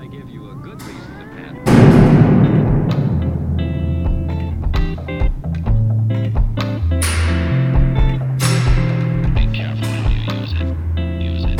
I 0.00 0.06
give 0.06 0.30
you 0.30 0.50
a 0.50 0.54
good 0.54 0.80
reason 0.80 1.18
to 1.18 1.24
pat 1.36 1.54
Be 9.34 9.46
careful 9.54 9.88
how 9.88 10.08
you 10.08 10.20
use 10.40 10.52
it. 10.54 10.68
Use 11.20 11.44
it. 11.44 11.58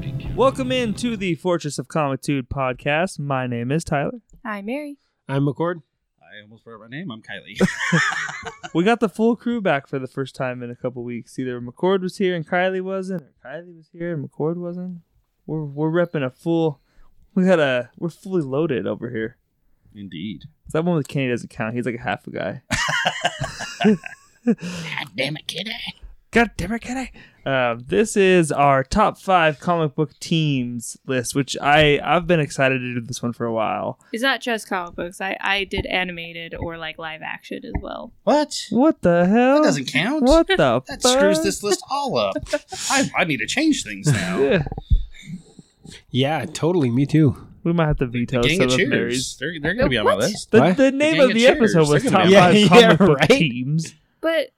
Be 0.00 0.12
careful. 0.12 0.34
Welcome 0.34 0.72
the 1.18 1.34
Fortress 1.34 1.78
of 1.78 1.88
Comitude 1.88 2.48
podcast. 2.48 3.18
My 3.18 3.46
name 3.46 3.70
is 3.70 3.84
Tyler. 3.84 4.22
Hi, 4.46 4.62
Mary. 4.62 4.96
I'm 5.28 5.44
McCord. 5.44 5.82
I 6.32 6.40
almost 6.42 6.64
forgot 6.64 6.80
my 6.80 6.96
name. 6.96 7.10
I'm 7.10 7.22
Kylie. 7.22 7.60
We 8.74 8.84
got 8.84 9.00
the 9.00 9.08
full 9.08 9.36
crew 9.36 9.60
back 9.60 9.86
for 9.86 9.98
the 9.98 10.06
first 10.06 10.34
time 10.34 10.62
in 10.62 10.70
a 10.70 10.74
couple 10.74 11.04
weeks. 11.04 11.38
Either 11.38 11.60
McCord 11.60 12.00
was 12.00 12.16
here 12.16 12.34
and 12.34 12.46
Kylie 12.46 12.80
wasn't, 12.80 13.22
or 13.22 13.34
Kylie 13.44 13.76
was 13.76 13.90
here 13.92 14.14
and 14.14 14.26
McCord 14.26 14.56
wasn't. 14.56 15.02
We're 15.46 15.64
we're 15.64 15.90
repping 15.90 16.24
a 16.24 16.30
full. 16.30 16.80
We 17.34 17.44
got 17.44 17.60
a 17.60 17.90
we're 17.98 18.08
fully 18.08 18.40
loaded 18.40 18.86
over 18.86 19.10
here. 19.10 19.36
Indeed. 19.94 20.44
That 20.72 20.86
one 20.86 20.96
with 20.96 21.06
Kenny 21.08 21.28
doesn't 21.28 21.50
count. 21.50 21.74
He's 21.74 21.84
like 21.84 21.96
a 21.96 22.02
half 22.02 22.26
a 22.26 22.30
guy. 22.30 22.62
God 24.46 25.08
damn 25.14 25.36
it, 25.36 25.46
kiddo. 25.46 25.72
God 26.32 26.50
damn 26.56 26.72
it, 26.72 26.80
Kenny. 26.80 27.12
Um, 27.44 27.84
this 27.88 28.16
is 28.16 28.50
our 28.52 28.82
top 28.84 29.18
five 29.18 29.58
comic 29.60 29.94
book 29.94 30.18
teams 30.18 30.96
list, 31.06 31.34
which 31.34 31.56
I 31.60 32.00
I've 32.02 32.26
been 32.26 32.40
excited 32.40 32.78
to 32.78 32.94
do 32.94 33.00
this 33.00 33.22
one 33.22 33.32
for 33.34 33.44
a 33.44 33.52
while. 33.52 33.98
It's 34.12 34.22
not 34.22 34.40
just 34.40 34.66
comic 34.68 34.94
books. 34.94 35.20
I, 35.20 35.36
I 35.40 35.64
did 35.64 35.84
animated 35.86 36.54
or 36.54 36.78
like 36.78 36.98
live 36.98 37.20
action 37.22 37.64
as 37.66 37.72
well. 37.82 38.12
What? 38.24 38.66
What 38.70 39.02
the 39.02 39.26
hell? 39.26 39.56
That 39.60 39.64
doesn't 39.68 39.86
count. 39.86 40.22
What 40.24 40.46
the? 40.46 40.82
That 40.88 41.02
screws 41.02 41.42
this 41.42 41.62
list 41.62 41.82
all 41.90 42.16
up. 42.16 42.36
I, 42.90 43.10
I 43.18 43.24
need 43.24 43.38
to 43.38 43.46
change 43.46 43.84
things 43.84 44.06
now. 44.10 44.38
Yeah. 44.40 44.62
Yeah, 46.10 46.44
totally. 46.46 46.90
Me 46.90 47.04
too. 47.06 47.36
We 47.64 47.72
might 47.72 47.86
have 47.86 47.98
to 47.98 48.06
veto 48.06 48.40
The 48.42 48.48
Gang 48.48 48.58
some 48.58 48.66
of 48.68 48.72
of 48.72 48.78
Cheers. 48.78 48.90
Mary's. 48.90 49.36
They're, 49.38 49.52
they're 49.60 49.74
going 49.74 49.86
to 49.86 49.90
be 49.90 49.98
on 49.98 50.04
my 50.06 50.14
list. 50.14 50.50
The, 50.50 50.60
What? 50.60 50.76
the 50.76 50.90
name 50.90 51.14
Gang 51.14 51.20
of 51.24 51.28
of 51.30 51.34
the 51.34 51.40
Cheers. 51.40 51.56
episode 51.76 51.88
was 51.92 52.02
top 52.04 52.12
gonna 52.12 52.28
be 52.28 52.36
on 52.36 52.42
five 52.42 52.56
it. 52.56 52.68
comic 52.68 52.82
Yeah, 53.00 53.06
book 53.06 53.18
right? 53.18 53.28
teams. 53.28 53.94
But 54.20 54.50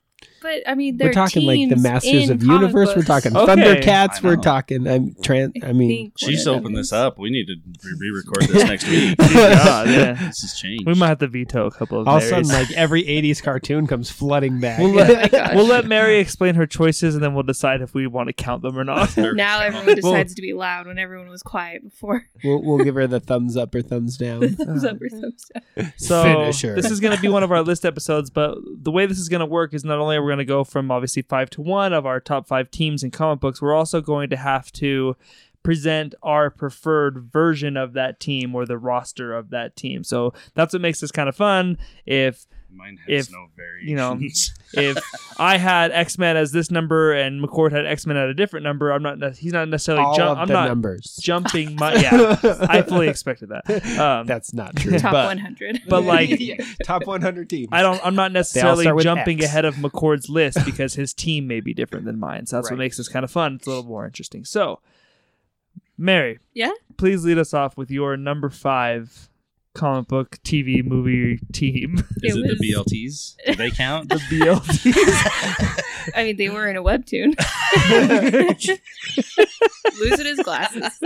but 0.45 0.63
I 0.69 0.75
mean, 0.75 0.99
they're 0.99 1.09
we're 1.09 1.13
talking 1.15 1.47
like 1.47 1.69
the 1.71 1.77
Masters 1.77 2.29
of 2.31 2.39
comic 2.41 2.61
Universe. 2.61 2.95
We're 2.95 3.03
talking 3.03 3.35
Okay. 3.37 3.53
Thundercats. 3.81 4.23
We're 4.23 4.37
talking. 4.37 4.87
Um, 4.87 4.93
I'm 4.93 5.17
trans. 5.23 5.53
I 5.63 5.73
mean, 5.73 6.13
She's 6.19 6.47
what 6.47 6.57
opened 6.59 6.77
this 6.77 6.93
up. 6.93 7.19
We 7.19 7.31
need 7.31 7.47
to 7.47 7.57
re 7.99 8.11
record 8.11 8.43
this 8.49 8.63
next 8.69 8.87
week. 8.89 9.17
God, 9.33 9.89
yeah. 9.89 10.13
This 10.13 10.43
has 10.43 10.55
changed. 10.61 10.87
We 10.87 10.95
might 10.95 11.09
have 11.09 11.19
to 11.21 11.29
veto 11.29 11.67
a 11.67 11.71
couple 11.71 11.99
of 12.01 12.07
all 12.07 12.19
of 12.19 12.23
a 12.23 12.27
sudden, 12.27 12.49
like 12.51 12.71
every 12.73 13.03
'80s 13.23 13.43
cartoon 13.43 13.87
comes 13.87 14.11
flooding 14.11 14.61
back. 14.61 14.79
We'll 14.79 14.91
Oh 14.91 14.93
let, 15.05 15.33
gosh. 15.33 15.55
we'll 15.55 15.67
let 15.67 15.87
Mary 15.87 16.19
explain 16.19 16.55
her 16.57 16.67
choices, 16.67 17.15
and 17.15 17.25
then 17.25 17.33
we'll 17.33 17.43
decide 17.43 17.81
if 17.81 17.95
we 17.95 18.07
want 18.07 18.29
to 18.29 18.35
count 18.35 18.61
them 18.63 18.79
or 18.79 18.85
not. 18.85 19.17
Now 19.17 19.61
everyone 19.63 19.87
Well- 19.87 19.95
decides 19.97 20.35
to 20.35 20.43
be 20.43 20.53
loud 20.53 20.87
when 20.87 20.99
everyone 20.99 21.29
was 21.31 21.43
quiet 21.43 21.83
before. 21.83 22.27
we'll, 22.45 22.63
we'll 22.63 22.85
give 22.85 22.95
her 22.97 23.07
the 23.07 23.21
thumbs 23.21 23.57
up 23.57 23.75
or 23.75 23.81
thumbs 23.81 24.19
down. 24.19 24.47
thumbs 24.57 24.85
up 24.85 25.01
or 25.01 25.09
thumbs 25.09 25.51
down. 25.77 25.93
So 25.97 26.53
this 26.53 26.91
is 26.91 27.01
going 27.01 27.17
to 27.17 27.23
be 27.23 27.29
one 27.29 27.43
of 27.43 27.51
our 27.51 27.63
list 27.63 27.85
episodes, 27.87 28.29
but 28.31 28.59
the 28.83 28.91
way 28.91 29.07
this 29.07 29.19
is 29.19 29.29
going 29.31 29.41
to 29.41 29.47
work 29.47 29.73
is 29.73 29.85
not 29.85 29.99
only 29.99 30.17
are 30.17 30.23
we 30.23 30.34
going 30.37 30.47
to 30.47 30.51
go 30.51 30.65
from 30.65 30.91
obviously 30.91 31.23
five 31.23 31.51
to 31.51 31.61
one 31.61 31.93
of 31.93 32.07
our 32.07 32.21
top 32.21 32.47
five 32.47 32.71
teams 32.71 33.03
in 33.03 33.11
comic 33.11 33.41
books, 33.41 33.63
we're 33.63 33.75
also 33.75 34.01
going 34.01 34.31
to 34.31 34.37
have 34.37 34.73
to 34.73 35.17
present 35.63 36.15
our 36.23 36.51
preferred 36.51 37.19
version 37.33 37.77
of 37.77 37.95
that 37.95 38.21
team 38.21 38.55
or 38.55 38.67
the 38.67 38.79
roster 38.79 39.35
of 39.35 39.51
that 39.51 39.77
team. 39.77 40.05
So 40.05 40.35
that's 40.55 40.73
what 40.75 40.83
makes 40.83 41.01
this 41.01 41.11
kind 41.11 41.29
of 41.29 41.37
fun. 41.37 41.79
If 42.05 42.47
Mine 42.75 42.99
has 43.07 43.29
if, 43.29 43.33
no 43.33 43.47
you 43.83 43.97
know, 43.97 44.19
if 44.73 44.99
I 45.39 45.57
had 45.59 45.91
X 45.93 46.19
Men 46.19 46.37
as 46.37 46.53
this 46.53 46.71
number 46.71 47.13
and 47.13 47.43
McCord 47.43 47.73
had 47.73 47.87
X 47.87 48.07
Men 48.07 48.17
at 48.17 48.29
a 48.29 48.35
different 48.35 48.65
number, 48.65 48.91
I'm 48.91 49.03
not. 49.03 49.19
ne- 49.19 49.33
He's 49.35 49.53
not 49.53 49.69
necessarily. 49.69 50.05
all 50.05 50.17
Jump, 50.17 50.33
of 50.33 50.39
I'm 50.39 50.49
the 50.49 50.55
not 50.55 50.69
numbers. 50.69 51.17
jumping 51.23 51.77
my. 51.79 51.95
Yeah, 51.95 52.37
I 52.69 52.83
fully 52.83 53.09
expected 53.09 53.51
that. 53.51 53.99
Um, 53.99 54.27
That's 54.27 54.53
not 54.53 54.77
true. 54.77 54.99
Top 54.99 55.13
but 55.13 55.27
100. 55.27 55.83
but 55.89 56.03
like 56.03 56.31
top 56.85 57.07
100 57.07 57.49
teams. 57.49 57.69
I 57.73 57.83
don't. 57.83 58.01
I'm 58.05 58.15
not 58.15 58.33
necessarily 58.33 58.87
jumping 59.03 59.39
X. 59.39 59.47
ahead 59.47 59.65
of 59.65 59.77
McCord's 59.77 60.29
list 60.29 60.59
because 60.65 60.95
his 60.95 61.13
team 61.15 61.47
may 61.47 61.61
be 61.61 61.75
different 61.75 62.05
than 62.07 62.19
mine. 62.19 62.47
So 62.47 62.57
that's 62.57 62.71
what 62.71 62.79
makes 62.79 62.97
this 62.97 63.09
kind 63.09 63.25
of 63.25 63.31
fun. 63.31 63.57
It's 63.57 63.67
a 63.67 63.71
little 63.71 63.85
more 63.85 64.05
interesting. 64.07 64.45
So, 64.45 64.81
Mary, 65.97 66.39
Yeah? 66.55 66.73
please 66.97 67.25
lead 67.25 67.39
us 67.39 67.55
off 67.55 67.77
with 67.77 67.91
your 67.91 68.17
number 68.17 68.51
five 68.51 69.29
comic 69.75 70.09
book 70.09 70.39
TV 70.45 70.85
movie 70.85 71.39
team. 71.53 71.99
Is 72.23 72.37
It 72.37 72.41
it, 72.45 72.59
the 72.59 72.73
BLTs? 72.73 73.37
Do 73.47 73.55
they 73.57 73.71
count? 73.71 74.09
the 74.09 74.17
BLT. 74.17 74.93
I 76.15 76.25
mean, 76.25 76.37
they 76.37 76.49
were 76.49 76.69
in 76.69 76.77
a 76.77 76.83
webtoon. 76.83 77.35
Losing 80.01 80.27
his 80.27 80.41
glasses. 80.41 81.01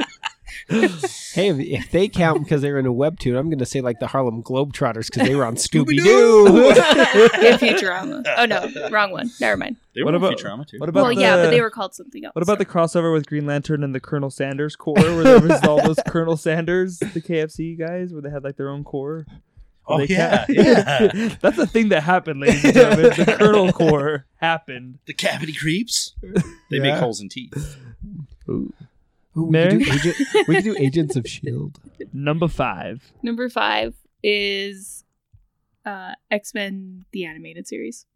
Hey, 0.71 1.49
if- 1.49 1.59
if 1.61 1.91
they 1.91 2.09
count 2.09 2.45
because 2.45 2.63
they 2.63 2.71
were 2.71 2.79
in 2.79 2.87
a 2.87 2.93
webtoon, 2.93 3.39
I'm 3.39 3.47
going 3.49 3.59
to 3.59 3.67
say 3.67 3.81
like 3.81 4.01
the 4.01 4.07
Harlem 4.07 4.43
Globetrotters 4.43 5.07
because 5.11 5.27
they 5.29 5.35
were 5.35 5.45
on 5.45 5.55
Scooby 5.57 6.03
Doo. 6.03 6.47
In 6.47 7.59
Futurama. 7.59 8.23
Oh, 8.37 8.45
no. 8.45 8.89
Wrong 8.91 9.11
one. 9.11 9.31
Never 9.41 9.57
mind. 9.57 9.77
They 9.95 10.03
What 10.03 10.13
were 10.13 10.19
about- 10.19 10.33
in 10.33 10.39
Futurama 10.39 10.67
too. 10.67 10.79
what 10.79 10.89
about 10.89 11.03
Well, 11.07 11.15
the, 11.15 11.21
yeah, 11.21 11.37
but 11.37 11.51
they 11.51 11.61
were 11.61 11.71
called 11.71 11.95
something 11.95 12.25
else. 12.25 12.35
What 12.35 12.43
about 12.43 12.59
the 12.59 12.67
crossover 12.67 13.13
with 13.13 13.27
Green 13.27 13.47
Lantern 13.47 13.83
and 13.83 13.95
the 13.95 14.01
Colonel 14.01 14.31
Sanders 14.31 14.77
Corps, 14.77 14.95
where 14.97 15.23
there 15.25 15.41
was 15.41 15.63
all 15.65 15.83
those 15.83 15.99
Colonel 16.07 16.37
Sanders, 16.37 16.99
the 16.99 17.21
KFC 17.21 17.79
guys, 17.79 18.13
where 18.13 18.21
they 18.23 18.31
had 18.31 18.45
like 18.45 18.57
their 18.57 18.69
own 18.69 18.85
corps? 18.85 19.27
Oh, 19.91 20.01
yeah, 20.01 20.45
ca- 20.45 20.53
yeah. 20.53 21.35
That's 21.41 21.57
a 21.57 21.67
thing 21.67 21.89
that 21.89 22.03
happened, 22.03 22.41
ladies 22.41 22.63
and 22.63 22.75
gentlemen. 22.75 23.13
The 23.17 23.37
Colonel 23.39 23.73
Corps 23.73 24.27
happened. 24.37 24.99
the 25.07 25.15
cavity 25.15 25.55
creeps. 25.55 26.15
They 26.23 26.77
Yeah. 26.77 26.83
make 26.83 26.95
holes 26.97 27.23
in 27.23 27.31
teeth. 27.31 27.77
Ooh. 28.51 28.71
Ooh, 29.39 29.45
we, 29.45 29.51
Mary? 29.51 29.85
could 29.85 30.01
do 30.03 30.09
agent, 30.11 30.49
we 30.49 30.55
could 30.57 30.65
do 30.65 30.77
Agents 30.79 31.17
of 31.17 31.27
Shield. 31.29 31.79
Number 32.13 32.49
five. 32.49 33.13
Number 33.23 33.49
five 33.49 33.95
is 34.23 35.05
uh, 35.87 36.13
X 36.31 36.55
Men, 36.55 37.05
the 37.13 37.25
animated 37.25 37.67
series. 37.69 38.07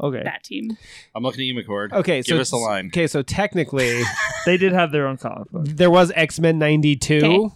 Okay. 0.00 0.22
That 0.24 0.42
team. 0.42 0.76
I'm 1.14 1.22
looking 1.22 1.42
at 1.42 1.44
you, 1.44 1.54
McCord. 1.54 1.92
Okay, 1.92 2.22
Give 2.22 2.36
so 2.36 2.40
us 2.40 2.52
a 2.52 2.56
line. 2.56 2.86
Okay, 2.88 3.06
so 3.06 3.22
technically 3.22 4.02
They 4.46 4.56
did 4.56 4.72
have 4.72 4.90
their 4.90 5.06
own 5.06 5.16
comic 5.18 5.50
book. 5.50 5.66
there 5.66 5.90
was 5.90 6.10
X 6.16 6.40
Men 6.40 6.58
'92, 6.58 7.14
Okay. 7.16 7.54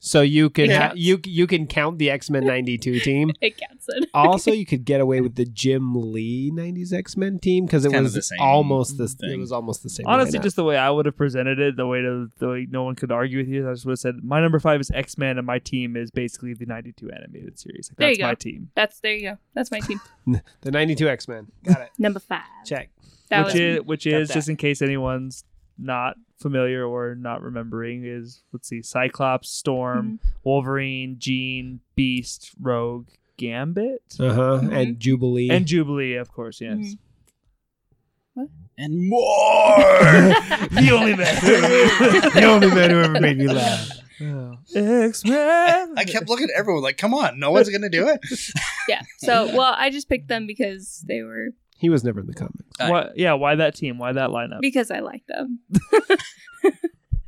So 0.00 0.20
you 0.20 0.48
can 0.50 0.70
It 0.70 0.76
ha- 0.76 0.92
you 0.94 1.20
you 1.24 1.46
can 1.46 1.66
count 1.66 1.98
the 1.98 2.10
X 2.10 2.30
Men 2.30 2.44
'92 2.46 3.00
team. 3.00 3.32
It 3.40 3.58
counts 3.58 3.86
it. 3.88 4.08
Also, 4.14 4.52
you 4.52 4.64
could 4.66 4.84
get 4.84 5.00
away 5.00 5.20
with 5.20 5.34
the 5.36 5.44
Jim 5.44 5.94
Lee 5.94 6.50
'90s 6.54 6.92
X 6.92 7.16
Men 7.16 7.38
team 7.38 7.66
because 7.66 7.84
it 7.84 7.92
kind 7.92 8.04
was 8.04 8.12
of 8.12 8.18
the 8.18 8.22
same 8.22 8.38
almost 8.40 8.96
the 8.98 9.12
it 9.22 9.38
was 9.38 9.50
almost 9.52 9.82
the 9.82 9.88
same. 9.90 10.06
Honestly, 10.06 10.38
lineup. 10.38 10.42
just 10.42 10.56
the 10.56 10.64
way 10.64 10.76
I 10.76 10.90
would 10.90 11.06
have 11.06 11.16
presented 11.16 11.58
it, 11.58 11.76
the 11.76 11.86
way 11.86 12.00
to, 12.00 12.28
the 12.38 12.48
way 12.48 12.66
no 12.70 12.84
one 12.84 12.94
could 12.94 13.10
argue 13.12 13.38
with 13.38 13.48
you, 13.48 13.68
I 13.68 13.72
just 13.72 13.86
would 13.86 13.92
have 13.92 13.98
said 13.98 14.14
my 14.22 14.40
number 14.40 14.58
five 14.58 14.80
is 14.80 14.90
X 14.92 15.18
Men, 15.18 15.36
and 15.38 15.46
my 15.46 15.58
team 15.58 15.96
is 15.96 16.10
basically 16.10 16.54
the 16.54 16.66
'92 16.66 17.10
animated 17.10 17.58
series. 17.58 17.90
Like, 17.90 17.96
There 17.98 18.08
that's 18.08 18.18
you 18.18 18.22
go. 18.24 18.28
my 18.28 18.34
team. 18.34 18.70
That's 18.74 19.00
there 19.00 19.14
you 19.14 19.30
go. 19.30 19.38
That's 19.54 19.70
my 19.70 19.80
team. 19.80 20.00
the 20.60 20.70
'92 20.70 21.08
X 21.08 21.28
Men. 21.28 21.48
Got 21.64 21.80
it. 21.82 21.90
Number 21.98 22.20
five. 22.20 22.42
Check. 22.64 22.90
That 23.30 23.44
which 23.46 23.54
was 23.54 23.60
is 23.60 23.80
which 23.82 24.04
Got 24.04 24.14
is 24.14 24.28
that. 24.28 24.34
just 24.34 24.48
in 24.48 24.56
case 24.56 24.80
anyone's 24.80 25.44
not 25.78 26.16
familiar 26.40 26.84
or 26.86 27.14
not 27.14 27.42
remembering 27.42 28.04
is 28.04 28.42
let's 28.52 28.68
see 28.68 28.82
Cyclops, 28.82 29.48
Storm, 29.50 30.20
Wolverine, 30.44 31.16
Jean, 31.18 31.80
Beast, 31.96 32.52
Rogue, 32.60 33.08
Gambit, 33.36 34.02
Uh 34.20 34.32
huh. 34.32 34.60
Mhm. 34.62 34.72
And 34.72 35.00
Jubilee. 35.00 35.50
and 35.50 35.66
Jubilee, 35.66 36.14
of 36.14 36.30
course. 36.32 36.60
Yes, 36.60 36.76
Mhm. 38.36 38.48
And 38.80 39.08
more. 39.08 39.76
the 39.78 40.90
only 40.92 41.16
man. 41.16 41.34
the 42.34 42.44
only 42.44 42.68
man 42.68 42.90
who 42.90 43.00
ever 43.00 43.20
made 43.20 43.36
me 43.38 43.48
laugh. 43.48 43.90
X 44.74 45.24
Men. 45.24 45.94
I 45.96 46.04
kept 46.04 46.28
looking 46.28 46.48
at 46.52 46.58
everyone 46.58 46.82
like, 46.82 46.96
come 46.98 47.14
on, 47.14 47.38
no 47.40 47.50
one's 47.50 47.68
gonna 47.70 47.88
do 47.88 48.08
it. 48.08 48.20
yeah. 48.88 49.02
So 49.18 49.46
well, 49.56 49.74
I 49.76 49.90
just 49.90 50.08
picked 50.08 50.28
them 50.28 50.46
because 50.46 51.04
they 51.08 51.22
were 51.22 51.48
He 51.78 51.88
was 51.88 52.02
never 52.04 52.20
in 52.20 52.26
the 52.26 52.34
comics. 52.34 52.62
Why, 52.78 53.10
yeah, 53.16 53.32
why 53.34 53.54
that 53.54 53.74
team? 53.76 53.98
Why 53.98 54.12
that 54.12 54.30
lineup? 54.30 54.60
because 54.60 54.90
I 54.90 54.98
like 55.00 55.24
them. 55.26 55.60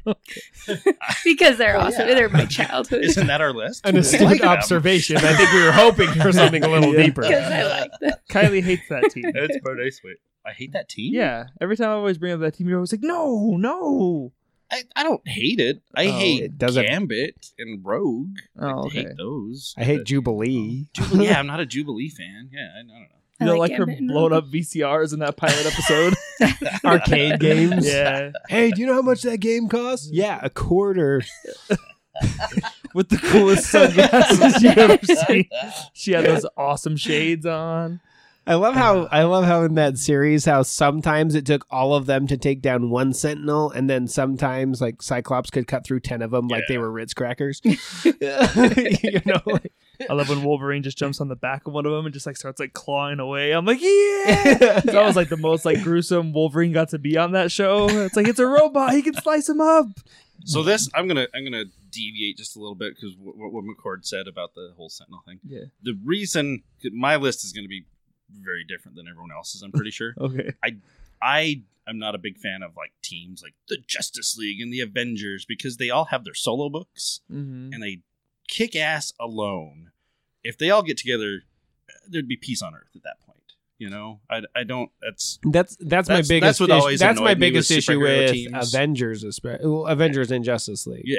Okay. 0.07 0.41
Because 1.25 1.59
they're 1.59 1.77
Oh, 1.77 1.81
awesome. 1.83 2.09
yeah. 2.09 2.15
They're 2.15 2.29
my 2.31 2.47
childhood. 2.47 3.05
Isn't 3.05 3.27
that 3.27 3.41
our 3.43 3.53
list? 3.53 3.85
An 3.87 3.95
We 3.95 4.01
astute 4.01 4.23
like 4.23 4.41
them. 4.41 4.49
observation. 4.49 5.19
I 5.19 5.35
think 5.35 5.53
we 5.53 5.63
were 5.63 5.73
hoping 5.73 6.09
for 6.21 6.33
something 6.33 6.65
a 6.65 6.69
little 6.69 6.95
Yeah. 6.97 7.03
deeper. 7.05 7.21
Because 7.23 7.53
I 7.53 7.63
like 7.65 7.91
them. 8.01 8.13
Kylie 8.31 8.63
hates 8.63 8.89
that 8.89 9.11
team. 9.11 9.25
It's 9.35 9.59
pretty 9.63 9.91
sweet. 9.91 10.17
I 10.45 10.53
hate 10.53 10.73
that 10.73 10.89
team. 10.89 11.13
Yeah, 11.15 11.47
every 11.61 11.77
time 11.77 11.91
I 11.91 11.93
always 11.93 12.17
bring 12.19 12.33
up 12.33 12.41
that 12.41 12.55
team, 12.55 12.67
you're 12.69 12.79
always 12.79 12.93
like, 12.93 13.03
no, 13.03 13.57
no. 13.59 14.33
I, 14.73 14.85
I 14.97 15.03
don't 15.03 15.27
hate 15.29 15.61
it. 15.61 15.83
I 15.95 16.07
Oh, 16.07 16.13
hate 16.13 16.43
it 16.45 16.59
doesn't- 16.59 16.87
Gambit 16.87 17.51
and 17.59 17.85
Rogue. 17.85 18.39
Oh, 18.59 18.67
I 18.67 18.73
okay. 18.87 19.03
hate 19.03 19.17
those. 19.19 19.75
I 19.77 19.85
hate 19.85 20.05
Jubilee. 20.05 20.89
Jubilee. 20.95 21.27
Yeah, 21.27 21.39
I'm 21.39 21.47
not 21.47 21.61
a 21.61 21.67
Jubilee 21.67 22.09
fan. 22.09 22.49
Yeah, 22.53 22.69
I, 22.75 22.79
I 22.79 22.83
don't 22.83 22.89
know. 22.89 23.20
You 23.41 23.47
I 23.47 23.51
know, 23.51 23.57
like, 23.59 23.71
like 23.71 23.79
her 23.79 23.87
blown 23.87 24.33
up 24.33 24.45
VCRs 24.47 25.13
in 25.15 25.21
that 25.21 25.37
pilot 25.37 25.67
episode. 25.67 26.15
Arcade 26.85 27.41
games. 27.41 27.87
yeah, 27.87 28.33
Hey, 28.49 28.71
do 28.71 28.81
you 28.81 28.87
know 28.87 28.95
how 28.95 29.03
much 29.03 29.23
that 29.23 29.39
game 29.39 29.69
costs? 29.69 30.09
Yeah, 30.13 30.39
a 30.43 30.51
quarter. 30.51 31.23
with 32.95 33.09
the 33.09 33.17
coolest 33.17 33.67
sunglasses 33.71 34.63
you've 34.63 34.77
ever 34.77 34.99
seen. 35.27 35.49
She 35.95 36.13
had 36.13 36.25
those 36.27 36.45
awesome 36.57 36.97
shades 36.97 37.47
on. 37.47 38.01
I 38.47 38.55
love 38.55 38.75
how 38.75 39.05
I 39.13 39.23
love 39.25 39.45
how 39.45 39.63
in 39.63 39.75
that 39.75 39.97
series 39.97 40.45
how 40.45 40.63
sometimes 40.63 41.35
it 41.35 41.47
took 41.47 41.65
all 41.71 41.95
of 41.95 42.07
them 42.07 42.27
to 42.27 42.37
take 42.37 42.63
down 42.63 42.91
one 42.91 43.13
Sentinel, 43.13 43.71
and 43.71 43.89
then 43.89 44.09
sometimes 44.09 44.81
like 44.81 45.03
Cyclops 45.03 45.51
could 45.51 45.67
cut 45.69 45.85
through 45.85 46.01
ten 46.01 46.21
of 46.21 46.31
them 46.33 46.49
like 46.49 46.65
they 46.69 46.79
were 46.79 46.91
Ritz 46.91 47.15
crackers. 47.15 47.61
you 47.65 49.21
know, 49.25 49.41
like- 49.47 49.73
I 50.09 50.13
love 50.15 50.29
when 50.29 50.43
Wolverine 50.45 50.83
just 50.83 50.97
jumps 50.99 51.21
on 51.21 51.29
the 51.29 51.37
back 51.37 51.67
of 51.67 51.73
one 51.73 51.85
of 51.87 51.93
them 51.93 52.07
and 52.07 52.13
just 52.13 52.27
like 52.27 52.37
starts 52.37 52.59
like 52.61 52.73
clawing 52.73 53.21
away. 53.21 53.53
I'm 53.53 53.65
like, 53.65 53.81
yeah. 53.81 54.81
That 54.85 55.03
was 55.07 55.17
like 55.17 55.29
the 55.29 55.37
most 55.37 55.65
like 55.65 55.83
gruesome 55.83 56.33
Wolverine 56.33 56.73
got 56.73 56.89
to 56.91 56.99
be 56.99 57.17
on 57.19 57.33
that 57.33 57.51
show. 57.53 57.89
It's 57.89 58.17
like 58.17 58.29
it's 58.29 58.39
a 58.39 58.47
robot. 58.47 58.93
He 58.95 59.03
can 59.03 59.15
slice 59.15 59.49
him 59.49 59.61
up. 59.61 59.87
So 60.47 60.63
this, 60.63 60.89
I'm 60.95 61.07
gonna, 61.07 61.27
I'm 61.35 61.45
gonna 61.45 61.65
deviate 61.91 62.39
just 62.39 62.57
a 62.57 62.59
little 62.61 62.75
bit 62.75 62.95
because 62.95 63.15
what, 63.19 63.53
what 63.53 63.65
McCord 63.65 64.07
said 64.07 64.27
about 64.27 64.55
the 64.55 64.73
whole 64.77 64.89
Sentinel 64.89 65.21
thing. 65.27 65.39
Yeah. 65.47 65.65
The 65.83 65.99
reason 66.05 66.63
my 66.93 67.17
list 67.17 67.45
is 67.45 67.53
gonna 67.53 67.69
be 67.69 67.85
very 68.43 68.65
different 68.65 68.97
than 68.97 69.07
everyone 69.09 69.31
else's. 69.37 69.61
I'm 69.63 69.73
pretty 69.73 69.91
sure. 69.91 70.15
Okay. 70.21 70.53
I 70.65 70.77
I 71.23 71.63
am 71.87 71.99
not 71.99 72.15
a 72.15 72.19
big 72.19 72.39
fan 72.39 72.63
of 72.63 72.75
like 72.77 72.93
teams 73.03 73.43
like 73.43 73.55
the 73.69 73.77
Justice 73.87 74.37
League 74.39 74.61
and 74.63 74.73
the 74.73 74.81
Avengers 74.81 75.45
because 75.45 75.77
they 75.77 75.91
all 75.91 76.07
have 76.07 76.25
their 76.25 76.35
solo 76.35 76.71
books 76.71 77.21
Mm-hmm. 77.31 77.73
and 77.75 77.83
they 77.83 77.99
kick 78.51 78.77
ass 78.77 79.15
alone. 79.19 79.93
If 80.43 80.59
they 80.59 80.71
all 80.71 80.83
get 80.83 80.99
together, 80.99 81.43
there'd 82.07 82.29
be 82.29 82.37
peace 82.37 82.61
on 82.61 82.75
earth 82.75 82.91
at 82.95 83.03
that 83.05 83.21
point. 83.25 83.39
You 83.79 83.89
know, 83.89 84.21
I, 84.29 84.43
I 84.55 84.65
don't. 84.65 84.91
That's 85.01 85.39
that's 85.43 85.77
that's 85.81 86.11
my 86.11 86.17
biggest. 86.17 86.41
that's 86.43 86.61
what 86.61 86.69
issue- 86.69 86.79
always 86.79 87.01
that's 87.01 87.19
my 87.19 87.31
annoyed 87.31 87.39
me 87.39 87.47
with 87.47 87.55
biggest 87.55 87.71
issue 87.71 87.99
with 87.99 88.33
teams. 88.33 88.75
Avengers, 88.75 89.25
espe- 89.25 89.63
well, 89.63 89.87
Avengers 89.87 90.31
and 90.31 90.45
Justice 90.45 90.87
League. 90.87 91.05
yeah. 91.07 91.19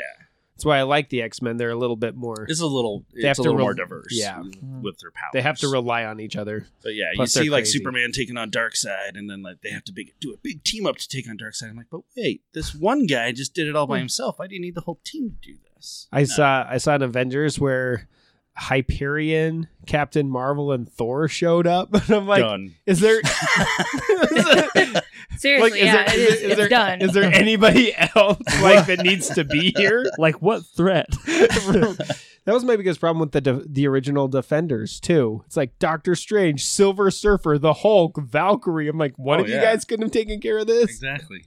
That's 0.54 0.66
why 0.68 0.78
I 0.78 0.84
like 0.84 1.10
the 1.10 1.24
X 1.24 1.42
Men. 1.42 1.58
They're 1.58 1.72
a 1.72 1.76
little 1.76 1.96
bit 1.96 2.16
more. 2.16 2.46
It's 2.48 2.62
a 2.62 2.68
little. 2.68 3.04
They 3.20 3.28
have 3.28 3.40
a 3.40 3.42
to 3.42 3.42
little 3.42 3.58
rel- 3.58 3.66
more 3.66 3.74
diverse. 3.74 4.10
yeah. 4.12 4.36
Mm-hmm. 4.36 4.84
with 4.84 5.00
their 5.00 5.10
powers. 5.10 5.32
They 5.34 5.42
have 5.42 5.58
to 5.60 5.70
rely 5.70 6.06
on 6.06 6.20
each 6.20 6.36
other. 6.36 6.68
But 6.84 6.94
yeah, 6.94 7.06
Plus 7.16 7.36
you 7.36 7.40
they're 7.40 7.46
see 7.46 7.50
like 7.50 7.64
crazy. 7.64 7.80
Superman 7.80 8.12
taking 8.12 8.38
on 8.38 8.52
Darkseid, 8.52 9.16
and 9.16 9.28
then 9.28 9.42
like 9.42 9.62
they 9.64 9.72
have 9.72 9.84
to 9.86 9.92
big, 9.92 10.14
do 10.20 10.32
a 10.32 10.38
big 10.38 10.64
team 10.64 10.86
up 10.86 10.98
to 10.98 11.08
take 11.08 11.28
on 11.28 11.40
Darkseid. 11.40 11.72
I'm 11.72 11.78
like, 11.78 11.88
but 11.90 12.02
wait, 12.16 12.44
this 12.54 12.76
one 12.76 13.08
guy 13.08 13.32
just 13.32 13.56
did 13.56 13.68
it 13.68 13.76
all 13.76 13.88
by 13.88 13.96
hmm. 13.96 14.02
himself. 14.02 14.38
Why 14.38 14.46
do 14.46 14.54
you 14.54 14.62
need 14.62 14.76
the 14.76 14.82
whole 14.82 15.00
team 15.04 15.32
to 15.42 15.52
do 15.52 15.58
this? 15.82 16.08
I 16.12 16.20
No. 16.22 16.26
saw 16.26 16.66
I 16.70 16.78
saw 16.78 16.96
an 16.96 17.02
Avengers 17.02 17.60
where 17.60 18.08
Hyperion, 18.56 19.68
Captain 19.88 20.30
Marvel, 20.30 20.72
and 20.72 20.92
Thor 20.92 21.28
showed 21.28 21.66
up, 21.68 21.94
and 21.94 22.10
I'm 22.12 22.28
like, 22.28 22.42
done. 22.44 22.76
is 22.86 23.00
there? 23.00 23.22
Seriously, 25.38 25.72
Like, 25.72 25.80
is 25.80 25.86
yeah, 25.86 26.04
there- 26.06 26.14
it 26.14 26.20
is 26.20 26.34
is, 26.34 26.42
there- 26.42 26.50
is 26.52 26.58
there- 26.58 26.70
done. 26.70 27.02
Is 27.02 27.14
there 27.14 27.24
anybody 27.24 27.94
else 27.96 28.38
like 28.62 28.86
that 28.88 29.00
needs 29.04 29.30
to 29.30 29.44
be 29.44 29.74
here? 29.76 30.06
Like 30.18 30.42
what 30.42 30.66
threat? 30.66 31.08
that 31.26 32.14
was 32.48 32.64
my 32.64 32.76
biggest 32.76 33.00
problem 33.00 33.20
with 33.22 33.32
the 33.32 33.42
de- 33.42 33.64
the 33.68 33.88
original 33.88 34.28
Defenders 34.28 35.00
too. 35.00 35.42
It's 35.48 35.58
like 35.58 35.80
Doctor 35.80 36.14
Strange, 36.16 36.64
Silver 36.66 37.10
Surfer, 37.10 37.58
the 37.58 37.74
Hulk, 37.74 38.18
Valkyrie. 38.22 38.88
I'm 38.88 38.98
like, 38.98 39.18
one 39.18 39.40
Oh, 39.40 39.44
of 39.44 39.50
you 39.50 39.56
yeah. 39.56 39.62
guys 39.64 39.86
couldn't 39.86 40.04
have 40.04 40.12
taken 40.12 40.40
care 40.42 40.60
of 40.60 40.68
this. 40.68 40.84
Exactly. 40.92 41.46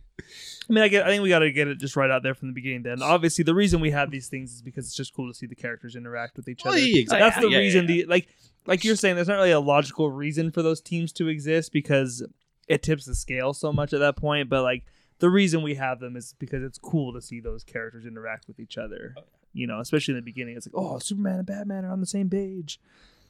I 0.69 0.73
mean, 0.73 0.83
I 0.85 0.89
get. 0.89 1.05
I 1.05 1.09
think 1.09 1.23
we 1.23 1.29
got 1.29 1.41
to 1.41 1.53
get 1.53 1.69
it 1.69 1.79
just 1.79 1.97
right 1.97 2.11
out 2.11 2.23
there 2.23 2.35
from 2.35 2.49
the 2.49 2.55
beginning. 2.55 2.83
Then, 2.83 3.03
obviously, 3.03 3.45
the 3.45 3.55
reason 3.55 3.81
we 3.81 3.91
have 3.91 4.11
these 4.11 4.29
things 4.29 4.53
is 4.55 4.63
because 4.63 4.87
it's 4.87 4.95
just 4.97 5.15
cool 5.15 5.29
to 5.31 5.35
see 5.35 5.47
the 5.47 5.55
characters 5.55 5.95
interact 5.97 6.37
with 6.37 6.49
each 6.49 6.63
Oh, 6.65 6.71
other. 6.71 6.79
yeah, 6.79 7.01
exactly. 7.01 7.19
That's 7.29 7.37
the 7.41 7.49
Yeah, 7.51 7.59
yeah, 7.59 7.59
reason. 7.59 7.83
yeah. 7.83 7.87
The 7.89 8.05
like, 8.07 8.29
like 8.67 8.85
you're 8.85 8.97
saying, 8.97 9.17
there's 9.17 9.29
not 9.29 9.35
really 9.37 9.51
a 9.51 9.61
logical 9.61 10.11
reason 10.11 10.51
for 10.51 10.63
those 10.63 10.81
teams 10.81 11.13
to 11.15 11.29
exist 11.29 11.73
because 11.73 12.27
it 12.69 12.83
tips 12.83 13.05
the 13.05 13.15
scale 13.15 13.53
so 13.53 13.73
much 13.73 13.93
at 13.93 14.01
that 14.01 14.17
point. 14.17 14.49
But 14.49 14.63
like, 14.63 14.85
the 15.19 15.29
reason 15.31 15.63
we 15.63 15.75
have 15.75 16.01
them 16.01 16.17
is 16.17 16.35
because 16.39 16.63
it's 16.63 16.79
cool 16.79 17.13
to 17.13 17.21
see 17.21 17.41
those 17.41 17.63
characters 17.65 18.07
interact 18.07 18.47
with 18.49 18.59
each 18.59 18.79
other. 18.79 19.15
Oh, 19.19 19.23
you 19.53 19.67
know, 19.67 19.81
especially 19.81 20.13
in 20.13 20.17
the 20.17 20.23
beginning, 20.23 20.57
it's 20.57 20.67
like, 20.67 20.75
oh, 20.77 20.99
Superman 20.99 21.37
and 21.39 21.47
Batman 21.47 21.85
are 21.85 21.93
on 21.93 22.01
the 22.01 22.07
same 22.07 22.29
page. 22.31 22.81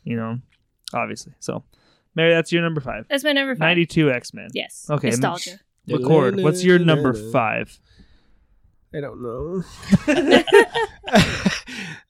You 0.04 0.16
know, 0.16 0.38
obviously. 0.94 1.32
So, 1.40 1.64
Mary, 2.14 2.32
that's 2.32 2.52
your 2.52 2.62
number 2.62 2.80
five. 2.80 3.06
That's 3.10 3.24
my 3.24 3.32
number 3.32 3.54
five. 3.54 3.60
Ninety-two 3.60 4.10
X 4.10 4.32
Men. 4.32 4.48
Yes. 4.54 4.86
Okay, 4.88 5.08
Nostalgia. 5.08 5.58
McCord. 5.88 6.42
What's 6.42 6.64
your 6.64 6.78
number 6.78 7.12
five? 7.12 7.78
I 8.94 9.00
don't 9.00 9.22
know. 9.22 9.64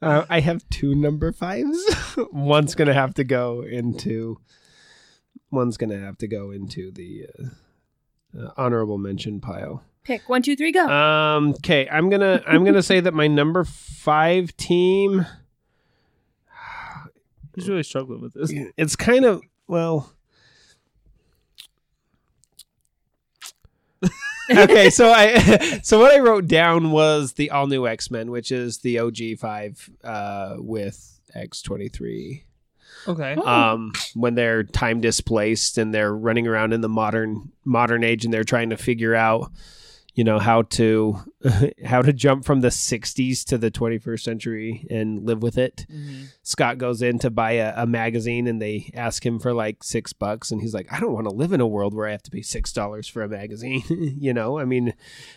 uh, 0.03 0.27
I 0.29 0.41
have 0.41 0.69
two 0.69 0.95
number 0.95 1.33
fives. 1.33 1.79
one's 2.33 2.75
gonna 2.75 2.93
have 2.93 3.15
to 3.15 3.25
go 3.25 3.63
into. 3.63 4.39
One's 5.51 5.79
gonna 5.79 5.99
have 5.99 6.19
to 6.19 6.29
go 6.29 6.51
into 6.51 6.93
the 6.93 7.27
uh, 7.39 8.39
uh, 8.39 8.51
honorable 8.59 8.99
mention 8.99 9.41
pile. 9.41 9.83
Pick 10.05 10.29
one, 10.29 10.43
two, 10.43 10.57
three, 10.57 10.73
go. 10.73 10.87
Um. 10.87 11.51
Okay. 11.55 11.89
I'm 11.91 12.11
gonna. 12.11 12.43
I'm 12.47 12.65
gonna 12.65 12.83
say 12.83 13.01
that 13.01 13.15
my 13.15 13.29
number 13.29 13.65
five 13.65 14.55
team. 14.59 15.25
He's 17.55 17.69
really 17.69 17.83
struggling 17.83 18.21
with 18.21 18.35
this. 18.35 18.53
It's 18.77 18.95
kind 18.95 19.25
of 19.25 19.43
well. 19.67 20.13
Okay, 24.51 24.91
so 24.91 25.11
I 25.11 25.79
so 25.83 25.99
what 25.99 26.13
I 26.13 26.19
wrote 26.19 26.47
down 26.47 26.91
was 26.91 27.35
the 27.35 27.51
all 27.51 27.67
new 27.67 27.87
X 27.87 28.11
Men, 28.11 28.31
which 28.31 28.53
is 28.53 28.79
the 28.79 28.99
OG 28.99 29.39
five 29.39 29.91
uh, 30.03 30.57
with 30.59 31.21
X 31.35 31.63
twenty 31.63 31.89
three. 31.89 32.45
Okay. 33.07 33.35
Um, 33.35 33.93
when 34.15 34.35
they're 34.35 34.63
time 34.63 35.01
displaced 35.01 35.77
and 35.77 35.93
they're 35.93 36.15
running 36.15 36.47
around 36.47 36.73
in 36.73 36.81
the 36.81 36.89
modern 36.89 37.53
modern 37.65 38.03
age 38.03 38.25
and 38.25 38.33
they're 38.33 38.45
trying 38.45 38.71
to 38.71 38.77
figure 38.77 39.15
out, 39.15 39.51
you 40.15 40.23
know, 40.25 40.39
how 40.39 40.63
to 40.63 41.19
how 41.85 42.01
to 42.03 42.13
jump 42.13 42.45
from 42.45 42.61
the 42.61 42.69
'60s 42.69 43.45
to 43.47 43.59
the 43.59 43.71
21st 43.71 44.21
century 44.21 44.87
and 44.91 45.25
live 45.27 45.43
with 45.43 45.59
it. 45.59 45.87
Mhm. 45.93 46.27
Scott 46.43 46.79
goes 46.79 47.03
in 47.03 47.19
to 47.21 47.31
buy 47.31 47.53
a, 47.53 47.73
a 47.83 47.87
magazine 47.87 48.47
and 48.47 48.61
they 48.63 48.91
ask 48.95 49.25
him 49.27 49.39
for 49.39 49.53
like 49.53 49.83
six 49.83 50.13
bucks 50.13 50.51
and 50.51 50.61
he's 50.61 50.73
like, 50.75 50.93
I 50.93 51.01
don't 51.01 51.13
want 51.13 51.27
to 51.29 51.35
live 51.35 51.53
in 51.53 51.61
a 51.61 51.67
world 51.67 51.95
where 51.95 52.07
I 52.07 52.13
have 52.13 52.23
to 52.25 52.31
pay 52.31 52.43
six 52.43 52.73
dollars 52.73 53.09
for 53.09 53.23
a 53.23 53.29
magazine. 53.29 53.83
you 54.19 54.33
know, 54.33 54.59
I 54.59 54.65
mean, 54.65 54.95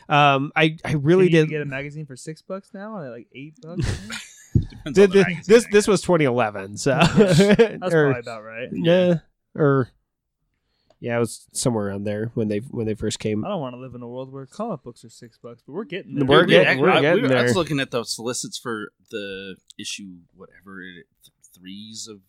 um, 0.10 0.52
I 0.56 0.78
I 0.86 0.94
really 0.94 1.30
did. 1.30 1.50
get 1.50 1.62
a 1.62 1.66
magazine 1.66 2.06
for 2.06 2.16
six 2.16 2.42
bucks 2.42 2.70
now, 2.74 2.98
or 2.98 3.10
like 3.10 3.28
eight 3.34 3.56
bucks. 3.62 3.86
Depends 4.54 4.96
Th- 4.98 5.10
on 5.10 5.16
the 5.18 5.24
th- 5.26 5.46
this 5.46 5.66
this 5.72 5.88
was 5.88 6.02
2011, 6.02 6.78
so 6.78 6.92
That's 6.98 7.40
or- 7.42 7.80
probably 8.14 8.20
about 8.20 8.44
right. 8.44 8.70
yeah, 8.72 9.16
or 9.56 9.90
yeah, 11.00 11.16
it 11.18 11.20
was 11.20 11.48
somewhere 11.54 11.88
around 11.88 12.04
there 12.06 12.32
when 12.34 12.48
they 12.48 12.58
when 12.60 12.86
they 12.86 12.96
first 12.96 13.20
came. 13.20 13.46
I 13.46 13.50
don't 13.50 13.62
want 13.62 13.76
to 13.76 13.80
live 13.80 13.94
in 13.96 14.02
a 14.02 14.08
world 14.08 14.32
where 14.32 14.46
comic 14.46 14.84
books 14.84 15.04
are 15.06 15.10
six 15.10 15.38
bucks, 15.38 15.62
but 15.66 15.74
we're 15.74 15.84
getting 15.84 16.16
there. 16.16 16.26
We're 16.26 16.42
Dude, 16.42 16.50
getting- 16.50 16.80
I- 16.80 16.82
we're 16.82 16.90
I- 16.90 17.02
getting 17.02 17.24
we 17.24 17.30
were- 17.30 17.38
I 17.38 17.44
was 17.44 17.56
looking 17.56 17.80
at 17.80 17.92
the 17.92 18.04
solicits 18.04 18.58
for 18.58 18.92
the 19.12 19.56
issue, 19.80 20.18
whatever 20.36 20.82
it, 20.82 21.06
threes 21.56 22.08
of, 22.10 22.22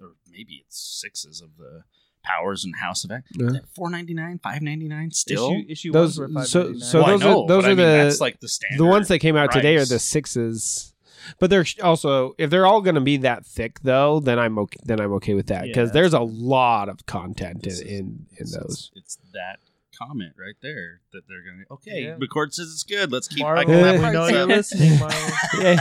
or 0.00 0.14
maybe 0.30 0.62
it's 0.66 0.78
sixes 1.00 1.40
of 1.40 1.56
the 1.58 1.82
Powers 2.22 2.64
and 2.64 2.74
House 2.76 3.02
of 3.04 3.10
X. 3.10 3.30
Yeah. 3.34 3.60
Four 3.74 3.88
ninety 3.90 4.12
nine, 4.12 4.38
five 4.42 4.60
ninety 4.60 4.88
nine. 4.88 5.10
Still, 5.10 5.52
issue, 5.52 5.64
issue 5.70 5.92
Those- 5.92 6.18
ones 6.20 6.34
were 6.36 6.44
so- 6.44 6.74
so 6.78 6.98
Well, 7.00 7.06
I 7.06 7.10
those 7.12 7.22
are- 7.22 7.46
those 7.46 7.46
but 7.48 7.64
I 7.64 7.66
are 7.66 7.68
mean, 7.68 7.76
the- 7.76 7.82
that's 8.04 8.20
like 8.20 8.40
the 8.40 8.48
standard. 8.48 8.78
the 8.78 8.84
ones 8.86 9.08
that 9.08 9.20
came 9.20 9.36
out 9.36 9.50
today 9.52 9.76
are 9.76 9.86
the 9.86 9.98
sixes, 9.98 10.94
but 11.38 11.50
they're 11.50 11.64
also 11.82 12.34
if 12.38 12.50
they're 12.50 12.66
all 12.66 12.80
going 12.80 12.94
to 12.96 13.00
be 13.00 13.16
that 13.18 13.44
thick 13.46 13.80
though, 13.82 14.20
then 14.20 14.38
I'm 14.38 14.58
okay. 14.58 14.78
Then 14.84 15.00
I'm 15.00 15.12
okay 15.14 15.34
with 15.34 15.46
that 15.48 15.66
Yeah, 15.66 15.72
because 15.72 15.88
that's 15.88 15.94
there's 15.94 16.14
a 16.14 16.20
lot 16.20 16.88
of 16.88 17.06
content 17.06 17.64
in 17.66 17.72
is- 17.72 17.80
in, 17.80 18.26
in 18.38 18.46
those. 18.50 18.90
It's, 18.94 19.16
it's 19.16 19.18
that 19.34 19.58
comment 19.98 20.32
right 20.38 20.54
there 20.62 21.00
that 21.12 21.22
they're 21.28 21.42
gonna. 21.42 21.64
Okay, 21.70 22.04
Yeah. 22.04 22.16
McCord 22.16 22.54
says 22.54 22.70
it's 22.72 22.84
good. 22.84 23.12
Let's 23.12 23.28
keep. 23.28 23.44
I 23.44 23.64
Marvel, 23.64 23.74
can 23.74 24.02
we 24.02 24.10
know 24.10 24.28
you're 24.28 24.46
listening, 24.46 24.98
yeah. 25.60 25.80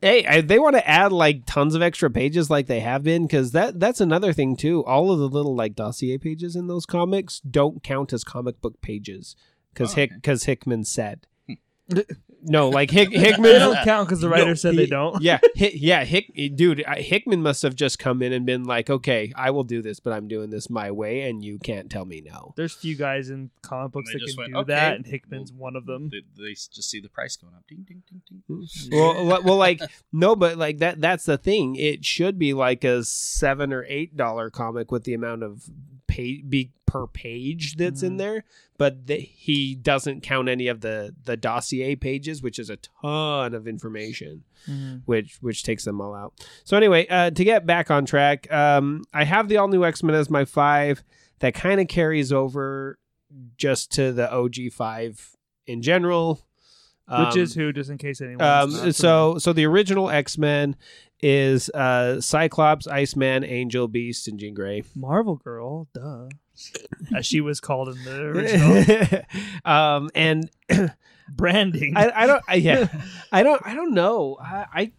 Hey, 0.00 0.26
I, 0.26 0.40
they 0.40 0.58
want 0.58 0.74
to 0.74 0.88
add 0.88 1.12
like 1.12 1.46
tons 1.46 1.76
of 1.76 1.82
extra 1.82 2.10
pages 2.10 2.50
like 2.50 2.66
they 2.66 2.80
have 2.80 3.04
been 3.04 3.22
because 3.22 3.52
that 3.52 3.78
that's 3.78 4.00
another 4.00 4.32
thing 4.32 4.56
too. 4.56 4.84
All 4.84 5.12
of 5.12 5.20
the 5.20 5.28
little 5.28 5.54
like 5.54 5.76
dossier 5.76 6.18
pages 6.18 6.56
in 6.56 6.66
those 6.66 6.86
comics 6.86 7.38
don't 7.38 7.84
count 7.84 8.12
as 8.12 8.24
comic 8.24 8.60
book 8.60 8.80
pages 8.80 9.36
because 9.72 9.92
Oh, 9.92 9.94
Hick 9.96 10.10
okay. 10.10 10.16
because 10.16 10.42
Hickman 10.44 10.84
said. 10.84 11.26
Hmm. 11.46 11.54
no, 12.44 12.68
like 12.68 12.90
Hick, 12.90 13.10
They 13.10 13.18
Hickman. 13.18 13.52
don't 13.60 13.84
count 13.84 14.08
because 14.08 14.20
the 14.22 14.28
writer 14.28 14.46
No, 14.46 14.54
said 14.54 14.72
he- 14.72 14.78
they 14.78 14.86
don't. 14.86 15.22
yeah, 15.22 15.38
Hi- 15.58 15.72
yeah, 15.74 16.04
Hick, 16.04 16.32
dude, 16.56 16.84
Hickman 16.96 17.40
must 17.42 17.62
have 17.62 17.74
just 17.74 17.98
come 17.98 18.20
in 18.22 18.32
and 18.32 18.44
been 18.44 18.64
like, 18.64 18.90
"Okay, 18.90 19.32
I 19.36 19.50
will 19.50 19.64
do 19.64 19.80
this, 19.82 20.00
but 20.00 20.12
I'm 20.12 20.28
doing 20.28 20.50
this 20.50 20.68
my 20.68 20.90
way, 20.90 21.22
and 21.22 21.44
you 21.44 21.58
can't 21.58 21.90
tell 21.90 22.04
me 22.04 22.20
no." 22.20 22.52
There's 22.56 22.74
few 22.74 22.96
guys 22.96 23.30
in 23.30 23.50
comic 23.62 23.92
books 23.92 24.12
that 24.12 24.18
can 24.26 24.36
went, 24.36 24.52
do 24.52 24.58
"Okay, 24.58 24.72
that, 24.74 24.96
and 24.96 25.06
Hickman's 25.06 25.52
one 25.52 25.76
of 25.76 25.86
them. 25.86 26.10
They, 26.10 26.22
they 26.36 26.50
just 26.52 26.90
see 26.90 27.00
the 27.00 27.08
price 27.08 27.36
going 27.36 27.54
up. 27.54 27.62
Ding 27.68 27.84
ding 27.86 28.02
ding 28.08 28.22
ding. 28.28 28.42
Hmm. 28.48 28.62
Well, 28.96 29.26
well, 29.26 29.42
well, 29.42 29.56
like 29.56 29.80
no, 30.12 30.34
but 30.36 30.58
like 30.58 30.78
that. 30.78 31.00
That's 31.00 31.24
the 31.24 31.38
thing. 31.38 31.76
It 31.76 32.04
should 32.04 32.38
be 32.38 32.52
like 32.54 32.82
a 32.84 33.04
seven 33.04 33.72
or 33.72 33.84
eight 33.88 34.16
dollar 34.16 34.50
comic 34.50 34.90
with 34.90 35.04
the 35.04 35.14
amount 35.14 35.42
of 35.42 35.62
pay 36.08 36.42
be 36.42 36.72
per 36.92 37.06
page 37.06 37.76
that's 37.76 38.02
in 38.02 38.14
Mhm. 38.14 38.18
there. 38.18 38.44
But 38.78 39.06
the, 39.06 39.16
he 39.16 39.74
doesn't 39.74 40.22
count 40.22 40.48
any 40.48 40.66
of 40.68 40.80
the 40.80 41.14
the 41.24 41.36
dossier 41.36 41.96
pages, 41.96 42.42
which 42.42 42.58
is 42.58 42.68
a 42.70 42.76
ton 42.76 43.54
of 43.54 43.66
information. 43.66 44.44
Mhm. 44.68 45.02
which 45.06 45.38
which 45.40 45.64
takes 45.64 45.84
them 45.84 46.00
all 46.00 46.14
out. 46.14 46.34
So 46.64 46.76
anyway, 46.76 47.04
uh, 47.08 47.30
to 47.30 47.42
get 47.44 47.66
back 47.66 47.90
on 47.90 48.04
track, 48.06 48.50
um, 48.52 49.02
I 49.12 49.24
have 49.24 49.48
the 49.48 49.56
all 49.56 49.66
new 49.66 49.84
X 49.84 50.02
Men 50.04 50.14
as 50.14 50.30
my 50.30 50.44
five. 50.44 51.02
That 51.40 51.52
kind 51.54 51.80
of 51.80 51.88
carries 51.88 52.30
over 52.32 52.98
just 53.56 53.90
to 53.92 54.12
the 54.12 54.32
OG 54.32 54.68
five 54.70 55.36
in 55.66 55.82
general, 55.82 56.46
Which 57.08 57.18
Um, 57.34 57.38
is 57.40 57.54
who, 57.54 57.72
just 57.72 57.90
in 57.90 57.98
case 57.98 58.20
anyone. 58.20 58.40
um, 58.46 58.92
so 58.92 59.36
so 59.38 59.52
the 59.52 59.64
original 59.66 60.08
X 60.08 60.38
Men 60.38 60.76
is 61.20 61.68
uh, 61.70 62.20
Cyclops, 62.20 62.86
Iceman, 62.86 63.42
Angel, 63.44 63.88
Beast, 63.88 64.28
and 64.28 64.38
Jean 64.38 64.54
Grey. 64.54 64.84
Marvel 64.94 65.34
Girl, 65.36 65.88
duh. 65.92 66.28
As 67.16 67.26
she 67.26 67.40
was 67.40 67.60
called 67.60 67.88
in 67.88 68.04
the 68.04 68.20
original 68.20 69.24
um, 69.64 70.10
and 70.14 70.50
branding. 71.28 71.96
I, 71.96 72.22
I 72.22 72.26
don't. 72.26 72.42
I, 72.48 72.54
yeah, 72.56 72.88
I 73.32 73.42
don't. 73.42 73.62
I 73.64 73.74
don't 73.74 73.94
know. 73.94 74.36
I, 74.40 74.66
I 74.72 74.92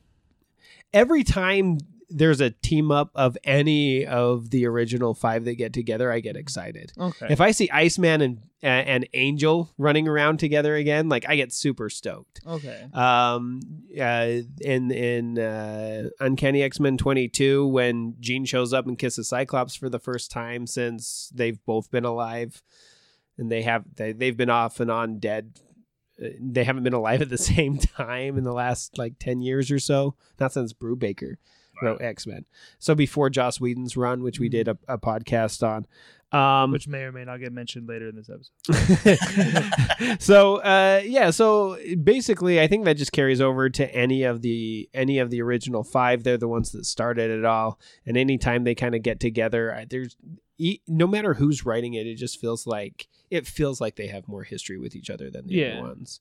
every 0.93 1.23
time 1.23 1.77
there's 2.09 2.41
a 2.41 2.49
team 2.51 2.91
up 2.91 3.11
of 3.15 3.37
any 3.43 4.05
of 4.05 4.49
the 4.51 4.65
original 4.65 5.13
five 5.13 5.45
that 5.45 5.55
get 5.55 5.73
together, 5.73 6.11
I 6.11 6.19
get 6.19 6.35
excited. 6.35 6.91
okay. 6.99 7.27
If 7.29 7.41
I 7.41 7.51
see 7.51 7.69
Iceman 7.69 8.21
and 8.21 8.37
uh, 8.63 8.67
and 8.67 9.07
Angel 9.13 9.69
running 9.77 10.07
around 10.07 10.37
together 10.39 10.75
again, 10.75 11.09
like 11.09 11.27
I 11.27 11.35
get 11.35 11.51
super 11.51 11.89
stoked. 11.89 12.39
okay. 12.47 12.85
Um, 12.93 13.59
uh, 13.99 14.29
in 14.61 14.89
in 14.91 15.37
uh, 15.39 16.09
Uncanny 16.19 16.61
X 16.63 16.79
Men 16.79 16.97
twenty 16.97 17.27
two, 17.27 17.67
when 17.67 18.15
Jean 18.19 18.45
shows 18.45 18.71
up 18.73 18.87
and 18.87 18.97
kisses 18.97 19.27
Cyclops 19.27 19.75
for 19.75 19.89
the 19.89 19.99
first 19.99 20.31
time 20.31 20.65
since 20.67 21.29
they've 21.33 21.59
both 21.65 21.91
been 21.91 22.05
alive, 22.05 22.61
and 23.37 23.51
they 23.51 23.63
have 23.63 23.83
they 23.95 24.13
they've 24.13 24.37
been 24.37 24.49
off 24.49 24.79
and 24.79 24.89
on 24.91 25.19
dead. 25.19 25.59
Uh, 26.23 26.27
They 26.39 26.63
haven't 26.63 26.83
been 26.83 26.93
alive 26.93 27.21
at 27.21 27.29
the 27.29 27.37
same 27.53 27.77
time 27.79 28.37
in 28.37 28.43
the 28.45 28.53
last 28.53 28.97
like 28.97 29.19
ten 29.19 29.41
years 29.41 29.71
or 29.71 29.79
so. 29.79 30.15
Not 30.39 30.53
since 30.53 30.71
Brubaker 30.71 31.35
wrote 31.81 32.01
X 32.01 32.25
Men. 32.27 32.45
So 32.79 32.95
before 32.95 33.29
Joss 33.29 33.59
Whedon's 33.59 33.95
run, 33.97 34.21
which 34.23 34.39
we 34.39 34.49
did 34.49 34.67
a, 34.67 34.77
a 34.87 34.97
podcast 34.97 35.61
on. 35.67 35.85
Um, 36.31 36.71
Which 36.71 36.87
may 36.87 37.03
or 37.03 37.11
may 37.11 37.25
not 37.25 37.37
get 37.41 37.53
mentioned 37.53 37.87
later 37.87 38.09
in 38.09 38.15
this 38.15 38.27
episode. 38.27 40.17
so 40.19 40.57
uh, 40.57 41.01
yeah, 41.05 41.29
so 41.29 41.77
basically, 42.03 42.59
I 42.59 42.65
think 42.65 42.85
that 42.85 42.97
just 42.97 43.11
carries 43.11 43.39
over 43.39 43.69
to 43.69 43.93
any 43.95 44.23
of 44.23 44.41
the 44.41 44.89
any 44.95 45.19
of 45.19 45.29
the 45.29 45.43
original 45.43 45.83
five. 45.83 46.23
They're 46.23 46.37
the 46.39 46.47
ones 46.47 46.71
that 46.71 46.85
started 46.85 47.29
it 47.29 47.45
all, 47.45 47.79
and 48.07 48.17
anytime 48.17 48.63
they 48.63 48.73
kind 48.73 48.95
of 48.95 49.03
get 49.03 49.19
together, 49.19 49.75
I- 49.75 49.85
there's 49.85 50.15
no 50.87 51.05
matter 51.07 51.35
who's 51.35 51.65
writing 51.65 51.93
it, 51.93 52.07
it 52.07 52.15
just 52.15 52.39
feels 52.39 52.65
like 52.65 53.07
it 53.29 53.45
feels 53.45 53.79
like 53.79 53.95
they 53.95 54.07
have 54.07 54.27
more 54.27 54.43
history 54.43 54.77
with 54.79 54.95
each 54.95 55.09
other 55.11 55.29
than 55.29 55.45
the 55.47 55.53
Yeah. 55.53 55.73
other 55.79 55.81
ones. 55.89 56.19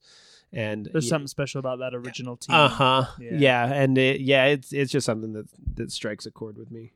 And 0.53 0.89
There's 0.93 1.09
something 1.09 1.29
special 1.29 1.61
about 1.61 1.79
that 1.79 1.95
original 1.95 2.37
team. 2.37 2.55
Uh 2.55 2.69
huh. 2.69 3.05
Yeah. 3.19 3.31
Yeah. 3.33 3.73
and 3.73 3.97
it, 3.97 4.21
yeah, 4.21 4.47
it's 4.47 4.73
it's 4.73 4.93
just 4.93 5.07
something 5.07 5.33
that 5.33 5.47
that 5.77 5.91
strikes 5.91 6.27
a 6.27 6.31
chord 6.31 6.59
with 6.59 6.71
me. 6.71 6.93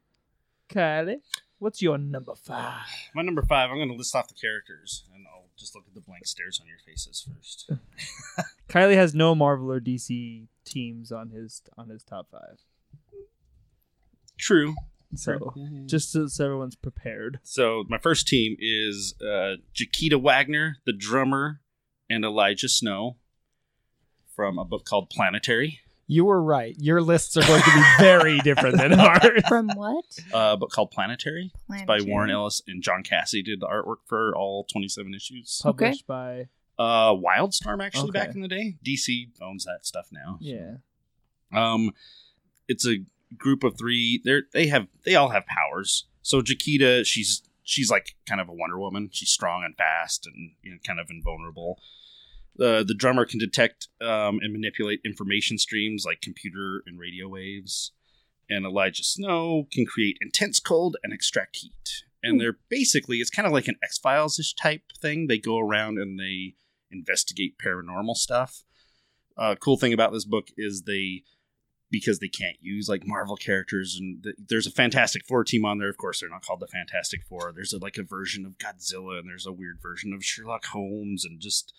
Kylie, 0.68 1.20
what's 1.58 1.80
your 1.80 1.96
number 1.96 2.34
five? 2.34 2.82
My 3.14 3.22
number 3.22 3.42
five, 3.42 3.70
I'm 3.70 3.76
going 3.76 3.88
to 3.88 3.94
list 3.94 4.14
off 4.14 4.28
the 4.28 4.34
characters, 4.34 5.04
and 5.14 5.24
I'll 5.32 5.46
just 5.56 5.74
look 5.74 5.84
at 5.86 5.94
the 5.94 6.00
blank 6.00 6.26
stares 6.26 6.60
on 6.60 6.66
your 6.66 6.78
faces 6.84 7.26
first. 7.26 7.70
Kylie 8.68 8.96
has 8.96 9.14
no 9.14 9.34
Marvel 9.34 9.72
or 9.72 9.80
DC 9.80 10.48
teams 10.64 11.10
on 11.10 11.30
his 11.30 11.62
on 11.78 11.88
his 11.88 12.02
top 12.02 12.28
five. 12.30 12.60
True. 14.38 14.74
So 15.14 15.54
just 15.86 16.12
so, 16.12 16.26
so 16.26 16.44
everyone's 16.44 16.74
prepared. 16.76 17.38
So 17.42 17.84
my 17.88 17.96
first 17.96 18.26
team 18.28 18.56
is 18.58 19.14
uh, 19.22 19.56
Jakita 19.74 20.20
Wagner, 20.20 20.78
the 20.84 20.92
drummer, 20.92 21.60
and 22.10 22.24
Elijah 22.24 22.68
Snow 22.68 23.16
from 24.36 24.58
a 24.58 24.64
book 24.64 24.84
called 24.84 25.10
Planetary. 25.10 25.80
You 26.06 26.24
were 26.26 26.40
right. 26.40 26.76
Your 26.78 27.00
lists 27.02 27.36
are 27.36 27.42
going 27.44 27.62
to 27.62 27.70
be 27.74 27.82
very 27.98 28.38
different 28.44 28.76
than 28.76 28.92
ours. 29.00 29.42
From 29.48 29.68
what? 29.74 30.04
Uh, 30.32 30.50
a 30.52 30.56
book 30.56 30.70
called 30.70 30.92
Planetary. 30.92 31.50
It's 31.70 31.82
by 31.84 32.00
Warren 32.02 32.30
Ellis 32.30 32.62
and 32.68 32.80
John 32.82 33.02
Cassaday 33.02 33.44
did 33.44 33.58
the 33.60 33.66
artwork 33.66 33.96
for 34.06 34.32
all 34.36 34.62
27 34.70 35.12
issues. 35.14 35.58
Published 35.62 36.06
by 36.06 36.46
Uh, 36.78 37.10
Wildstorm 37.14 37.84
actually 37.84 38.10
Okay. 38.10 38.18
back 38.20 38.34
in 38.36 38.40
the 38.42 38.46
day. 38.48 38.76
DC 38.86 39.30
owns 39.42 39.64
that 39.64 39.84
stuff 39.84 40.06
now. 40.12 40.38
yeah. 40.40 40.76
Um, 41.52 41.90
it's 42.68 42.86
a 42.86 42.98
group 43.36 43.64
of 43.64 43.78
three. 43.78 44.20
They're 44.24 44.42
they 44.52 44.66
have 44.66 44.86
they 45.04 45.14
all 45.14 45.30
have 45.30 45.44
powers. 45.46 46.06
So 46.22 46.40
Jakita, 46.42 47.04
she's 47.06 47.42
she's 47.62 47.90
like 47.90 48.16
kind 48.28 48.40
of 48.40 48.48
a 48.48 48.52
Wonder 48.52 48.78
Woman. 48.78 49.08
She's 49.12 49.30
strong 49.30 49.62
and 49.64 49.76
fast 49.76 50.26
and 50.26 50.52
you 50.62 50.72
know 50.72 50.78
kind 50.86 50.98
of 51.00 51.06
invulnerable. 51.08 51.78
The 52.56 52.84
the 52.86 52.94
drummer 52.94 53.24
can 53.26 53.38
detect 53.38 53.88
um, 54.00 54.38
and 54.40 54.52
manipulate 54.52 55.00
information 55.04 55.58
streams 55.58 56.04
like 56.06 56.20
computer 56.20 56.82
and 56.86 56.98
radio 56.98 57.28
waves. 57.28 57.92
And 58.48 58.64
Elijah 58.64 59.02
Snow 59.02 59.66
can 59.72 59.86
create 59.86 60.18
intense 60.20 60.60
cold 60.60 60.96
and 61.02 61.12
extract 61.12 61.56
heat. 61.56 62.04
And 62.22 62.40
they're 62.40 62.58
basically 62.68 63.18
it's 63.18 63.30
kind 63.30 63.46
of 63.46 63.52
like 63.52 63.68
an 63.68 63.76
X 63.82 63.98
Files 63.98 64.38
ish 64.38 64.54
type 64.54 64.82
thing. 65.00 65.26
They 65.26 65.38
go 65.38 65.58
around 65.58 65.98
and 65.98 66.18
they 66.18 66.54
investigate 66.90 67.58
paranormal 67.58 68.16
stuff. 68.16 68.64
Uh, 69.36 69.54
cool 69.56 69.76
thing 69.76 69.92
about 69.92 70.12
this 70.12 70.24
book 70.24 70.48
is 70.56 70.82
they 70.82 71.24
because 71.90 72.18
they 72.18 72.28
can't 72.28 72.56
use 72.60 72.88
like 72.88 73.06
Marvel 73.06 73.36
characters 73.36 73.96
and 74.00 74.22
th- 74.22 74.36
there's 74.48 74.66
a 74.66 74.72
Fantastic 74.72 75.24
Four 75.24 75.44
team 75.44 75.64
on 75.64 75.78
there. 75.78 75.88
Of 75.88 75.96
course, 75.96 76.20
they're 76.20 76.30
not 76.30 76.44
called 76.44 76.60
the 76.60 76.66
Fantastic 76.66 77.22
Four. 77.28 77.52
There's 77.54 77.72
a, 77.72 77.78
like 77.78 77.96
a 77.96 78.02
version 78.02 78.44
of 78.44 78.58
Godzilla 78.58 79.18
and 79.18 79.28
there's 79.28 79.46
a 79.46 79.52
weird 79.52 79.78
version 79.80 80.12
of 80.12 80.24
Sherlock 80.24 80.66
Holmes 80.66 81.24
and 81.24 81.40
just 81.40 81.72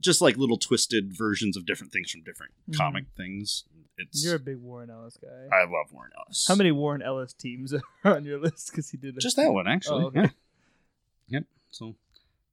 just 0.00 0.20
like 0.20 0.36
little 0.36 0.58
twisted 0.58 1.12
versions 1.16 1.56
of 1.56 1.66
different 1.66 1.92
things 1.92 2.10
from 2.10 2.22
different 2.22 2.52
Mhm. 2.70 2.76
comic 2.76 3.04
things. 3.16 3.64
It's 3.96 4.24
You're 4.24 4.34
a 4.36 4.40
big 4.40 4.58
Warren 4.58 4.90
Ellis 4.90 5.16
guy. 5.22 5.28
I 5.56 5.62
love 5.64 5.92
Warren 5.92 6.10
Ellis. 6.18 6.46
How 6.48 6.54
many 6.56 6.72
Warren 6.72 7.00
Ellis 7.02 7.32
teams 7.32 7.72
are 8.04 8.16
on 8.16 8.24
your 8.24 8.38
list? 8.40 8.70
Because 8.70 8.90
he 8.90 8.96
did 8.96 9.16
a 9.16 9.20
Just 9.20 9.36
that 9.36 9.52
one 9.52 9.68
actually. 9.68 10.04
Oh, 10.04 10.06
okay. 10.08 10.20
Yeah. 10.22 10.28
Yep. 11.28 11.44
So 11.70 11.94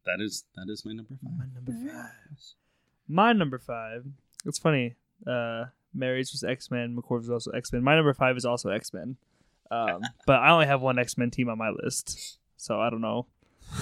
that 0.06 0.22
is 0.22 0.44
that 0.56 0.68
is 0.70 0.86
my 0.86 0.94
number 0.94 1.16
five. 1.24 1.34
My 1.38 1.46
number 1.54 1.92
five. 1.92 2.12
My 3.08 3.34
number 3.34 3.58
five. 3.60 4.06
It's 4.46 4.60
funny. 4.60 4.96
Uh, 5.26 5.66
Mary's 5.94 6.32
was 6.32 6.44
X 6.44 6.70
Men. 6.72 6.96
McCord 6.96 7.20
was 7.20 7.30
also 7.30 7.52
X 7.52 7.74
Men. 7.74 7.84
My 7.84 7.96
number 7.96 8.14
five 8.14 8.38
is 8.38 8.46
also 8.46 8.70
X 8.70 8.94
Men. 8.94 9.18
Um, 9.72 10.02
but 10.28 10.40
I 10.40 10.52
only 10.52 10.68
have 10.68 10.82
one 10.82 11.00
X 11.00 11.18
Men 11.18 11.32
team 11.32 11.50
on 11.50 11.58
my 11.58 11.70
list, 11.70 12.38
so 12.58 12.80
I 12.80 12.90
don't 12.90 13.02
know. 13.02 13.26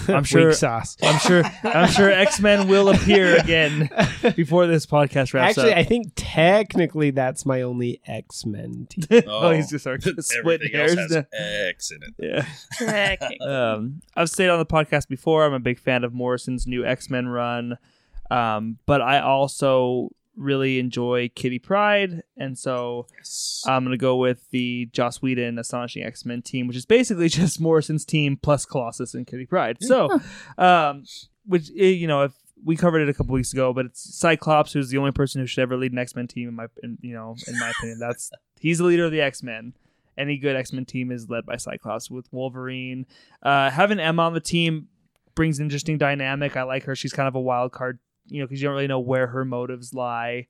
I'm 0.08 0.24
sure. 0.24 0.48
Weak 0.48 0.56
sauce. 0.56 0.96
I'm 1.02 1.18
sure. 1.18 1.42
I'm 1.64 1.90
sure 1.90 2.10
X 2.10 2.40
Men 2.40 2.68
will 2.68 2.88
appear 2.90 3.36
again 3.36 3.90
before 4.36 4.66
this 4.66 4.86
podcast 4.86 5.34
wraps 5.34 5.58
up. 5.58 5.64
Actually, 5.64 5.72
up. 5.72 5.78
I 5.78 5.84
think 5.84 6.12
technically 6.16 7.10
that's 7.10 7.44
my 7.44 7.62
only 7.62 8.00
X 8.06 8.46
Men 8.46 8.86
team. 8.88 9.22
oh, 9.26 9.50
he's 9.50 9.70
just 9.70 9.82
starting 9.84 10.14
to 10.14 10.22
split 10.22 10.60
Everything 10.62 10.80
else 10.80 10.94
hairs. 10.94 11.14
has. 11.14 11.24
X 11.68 11.90
in 11.92 12.00
it. 12.02 12.46
Yeah. 12.80 13.16
Um, 13.40 14.00
I've 14.16 14.30
stayed 14.30 14.48
on 14.48 14.58
the 14.58 14.66
podcast 14.66 15.08
before. 15.08 15.44
I'm 15.44 15.52
a 15.52 15.60
big 15.60 15.78
fan 15.78 16.04
of 16.04 16.12
Morrison's 16.12 16.66
new 16.66 16.84
X 16.84 17.10
Men 17.10 17.28
run, 17.28 17.78
um, 18.30 18.78
but 18.86 19.00
I 19.00 19.20
also 19.20 20.10
really 20.36 20.78
enjoy 20.78 21.28
Kitty 21.34 21.58
Pryde, 21.58 22.22
and 22.36 22.58
so 22.58 23.06
Yes. 23.16 23.62
I'm 23.66 23.84
gonna 23.84 23.96
go 23.96 24.16
with 24.16 24.48
the 24.50 24.86
Joss 24.92 25.20
Whedon 25.20 25.58
Astonishing 25.58 26.02
X 26.02 26.24
Men 26.24 26.42
team, 26.42 26.66
which 26.66 26.76
is 26.76 26.86
basically 26.86 27.28
just 27.30 27.60
Morrison's 27.60 28.04
team 28.04 28.36
plus 28.36 28.64
Colossus 28.64 29.14
and 29.14 29.26
Kitty 29.26 29.46
Pryde. 29.46 29.78
So, 29.80 30.20
um, 30.58 31.04
which 31.44 31.70
eh, 31.76 31.86
you 31.86 32.06
know, 32.06 32.22
if 32.22 32.32
we 32.64 32.76
covered 32.76 33.00
it 33.00 33.08
a 33.08 33.14
couple 33.14 33.32
weeks 33.32 33.52
ago, 33.52 33.72
but 33.72 33.86
it's 33.86 34.18
Cyclops 34.18 34.72
who's 34.72 34.90
the 34.90 34.98
only 34.98 35.12
person 35.12 35.40
who 35.40 35.46
should 35.46 35.62
ever 35.62 35.76
lead 35.76 35.92
an 35.92 35.98
X 35.98 36.14
Men 36.14 36.26
team. 36.26 36.48
In 36.48 36.54
my, 36.54 36.66
in, 36.82 36.98
you 37.00 37.14
know, 37.14 37.34
in 37.46 37.58
my 37.58 37.70
opinion, 37.70 37.98
that's 37.98 38.30
he's 38.60 38.78
the 38.78 38.84
leader 38.84 39.04
of 39.06 39.12
the 39.12 39.20
X 39.20 39.42
Men. 39.42 39.74
Any 40.18 40.36
good 40.36 40.56
X 40.56 40.72
Men 40.72 40.84
team 40.84 41.10
is 41.10 41.30
led 41.30 41.46
by 41.46 41.56
Cyclops 41.56 42.10
with 42.10 42.26
Wolverine. 42.32 43.06
Uh, 43.42 43.70
having 43.70 43.98
Emma 43.98 44.22
on 44.22 44.34
the 44.34 44.40
team 44.40 44.88
brings 45.34 45.58
an 45.58 45.64
interesting 45.66 45.96
dynamic. 45.96 46.56
I 46.56 46.64
like 46.64 46.84
her. 46.84 46.94
She's 46.94 47.12
kind 47.12 47.26
of 47.28 47.34
a 47.34 47.40
wild 47.40 47.72
card, 47.72 47.98
you 48.26 48.40
know, 48.40 48.46
because 48.46 48.60
you 48.60 48.68
don't 48.68 48.74
really 48.74 48.86
know 48.86 49.00
where 49.00 49.26
her 49.28 49.44
motives 49.44 49.92
lie. 49.94 50.46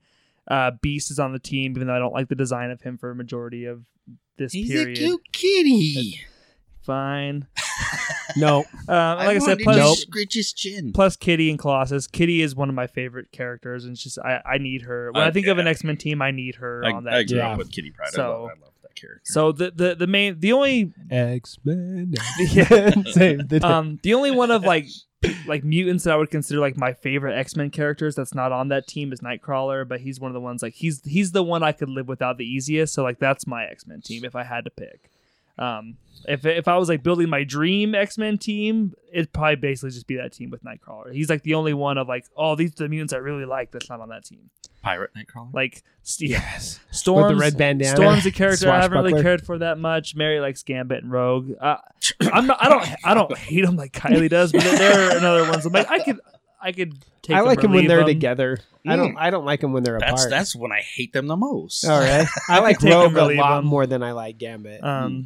Uh, 0.49 0.73
Beast 0.83 1.11
is 1.11 1.19
on 1.19 1.33
the 1.33 1.39
team, 1.39 1.73
even 1.77 1.87
though 1.87 1.95
I 1.95 1.99
don't 1.99 2.12
like 2.15 2.29
the 2.29 2.35
design 2.35 2.71
of 2.71 2.81
him 2.81 2.99
for 2.99 3.11
a 3.11 3.15
majority 3.15 3.67
of 3.67 3.85
this 4.37 4.53
He's 4.53 4.69
period. 4.71 4.97
He's 4.97 5.07
a 5.07 5.09
cute 5.11 5.33
kitty. 5.33 6.21
Fine. 6.83 7.47
No, 8.37 8.59
Um, 8.89 9.19
like 9.19 9.37
I, 9.37 9.39
said, 9.39 9.59
plus, 9.59 9.77
Nope. 9.77 9.99
scratch 9.99 10.35
his 10.35 10.53
chin. 10.53 10.93
plus 10.93 11.15
Kitty 11.17 11.50
and 11.50 11.59
Colossus. 11.59 12.07
Kitty 12.07 12.43
is 12.43 12.55
one 12.57 12.69
of 12.69 12.75
my 12.75 12.87
favorite 12.87 13.31
characters, 13.33 13.85
and 13.85 13.93
it's 13.93 14.03
just 14.03 14.19
I, 14.19 14.41
I 14.45 14.59
need 14.59 14.83
her. 14.83 15.11
When 15.12 15.23
I, 15.23 15.27
I- 15.27 15.31
think 15.31 15.47
of 15.47 15.59
an. 15.59 15.67
X 15.67 15.85
Men 15.85 15.97
team, 15.97 16.23
I 16.23 16.31
need 16.31 16.57
her 16.57 16.83
I, 16.85 16.93
on 16.93 17.05
that. 17.05 17.15
I 17.15 17.23
grew 17.25 17.37
team. 17.39 17.47
Up 17.47 17.59
with 17.59 17.71
Kitty 17.71 17.91
Pryde. 17.91 18.09
I, 18.09 18.17
So- 18.17 18.23
love, 18.43 18.50
I 18.57 18.65
love 18.65 18.73
that 18.83 18.95
character. 18.97 19.21
So 19.25 19.53
the, 19.53 19.71
the 19.73 19.95
the 19.95 20.07
main 20.07 20.41
the 20.41 20.53
only 20.53 20.93
X 21.11 21.59
Men. 21.65 22.15
Yeah. 22.41 22.91
Save 23.12 23.49
the 23.49 23.61
um 23.65 23.99
the 24.03 24.15
only 24.15 24.31
one 24.31 24.50
of 24.50 24.65
like 24.65 24.87
like 25.47 25.65
mutants 25.65 26.05
that 26.05 26.15
I 26.15 26.17
would 26.17 26.31
consider 26.31 26.61
like 26.61 26.77
my 26.77 26.93
favorite 26.93 27.37
X 27.37 27.55
Men 27.57 27.71
characters 27.71 28.15
that's 28.15 28.35
not 28.35 28.53
on 28.53 28.69
that 28.69 28.87
team 28.87 29.12
is 29.12 29.21
Nightcrawler, 29.21 29.87
but 29.87 30.00
he's 30.00 30.19
one 30.21 30.31
of 30.31 30.35
the 30.35 30.41
ones 30.41 30.62
like 30.62 30.75
he's 30.75 31.03
he's 31.05 31.33
the 31.33 31.43
one 31.43 31.62
I 31.62 31.73
could 31.73 31.91
live 31.91 32.09
without 32.09 32.39
the 32.39 32.47
easiest. 32.47 32.95
So 32.95 33.03
like 33.03 33.19
that's 33.19 33.47
my 33.47 33.65
X 33.65 33.87
Men 33.87 34.00
team 34.00 34.25
if 34.25 34.35
I 34.35 34.45
had 34.45 34.65
to 34.65 34.71
pick. 34.71 35.11
Um, 35.61 35.97
if 36.26 36.45
if 36.45 36.67
I 36.69 36.76
was 36.79 36.88
like 36.88 37.02
building 37.02 37.29
my 37.29 37.45
dream 37.45 37.95
X 37.95 38.19
Men 38.19 38.38
team, 38.38 38.95
it'd 39.12 39.33
probably 39.33 39.57
basically 39.57 39.90
just 39.90 40.07
be 40.07 40.17
that 40.17 40.33
team 40.33 40.50
with 40.50 40.64
Nightcrawler. 40.64 41.12
He's 41.12 41.29
like 41.31 41.43
the 41.43 41.55
only 41.55 41.75
one 41.75 41.99
of 41.99 42.09
like 42.09 42.25
oh 42.37 42.55
these 42.57 42.73
are 42.81 42.85
the 42.85 42.88
mutants 42.88 43.12
I 43.12 43.19
really 43.19 43.45
like 43.45 43.71
that's 43.71 43.88
not 43.88 44.00
on 44.00 44.09
that 44.09 44.25
team. 44.25 44.50
Pirate 44.83 45.11
Nightcrawler. 45.17 45.52
Like 45.55 45.83
St- 46.02 46.31
yes. 46.31 46.81
Storm's 46.90 47.25
With 47.29 47.37
the 47.38 47.40
red 47.43 47.59
bandana. 47.59 47.95
Storm's 47.97 48.25
a 48.26 48.31
character 48.31 48.71
I 48.71 48.81
haven't 48.81 49.02
really 49.05 49.23
cared 49.23 49.45
for 49.45 49.59
that 49.59 49.79
much. 49.79 50.14
Mary 50.14 50.40
likes 50.40 50.62
Gambit 50.62 51.02
and 51.02 51.12
Rogue. 51.12 51.52
Uh, 51.61 51.76
I'm 52.33 52.47
not. 52.47 52.62
I 52.62 52.69
don't. 52.71 52.88
I 53.05 53.14
don't 53.14 53.37
hate 53.37 53.64
them 53.67 53.76
like 53.76 53.93
Kylie 53.93 54.31
does, 54.31 54.52
but 54.52 54.62
there 54.62 55.11
are 55.12 55.19
another 55.19 55.50
ones. 55.50 55.67
I'm 55.67 55.73
like 55.73 55.90
I 55.90 55.99
could. 56.00 56.21
I 56.62 56.73
could 56.73 56.95
take. 57.23 57.37
I 57.37 57.40
like 57.40 57.61
them 57.61 57.71
them 57.73 57.76
when 57.76 57.87
they're 57.87 57.99
them. 57.99 58.07
together. 58.09 58.59
I 58.87 58.97
don't. 58.97 59.14
Mm. 59.14 59.19
I 59.19 59.31
don't 59.31 59.45
like 59.45 59.61
them 59.61 59.73
when 59.73 59.83
they're 59.83 59.99
That's 59.99 60.23
apart. 60.23 60.31
that's 60.31 60.57
when 60.57 60.73
I 60.73 60.81
hate 60.81 61.12
them 61.12 61.26
the 61.26 61.37
most. 61.37 61.85
all 61.87 62.00
right. 62.00 62.26
I 62.49 62.61
like 62.61 62.83
Rogue 62.83 63.14
a 63.17 63.25
lot 63.25 63.35
lot 63.37 63.59
'em. 63.59 63.67
more 63.67 63.87
than 63.87 64.02
I 64.02 64.12
like 64.12 64.38
Gambit. 64.38 64.83
Um, 64.83 65.25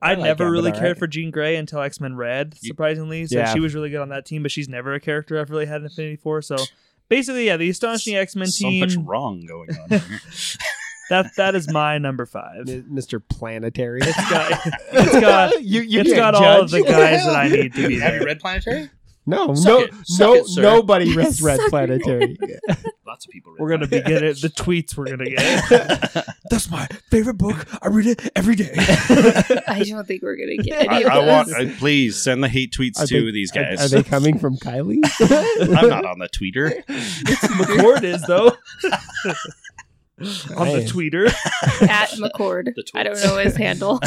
I 0.00 0.10
I, 0.12 0.14
like 0.14 0.24
never 0.24 0.44
Gambit, 0.44 0.52
really 0.52 0.66
alright. 0.70 0.80
cared 0.80 0.98
for 0.98 1.06
Jean 1.06 1.30
Grey 1.30 1.56
until 1.56 1.80
X 1.80 2.00
Men 2.00 2.14
Red, 2.16 2.56
surprisingly. 2.58 3.26
So 3.26 3.38
Yeah. 3.38 3.52
she 3.52 3.60
was 3.60 3.74
really 3.74 3.90
good 3.90 4.00
on 4.00 4.10
that 4.10 4.24
team, 4.26 4.42
but 4.42 4.50
she's 4.52 4.68
never 4.68 4.94
a 4.94 5.00
character 5.00 5.40
I've 5.40 5.50
really 5.50 5.66
had 5.66 5.80
an 5.80 5.86
affinity 5.88 6.16
for. 6.16 6.40
So 6.42 6.56
basically, 7.08 7.46
yeah, 7.46 7.56
the 7.56 7.68
astonishing 7.70 8.14
X 8.16 8.36
Men 8.36 8.46
team. 8.46 8.52
so 8.52 8.68
team. 8.68 8.80
much 8.80 8.96
wrong 9.08 9.44
going 9.46 9.70
on. 9.70 9.88
Here. 9.98 10.18
That 11.10 11.30
that 11.38 11.54
is 11.54 11.72
my 11.72 11.96
number 11.98 12.26
five. 12.26 12.66
Mr. 12.66 13.20
Planetary. 13.28 14.00
It's 14.02 14.30
got 14.30 14.60
it's 14.92 15.20
got 15.20 15.62
you, 15.64 15.80
you 15.80 16.00
it's 16.00 16.10
can't 16.12 16.20
got 16.20 16.34
all 16.34 16.60
of 16.62 16.70
the 16.70 16.82
guys 16.82 17.24
that 17.24 17.34
I 17.34 17.48
need 17.48 17.72
to 17.74 17.88
be 17.88 17.98
Have 17.98 18.12
you 18.12 18.18
there. 18.18 18.26
read 18.26 18.40
Planetary? 18.40 18.90
No, 19.28 19.54
Suck 19.54 19.66
no, 19.66 19.78
it. 19.80 19.90
No, 20.18 20.34
it, 20.34 20.46
sir. 20.46 20.62
nobody 20.62 21.14
read 21.16 21.40
Red 21.40 21.56
Suck 21.58 21.66
it. 21.66 21.70
Planetary. 21.70 22.38
Lots 23.06 23.24
of 23.26 23.30
people. 23.30 23.52
Read 23.52 23.60
We're 23.60 23.68
gonna 23.70 23.86
be 23.86 24.00
Planetary. 24.00 24.34
getting 24.34 24.42
the 24.42 24.48
tweets 24.54 24.96
we're 24.96 25.06
gonna 25.06 25.30
get. 25.30 26.26
That's 26.50 26.70
my 26.70 26.86
favorite 27.10 27.38
book. 27.38 27.66
I 27.82 27.88
read 27.88 28.06
it 28.06 28.30
every 28.36 28.54
day. 28.56 28.70
I 28.76 29.84
don't 29.88 30.06
think 30.06 30.22
we're 30.22 30.36
gonna 30.36 30.56
get 30.62 30.88
I, 30.90 30.94
any 30.96 31.04
of 31.04 31.10
I 31.10 31.26
want. 31.26 31.48
those. 31.48 31.56
I, 31.56 31.66
please 31.78 32.16
send 32.16 32.42
the 32.42 32.48
hate 32.48 32.72
tweets 32.72 33.00
Are 33.00 33.06
to 33.06 33.24
they- 33.26 33.30
these 33.32 33.50
guys. 33.50 33.80
Are, 33.84 33.88
they 33.96 34.02
coming 34.02 34.38
from 34.38 34.56
Kylie? 34.56 35.00
I'm 35.80 35.88
not 35.88 36.04
on 36.06 36.18
the 36.18 36.28
tweeter. 36.28 36.84
McCord 36.86 38.02
is 38.04 38.22
though. 38.22 38.56
on 40.56 40.66
the 40.66 40.80
Hey. 40.82 40.84
tweeter. 40.86 41.26
At 41.88 42.10
McCord. 42.10 42.72
I 42.94 43.02
don't 43.04 43.22
know 43.22 43.36
his 43.38 43.56
handle. 43.56 44.00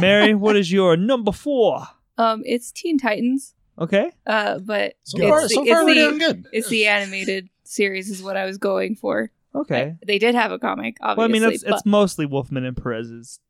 Mary, 0.00 0.34
what 0.34 0.56
is 0.56 0.72
your 0.72 0.96
number 0.96 1.32
four? 1.32 1.86
Um, 2.18 2.42
it's 2.44 2.72
Teen 2.72 2.98
Titans. 2.98 3.54
Okay. 3.78 4.10
Uh, 4.26 4.58
but 4.58 4.94
So 5.04 5.18
it's 5.18 5.28
far, 5.28 5.42
the, 5.42 5.48
so 5.48 5.62
it's 5.62 5.70
far 5.70 5.84
we're 5.84 5.94
the- 5.94 6.00
doing 6.00 6.18
good. 6.18 6.46
It's 6.52 6.68
the 6.68 6.86
animated 6.86 7.48
series 7.64 8.08
is 8.10 8.22
what 8.22 8.36
I 8.36 8.44
was 8.44 8.58
going 8.58 8.94
for. 8.96 9.30
Okay. 9.54 9.96
They 10.06 10.18
did 10.18 10.34
have 10.34 10.50
a 10.52 10.58
comic, 10.58 10.96
obviously, 11.00 11.16
Well, 11.18 11.28
I 11.28 11.32
mean, 11.48 11.54
it's, 11.54 11.64
but, 11.64 11.74
it's 11.74 11.86
mostly 11.86 12.26
Wolfman 12.26 12.64
and 12.64 12.76
Perez's 12.76 13.40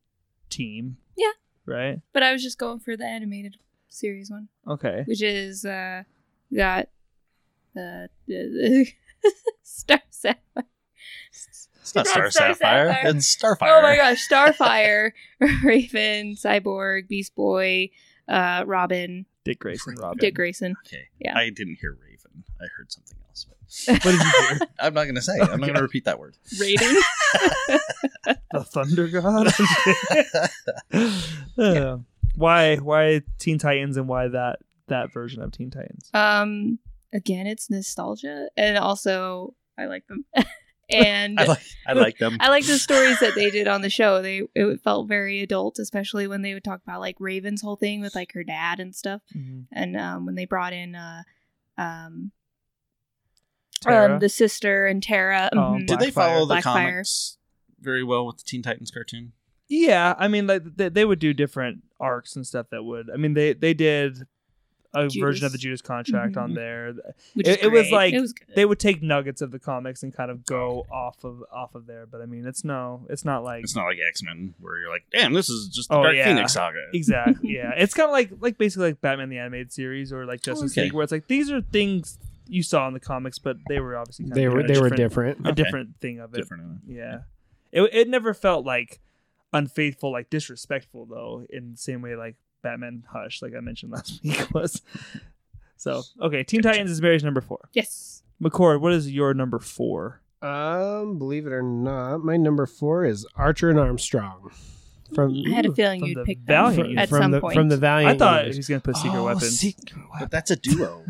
team. 0.50 0.96
Yeah. 1.16 1.30
Right. 1.66 2.00
but 2.12 2.22
I 2.22 2.32
was 2.32 2.42
just 2.42 2.58
going 2.58 2.78
for 2.80 2.94
the 2.96 3.04
animated 3.06 3.56
series 3.88 4.30
one, 4.30 4.48
Okay. 4.68 5.02
which 5.06 5.22
is 5.22 5.64
uh 5.64 6.02
got 6.54 6.88
uh, 7.76 8.06
Star 9.62 10.00
Sapphire. 10.10 10.64
It's 11.30 11.94
not 11.94 12.06
Star, 12.06 12.22
Not 12.24 12.32
Star 12.32 12.52
Sapphire. 12.54 12.88
Sapphire. 12.88 13.10
It's 13.16 13.36
Starfire. 13.36 13.78
Oh 13.78 13.82
my 13.82 13.96
gosh, 13.96 14.28
Starfire, 14.28 15.12
Raven, 15.62 16.34
Cyborg, 16.34 17.08
Beast 17.08 17.34
Boy, 17.34 17.90
uh, 18.28 18.64
Robin, 18.66 19.26
Dick 19.44 19.58
Grayson. 19.60 19.96
Robin. 20.00 20.18
Dick 20.18 20.34
Grayson. 20.34 20.74
Okay. 20.86 21.08
Yeah. 21.20 21.36
I 21.36 21.50
didn't 21.50 21.76
hear 21.80 21.92
Raven. 22.00 22.44
I 22.60 22.64
heard 22.76 22.90
something 22.90 23.18
else. 23.28 23.46
What 23.88 24.02
did 24.02 24.14
you 24.14 24.18
hear? 24.48 24.58
I'm 24.78 24.94
not 24.94 25.04
going 25.04 25.14
to 25.16 25.22
say. 25.22 25.32
I'm 25.40 25.60
not 25.60 25.60
going 25.60 25.74
to 25.74 25.82
repeat 25.82 26.04
that 26.04 26.18
word. 26.18 26.36
Raiden. 26.60 26.94
the 28.52 28.64
Thunder 28.64 29.08
God. 29.08 29.52
Uh, 31.58 31.98
Why? 32.36 32.76
Why 32.76 33.22
Teen 33.38 33.58
Titans 33.58 33.96
and 33.96 34.06
why 34.08 34.28
that 34.28 34.60
that 34.88 35.12
version 35.12 35.42
of 35.42 35.50
Teen 35.52 35.70
Titans? 35.70 36.10
um, 36.14 36.78
again, 37.12 37.46
it's 37.46 37.70
nostalgia, 37.70 38.48
and 38.56 38.78
also 38.78 39.54
I 39.78 39.86
like 39.86 40.06
them, 40.06 40.24
and 40.90 41.38
I 41.40 41.44
like. 41.44 41.62
I 41.86 41.92
like 41.92 42.18
them. 42.18 42.36
I 42.40 42.48
like 42.48 42.66
the 42.66 42.78
stories 42.78 43.18
that 43.20 43.34
they 43.34 43.50
did 43.50 43.68
on 43.68 43.82
the 43.82 43.90
show. 43.90 44.22
They 44.22 44.42
it 44.54 44.80
felt 44.82 45.08
very 45.08 45.42
adult, 45.42 45.78
especially 45.78 46.26
when 46.26 46.42
they 46.42 46.54
would 46.54 46.64
talk 46.64 46.80
about 46.82 47.00
like 47.00 47.16
Raven's 47.18 47.62
whole 47.62 47.76
thing 47.76 48.00
with 48.00 48.14
like 48.14 48.32
her 48.32 48.44
dad 48.44 48.80
and 48.80 48.94
stuff, 48.94 49.22
and 49.72 49.96
um, 49.96 50.26
when 50.26 50.34
they 50.34 50.46
brought 50.46 50.72
in 50.72 50.94
uh, 50.94 51.22
um, 51.78 52.32
um, 53.86 54.18
the 54.18 54.28
sister 54.28 54.86
and 54.86 55.02
Tara. 55.02 55.50
Oh, 55.52 55.56
mhm. 55.56 55.86
Did 55.86 55.98
they 55.98 56.10
Blackfire. 56.10 56.12
follow 56.12 56.46
the 56.46 56.54
Blackfire. 56.56 56.62
comics 56.62 57.38
very 57.80 58.02
well 58.04 58.26
with 58.26 58.38
the 58.38 58.44
Teen 58.44 58.62
Titans 58.62 58.90
cartoon? 58.90 59.32
Yeah, 59.68 60.14
I 60.18 60.28
mean, 60.28 60.46
like 60.46 60.62
they, 60.76 60.88
they 60.88 61.04
would 61.04 61.18
do 61.18 61.32
different 61.32 61.84
arcs 61.98 62.36
and 62.36 62.46
stuff 62.46 62.66
that 62.70 62.82
would. 62.82 63.08
I 63.12 63.16
mean, 63.16 63.34
they 63.34 63.52
they 63.54 63.74
did 63.74 64.26
a 64.94 65.08
Judas. 65.08 65.16
version 65.20 65.46
of 65.46 65.52
the 65.52 65.58
Judas 65.58 65.82
contract 65.82 66.36
on 66.36 66.52
Mhm. 66.52 66.54
there. 66.54 66.92
Which 67.34 67.48
it- 67.48 67.58
is 67.60 67.64
it 67.66 67.72
was 67.72 67.90
like- 67.90 68.14
it 68.14 68.20
was 68.20 68.32
good. 68.32 68.46
They 68.54 68.64
would 68.64 68.78
take 68.78 69.02
nuggets 69.02 69.42
of 69.42 69.50
the 69.50 69.58
comics 69.58 70.02
and 70.02 70.14
kind 70.14 70.30
of 70.30 70.44
go 70.46 70.86
off 70.90 71.24
of 71.24 71.42
off 71.52 71.74
of 71.74 71.86
there. 71.86 72.06
But 72.06 72.20
I 72.22 72.26
mean, 72.26 72.46
it's 72.46 72.64
no, 72.64 73.06
it's 73.10 73.24
not 73.24 73.42
like 73.44 73.64
It's 73.64 73.74
not 73.76 73.84
like 73.86 73.98
X 74.08 74.22
Men 74.22 74.54
where 74.60 74.78
you're 74.78 74.90
like, 74.90 75.04
damn, 75.12 75.32
this 75.32 75.48
is 75.50 75.68
just 75.68 75.88
the 75.88 75.96
Oh, 75.96 76.02
Dark 76.04 76.16
yeah. 76.16 76.26
Phoenix 76.26 76.52
saga. 76.52 76.78
exactly. 76.94 77.50
Yeah, 77.54 77.72
it's 77.76 77.94
kind 77.94 78.06
of 78.08 78.12
like 78.12 78.30
like 78.40 78.56
basically 78.58 78.88
like 78.88 79.00
Batman 79.00 79.28
the 79.28 79.38
animated 79.38 79.72
series 79.72 80.12
or 80.12 80.24
like 80.26 80.40
Justice 80.42 80.72
Okay. 80.72 80.84
League, 80.84 80.92
where 80.92 81.02
it's 81.02 81.12
like 81.12 81.26
these 81.28 81.50
are 81.50 81.60
things 81.60 82.18
you 82.46 82.62
saw 82.62 82.86
in 82.88 82.92
the 82.94 83.00
comics, 83.00 83.38
but 83.38 83.56
they 83.68 83.80
were 83.80 83.96
obviously 83.96 84.26
kind 84.26 84.34
they 84.36 84.44
of 84.44 84.52
were 84.52 84.58
doing 84.62 84.72
they 84.72 84.78
a 84.78 84.82
were 84.82 84.90
different- 84.90 85.38
different. 85.38 85.46
a 85.46 85.50
Okay. 85.50 85.62
different 85.62 86.00
thing 86.00 86.20
of 86.20 86.34
it. 86.34 86.38
Different. 86.38 86.80
Yeah. 86.86 87.20
It 87.72 87.82
it 87.92 88.08
never 88.08 88.34
felt 88.34 88.64
like 88.66 89.00
unfaithful, 89.52 90.10
like 90.12 90.30
disrespectful 90.30 91.06
though, 91.06 91.46
in 91.50 91.72
the 91.72 91.76
same 91.76 92.02
way 92.02 92.16
like 92.16 92.36
Batman 92.64 93.04
Hush, 93.12 93.40
like 93.42 93.54
I 93.56 93.60
mentioned 93.60 93.92
last 93.96 94.20
week 94.24 94.52
was. 94.52 94.82
So 95.76 96.02
okay, 96.20 96.42
Teen 96.42 96.62
Titans 96.62 96.90
is 96.90 97.00
Mary's 97.00 97.22
number 97.22 97.40
four. 97.40 97.68
yes. 97.72 98.22
McCord, 98.42 98.80
what 98.80 98.92
is 98.92 99.12
your 99.12 99.32
number 99.32 99.60
four? 99.60 100.20
Um, 100.42 101.18
believe 101.18 101.46
it 101.46 101.52
or 101.52 101.62
not, 101.62 102.18
my 102.24 102.36
number 102.36 102.66
four 102.66 103.04
is 103.04 103.24
Archer 103.36 103.70
and 103.70 103.78
Armstrong. 103.78 104.50
From 105.14 105.42
I 105.46 105.50
had 105.54 105.66
a 105.66 105.72
feeling 105.72 106.00
from 106.00 106.08
you'd 106.08 106.18
the 106.18 106.24
pick 106.24 106.38
Valiant 106.40 106.88
them 106.88 106.98
at 106.98 107.08
from 107.08 107.22
some 107.22 107.30
the 107.30 107.40
point. 107.40 107.54
from 107.54 107.68
the 107.68 107.76
Valiant. 107.76 108.14
I 108.14 108.18
thought 108.18 108.46
he 108.50 108.56
was 108.56 108.66
gonna 108.68 108.80
put 108.80 108.96
Secret 108.96 109.18
Oh, 109.18 109.24
Weapons. 109.26 109.58
Secret 109.58 109.92
But 110.18 110.30
that's 110.30 110.50
a 110.50 110.56
duo. 110.56 111.04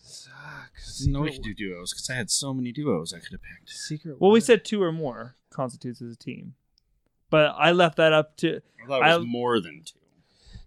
Sucks. 0.00 1.06
no, 1.06 1.20
we 1.20 1.28
Secret, 1.32 1.42
could 1.44 1.56
do 1.56 1.68
duos 1.68 1.92
because 1.92 2.08
I 2.10 2.14
had 2.14 2.30
so 2.30 2.54
many 2.54 2.72
duos 2.72 3.12
I 3.12 3.18
could 3.18 3.32
have 3.32 3.42
picked. 3.42 3.70
Secret 3.70 4.20
well, 4.20 4.30
we 4.30 4.40
said 4.40 4.64
two 4.64 4.82
or 4.82 4.92
more 4.92 5.34
constitutes 5.50 6.00
as 6.00 6.12
a 6.12 6.16
team, 6.16 6.54
but 7.30 7.54
I 7.58 7.72
left 7.72 7.96
that 7.96 8.12
up 8.12 8.36
to. 8.38 8.60
I 8.82 8.86
thought 8.86 9.02
it 9.02 9.16
was 9.18 9.24
I- 9.26 9.28
more 9.28 9.60
than 9.60 9.82
two. 9.84 9.98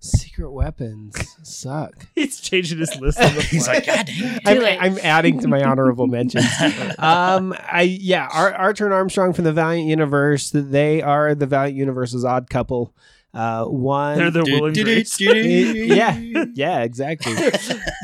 Secret 0.05 0.51
Weapons 0.51 1.15
suck. 1.43 2.07
He's 2.15 2.39
changing 2.39 2.79
his 2.79 2.95
list. 2.99 3.19
On 3.19 3.33
the 3.35 3.41
He's 3.49 3.67
like, 3.67 3.85
God 3.85 4.05
dang 4.05 4.17
it. 4.17 4.41
I'm. 4.45 4.63
I'm 4.95 4.99
adding 4.99 5.39
to 5.39 5.47
my 5.47 5.63
honorable 5.63 6.07
mentions. 6.07 6.45
um, 6.99 7.53
I 7.59 7.81
yeah, 7.99 8.27
Ar- 8.31 8.53
Archer 8.53 8.85
and 8.85 8.93
Armstrong 8.93 9.33
from 9.33 9.45
the 9.45 9.53
Valiant 9.53 9.87
Universe. 9.87 10.51
They 10.53 11.01
are 11.01 11.35
the 11.35 11.45
Valiant 11.47 11.77
Universe's 11.77 12.23
odd 12.23 12.49
couple. 12.49 12.93
Uh, 13.33 13.65
one, 13.65 14.17
they're 14.17 14.31
the 14.31 14.43
Will 14.43 14.67
and 14.67 14.75
Grace. 14.75 15.19
yeah, 15.19 16.17
yeah, 16.53 16.83
exactly. 16.83 17.35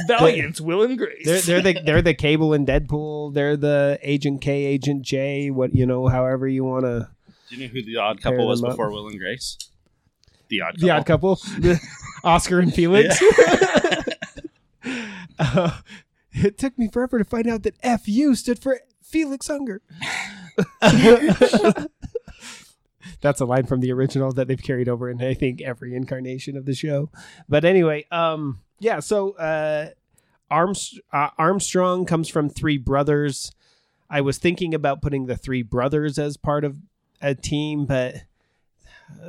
Valiant's 0.06 0.60
Will 0.60 0.84
and 0.84 0.98
Grace. 0.98 1.24
They're 1.24 1.40
they're 1.40 1.62
the 1.62 1.82
they're 1.86 2.02
the 2.02 2.14
Cable 2.14 2.52
and 2.54 2.68
Deadpool. 2.68 3.34
They're 3.34 3.56
the 3.56 3.98
Agent 4.02 4.42
K, 4.42 4.66
Agent 4.66 5.04
J. 5.04 5.50
What 5.50 5.74
you 5.74 5.86
know, 5.86 6.08
however 6.10 6.50
you 6.50 6.66
want 6.66 6.84
to. 6.84 7.10
Do 7.50 7.56
you 7.56 7.68
know 7.68 7.74
who 7.74 7.82
the 7.82 7.98
odd 7.98 8.22
couple 8.22 8.46
was 8.46 8.60
them 8.60 8.72
up. 8.72 8.74
before 8.74 8.92
Will 8.92 9.08
and 9.08 9.18
Grace? 9.18 9.58
The 10.52 10.62
odd 10.62 10.74
couple. 10.74 10.84
The 10.84 10.92
Odd 10.92 11.06
Couple, 11.06 11.40
Oscar 12.24 12.60
and 12.60 12.74
Felix. 12.74 13.20
Uh, 15.40 15.80
it 16.34 16.60
took 16.60 16.78
me 16.78 16.88
forever 16.88 17.18
to 17.18 17.24
find 17.24 17.48
out 17.48 17.64
that 17.64 17.76
FU 18.04 18.36
stood 18.36 18.60
for 18.60 18.80
Felix 19.02 19.50
Unger. 19.50 19.82
That's 23.22 23.42
a 23.42 23.46
line 23.46 23.66
from 23.66 23.80
the 23.80 23.92
original 23.92 24.32
that 24.34 24.48
they've 24.48 24.62
carried 24.62 24.88
over 24.88 25.10
in 25.10 25.20
I 25.22 25.34
think 25.34 25.62
every 25.62 25.96
incarnation 25.96 26.56
of 26.56 26.66
the 26.66 26.76
show. 26.76 27.10
But 27.50 27.66
anyway, 27.66 28.06
um, 28.12 28.60
yeah. 28.80 29.00
So 29.00 29.32
uh, 29.32 29.90
uh, 30.52 31.30
Armstrong 31.38 32.06
comes 32.06 32.30
from 32.30 32.48
three 32.50 32.78
brothers. 32.78 33.52
I 34.10 34.22
was 34.22 34.38
thinking 34.38 34.76
about 34.76 35.02
putting 35.02 35.26
the 35.26 35.38
three 35.38 35.64
brothers 35.64 36.20
as 36.20 36.38
part 36.38 36.64
of 36.64 36.78
a 37.20 37.34
team, 37.34 37.86
but 37.86 38.16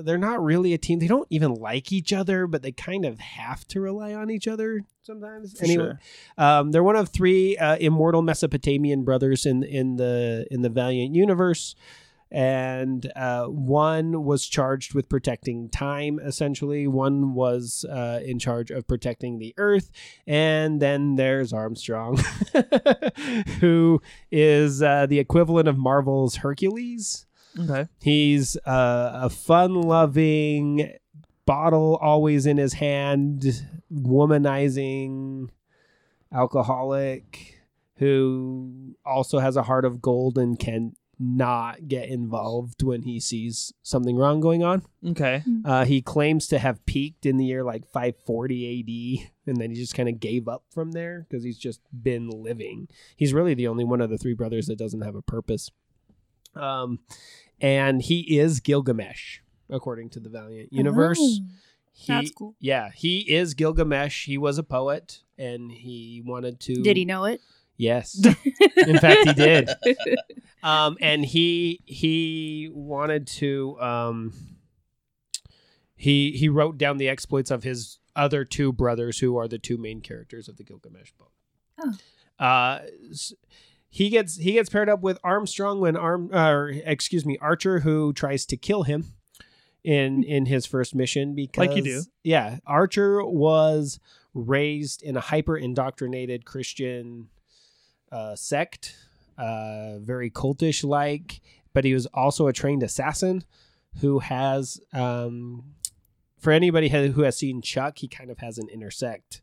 they're 0.00 0.18
not 0.18 0.42
really 0.42 0.72
a 0.74 0.78
team. 0.78 0.98
They 0.98 1.06
don't 1.06 1.26
even 1.30 1.54
like 1.54 1.92
each 1.92 2.12
other, 2.12 2.46
but 2.46 2.62
they 2.62 2.72
kind 2.72 3.04
of 3.04 3.18
have 3.18 3.66
to 3.68 3.80
rely 3.80 4.14
on 4.14 4.30
each 4.30 4.48
other 4.48 4.84
sometimes. 5.02 5.58
For 5.58 5.64
anyway, 5.64 5.84
sure. 5.84 6.00
um, 6.38 6.72
they're 6.72 6.82
one 6.82 6.96
of 6.96 7.08
three 7.08 7.56
uh, 7.56 7.76
immortal 7.76 8.22
Mesopotamian 8.22 9.04
brothers 9.04 9.46
in 9.46 9.62
in 9.62 9.96
the 9.96 10.46
in 10.50 10.62
the 10.62 10.70
Valiant 10.70 11.14
universe, 11.14 11.74
and 12.30 13.10
uh, 13.14 13.44
one 13.44 14.24
was 14.24 14.46
charged 14.46 14.94
with 14.94 15.08
protecting 15.08 15.68
time. 15.68 16.18
Essentially, 16.18 16.86
one 16.86 17.34
was 17.34 17.84
uh, 17.88 18.20
in 18.24 18.38
charge 18.38 18.70
of 18.70 18.86
protecting 18.88 19.38
the 19.38 19.54
Earth, 19.58 19.90
and 20.26 20.80
then 20.80 21.16
there's 21.16 21.52
Armstrong, 21.52 22.18
who 23.60 24.00
is 24.30 24.82
uh, 24.82 25.06
the 25.06 25.18
equivalent 25.18 25.68
of 25.68 25.76
Marvel's 25.76 26.36
Hercules. 26.36 27.26
Okay. 27.58 27.88
He's 28.00 28.56
uh, 28.66 29.10
a 29.14 29.30
fun-loving, 29.30 30.92
bottle 31.44 31.98
always 32.00 32.46
in 32.46 32.56
his 32.56 32.74
hand, 32.74 33.66
womanizing 33.92 35.48
alcoholic 36.32 37.58
who 37.96 38.96
also 39.04 39.38
has 39.38 39.56
a 39.56 39.62
heart 39.62 39.84
of 39.84 40.00
gold 40.00 40.38
and 40.38 40.58
can 40.58 40.96
not 41.18 41.86
get 41.86 42.08
involved 42.08 42.82
when 42.82 43.02
he 43.02 43.20
sees 43.20 43.72
something 43.82 44.16
wrong 44.16 44.40
going 44.40 44.64
on. 44.64 44.82
Okay. 45.06 45.44
Uh, 45.64 45.84
he 45.84 46.02
claims 46.02 46.48
to 46.48 46.58
have 46.58 46.84
peaked 46.84 47.26
in 47.26 47.36
the 47.36 47.44
year 47.44 47.62
like 47.62 47.86
540 47.86 49.20
AD, 49.20 49.30
and 49.46 49.56
then 49.60 49.70
he 49.70 49.76
just 49.76 49.94
kind 49.94 50.08
of 50.08 50.18
gave 50.18 50.48
up 50.48 50.64
from 50.70 50.92
there 50.92 51.26
because 51.28 51.44
he's 51.44 51.58
just 51.58 51.80
been 51.92 52.28
living. 52.28 52.88
He's 53.14 53.32
really 53.32 53.54
the 53.54 53.68
only 53.68 53.84
one 53.84 54.00
of 54.00 54.10
the 54.10 54.18
three 54.18 54.34
brothers 54.34 54.66
that 54.66 54.78
doesn't 54.78 55.02
have 55.02 55.14
a 55.14 55.22
purpose. 55.22 55.70
Um, 56.54 56.98
and 57.62 58.02
he 58.02 58.38
is 58.38 58.60
Gilgamesh, 58.60 59.38
according 59.70 60.10
to 60.10 60.20
the 60.20 60.28
Valiant 60.28 60.72
universe. 60.72 61.18
Oh, 61.20 61.38
He, 61.92 62.12
that's 62.12 62.30
cool. 62.32 62.54
Yeah, 62.58 62.90
he 62.94 63.20
is 63.20 63.54
Gilgamesh. 63.54 64.26
He 64.26 64.36
was 64.36 64.58
a 64.58 64.62
poet, 64.62 65.20
and 65.38 65.70
he 65.70 66.22
wanted 66.24 66.60
to. 66.60 66.82
Did 66.82 66.96
he 66.96 67.04
know 67.04 67.24
it? 67.24 67.40
Yes. 67.76 68.22
In 68.86 68.98
fact, 68.98 69.26
he 69.26 69.32
did. 69.32 69.70
Um, 70.64 70.96
and 71.00 71.24
he 71.24 71.80
he 71.86 72.70
wanted 72.72 73.26
to. 73.26 73.76
Um, 73.80 74.32
he 75.96 76.30
he 76.30 76.48
wrote 76.48 76.78
down 76.78 76.98
the 76.98 77.08
exploits 77.08 77.50
of 77.50 77.64
his 77.64 77.98
other 78.14 78.44
two 78.44 78.72
brothers, 78.72 79.18
who 79.18 79.36
are 79.36 79.48
the 79.48 79.58
two 79.58 79.76
main 79.76 80.00
characters 80.00 80.48
of 80.48 80.58
the 80.58 80.62
Gilgamesh 80.62 81.10
book. 81.18 81.32
Oh. 81.80 82.44
Uh, 82.44 82.82
he 83.94 84.08
gets 84.08 84.38
he 84.38 84.52
gets 84.52 84.70
paired 84.70 84.88
up 84.88 85.02
with 85.02 85.18
Armstrong 85.22 85.78
when 85.78 85.98
Arm 85.98 86.34
or 86.34 86.70
excuse 86.70 87.26
me 87.26 87.36
Archer, 87.42 87.80
who 87.80 88.14
tries 88.14 88.46
to 88.46 88.56
kill 88.56 88.84
him 88.84 89.12
in 89.84 90.24
in 90.24 90.46
his 90.46 90.64
first 90.64 90.94
mission 90.94 91.34
because 91.34 91.68
Like 91.68 91.76
you 91.76 91.82
do. 91.82 92.02
Yeah, 92.24 92.58
Archer 92.66 93.22
was 93.22 94.00
raised 94.32 95.02
in 95.02 95.14
a 95.14 95.20
hyper 95.20 95.58
indoctrinated 95.58 96.46
Christian 96.46 97.28
uh, 98.10 98.34
sect, 98.34 98.96
uh, 99.36 99.98
very 99.98 100.30
cultish 100.30 100.82
like, 100.82 101.42
but 101.74 101.84
he 101.84 101.92
was 101.92 102.06
also 102.06 102.46
a 102.46 102.52
trained 102.54 102.82
assassin 102.82 103.44
who 104.00 104.20
has, 104.20 104.80
um, 104.94 105.64
for 106.38 106.50
anybody 106.50 106.88
who 106.88 107.22
has 107.22 107.36
seen 107.36 107.60
Chuck, 107.60 107.98
he 107.98 108.08
kind 108.08 108.30
of 108.30 108.38
has 108.38 108.56
an 108.56 108.70
intersect 108.70 109.42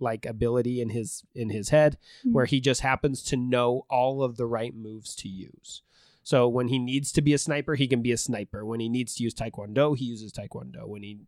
like 0.00 0.26
ability 0.26 0.80
in 0.80 0.90
his 0.90 1.24
in 1.34 1.50
his 1.50 1.70
head 1.70 1.98
mm-hmm. 2.20 2.32
where 2.32 2.46
he 2.46 2.60
just 2.60 2.80
happens 2.80 3.22
to 3.24 3.36
know 3.36 3.84
all 3.90 4.22
of 4.22 4.36
the 4.36 4.46
right 4.46 4.74
moves 4.74 5.14
to 5.16 5.28
use. 5.28 5.82
So 6.22 6.46
when 6.46 6.68
he 6.68 6.78
needs 6.78 7.10
to 7.12 7.22
be 7.22 7.32
a 7.32 7.38
sniper, 7.38 7.74
he 7.74 7.88
can 7.88 8.02
be 8.02 8.12
a 8.12 8.18
sniper. 8.18 8.64
When 8.64 8.80
he 8.80 8.88
needs 8.90 9.14
to 9.14 9.22
use 9.22 9.32
taekwondo, 9.32 9.96
he 9.96 10.04
uses 10.04 10.32
taekwondo. 10.32 10.86
When 10.86 11.02
he 11.02 11.20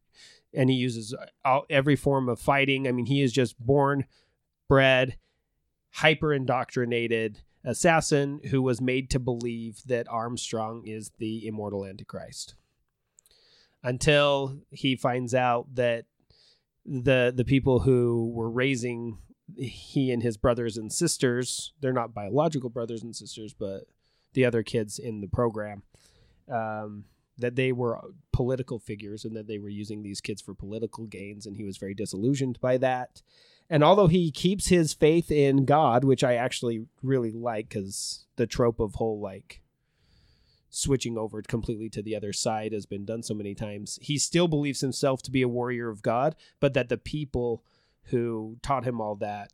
and 0.53 0.69
he 0.69 0.77
uses 0.77 1.15
uh, 1.15 1.27
all, 1.45 1.65
every 1.71 1.97
form 1.97 2.29
of 2.29 2.41
fighting. 2.41 2.87
I 2.87 2.93
mean, 2.93 3.07
he 3.07 3.23
is 3.23 3.33
just 3.33 3.59
born, 3.59 4.05
bred, 4.69 5.17
hyper 5.93 6.33
indoctrinated 6.33 7.41
assassin 7.65 8.41
who 8.51 8.63
was 8.63 8.81
made 8.81 9.11
to 9.11 9.19
believe 9.19 9.83
that 9.87 10.09
Armstrong 10.09 10.87
is 10.87 11.13
the 11.19 11.47
immortal 11.47 11.85
Antichrist. 11.85 12.55
Until 13.83 14.61
he 14.71 14.97
finds 14.97 15.35
out 15.35 15.75
that 15.75 16.05
the 16.85 17.33
the 17.35 17.45
people 17.45 17.81
who 17.81 18.31
were 18.35 18.51
raising 18.51 19.19
he 19.57 20.11
and 20.11 20.23
his 20.23 20.37
brothers 20.37 20.77
and 20.77 20.93
sisters, 20.93 21.73
they're 21.81 21.93
not 21.93 22.15
biological 22.15 22.71
brothers 22.71 23.03
and 23.03 23.15
sisters, 23.15 23.53
but 23.53 23.85
the 24.33 24.45
other 24.45 24.63
kids 24.63 24.99
in 24.99 25.21
the 25.21 25.27
program, 25.27 25.83
um, 26.49 27.05
that 27.37 27.57
they 27.57 27.73
were 27.73 27.99
political 28.33 28.79
figures 28.79 29.25
and 29.25 29.35
that 29.37 29.49
they 29.49 29.59
were 29.59 29.69
using 29.69 30.03
these 30.03 30.21
kids 30.21 30.41
for 30.41 30.55
political 30.55 31.07
gains, 31.07 31.47
and 31.47 31.57
he 31.57 31.65
was 31.65 31.79
very 31.79 31.95
disillusioned 31.95 32.61
by 32.61 32.77
that. 32.79 33.23
And 33.69 33.85
although 33.85 34.09
he 34.09 34.31
keeps 34.31 34.69
his 34.69 34.93
faith 34.93 35.31
in 35.31 35.65
God, 35.65 36.05
which 36.05 36.25
I 36.25 36.35
actually 36.35 36.87
really 37.03 37.31
like, 37.31 37.69
because 37.69 38.27
the 38.37 38.47
trope 38.47 38.81
of 38.81 38.97
whole 38.97 39.21
like 39.21 39.63
switching 40.71 41.19
over 41.19 41.43
completely 41.43 41.89
to 41.91 42.03
the 42.03 42.17
other 42.17 42.33
side 42.33 42.73
has 42.73 42.87
been 42.87 43.05
done 43.05 43.23
so 43.23 43.35
many 43.35 43.55
times, 43.55 43.99
he 44.01 44.19
still 44.19 44.49
believes 44.49 44.81
himself 44.81 45.21
to 45.23 45.31
be 45.31 45.43
a 45.43 45.49
warrior 45.49 45.89
of 45.89 46.03
God, 46.03 46.37
but 46.61 46.75
that 46.75 46.89
the 46.89 46.97
people 46.97 47.65
who 48.05 48.57
taught 48.63 48.85
him 48.85 49.01
all 49.01 49.17
that 49.17 49.53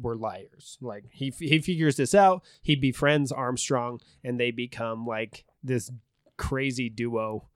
were 0.00 0.16
liars. 0.16 0.78
Like 0.80 1.06
he 1.10 1.30
he 1.30 1.58
figures 1.60 1.96
this 1.96 2.14
out. 2.14 2.44
He 2.62 2.76
befriends 2.76 3.32
Armstrong, 3.32 4.00
and 4.22 4.38
they 4.38 4.50
become 4.50 5.06
like 5.06 5.44
this 5.62 5.90
crazy 6.36 6.88
duo 6.88 7.48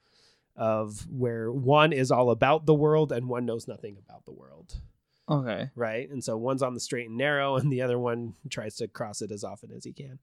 of 0.57 1.07
where 1.11 1.51
one 1.51 1.93
is 1.93 2.11
all 2.11 2.31
about 2.31 2.67
the 2.67 2.75
world 2.75 3.11
and 3.11 3.29
one 3.29 3.47
knows 3.47 3.67
nothing 3.67 3.97
about 3.99 4.25
the 4.25 4.33
world. 4.33 4.81
Okay. 5.29 5.71
Right. 5.75 6.11
And 6.11 6.23
so 6.23 6.37
one's 6.37 6.63
on 6.63 6.75
the 6.75 6.81
straight 6.81 7.09
and 7.09 7.17
narrow, 7.17 7.57
and 7.61 7.73
the 7.73 7.83
other 7.83 7.99
one 7.99 8.35
tries 8.51 8.77
to 8.77 8.89
cross 8.89 9.23
it 9.23 9.31
as 9.31 9.45
often 9.45 9.71
as 9.73 9.85
he 9.85 9.93
can. 9.93 10.19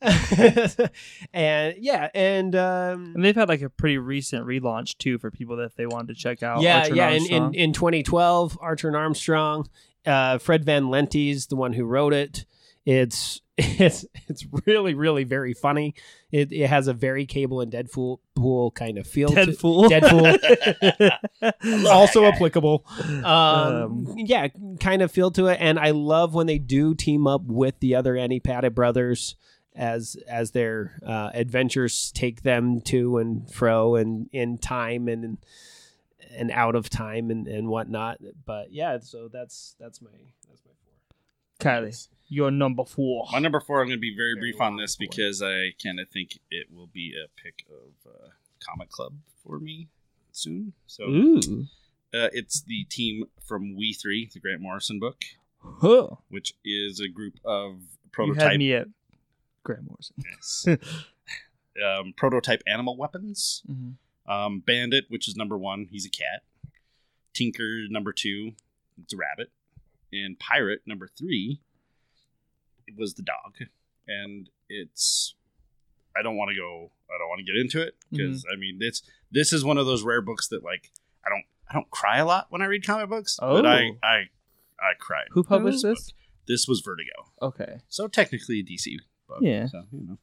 and 1.32 1.76
yeah, 1.78 2.08
and 2.14 2.56
um, 2.56 3.12
And 3.14 3.24
they've 3.24 3.34
had 3.36 3.48
like 3.48 3.62
a 3.62 3.70
pretty 3.70 3.98
recent 3.98 4.46
relaunch 4.46 4.96
too 4.98 5.18
for 5.18 5.30
people 5.30 5.56
that 5.56 5.64
if 5.64 5.74
they 5.74 5.86
wanted 5.86 6.08
to 6.08 6.14
check 6.14 6.42
out. 6.42 6.62
yeah, 6.62 6.78
Archer 6.78 6.94
yeah. 6.94 7.10
In, 7.10 7.26
in 7.26 7.54
in 7.54 7.72
2012, 7.72 8.58
Archer 8.60 8.88
and 8.88 8.96
Armstrong, 8.96 9.68
uh, 10.06 10.38
Fred 10.38 10.64
Van 10.64 10.88
Lente's 10.88 11.46
the 11.46 11.56
one 11.56 11.74
who 11.74 11.84
wrote 11.84 12.14
it. 12.14 12.46
It's 12.86 13.42
it's 13.58 14.04
it's 14.28 14.46
really 14.66 14.94
really 14.94 15.24
very 15.24 15.52
funny. 15.52 15.94
It 16.30 16.52
it 16.52 16.68
has 16.68 16.86
a 16.86 16.92
very 16.92 17.26
Cable 17.26 17.60
and 17.60 17.72
Deadpool 17.72 18.18
pool 18.36 18.70
kind 18.70 18.98
of 18.98 19.06
feel. 19.06 19.28
to- 19.30 19.46
Deadpool. 19.46 19.88
Deadpool. 19.90 21.86
also 21.90 22.24
applicable. 22.24 22.84
Um, 23.24 23.24
Um, 23.24 24.14
yeah, 24.16 24.48
kind 24.80 25.02
of 25.02 25.10
feel 25.10 25.30
to 25.32 25.46
it, 25.48 25.58
and 25.60 25.78
I 25.78 25.90
love 25.90 26.34
when 26.34 26.46
they 26.46 26.58
do 26.58 26.94
team 26.94 27.26
up 27.26 27.42
with 27.44 27.80
the 27.80 27.94
other 27.96 28.16
Anni-Padda 28.16 28.74
brothers 28.74 29.34
as 29.74 30.16
as 30.28 30.52
their 30.52 30.98
uh, 31.06 31.30
adventures 31.34 32.12
take 32.14 32.42
them 32.42 32.80
to 32.82 33.18
and 33.18 33.52
fro 33.52 33.96
and 33.96 34.28
in 34.32 34.58
time 34.58 35.08
and 35.08 35.38
and 36.36 36.50
out 36.52 36.74
of 36.76 36.88
time 36.90 37.30
and 37.30 37.48
and 37.48 37.68
whatnot. 37.68 38.18
But 38.44 38.72
yeah, 38.72 38.98
so 39.00 39.28
that's 39.32 39.74
that's 39.80 40.00
my 40.00 40.10
that's 40.48 40.62
my. 40.64 40.72
Kylie, 41.58 42.08
you're 42.28 42.50
number 42.50 42.84
four. 42.84 43.26
My 43.32 43.38
number 43.40 43.60
four, 43.60 43.80
I'm 43.80 43.88
going 43.88 43.98
to 43.98 44.00
be 44.00 44.14
very, 44.14 44.34
Very 44.34 44.52
brief 44.52 44.60
on 44.60 44.76
this 44.76 44.94
four. 44.96 45.06
because 45.10 45.42
I 45.42 45.72
kind 45.82 45.98
of 45.98 46.08
think 46.08 46.38
it 46.50 46.68
will 46.72 46.86
be 46.86 47.14
a 47.14 47.26
pick 47.40 47.64
of 47.68 48.10
uh, 48.10 48.28
Comic 48.60 48.90
Club 48.90 49.14
for 49.44 49.58
me 49.58 49.88
soon. 50.30 50.72
So 50.86 51.04
Ooh. 51.04 51.66
uh, 52.14 52.28
it's 52.32 52.60
the 52.62 52.84
team 52.84 53.24
from 53.42 53.74
We 53.76 53.92
Three, 53.92 54.30
the 54.32 54.38
Grant 54.40 54.60
Morrison 54.60 55.00
book, 55.00 55.24
Huh. 55.62 56.08
which 56.28 56.54
is 56.64 57.00
a 57.00 57.08
group 57.08 57.34
of 57.44 57.72
You 57.72 57.78
had 57.80 58.12
prototype 58.12 58.58
me 58.58 58.72
at 58.74 58.86
Grant 59.64 59.82
Morrison. 59.88 60.16
yes. 60.30 60.66
um, 61.84 62.14
prototype 62.16 62.62
animal 62.68 62.96
weapons. 62.96 63.62
Mhm. 63.68 63.94
Um, 64.32 64.60
Bandit, 64.60 65.06
which 65.08 65.26
is 65.26 65.34
number 65.36 65.56
one, 65.58 65.88
he's 65.90 66.06
a 66.06 66.10
cat. 66.10 66.42
Tinker, 67.32 67.86
number 67.88 68.12
two, 68.12 68.52
it's 69.02 69.12
a 69.12 69.16
rabbit. 69.16 69.50
And 70.12 70.38
Pirate, 70.38 70.80
number 70.86 71.08
three, 71.18 71.60
it 72.86 72.94
was 72.96 73.14
the 73.14 73.22
dog. 73.22 73.54
And 74.06 74.48
it's, 74.68 75.34
I 76.16 76.22
don't 76.22 76.36
want 76.36 76.50
to 76.50 76.56
go, 76.56 76.90
I 77.10 77.18
don't 77.18 77.28
want 77.28 77.40
to 77.40 77.44
get 77.44 77.60
into 77.60 77.80
it 77.82 77.94
mm-hmm. 78.06 78.16
because 78.16 78.44
I 78.52 78.56
mean, 78.58 78.78
it's 78.80 79.02
this 79.30 79.52
is 79.52 79.64
one 79.64 79.76
of 79.78 79.86
those 79.86 80.02
rare 80.02 80.22
books 80.22 80.48
that 80.48 80.64
like 80.64 80.90
I 81.26 81.28
don't, 81.28 81.44
I 81.70 81.74
don't 81.74 81.90
cry 81.90 82.18
a 82.18 82.24
lot 82.26 82.46
when 82.48 82.62
I 82.62 82.66
read 82.66 82.86
comic 82.86 83.10
books, 83.10 83.36
but 83.40 83.66
I, 83.66 83.90
Oh. 83.90 83.98
I, 84.02 84.16
I 84.80 84.92
cried. 84.98 85.26
Who 85.32 85.42
published 85.44 85.82
this? 85.82 86.12
This 86.46 86.66
was 86.66 86.80
Vertigo, 86.80 87.12
Okay. 87.42 87.80
so 87.88 88.08
technically 88.08 88.60
a 88.60 88.64
DC 88.64 88.96
book. 89.28 89.38
Yeah. 89.42 89.66
so 89.66 89.84
you 89.92 90.06
know, 90.06 90.18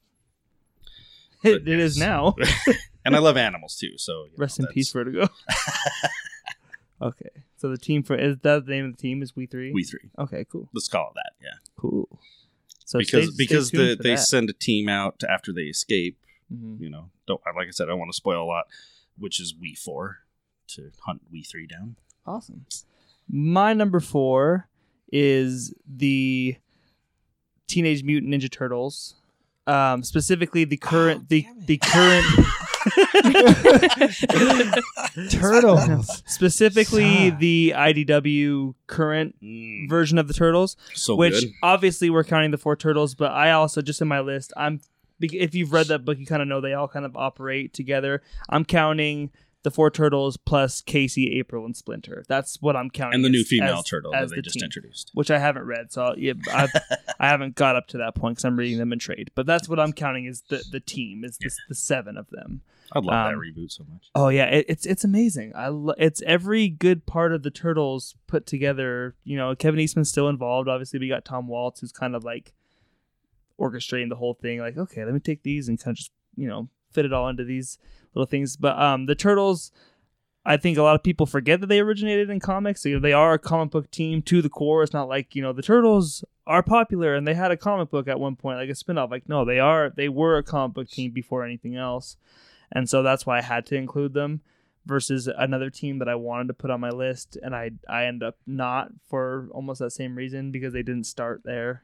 It, 1.44 1.68
it 1.68 1.78
is 1.78 1.96
now. 1.96 2.34
and 3.04 3.14
I 3.14 3.20
love 3.20 3.36
animals 3.36 3.76
too. 3.76 3.96
So 3.96 4.24
you 4.24 4.30
know, 4.30 4.36
Rest 4.38 4.58
in 4.58 4.66
peace, 4.66 4.90
Vertigo. 4.90 5.28
okay. 7.00 7.30
So 7.56 7.68
the 7.68 7.78
team 7.78 8.02
for 8.02 8.14
is 8.16 8.36
that 8.42 8.66
the 8.66 8.70
name 8.70 8.86
of 8.86 8.96
the 8.96 9.02
team? 9.02 9.22
Is 9.22 9.34
we 9.36 9.46
three? 9.46 9.72
We 9.72 9.84
three. 9.84 10.10
Okay. 10.18 10.44
Cool. 10.50 10.68
Let's 10.74 10.88
call 10.88 11.08
it 11.10 11.14
that. 11.14 11.32
Yeah. 11.42 11.58
Cool. 11.76 12.08
So 12.84 12.98
because 12.98 13.24
stay- 13.26 13.32
stay 13.32 13.36
because 13.44 13.70
tuned 13.70 13.98
the, 13.98 14.02
they 14.02 14.10
that. 14.14 14.18
send 14.20 14.50
a 14.50 14.52
team 14.52 14.88
out 14.88 15.22
after 15.28 15.52
they 15.52 15.62
escape. 15.62 16.18
Mhm. 16.52 16.80
You 16.80 16.90
know, 16.90 17.10
don't 17.26 17.40
like 17.56 17.66
I 17.68 17.70
said, 17.70 17.84
I 17.84 17.86
don't 17.88 17.98
want 17.98 18.10
to 18.12 18.16
spoil 18.16 18.42
a 18.42 18.46
lot. 18.46 18.66
Which 19.18 19.40
is 19.40 19.54
we 19.58 19.74
four 19.74 20.18
to 20.68 20.90
hunt 21.06 21.22
we 21.32 21.42
three 21.42 21.66
down. 21.66 21.96
Awesome. 22.26 22.66
My 23.28 23.72
number 23.72 23.98
four 24.00 24.68
is 25.10 25.72
the 25.86 26.56
Teenage 27.66 28.02
Mutant 28.04 28.32
Ninja 28.32 28.50
Turtles. 28.50 29.14
Um, 29.66 30.04
specifically 30.04 30.64
the 30.64 30.76
current 30.76 31.28
the 31.28 31.44
the 31.66 31.78
current 31.78 32.24
Turtles. 35.30 36.22
specifically 36.26 37.30
the 37.30 37.72
IDW 37.76 38.74
current 38.86 39.34
Mm, 39.42 39.88
version 39.88 40.18
of 40.18 40.28
the 40.28 40.34
turtles, 40.34 40.76
so 40.94 41.14
which 41.14 41.40
good. 41.40 41.50
obviously 41.62 42.10
we're 42.10 42.24
counting 42.24 42.50
the 42.50 42.58
four 42.58 42.76
turtles, 42.76 43.14
but 43.14 43.32
I 43.32 43.52
also 43.52 43.82
just 43.82 44.00
in 44.00 44.08
my 44.08 44.20
list, 44.20 44.52
I'm 44.56 44.80
bec- 45.20 45.34
if 45.34 45.54
you've 45.54 45.72
read 45.72 45.86
that 45.88 46.04
book, 46.04 46.18
you 46.18 46.26
kind 46.26 46.42
of 46.42 46.48
know 46.48 46.60
they 46.60 46.74
all 46.74 46.88
kind 46.88 47.04
of 47.04 47.16
operate 47.16 47.72
together. 47.74 48.22
I'm 48.48 48.64
counting 48.64 49.30
the 49.62 49.70
four 49.70 49.90
turtles 49.90 50.36
plus 50.36 50.80
Casey, 50.80 51.38
April, 51.38 51.64
and 51.64 51.76
Splinter. 51.76 52.24
That's 52.28 52.60
what 52.62 52.76
I'm 52.76 52.88
counting. 52.90 53.16
and 53.16 53.24
the 53.24 53.28
new 53.30 53.40
as- 53.40 53.48
female 53.48 53.78
as- 53.78 53.84
turtle 53.84 54.14
as 54.14 54.30
that 54.30 54.36
they 54.36 54.40
the 54.40 54.42
just 54.42 54.54
team, 54.58 54.64
introduced. 54.64 55.10
which 55.14 55.30
I 55.30 55.38
haven't 55.38 55.64
read, 55.64 55.92
so 55.92 56.14
yeah, 56.16 56.34
I've, 56.52 56.70
I 57.20 57.28
haven't 57.28 57.54
got 57.56 57.76
up 57.76 57.86
to 57.88 57.98
that 57.98 58.14
point 58.14 58.36
because 58.36 58.44
I'm 58.44 58.56
reading 58.56 58.78
them 58.78 58.92
in 58.92 58.98
trade. 58.98 59.30
But 59.34 59.46
that's 59.46 59.68
what 59.68 59.78
I'm 59.80 59.92
counting 59.92 60.26
is 60.26 60.42
the 60.48 60.62
the 60.70 60.80
team 60.80 61.24
is 61.24 61.38
the, 61.38 61.50
the 61.68 61.74
seven 61.74 62.16
of 62.16 62.28
them. 62.30 62.62
I 62.92 62.98
love 62.98 63.06
that 63.06 63.34
Um, 63.34 63.40
reboot 63.40 63.70
so 63.72 63.84
much. 63.90 64.08
Oh 64.14 64.28
yeah, 64.28 64.44
it, 64.46 64.66
it's 64.68 64.86
it's 64.86 65.04
amazing. 65.04 65.52
I 65.54 65.68
lo- 65.68 65.94
it's 65.98 66.22
every 66.22 66.68
good 66.68 67.06
part 67.06 67.32
of 67.32 67.42
the 67.42 67.50
turtles 67.50 68.14
put 68.26 68.46
together. 68.46 69.14
You 69.24 69.36
know, 69.36 69.54
Kevin 69.54 69.80
Eastman's 69.80 70.08
still 70.10 70.28
involved. 70.28 70.68
Obviously, 70.68 70.98
we 70.98 71.08
got 71.08 71.24
Tom 71.24 71.48
Waltz 71.48 71.80
who's 71.80 71.92
kind 71.92 72.14
of 72.14 72.24
like 72.24 72.52
orchestrating 73.58 74.08
the 74.08 74.16
whole 74.16 74.34
thing. 74.34 74.60
Like, 74.60 74.76
okay, 74.76 75.04
let 75.04 75.14
me 75.14 75.20
take 75.20 75.42
these 75.42 75.68
and 75.68 75.78
kind 75.78 75.94
of 75.94 75.98
just 75.98 76.12
you 76.36 76.48
know 76.48 76.68
fit 76.92 77.04
it 77.04 77.12
all 77.12 77.28
into 77.28 77.44
these 77.44 77.78
little 78.14 78.26
things. 78.26 78.56
But 78.56 78.78
um, 78.78 79.06
the 79.06 79.14
turtles, 79.14 79.72
I 80.44 80.56
think 80.56 80.78
a 80.78 80.82
lot 80.82 80.94
of 80.94 81.02
people 81.02 81.26
forget 81.26 81.60
that 81.60 81.66
they 81.66 81.80
originated 81.80 82.30
in 82.30 82.40
comics. 82.40 82.82
So, 82.82 82.88
you 82.88 82.94
know, 82.96 83.00
they 83.00 83.12
are 83.12 83.34
a 83.34 83.38
comic 83.38 83.70
book 83.70 83.90
team 83.90 84.22
to 84.22 84.40
the 84.40 84.48
core. 84.48 84.82
It's 84.82 84.92
not 84.92 85.08
like 85.08 85.34
you 85.34 85.42
know 85.42 85.52
the 85.52 85.62
turtles 85.62 86.24
are 86.46 86.62
popular 86.62 87.14
and 87.16 87.26
they 87.26 87.34
had 87.34 87.50
a 87.50 87.56
comic 87.56 87.90
book 87.90 88.06
at 88.06 88.20
one 88.20 88.36
point, 88.36 88.58
like 88.58 88.68
a 88.68 88.72
spinoff. 88.72 89.10
Like, 89.10 89.28
no, 89.28 89.44
they 89.44 89.58
are 89.58 89.90
they 89.90 90.08
were 90.08 90.36
a 90.38 90.42
comic 90.42 90.74
book 90.74 90.88
team 90.88 91.10
before 91.10 91.44
anything 91.44 91.74
else 91.76 92.16
and 92.72 92.88
so 92.88 93.02
that's 93.02 93.26
why 93.26 93.38
I 93.38 93.42
had 93.42 93.66
to 93.66 93.76
include 93.76 94.14
them 94.14 94.40
versus 94.84 95.26
another 95.26 95.68
team 95.68 95.98
that 95.98 96.08
I 96.08 96.14
wanted 96.14 96.48
to 96.48 96.54
put 96.54 96.70
on 96.70 96.80
my 96.80 96.90
list 96.90 97.36
and 97.42 97.54
I 97.54 97.72
I 97.88 98.06
end 98.06 98.22
up 98.22 98.36
not 98.46 98.90
for 99.08 99.48
almost 99.52 99.80
that 99.80 99.90
same 99.90 100.14
reason 100.14 100.52
because 100.52 100.72
they 100.72 100.82
didn't 100.82 101.04
start 101.04 101.42
there. 101.44 101.82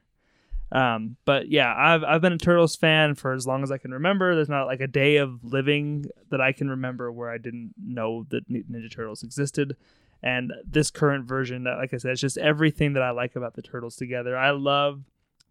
Um, 0.71 1.17
but 1.27 1.51
yeah, 1.51 1.75
I've 1.77 2.03
I've 2.03 2.23
been 2.23 2.33
a 2.33 2.39
Turtles 2.39 2.77
fan 2.77 3.15
for 3.15 3.33
as 3.33 3.47
long 3.47 3.63
as 3.63 3.71
I 3.71 3.77
can 3.77 3.93
remember. 3.93 4.35
There's 4.35 4.49
not 4.49 4.67
like 4.67 4.81
a 4.81 4.87
day 4.87 5.17
of 5.17 5.45
living 5.45 6.07
that 6.31 6.41
I 6.41 6.53
can 6.53 6.71
remember 6.71 7.13
where 7.13 7.31
I 7.31 7.37
didn't 7.37 7.75
know 7.83 8.27
that 8.31 8.51
Ninja 8.51 8.91
Turtles 8.91 9.23
existed. 9.23 9.77
And 10.23 10.53
this 10.65 10.91
current 10.91 11.27
version, 11.27 11.65
like 11.65 11.93
I 11.93 11.97
said, 11.97 12.13
it's 12.13 12.21
just 12.21 12.39
everything 12.39 12.93
that 12.93 13.03
I 13.03 13.11
like 13.11 13.35
about 13.37 13.55
the 13.55 13.63
Turtles 13.63 13.97
together. 13.97 14.37
I 14.37 14.53
love 14.53 15.03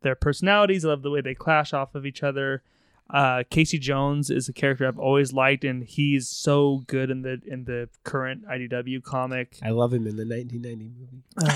their 0.02 0.16
personalities. 0.16 0.86
I 0.86 0.90
love 0.90 1.02
the 1.02 1.12
way 1.12 1.22
they 1.22 1.36
clash 1.36 1.74
off 1.74 1.94
of 1.94 2.06
each 2.06 2.24
other. 2.24 2.64
Uh, 3.14 3.44
Casey 3.50 3.78
Jones 3.78 4.30
is 4.30 4.48
a 4.48 4.54
character 4.54 4.88
I've 4.88 5.00
always 5.00 5.34
liked, 5.34 5.64
and 5.64 5.84
he's 5.84 6.30
so 6.30 6.84
good 6.88 7.10
in 7.10 7.22
the 7.24 7.42
in 7.46 7.66
the 7.66 7.90
current 8.04 8.46
IDW 8.48 9.04
comic. 9.04 9.58
I 9.62 9.72
love 9.72 9.94
him 9.94 10.08
in 10.08 10.16
the 10.16 10.26
1990 10.26 10.92
movie. 10.98 11.24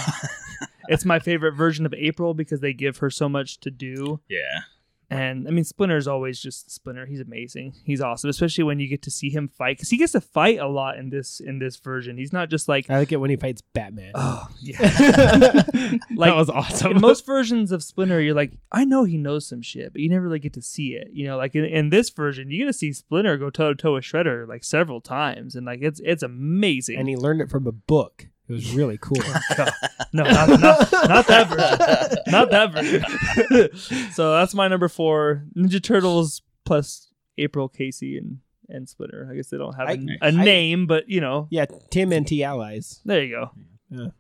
it's 0.90 1.06
my 1.06 1.20
favorite 1.20 1.54
version 1.54 1.86
of 1.86 1.94
April 1.94 2.34
because 2.34 2.60
they 2.60 2.74
give 2.74 2.98
her 2.98 3.10
so 3.10 3.30
much 3.30 3.60
to 3.62 3.72
do. 3.72 4.20
Yeah. 4.28 4.62
And 5.10 5.48
I 5.48 5.52
mean, 5.52 5.64
Splinter's 5.64 6.08
always 6.08 6.40
just 6.40 6.72
Splinter. 6.72 7.06
He's 7.06 7.20
amazing. 7.20 7.74
He's 7.84 8.02
awesome, 8.02 8.30
especially 8.30 8.64
when 8.64 8.80
you 8.80 8.88
get 8.88 9.02
to 9.04 9.12
see 9.12 9.30
him 9.30 9.48
fight 9.48 9.78
because 9.78 9.90
he 9.90 9.98
gets 9.98 10.14
to 10.14 10.22
fight 10.22 10.60
a 10.60 10.68
lot 10.68 10.98
in 10.98 11.10
this 11.10 11.40
in 11.40 11.60
this 11.60 11.78
version. 11.78 12.18
He's 12.18 12.34
not 12.34 12.50
just 12.50 12.68
like, 12.68 12.90
I 12.90 12.98
like 12.98 13.12
it 13.12 13.18
when 13.18 13.30
he 13.30 13.36
fights 13.36 13.62
Batman. 13.62 14.12
oh 14.16 14.48
yeah. 14.60 14.78
that 14.82 16.00
was 16.36 16.50
awesome. 16.50 16.92
in 16.92 17.02
most 17.02 17.26
versions 17.26 17.72
of 17.72 17.84
Splinter, 17.84 18.20
you're 18.22 18.34
like, 18.34 18.54
I 18.72 18.86
know 18.86 19.04
he 19.04 19.18
knows 19.18 19.48
some 19.48 19.62
shit, 19.62 19.94
but 19.94 20.02
you 20.02 20.10
never 20.10 20.26
really 20.26 20.40
get 20.40 20.54
to 20.54 20.62
see 20.62 20.94
it. 20.94 21.10
You 21.14 21.28
know, 21.28 21.38
like 21.38 21.56
in, 21.56 21.66
in 21.66 21.90
this 21.90 22.10
version, 22.10 22.50
you 22.50 22.60
get 22.60 22.72
to 22.72 22.74
see 22.74 22.94
Splinter 22.94 23.38
go 23.38 23.50
toe 23.50 23.70
to 23.70 23.76
toe 23.76 23.94
with 23.94 24.04
Shredder 24.04 24.48
like 24.48 24.64
several 24.64 25.02
times, 25.02 25.56
and 25.56 25.66
like 25.66 25.80
it's 25.82 26.02
it's 26.04 26.24
amazing. 26.24 26.98
and 26.98 27.08
he 27.08 27.16
learned 27.16 27.42
it 27.42 27.50
from 27.50 27.68
a 27.68 27.72
book. 27.72 28.28
It 28.48 28.54
was 28.54 28.74
really 28.76 28.98
cool. 29.02 29.18
no, 30.14 30.24
not, 30.24 30.60
not, 30.60 30.92
not 31.10 31.28
that 31.28 31.50
version. 31.50 32.24
Not 32.28 32.52
that 32.52 32.72
version. 32.74 34.12
so 34.14 34.34
that's 34.34 34.54
my 34.54 34.68
number 34.68 34.88
four. 34.88 35.44
Ninja 35.58 35.82
Turtles 35.82 36.42
plus 36.64 37.08
April, 37.40 37.68
Casey, 37.68 38.18
and 38.18 38.40
and 38.70 38.88
Splinter. 38.90 39.28
I 39.32 39.36
guess 39.36 39.50
they 39.50 39.58
don't 39.58 39.74
have 39.76 39.90
a 39.90 39.92
I- 39.94 40.18
a 40.22 40.28
I- 40.28 40.32
name, 40.32 40.86
but 40.88 41.10
you 41.10 41.22
know, 41.22 41.48
yeah, 41.50 41.66
Tim 41.90 42.12
and 42.12 42.26
T 42.28 42.44
allies. 42.44 43.00
there 43.06 43.24
you 43.24 43.50
go. 43.92 44.12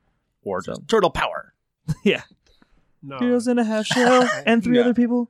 Or 0.43 0.61
So- 0.61 0.71
just 0.73 0.88
turtle 0.88 1.09
power. 1.11 1.53
Yeah, 2.03 2.21
No. 3.03 3.19
Heroes 3.19 3.47
in 3.47 3.59
a 3.59 3.63
half 3.63 3.85
shell 3.85 4.27
and 4.47 4.63
three 4.63 4.77
Yeah. 4.77 4.83
other 4.85 4.93
people. 4.95 5.29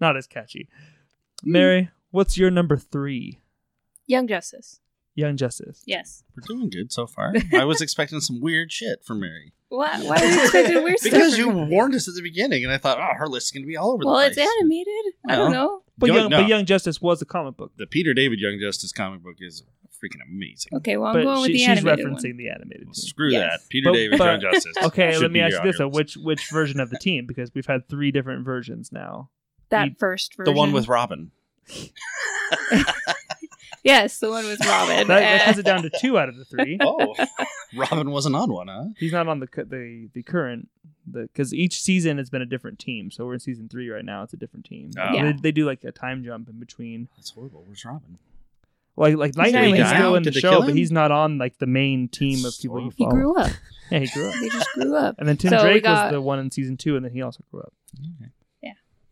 not 0.00 0.16
as 0.16 0.26
catchy. 0.26 0.68
Mary, 1.44 1.90
what's 2.10 2.36
your 2.36 2.50
number 2.50 2.76
three? 2.76 3.40
Young 4.06 4.26
Justice. 4.26 4.80
Young 5.14 5.36
Justice. 5.36 5.82
Yes. 5.86 6.24
We're 6.36 6.54
doing 6.56 6.70
good 6.70 6.90
so 6.92 7.06
far. 7.06 7.34
I 7.52 7.64
was 7.64 7.80
expecting 7.80 8.20
some 8.20 8.40
weird 8.40 8.72
shit 8.72 9.04
from 9.04 9.20
Mary. 9.20 9.52
Why? 9.68 10.00
Why 10.02 10.16
are 10.16 10.24
you 10.24 10.40
expecting 10.42 10.82
weird 10.82 10.98
stuff? 10.98 11.12
Because 11.12 11.38
you 11.38 11.48
warned 11.48 11.94
us 11.94 12.08
at 12.08 12.14
the 12.14 12.22
beginning, 12.22 12.64
and 12.64 12.72
I 12.72 12.78
thought, 12.78 12.98
oh, 12.98 13.14
her 13.18 13.26
list 13.28 13.46
is 13.48 13.50
going 13.52 13.62
to 13.62 13.66
be 13.66 13.76
all 13.76 13.92
over 13.92 14.04
Well, 14.04 14.14
the 14.16 14.26
place. 14.28 14.36
Well, 14.36 14.44
it's 14.46 14.52
place. 14.52 14.62
animated. 14.62 15.12
I 15.28 15.36
don't 15.36 15.52
know. 15.52 15.82
But 15.98 16.06
Young- 16.08 16.16
young, 16.16 16.30
no. 16.30 16.40
but 16.40 16.48
Young 16.48 16.64
Justice 16.66 17.00
was 17.00 17.20
a 17.22 17.24
comic 17.26 17.56
book. 17.56 17.72
The 17.76 17.86
Peter 17.86 18.12
David 18.14 18.38
Young 18.40 18.58
Justice 18.60 18.92
comic 18.92 19.22
book 19.22 19.36
is 19.40 19.62
freaking 20.02 20.20
amazing. 20.28 20.72
Okay, 20.78 20.96
well, 20.96 21.08
I'm 21.08 21.14
But 21.14 21.22
going 21.24 21.40
with 21.42 21.46
she- 21.48 21.52
the 21.52 21.58
she's 21.58 21.68
animated 21.68 22.06
referencing 22.06 22.24
one. 22.30 22.36
the 22.38 22.48
animated 22.48 22.86
team. 22.86 22.94
Screw 22.94 23.30
Yes. 23.30 23.60
that. 23.62 23.68
Peter 23.68 23.90
But- 23.90 23.94
David 23.96 24.18
but- 24.18 24.24
Young 24.42 24.52
Justice. 24.52 24.74
Okay, 24.84 25.16
let 25.18 25.30
me 25.30 25.40
ask 25.40 25.52
you 25.56 25.62
this: 25.62 25.78
though. 25.78 25.88
which 25.88 26.16
which 26.16 26.48
version 26.50 26.80
of 26.80 26.90
the 26.90 26.98
team? 26.98 27.26
Because 27.26 27.50
we've 27.54 27.66
had 27.66 27.88
three 27.88 28.10
different 28.10 28.44
versions 28.44 28.90
now. 28.92 29.30
That 29.68 29.88
You- 29.88 29.94
first 29.98 30.34
The 30.38 30.52
one 30.52 30.72
with 30.72 30.88
Robin. 30.88 31.30
yes, 33.82 34.18
the 34.18 34.30
one 34.30 34.44
with 34.46 34.60
Robin. 34.66 35.06
That, 35.08 35.20
that 35.20 35.44
cuts 35.44 35.58
it 35.58 35.64
down 35.64 35.82
to 35.82 35.90
two 36.00 36.18
out 36.18 36.28
of 36.28 36.36
the 36.36 36.44
three. 36.44 36.78
Oh, 36.82 37.14
Robin 37.76 38.10
wasn't 38.10 38.36
on 38.36 38.52
one, 38.52 38.68
huh? 38.68 38.84
He's 38.98 39.12
not 39.12 39.28
on 39.28 39.40
the 39.40 39.46
cu- 39.46 39.64
the 39.64 40.08
the 40.12 40.22
current 40.22 40.68
the 41.10 41.22
because 41.22 41.54
each 41.54 41.80
season 41.80 42.18
has 42.18 42.28
been 42.30 42.42
a 42.42 42.46
different 42.46 42.78
team. 42.78 43.10
So 43.10 43.24
we're 43.24 43.34
in 43.34 43.40
season 43.40 43.68
three 43.68 43.88
right 43.88 44.04
now. 44.04 44.22
It's 44.22 44.34
a 44.34 44.36
different 44.36 44.66
team. 44.66 44.90
Oh. 44.98 45.12
Yeah. 45.14 45.32
They, 45.32 45.38
they 45.40 45.52
do 45.52 45.64
like 45.66 45.82
a 45.84 45.92
time 45.92 46.22
jump 46.22 46.48
in 46.48 46.58
between. 46.60 47.08
That's 47.16 47.30
horrible. 47.30 47.64
Where's 47.66 47.84
Robin? 47.84 48.18
Like 48.94 49.16
like 49.16 49.34
not 49.36 49.46
Nightwing 49.46 49.80
is 49.80 49.88
still 49.88 50.16
in 50.16 50.22
the 50.22 50.30
Did 50.30 50.34
they 50.36 50.40
show, 50.40 50.60
but 50.60 50.74
he's 50.74 50.92
not 50.92 51.10
on 51.10 51.38
like 51.38 51.56
the 51.58 51.66
main 51.66 52.08
team 52.08 52.44
of 52.44 52.52
people 52.60 52.78
you 52.82 52.90
horrible. 52.90 52.94
he 52.98 53.06
grew 53.06 53.36
up. 53.36 53.50
Yeah, 53.90 53.98
he 53.98 54.06
grew 54.08 54.28
up. 54.28 54.34
They 54.40 54.48
just 54.48 54.68
grew 54.74 54.96
up. 54.96 55.14
And 55.18 55.28
then 55.28 55.36
Tim 55.36 55.50
So 55.50 55.62
Drake 55.62 55.82
got- 55.82 56.06
was 56.06 56.12
the 56.12 56.20
one 56.22 56.38
in 56.38 56.50
season 56.50 56.76
two, 56.78 56.96
and 56.96 57.04
then 57.04 57.12
he 57.12 57.20
also 57.22 57.42
grew 57.50 57.60
up. 57.60 57.72
Okay. 58.20 58.30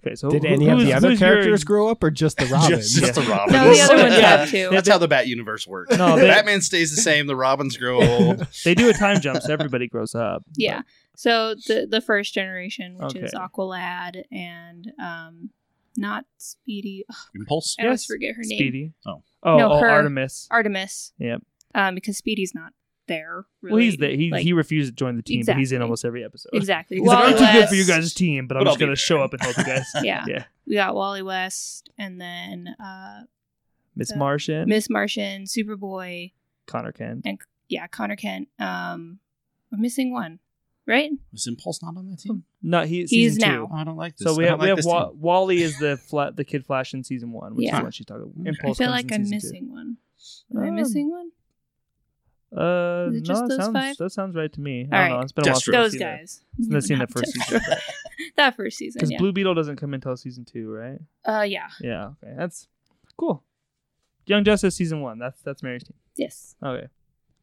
Okay, 0.05 0.15
so 0.15 0.31
Did 0.31 0.43
who- 0.45 0.49
any 0.49 0.69
of 0.69 0.79
the 0.81 0.93
other 0.95 1.11
who's 1.11 1.21
your- 1.21 1.29
characters 1.31 1.63
grow 1.65 1.89
up 1.91 2.03
or 2.03 2.11
just 2.11 2.39
the 2.39 2.47
Robin? 2.47 2.71
Just, 2.79 2.97
just 2.99 3.15
the 3.17 3.23
Robin. 3.23 3.53
No, 3.53 3.73
the 3.73 3.81
other 3.83 3.97
ones 3.97 4.15
Yeah. 4.15 4.37
have 4.39 4.51
too. 4.51 4.69
That's 4.71 4.89
how 4.89 4.97
the 4.99 5.09
Bat 5.09 5.27
universe 5.29 5.67
works. 5.67 5.97
No, 5.97 6.17
they- 6.21 6.27
Batman 6.27 6.63
stays 6.63 6.95
the 6.95 7.03
same. 7.03 7.27
The 7.27 7.37
Robins 7.37 7.77
grow 7.77 8.03
old. 8.03 8.47
They 8.65 8.75
do 8.75 8.89
a 8.89 8.93
time 8.95 9.21
jump, 9.21 9.43
so 9.43 9.53
everybody 9.53 9.89
grows 9.89 10.15
up. 10.15 10.43
Yeah. 10.57 10.83
So 11.17 11.55
the 11.67 11.87
the 11.91 12.01
first 12.01 12.33
generation, 12.33 12.97
which 12.99 13.15
is 13.15 13.35
Okay. 13.35 13.45
Aqualad 13.45 14.23
and 14.33 14.91
um, 14.99 15.51
not 15.97 16.25
Speedy. 16.39 17.05
Ugh, 17.11 17.17
Impulse. 17.35 17.77
I 17.79 17.85
always 17.85 18.01
Yes, 18.03 18.07
forget 18.07 18.35
her 18.37 18.43
name. 18.43 18.59
Speedy. 18.59 18.93
Oh. 19.07 19.23
Oh, 19.43 19.57
No, 19.59 19.73
oh 19.73 19.79
her. 19.81 19.89
Artemis. 19.91 20.49
Artemis. 20.51 21.13
Yep. 21.19 21.43
Um, 21.75 21.95
because 21.95 22.17
Speedy's 22.17 22.53
not 22.55 22.73
there. 23.11 23.45
Really. 23.61 23.73
Well, 23.75 23.83
he's 23.83 23.97
there. 23.99 24.11
He 24.17 24.31
Like, 24.31 24.43
he 24.43 24.55
refused 24.55 24.89
to 24.91 24.95
join 24.95 25.17
the 25.17 25.23
team, 25.23 25.43
but 25.47 25.57
he's 25.57 25.73
in 25.73 25.83
almost 25.83 26.05
every 26.07 26.25
episode. 26.25 26.51
exactly. 26.55 26.97
He's 26.99 27.07
like, 27.07 27.19
I'm 27.19 27.33
Wally 27.35 27.39
too 27.47 27.53
good 27.53 27.69
for 27.69 27.75
you 27.75 27.85
guys' 27.85 28.15
team, 28.15 28.47
but 28.47 28.57
I'm 28.57 28.61
But 28.65 28.69
I'll 28.69 28.75
just 28.77 28.81
gonna 28.81 28.97
show 28.97 29.21
up 29.23 29.33
and 29.35 29.43
help 29.43 29.59
you 29.59 29.65
guys. 29.65 29.85
Yeah. 30.03 30.25
yeah. 30.27 30.45
We 30.67 30.77
got 30.77 30.95
Wally 30.95 31.21
West, 31.23 31.91
and 31.99 32.19
then 32.21 32.69
uh, 32.83 33.21
Miss 33.97 34.15
Martian, 34.17 34.69
Miss 34.69 34.89
Martian, 34.89 35.45
Superboy. 35.45 36.33
Connor 36.67 36.93
Kent. 36.93 37.23
And 37.27 37.39
Yeah, 37.69 37.87
Connor 37.89 38.17
Kent. 38.17 38.49
Um, 38.59 39.19
I'm 39.73 39.81
missing 39.81 40.13
one, 40.13 40.39
right? 40.87 41.11
Was 41.33 41.47
Impulse 41.49 41.83
not 41.83 41.97
on 41.97 42.09
that 42.11 42.21
team? 42.21 42.45
No, 42.63 42.85
he, 42.85 43.01
He's 43.01 43.11
season 43.11 43.41
now. 43.41 43.67
two. 43.67 43.73
I 43.75 43.85
don't 43.85 43.97
like 43.97 44.17
this. 44.17 44.27
So 44.29 44.37
we 44.37 44.45
I 44.47 44.51
have 44.51 44.61
we 44.61 44.69
like 44.69 44.77
have 44.79 44.85
Wa- 44.85 45.11
Wally 45.15 45.63
is 45.63 45.77
the 45.79 45.97
flat 45.97 46.37
the 46.37 46.45
kid 46.45 46.65
Flash 46.67 46.95
in 46.95 47.03
season 47.05 47.33
one, 47.33 47.55
which 47.57 47.67
Yeah. 47.67 47.79
is 47.79 47.85
what 47.85 47.95
she's 47.95 48.07
talking. 48.07 48.33
about. 48.35 48.47
Impulse 48.47 48.81
I 48.81 48.85
feel 48.85 48.91
like 48.93 49.13
I'm 49.13 49.25
season 49.25 49.31
missing 49.37 49.71
one. 49.73 49.97
Am 50.55 50.63
I 50.63 50.69
Um, 50.69 50.75
missing 50.77 51.11
one? 51.11 51.31
Two. 52.53 52.61
Uh, 52.61 53.11
Is 53.13 53.23
just 53.23 53.43
no, 53.43 53.49
those 53.49 53.57
that 53.59 53.65
sounds 53.65 53.73
five? 53.79 53.97
that 53.99 54.11
sounds 54.11 54.37
right 54.37 54.53
to 54.53 54.61
me. 54.61 54.89
All 54.93 54.99
I 54.99 55.09
don't 55.09 55.17
know. 55.19 55.23
It's 55.23 55.33
been 55.33 55.47
a 55.47 55.51
while 55.51 55.61
Deathstroke. 55.61 55.75
I've 55.75 55.83
Those 55.85 55.93
that. 55.93 55.99
guys. 55.99 56.43
I've 56.75 56.83
seen 56.83 56.99
that 57.01 57.11
first 57.13 57.33
season. 57.33 57.61
that 58.37 58.57
first 58.57 58.77
season. 58.79 58.99
Because 58.99 59.11
Yeah. 59.13 59.19
Blue 59.19 59.33
Beetle 59.33 59.55
doesn't 59.55 59.77
come 59.77 59.95
until 59.95 60.17
season 60.17 60.45
two, 60.45 60.71
right? 60.71 60.99
uh, 61.25 61.43
yeah. 61.43 61.69
Yeah. 61.81 62.11
Okay, 62.25 62.35
that's 62.37 62.67
cool. 63.17 63.45
Young 64.27 64.45
Justice 64.45 64.75
season 64.77 65.01
one. 65.01 65.19
That's 65.19 65.41
that's 65.43 65.63
Mary's 65.63 65.85
team. 65.85 65.95
Yes. 66.17 66.55
Okay. 66.65 66.87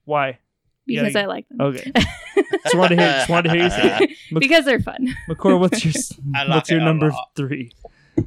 Why? 0.05 0.39
Yeah, 0.85 1.01
Because 1.01 1.15
you- 1.15 1.19
I 1.21 1.25
like 1.25 1.49
them. 1.49 1.61
Okay. 1.61 1.91
just 2.63 2.75
wanted 2.75 2.95
to 2.95 3.01
hear. 3.01 3.11
Just 3.13 3.29
wanted 3.29 3.49
to 3.49 3.55
hear 3.55 3.63
you 3.63 3.69
say. 3.69 3.97
it. 4.03 4.09
Mc- 4.31 4.39
because 4.41 4.65
they're 4.65 4.79
fun. 4.79 5.15
McCord, 5.29 5.59
what's 5.59 5.83
your 5.83 5.93
like 6.33 6.47
what's 6.49 6.69
your 6.69 6.79
number 6.81 7.11
three? 7.35 7.71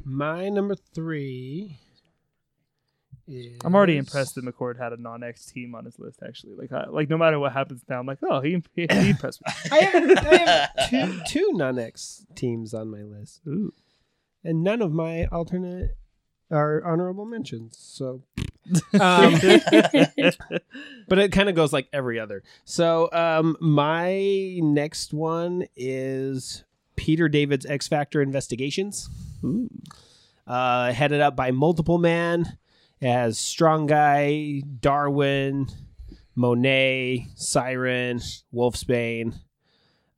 My 0.05 0.49
number 0.49 0.75
three. 0.93 1.77
Is... 3.31 3.57
I'm 3.63 3.75
already 3.75 3.97
impressed 3.97 4.35
that 4.35 4.45
McCord 4.45 4.77
had 4.77 4.93
a 4.93 4.97
non-X 4.97 5.45
team 5.45 5.73
on 5.75 5.85
his 5.85 5.97
list. 5.97 6.19
Actually, 6.25 6.55
like, 6.55 6.71
I, 6.71 6.87
like 6.89 7.09
no 7.09 7.17
matter 7.17 7.39
what 7.39 7.53
happens 7.53 7.83
now, 7.87 7.99
I'm 7.99 8.05
like, 8.05 8.19
oh, 8.23 8.41
he 8.41 8.61
he, 8.75 8.87
he 8.89 9.09
impressed 9.11 9.41
me. 9.41 9.53
I 9.71 9.79
have, 9.79 10.25
I 10.25 10.37
have 10.37 10.89
two 10.89 11.21
two 11.27 11.51
non-X 11.53 12.25
teams 12.35 12.73
on 12.73 12.89
my 12.89 13.03
list, 13.03 13.41
Ooh. 13.47 13.73
and 14.43 14.63
none 14.63 14.81
of 14.81 14.91
my 14.91 15.25
alternate 15.25 15.95
are 16.51 16.83
honorable 16.85 17.25
mentions. 17.25 17.77
So, 17.77 18.23
um, 18.99 19.33
but 21.07 21.19
it 21.19 21.31
kind 21.31 21.49
of 21.49 21.55
goes 21.55 21.73
like 21.73 21.87
every 21.93 22.19
other. 22.19 22.43
So, 22.65 23.09
um, 23.13 23.57
my 23.59 24.59
next 24.61 25.13
one 25.13 25.65
is 25.75 26.63
Peter 26.95 27.29
David's 27.29 27.65
X 27.65 27.87
Factor 27.87 28.21
Investigations, 28.21 29.09
uh, 30.45 30.91
headed 30.91 31.21
up 31.21 31.35
by 31.35 31.51
Multiple 31.51 31.97
Man. 31.97 32.57
It 33.01 33.11
has 33.11 33.39
Strong 33.39 33.87
Guy, 33.87 34.61
Darwin, 34.79 35.67
Monet, 36.35 37.27
Siren, 37.35 38.19
Wolfsbane, 38.53 39.33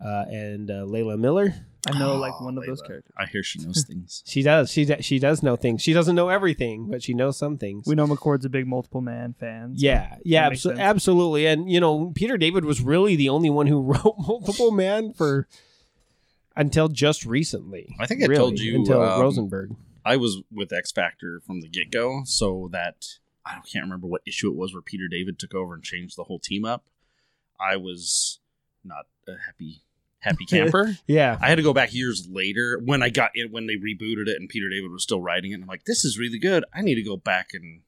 uh, 0.04 0.26
and 0.30 0.69
uh, 0.69 0.84
Layla 0.86 1.17
Miller. 1.17 1.54
I 1.86 1.98
know 2.00 2.15
like 2.15 2.34
Oh, 2.39 2.46
one 2.46 2.58
of 2.58 2.65
those 2.65 2.82
characters. 2.82 3.12
I 3.17 3.26
hear 3.26 3.43
she 3.43 3.60
knows 3.60 3.84
things. 3.88 4.24
She 4.26 4.41
does. 4.41 4.72
She 4.72 4.86
d- 4.86 5.02
she 5.02 5.19
does 5.19 5.43
know 5.43 5.58
things. 5.58 5.82
She 5.82 5.91
doesn't 5.91 6.15
know 6.15 6.30
everything, 6.30 6.88
but 6.89 7.04
she 7.04 7.13
knows 7.13 7.38
some 7.38 7.58
things. 7.58 7.86
We 7.88 7.96
know 7.96 8.08
McCord's 8.08 8.46
a 8.46 8.50
big 8.50 8.67
multiple 8.67 9.02
man 9.02 9.34
fan. 9.38 9.76
so 9.78 9.86
yeah, 9.86 10.15
yeah, 10.24 10.50
abso- 10.50 10.78
absolutely. 10.80 11.46
And 11.46 11.69
you 11.69 11.82
know, 11.82 12.12
Peter 12.15 12.38
David 12.38 12.63
was 12.63 12.80
really 12.82 13.17
the 13.17 13.28
only 13.30 13.50
one 13.50 13.67
who 13.67 13.82
wrote 13.93 14.15
Multiple 14.17 14.72
Man 14.72 15.12
for 15.13 15.48
until 16.56 16.88
just 16.88 17.26
recently. 17.26 17.96
I 18.00 18.06
think 18.06 18.24
I 18.24 18.28
really, 18.28 18.38
told 18.39 18.60
you, 18.60 18.76
until 18.76 19.02
um, 19.02 19.19
Rosenberg. 19.22 19.76
I 20.06 20.18
was 20.18 20.42
with 20.52 20.74
X 20.74 20.92
Factor 20.92 21.42
from 21.46 21.62
the 21.62 21.70
get 21.70 21.92
go, 21.92 22.22
so 22.26 22.70
that 22.72 23.06
I 23.46 23.60
can't 23.72 23.86
remember 23.86 24.08
what 24.08 24.22
issue 24.26 24.50
it 24.50 24.56
was 24.56 24.74
where 24.74 24.82
Peter 24.82 25.08
David 25.10 25.39
took 25.39 25.54
over 25.54 25.74
and 25.74 25.84
changed 25.84 26.18
the 26.18 26.24
whole 26.24 26.39
team 26.39 26.66
up. 26.66 26.86
I 27.60 27.78
was 27.78 28.39
not 28.84 29.06
a 29.28 29.34
happy 29.46 29.84
happy 30.20 30.46
camper. 30.46 30.98
Yeah, 31.08 31.38
I 31.42 31.50
had 31.50 31.56
to 31.56 31.63
go 31.63 31.74
back 31.74 31.94
years 31.94 32.28
later 32.30 32.82
when 32.84 33.04
I 33.04 33.10
got 33.10 33.32
in 33.36 33.52
when 33.52 33.68
they 33.68 33.76
rebooted 33.76 34.28
it 34.28 34.39
and 34.39 34.50
Peter 34.50 34.70
David 34.70 34.92
was 34.92 35.04
still 35.04 35.22
writing 35.22 35.52
it. 35.52 35.56
And 35.56 35.63
I'm 35.63 35.68
like, 35.68 35.86
this 35.86 36.06
is 36.06 36.18
really 36.18 36.39
good. 36.39 36.63
I 36.74 36.82
need 36.82 36.96
to 36.96 37.04
go 37.04 37.18
back 37.18 37.50
and 37.54 37.82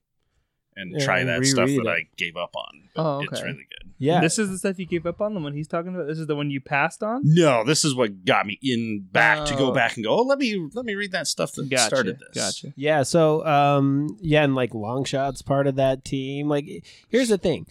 and 0.76 0.94
Yeah, 0.98 1.06
try 1.06 1.24
that 1.24 1.46
stuff 1.46 1.68
that 1.70 1.82
it. 1.82 1.88
I 1.88 2.08
gave 2.18 2.36
up 2.36 2.56
on. 2.56 2.90
But 2.96 3.02
Oh, 3.02 3.20
It's 3.22 3.42
really 3.42 3.68
good. 3.70 3.92
yeah. 3.98 4.20
This 4.22 4.38
is 4.40 4.50
the 4.50 4.58
stuff 4.58 4.78
you 4.80 4.86
gave 4.86 5.06
up 5.06 5.22
on. 5.22 5.34
The 5.34 5.40
one 5.40 5.54
he's 5.54 5.68
talking 5.68 5.94
about. 5.96 6.08
This 6.08 6.20
is 6.20 6.28
the 6.28 6.36
one 6.36 6.50
you 6.52 6.60
passed 6.62 7.02
on. 7.04 7.22
No, 7.24 7.64
this 7.64 7.86
is 7.86 7.96
what 7.96 8.26
got 8.26 8.46
me 8.46 8.60
in 8.62 9.08
back 9.12 9.46
to 9.48 9.56
go 9.56 9.72
Oh. 9.72 9.74
back 9.74 9.96
and 9.96 10.04
go. 10.06 10.12
Oh, 10.20 10.24
let 10.24 10.38
me 10.40 10.70
let 10.74 10.86
me 10.86 10.96
read 10.96 11.12
that 11.14 11.28
stuff 11.28 11.54
that 11.54 11.70
Gotcha. 11.70 11.86
started 11.88 12.20
this. 12.20 12.36
Gotcha. 12.62 12.74
Yeah, 12.76 13.04
so 13.04 13.46
um 13.46 14.18
yeah, 14.22 14.44
and 14.44 14.56
like 14.56 14.72
Longshot's 14.74 15.42
part 15.42 15.68
of 15.68 15.76
that 15.76 16.04
team. 16.06 16.48
Like 16.50 16.66
here's 17.10 17.30
the 17.30 17.38
thing. 17.38 17.68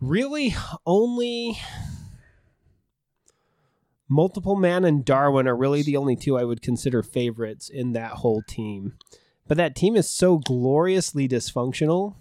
Really 0.00 0.54
only 0.84 1.58
Multiple 4.08 4.54
Man 4.56 4.84
and 4.84 5.04
Darwin 5.04 5.48
are 5.48 5.56
really 5.56 5.82
the 5.82 5.96
only 5.96 6.14
two 6.16 6.38
I 6.38 6.44
would 6.44 6.62
consider 6.62 7.02
favorites 7.02 7.68
in 7.68 7.92
that 7.94 8.12
whole 8.12 8.42
team. 8.46 8.94
But 9.48 9.56
that 9.58 9.76
team 9.76 9.96
is 9.96 10.08
so 10.10 10.38
gloriously 10.38 11.28
dysfunctional 11.28 12.14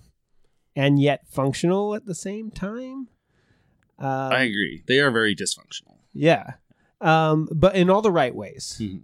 and 0.76 1.00
yet 1.02 1.28
functional 1.30 1.96
at 1.96 2.06
the 2.06 2.16
same 2.16 2.52
time. 2.52 3.08
Um, 3.98 4.08
I 4.34 4.42
agree. 4.44 4.84
They 4.88 5.00
are 5.00 5.12
very 5.12 5.36
dysfunctional. 5.36 5.96
yeah. 6.14 6.54
Um, 7.02 7.48
but 7.52 7.76
in 7.76 7.90
all 7.90 8.02
the 8.02 8.12
right 8.12 8.34
ways. 8.36 8.78
Mhm. 8.82 9.02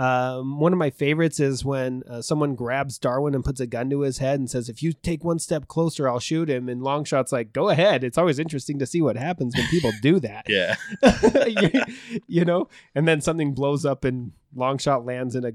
Um, 0.00 0.60
one 0.60 0.72
of 0.72 0.78
my 0.78 0.90
favorites 0.90 1.40
is 1.40 1.64
when 1.64 2.04
uh, 2.08 2.22
someone 2.22 2.54
grabs 2.54 2.98
Darwin 2.98 3.34
and 3.34 3.44
puts 3.44 3.58
a 3.58 3.66
gun 3.66 3.90
to 3.90 4.02
his 4.02 4.18
head 4.18 4.38
and 4.38 4.48
says, 4.48 4.68
"If 4.68 4.80
you 4.80 4.92
take 4.92 5.24
one 5.24 5.40
step 5.40 5.66
closer, 5.66 6.08
I'll 6.08 6.20
shoot 6.20 6.48
him." 6.48 6.68
And 6.68 6.82
Longshot's 6.82 7.32
like, 7.32 7.52
"Go 7.52 7.68
ahead." 7.68 8.04
It's 8.04 8.16
always 8.16 8.38
interesting 8.38 8.78
to 8.78 8.86
see 8.86 9.02
what 9.02 9.16
happens 9.16 9.56
when 9.56 9.66
people 9.66 9.90
do 10.00 10.20
that. 10.20 10.46
Yeah. 10.48 10.76
you, 11.48 11.70
you 12.28 12.44
know, 12.44 12.68
and 12.94 13.08
then 13.08 13.20
something 13.20 13.54
blows 13.54 13.84
up 13.84 14.04
and 14.04 14.30
Longshot 14.56 15.04
lands 15.04 15.34
in 15.34 15.44
a 15.44 15.50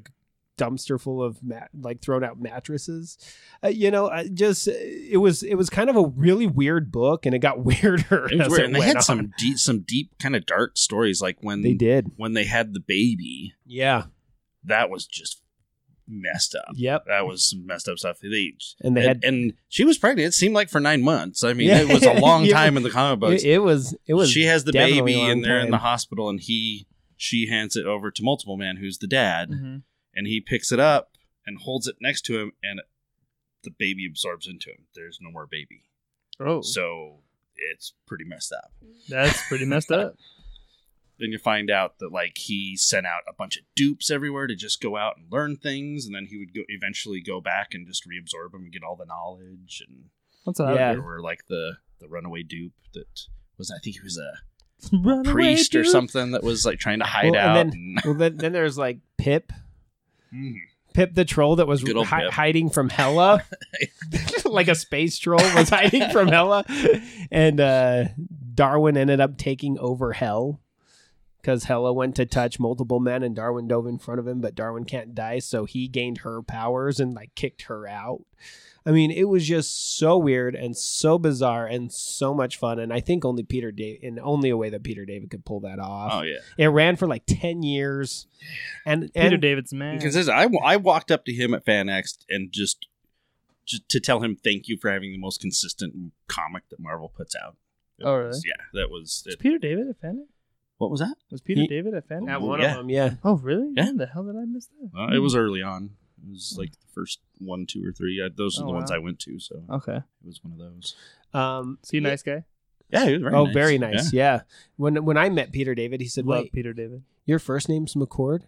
dumpster 0.58 1.00
full 1.02 1.24
of 1.24 1.42
mat- 1.44 1.70
like 1.80 2.02
thrown 2.02 2.24
out 2.24 2.40
mattresses. 2.40 3.18
Uh, 3.64 3.70
you 3.70 3.90
know, 3.92 4.10
I 4.10 4.28
just 4.28 4.68
it 4.68 5.18
was 5.20 5.44
it 5.44 5.56
was 5.56 5.70
kind 5.70 5.90
of 5.90 5.96
a 5.96 6.06
really 6.06 6.48
weird 6.48 6.92
book, 6.92 7.26
and 7.26 7.34
it 7.36 7.40
got 7.40 7.60
weirder. 7.64 8.28
It 8.32 8.38
was 8.38 8.42
as 8.48 8.50
weird. 8.50 8.62
it 8.62 8.66
And 8.66 8.76
they 8.76 8.80
went 8.80 8.88
had 8.90 8.96
on. 8.98 9.02
some 9.04 9.34
deep 9.38 9.58
some 9.58 9.80
deep 9.82 10.12
kind 10.20 10.36
of 10.36 10.46
dark 10.46 10.78
stories 10.78 11.22
like 11.22 11.38
when 11.42 11.62
They 11.62 11.74
did, 11.74 12.12
when 12.18 12.34
they 12.34 12.46
had 12.46 12.74
the 12.74 12.80
baby. 12.80 13.54
yeah, 13.66 14.06
That 14.64 14.90
was 14.90 15.06
just 15.08 15.42
messed 16.08 16.54
up. 16.54 16.74
yep. 16.76 17.06
That 17.08 17.26
was 17.26 17.50
some 17.50 17.66
messed 17.66 17.88
up 17.88 17.98
stuff. 17.98 18.18
They 18.22 18.54
And 18.82 18.96
they 18.98 19.02
and, 19.02 19.08
had 19.08 19.24
and 19.24 19.54
she 19.70 19.86
was 19.86 19.98
pregnant. 19.98 20.28
It 20.28 20.34
seemed 20.34 20.54
like 20.54 20.70
for 20.70 20.80
nine 20.82 21.02
months. 21.02 21.44
I 21.46 21.54
mean, 21.54 21.70
Yeah. 21.70 21.80
it 21.80 21.88
was 21.94 22.04
a 22.04 22.14
long 22.20 22.46
time 22.48 22.76
in 22.78 22.84
the 22.84 22.90
comic 22.90 23.20
books. 23.22 23.44
it, 23.44 23.52
it 23.52 23.60
was 23.60 23.96
it 24.06 24.14
was 24.14 24.30
she 24.30 24.44
has 24.44 24.66
the 24.66 24.74
baby 24.74 25.20
and 25.22 25.44
they're 25.44 25.60
in 25.62 25.72
the 25.72 25.78
hospital 25.78 26.30
and 26.30 26.40
he 26.42 26.88
she 27.16 27.48
hands 27.48 27.78
it 27.78 27.86
over 27.86 28.12
to 28.12 28.22
multiple 28.24 28.58
man 28.58 28.78
who's 28.78 28.98
the 28.98 29.08
dad 29.08 29.50
Mm-hmm. 29.52 29.78
And 30.16 30.28
he 30.28 30.40
picks 30.42 30.72
it 30.72 30.80
up 30.80 31.12
and 31.46 31.60
holds 31.60 31.88
it 31.88 31.96
next 32.02 32.22
to 32.22 32.40
him 32.40 32.52
and 32.64 32.82
the 33.64 33.72
baby 33.72 34.06
absorbs 34.06 34.48
into 34.48 34.70
him 34.70 34.86
there's 34.96 35.20
no 35.22 35.32
more 35.32 35.48
baby 35.50 35.84
Oh, 36.40 36.62
so 36.62 37.20
it's 37.56 37.94
pretty 38.08 38.24
messed 38.26 38.52
up 38.52 38.72
that's 39.08 39.48
pretty 39.48 39.66
messed 39.66 39.92
up. 39.92 40.16
then 41.20 41.32
you 41.32 41.38
find 41.38 41.70
out 41.70 42.00
that 42.00 42.12
like 42.12 42.38
he 42.38 42.76
sent 42.76 43.06
out 43.06 43.22
a 43.30 43.34
bunch 43.34 43.56
of 43.56 43.64
dupes 43.76 44.10
everywhere 44.10 44.48
to 44.48 44.56
just 44.56 44.82
go 44.82 44.98
out 44.98 45.16
and 45.18 45.32
learn 45.32 45.56
things 45.56 46.06
and 46.06 46.16
then 46.16 46.26
he 46.26 46.38
would 46.38 46.54
go 46.54 46.62
eventually 46.68 47.22
go 47.22 47.40
back 47.40 47.70
and 47.74 47.86
just 47.88 48.04
reabsorb 48.08 48.52
them 48.52 48.64
and 48.64 48.74
get 48.74 48.84
all 48.84 48.96
the 48.96 49.06
knowledge 49.06 49.84
and 49.88 50.06
What's 50.44 50.60
up? 50.60 50.76
Yeah. 50.76 50.94
there 50.94 51.02
were 51.02 51.22
like 51.22 51.46
the 51.48 51.74
the 52.02 52.08
runaway 52.10 52.44
dupe 52.44 52.74
that 52.94 53.06
was 53.58 53.72
i 53.72 53.78
think 53.84 53.96
he 53.98 54.02
was 54.04 54.18
a 54.18 54.32
Runaway 54.92 55.24
priest 55.32 55.74
or 55.76 55.84
dude. 55.84 55.92
something 55.92 56.32
that 56.32 56.44
was 56.44 56.66
like 56.66 56.78
trying 56.80 57.00
to 57.00 57.06
hide 57.06 57.32
Well, 57.32 57.40
out 57.40 57.58
and 57.58 57.74
and- 57.74 58.02
Well, 58.04 58.16
then, 58.16 58.36
then 58.36 58.52
there's 58.52 58.78
like 58.78 59.00
Pip, 59.18 59.54
Mhm. 60.34 60.56
Pip 60.94 61.16
the 61.16 61.26
troll 61.26 61.56
that 61.56 61.68
was 61.68 61.82
hi- 62.04 62.30
hiding 62.30 62.70
from 62.70 62.90
Hela, 62.90 63.44
like 64.46 64.68
a 64.68 64.76
space 64.76 65.18
troll 65.18 65.42
was 65.56 65.70
hiding 65.70 66.10
from 66.12 66.28
Hela, 66.28 66.66
and 67.32 67.60
uh, 67.60 68.06
Darwin 68.54 68.96
ended 68.96 69.20
up 69.20 69.38
taking 69.38 69.80
over 69.80 70.14
Hell 70.14 70.60
because 71.42 71.64
Hela 71.66 71.92
went 71.92 72.16
to 72.18 72.26
touch 72.28 72.60
multiple 72.60 73.00
men 73.00 73.24
and 73.24 73.36
Darwin 73.36 73.68
dove 73.68 73.88
in 73.88 73.98
front 73.98 74.20
of 74.20 74.28
him, 74.28 74.40
but 74.40 74.54
Darwin 74.56 74.84
can't 74.86 75.16
die, 75.16 75.40
so 75.40 75.66
he 75.66 75.88
gained 75.88 76.20
her 76.20 76.42
powers 76.44 77.00
and 77.00 77.16
like 77.16 77.34
kicked 77.36 77.64
her 77.64 77.88
out. 77.88 78.22
I 78.86 78.92
mean, 78.92 79.12
it 79.12 79.24
was 79.30 79.48
just 79.48 79.98
so 79.98 80.18
weird 80.18 80.56
and 80.56 80.76
so 80.76 81.18
bizarre 81.18 81.66
and 81.66 81.92
so 81.92 82.34
much 82.34 82.58
fun, 82.58 82.80
and 82.80 82.92
I 82.92 83.00
think 83.00 83.24
only 83.24 83.44
Peter 83.44 83.72
David, 83.72 84.04
in 84.04 84.20
only 84.20 84.50
a 84.50 84.58
way 84.58 84.70
that 84.72 84.84
Peter 84.84 85.06
David 85.06 85.30
could 85.30 85.46
pull 85.46 85.62
that 85.62 85.80
off. 85.80 86.12
oh 86.14 86.22
yeah 86.24 86.40
It 86.58 86.68
ran 86.68 86.96
for 86.98 87.08
like 87.08 87.24
ten 87.26 87.64
years, 87.64 88.28
and 88.86 89.04
Peter 89.14 89.28
and 89.36 89.42
David's 89.42 89.74
man. 89.74 89.98
because 89.98 90.14
this- 90.16 90.28
I, 90.28 90.50
I 90.64 90.76
walked 90.78 91.12
up 91.12 91.24
to 91.26 91.34
him 91.34 91.54
at 91.54 91.66
FanX 91.66 92.18
and 92.30 92.52
just, 92.52 92.88
just 93.66 93.88
to 93.90 94.00
tell 94.02 94.20
him 94.22 94.36
thank 94.36 94.68
you 94.68 94.78
for 94.78 94.92
having 94.92 95.12
the 95.14 95.18
most 95.18 95.40
consistent 95.40 96.12
comic 96.28 96.64
that 96.70 96.80
Marvel 96.80 97.08
puts 97.08 97.36
out. 97.36 97.56
It 98.00 98.04
Oh, 98.06 98.26
was- 98.28 98.44
Yeah, 98.46 98.64
that 98.74 98.90
was 98.90 99.24
was. 99.26 99.36
Peter 99.38 99.58
David 99.58 99.88
a 99.90 99.94
fan? 99.94 100.28
What 100.78 100.92
was 100.92 101.00
that? 101.00 101.16
Was 101.32 101.40
Peter 101.40 101.62
He- 101.62 101.68
David 101.68 101.94
a 101.94 102.02
fan? 102.02 102.28
At 102.28 102.42
one 102.42 102.60
yeah. 102.60 102.72
of 102.72 102.78
them, 102.80 102.90
yeah. 102.90 103.14
Oh, 103.24 103.38
really? 103.38 103.72
Yeah. 103.78 103.86
How 103.86 103.94
the 103.94 104.08
hell 104.08 104.24
did 104.24 104.36
I 104.36 104.44
miss 104.46 104.68
that? 104.68 104.90
Uh, 105.00 105.16
it 105.16 105.20
was 105.20 105.36
early 105.36 105.62
on. 105.62 105.92
It 106.26 106.30
was 106.30 106.56
like 106.58 106.72
the 106.72 106.88
first 106.94 107.20
one, 107.40 107.66
two, 107.66 107.86
or 107.88 107.92
three. 107.92 108.22
Uh, 108.24 108.30
those 108.36 108.58
are 108.60 108.64
Oh, 108.64 108.68
the 108.68 108.74
ones. 108.74 108.92
I 108.92 108.98
went 108.98 109.20
to, 109.20 109.40
so 109.40 109.64
Okay. 109.70 109.98
it 109.98 110.04
was 110.26 110.40
one 110.44 110.54
of 110.54 110.60
those. 110.60 110.96
Um, 111.34 111.80
he 111.92 111.98
yeah. 111.98 112.10
nice 112.10 112.24
guy? 112.24 112.44
Yeah, 112.90 113.06
he 113.08 113.14
was 113.14 113.22
very 113.24 113.36
oh, 113.36 113.44
nice. 113.46 113.54
very 113.54 113.78
nice. 113.78 114.14
Yeah. 114.14 114.42
When 114.78 115.04
when 115.04 115.18
I 115.18 115.30
met 115.30 115.52
Peter 115.52 115.74
David, 115.76 116.00
he 116.02 116.08
said, 116.08 116.26
Love 116.26 116.46
Peter 116.54 116.74
David. 116.74 117.04
your 117.26 117.40
first 117.40 117.68
name's 117.68 117.96
McCord. 117.96 118.44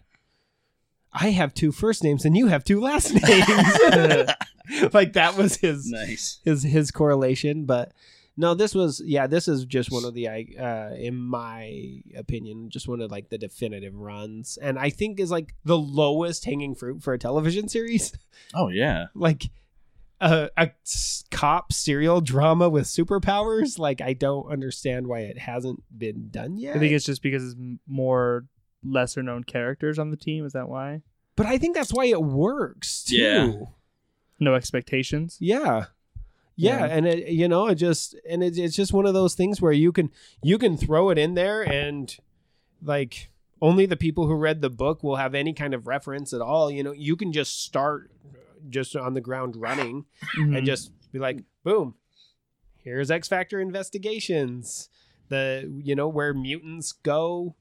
I 1.12 1.30
have 1.30 1.52
two 1.54 1.72
first 1.72 2.04
names, 2.04 2.24
and 2.24 2.36
you 2.36 2.46
have 2.48 2.62
two 2.64 2.80
last 2.80 3.12
names." 3.28 4.24
like 4.94 5.14
that 5.14 5.34
was 5.36 5.56
his 5.56 5.90
Nice. 5.90 6.40
his 6.44 6.62
his 6.62 6.90
correlation, 6.90 7.64
but. 7.64 7.92
No, 8.36 8.54
this 8.54 8.74
was 8.74 9.00
yeah. 9.04 9.26
This 9.26 9.48
is 9.48 9.64
just 9.64 9.90
one 9.90 10.04
of 10.04 10.12
the, 10.14 10.28
I 10.28 10.46
uh, 10.58 10.94
in 10.94 11.16
my 11.16 12.02
opinion, 12.16 12.68
just 12.70 12.86
one 12.86 13.00
of 13.00 13.10
like 13.10 13.30
the 13.30 13.38
definitive 13.38 13.94
runs, 13.94 14.58
and 14.60 14.78
I 14.78 14.90
think 14.90 15.18
is 15.18 15.30
like 15.30 15.54
the 15.64 15.78
lowest 15.78 16.44
hanging 16.44 16.74
fruit 16.74 17.02
for 17.02 17.14
a 17.14 17.18
television 17.18 17.68
series. 17.76 18.12
Oh 18.54 18.68
yeah. 18.68 19.06
like 19.14 19.44
a 20.20 20.70
cop 21.30 21.72
serial 21.72 22.20
drama 22.20 22.68
with 22.68 22.84
superpowers. 22.84 23.78
Like 23.78 24.00
I 24.00 24.12
don't 24.12 24.50
understand 24.50 25.06
why 25.06 25.20
it 25.20 25.38
hasn't 25.38 25.82
been 25.96 26.28
done 26.30 26.56
yet. 26.58 26.76
I 26.76 26.78
think 26.78 26.92
it's 26.92 27.04
just 27.04 27.22
because 27.22 27.52
it's 27.52 27.56
more 27.86 28.46
lesser 28.84 29.22
known 29.22 29.44
characters 29.44 29.98
on 29.98 30.10
the 30.10 30.16
team. 30.16 30.44
Is 30.44 30.52
that 30.52 30.68
why? 30.68 31.02
but 31.36 31.44
I 31.46 31.58
think 31.58 31.76
that's 31.76 31.92
why 31.92 32.06
it 32.06 32.22
works 32.22 33.04
too. 33.04 33.16
Yeah. 33.16 33.52
No 34.40 34.54
expectations. 34.54 35.36
Yeah. 35.38 35.86
Yeah, 36.56 36.86
Yeah. 36.86 36.96
and 36.96 37.06
it, 37.06 37.28
you 37.28 37.48
know, 37.48 37.66
it 37.68 37.74
just 37.76 38.14
and 38.28 38.42
it, 38.42 38.56
it's 38.58 38.74
just 38.76 38.92
one 38.92 39.06
of 39.06 39.14
those 39.14 39.34
things 39.34 39.60
where 39.60 39.72
you 39.72 39.92
can 39.92 40.10
you 40.42 40.56
can 40.58 40.76
throw 40.76 41.10
it 41.10 41.18
in 41.18 41.34
there 41.34 41.62
and 41.62 42.16
like 42.82 43.30
only 43.62 43.86
the 43.86 43.96
people 43.96 44.26
who 44.26 44.34
read 44.34 44.60
the 44.62 44.70
book 44.70 45.02
will 45.02 45.16
have 45.16 45.34
any 45.34 45.52
kind 45.52 45.74
of 45.74 45.86
reference 45.86 46.32
at 46.32 46.40
all. 46.40 46.70
You 46.70 46.82
know, 46.82 46.92
you 46.92 47.16
can 47.16 47.32
just 47.32 47.62
start 47.62 48.10
just 48.68 48.96
on 48.96 49.14
the 49.14 49.20
ground 49.20 49.54
running 49.56 50.06
Mhm. 50.36 50.56
and 50.58 50.66
just 50.66 50.90
be 51.12 51.18
like, 51.18 51.42
boom, 51.62 51.94
here's 52.78 53.10
X 53.10 53.28
Factor 53.28 53.60
investigations. 53.60 54.88
The 55.28 55.70
you 55.84 55.94
know 55.94 56.08
where 56.08 56.32
mutants 56.32 56.92
go, 56.92 57.54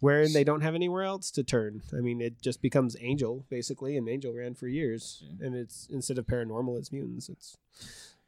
where 0.00 0.28
they 0.28 0.44
don't 0.44 0.60
have 0.60 0.74
anywhere 0.74 1.02
else 1.04 1.30
to 1.32 1.42
turn. 1.42 1.82
I 1.96 2.00
mean, 2.00 2.20
it 2.20 2.40
just 2.42 2.60
becomes 2.62 2.96
Angel 3.00 3.46
basically, 3.48 3.96
and 3.96 4.08
Angel 4.08 4.32
ran 4.32 4.54
for 4.54 4.68
years, 4.68 5.24
and 5.40 5.54
it's 5.54 5.86
instead 5.90 6.18
of 6.18 6.26
paranormal, 6.26 6.78
it's 6.78 6.92
mutants. 6.92 7.28
It's 7.28 7.56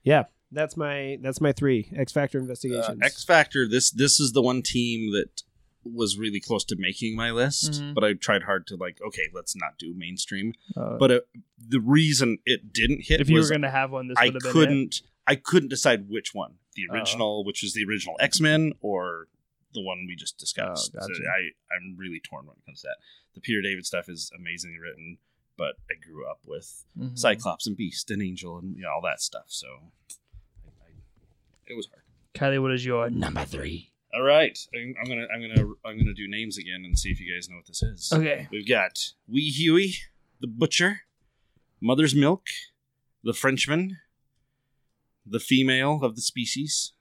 yeah, 0.02 0.24
that's 0.52 0.76
my 0.76 1.18
that's 1.22 1.40
my 1.40 1.52
three 1.52 1.90
X 1.96 2.12
Factor 2.12 2.38
Uh, 2.38 2.42
investigations. 2.42 2.98
X 3.02 3.24
Factor. 3.24 3.68
This 3.68 3.90
this 3.90 4.18
is 4.20 4.32
the 4.32 4.42
one 4.42 4.62
team 4.62 5.12
that 5.12 5.42
was 5.82 6.18
really 6.18 6.40
close 6.40 6.62
to 6.66 6.76
making 6.78 7.16
my 7.16 7.30
list, 7.30 7.72
Mhm. 7.72 7.94
but 7.94 8.04
I 8.04 8.12
tried 8.12 8.42
hard 8.42 8.66
to 8.66 8.76
like, 8.76 9.00
okay, 9.00 9.28
let's 9.32 9.56
not 9.56 9.78
do 9.78 9.94
mainstream. 9.94 10.52
Uh, 10.76 10.98
But 10.98 11.10
uh, 11.10 11.20
the 11.58 11.80
reason 11.80 12.38
it 12.44 12.70
didn't 12.72 13.02
hit 13.06 13.20
if 13.22 13.30
you 13.30 13.40
were 13.40 13.48
going 13.48 13.62
to 13.62 13.70
have 13.70 13.90
one, 13.90 14.08
this 14.08 14.16
I 14.18 14.28
been 14.30 14.40
couldn't 14.42 15.02
I 15.26 15.36
couldn't 15.36 15.68
decide 15.70 16.08
which 16.08 16.34
one, 16.34 16.54
the 16.74 16.82
Oh. 16.90 16.94
original, 16.94 17.44
which 17.44 17.62
is 17.64 17.72
the 17.74 17.84
original 17.84 18.16
X 18.20 18.40
Men, 18.40 18.72
or 18.80 19.28
the 19.72 19.80
one 19.80 20.04
we 20.06 20.16
just 20.16 20.36
discussed. 20.36 20.90
Oh, 20.94 21.00
gotcha. 21.00 21.14
So 21.14 21.22
I 21.22 21.50
I'm 21.74 21.96
really 21.96 22.20
torn 22.20 22.46
when 22.46 22.56
it 22.58 22.66
comes 22.66 22.80
to 22.82 22.88
that. 22.88 22.96
The 23.34 23.40
Peter 23.40 23.62
David 23.62 23.86
stuff 23.86 24.08
is 24.08 24.30
amazingly 24.36 24.78
written, 24.78 25.18
but 25.60 25.74
I 25.90 25.94
grew 26.06 26.24
up 26.26 26.40
with 26.46 26.86
Mhm. 26.98 27.18
Cyclops 27.18 27.66
and 27.66 27.76
Beast 27.76 28.10
and 28.10 28.22
Angel 28.22 28.56
and 28.58 28.74
you 28.76 28.82
know, 28.82 28.88
all 28.94 29.02
that 29.02 29.20
stuff, 29.20 29.44
so 29.48 29.66
I, 30.64 30.68
I, 30.86 30.90
it 31.68 31.76
was 31.76 31.86
hard. 31.92 32.02
Kylie, 32.34 32.62
what 32.62 32.72
is 32.72 32.84
your 32.84 33.10
Number 33.10 33.44
three. 33.44 33.92
All 34.14 34.22
right, 34.22 34.58
I'm, 34.74 34.94
I'm 35.00 35.08
gonna 35.10 35.26
I'm 35.32 35.40
gonna 35.42 35.68
I'm 35.84 35.98
gonna 35.98 36.14
do 36.14 36.26
names 36.28 36.56
again 36.58 36.82
and 36.86 36.98
see 36.98 37.10
if 37.10 37.20
you 37.20 37.32
guys 37.32 37.48
know 37.50 37.56
what 37.56 37.66
this 37.66 37.82
is. 37.82 38.10
Okay. 38.12 38.48
We've 38.50 38.66
got 38.66 38.98
Wee 39.28 39.50
Hughie, 39.50 39.94
the 40.40 40.46
butcher, 40.48 41.02
Mother's 41.80 42.14
Milk, 42.14 42.46
the 43.22 43.34
Frenchman, 43.34 43.98
the 45.26 45.38
female 45.40 46.00
of 46.02 46.16
the 46.16 46.22
species. 46.22 46.92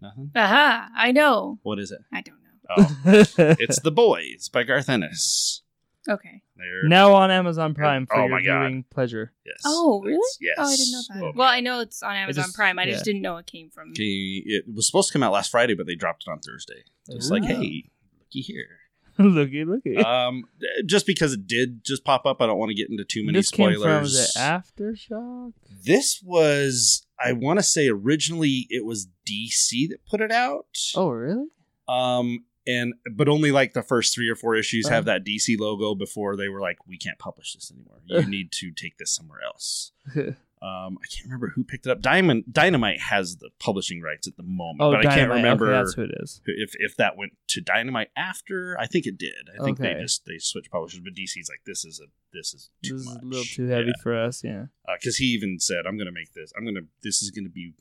Nothing. 0.00 0.30
Aha! 0.36 0.88
I 0.94 1.10
know. 1.12 1.58
What 1.62 1.78
is 1.80 1.90
it? 1.90 2.00
I 2.12 2.20
don't 2.20 2.36
know. 2.36 2.44
Oh, 2.76 3.54
it's 3.58 3.80
the 3.80 3.90
Boys 3.90 4.48
by 4.52 4.62
Garth 4.62 4.88
Ennis. 4.88 5.62
Okay. 6.08 6.42
They're 6.56 6.88
now 6.88 7.12
on 7.14 7.30
Amazon 7.30 7.74
Prime 7.74 8.06
for 8.06 8.16
Oh 8.16 8.20
your 8.26 8.28
my 8.30 8.42
God. 8.42 8.60
viewing 8.68 8.84
pleasure. 8.90 9.32
yes. 9.44 9.56
Oh, 9.64 10.00
really? 10.02 10.14
It's- 10.14 10.38
Yes. 10.40 10.54
Oh, 10.58 10.68
I 10.68 10.76
didn't 10.76 10.92
know 10.92 11.00
that. 11.08 11.22
Oh, 11.22 11.32
well. 11.36 11.48
I 11.48 11.60
know 11.60 11.80
it's 11.80 12.02
on 12.02 12.16
Amazon 12.16 12.44
just- 12.44 12.56
Prime. 12.56 12.78
I 12.78 12.86
just 12.86 13.04
didn't 13.04 13.22
know 13.22 13.36
it 13.36 13.46
came 13.46 13.70
from. 13.70 13.90
Okay, 13.90 14.42
It 14.44 14.64
was 14.72 14.86
supposed 14.86 15.08
to 15.08 15.12
come 15.12 15.22
out 15.22 15.32
last 15.32 15.50
Friday, 15.50 15.74
but 15.74 15.86
they 15.86 15.94
dropped 15.94 16.24
it 16.26 16.30
on 16.30 16.38
Thursday. 16.40 16.82
It's 17.08 17.30
like, 17.30 17.42
Ooh. 17.44 17.46
hey, 17.46 17.90
looky 18.20 18.40
here. 18.40 18.78
looky, 19.18 19.64
looky. 19.64 19.96
um, 19.98 20.44
just 20.86 21.04
because 21.04 21.32
it 21.32 21.46
did 21.46 21.84
just 21.84 22.04
pop 22.04 22.24
up, 22.24 22.40
I 22.40 22.46
don't 22.46 22.58
want 22.58 22.70
to 22.70 22.74
get 22.74 22.88
into 22.88 23.04
too 23.04 23.24
many 23.26 23.38
this 23.38 23.48
spoilers. 23.48 23.74
came 23.76 23.82
from 23.82 24.02
was 24.02 24.36
it 24.36 24.38
Aftershock? 24.38 25.52
This 25.84 26.22
was, 26.24 27.04
I 27.18 27.32
want 27.32 27.58
to 27.58 27.62
say, 27.64 27.88
originally 27.88 28.66
it 28.70 28.84
was 28.84 29.08
DC 29.28 29.88
that 29.90 30.04
put 30.08 30.20
it 30.20 30.30
out. 30.30 30.66
Oh, 30.94 31.08
really? 31.10 31.48
Um, 31.88 32.44
and 32.68 32.94
but 33.12 33.28
only 33.28 33.50
like 33.50 33.72
the 33.72 33.82
first 33.82 34.14
three 34.14 34.28
or 34.28 34.36
four 34.36 34.54
issues 34.54 34.86
Uh-huh. 34.86 34.94
have 34.96 35.04
that 35.06 35.24
DC 35.24 35.58
logo 35.58 35.94
before 35.94 36.36
they 36.36 36.48
were 36.48 36.60
like, 36.60 36.78
we 36.86 36.96
can't 36.98 37.18
publish 37.18 37.54
this 37.54 37.72
anymore. 37.72 37.98
You 38.06 38.28
need 38.36 38.52
to 38.52 38.70
take 38.70 38.98
this 38.98 39.10
somewhere 39.12 39.40
else. 39.44 39.92
Um, 40.60 40.98
I 41.00 41.06
can't 41.06 41.26
remember 41.26 41.52
who 41.54 41.62
picked 41.62 41.86
it 41.86 41.90
up. 41.90 42.00
Diamond 42.00 42.42
Dynamite 42.50 42.98
has 42.98 43.36
the 43.36 43.50
publishing 43.60 44.02
rights 44.02 44.26
at 44.26 44.36
the 44.36 44.42
moment, 44.42 44.78
oh, 44.82 44.90
but 44.90 45.06
I 45.06 45.14
can't 45.14 45.30
remember 45.30 45.66
Okay, 45.66 45.72
that's 45.78 45.94
who 45.94 46.02
it 46.02 46.10
is. 46.20 46.40
if 46.46 46.72
if 46.80 46.96
that 46.96 47.16
went 47.16 47.34
to 47.50 47.60
Dynamite 47.60 48.08
after. 48.16 48.76
I 48.76 48.88
think 48.88 49.06
it 49.06 49.16
did. 49.18 49.50
I 49.56 49.62
think 49.62 49.78
they 49.78 49.94
just 49.94 50.26
they 50.26 50.38
switched 50.38 50.72
publishers, 50.72 50.98
but 50.98 51.14
DC's 51.14 51.48
like 51.48 51.60
this 51.64 51.84
is 51.84 52.00
a 52.00 52.06
this 52.36 52.54
is 52.54 52.70
too 52.82 52.94
This 52.94 53.06
is 53.06 53.14
a 53.22 53.24
little 53.24 53.44
too 53.44 53.68
heavy 53.68 53.92
for 54.02 54.18
us. 54.20 54.42
Yeah. 54.42 54.64
because 54.98 55.18
he 55.18 55.26
even 55.26 55.60
said, 55.60 55.86
"I'm 55.86 55.96
going 55.96 56.06
to 56.06 56.12
make 56.12 56.32
this. 56.34 56.52
I'm 56.56 56.64
going 56.64 56.74
to. 56.74 56.86
This 57.04 57.22
is 57.22 57.30
going 57.30 57.44
to 57.44 57.50
be 57.52 57.74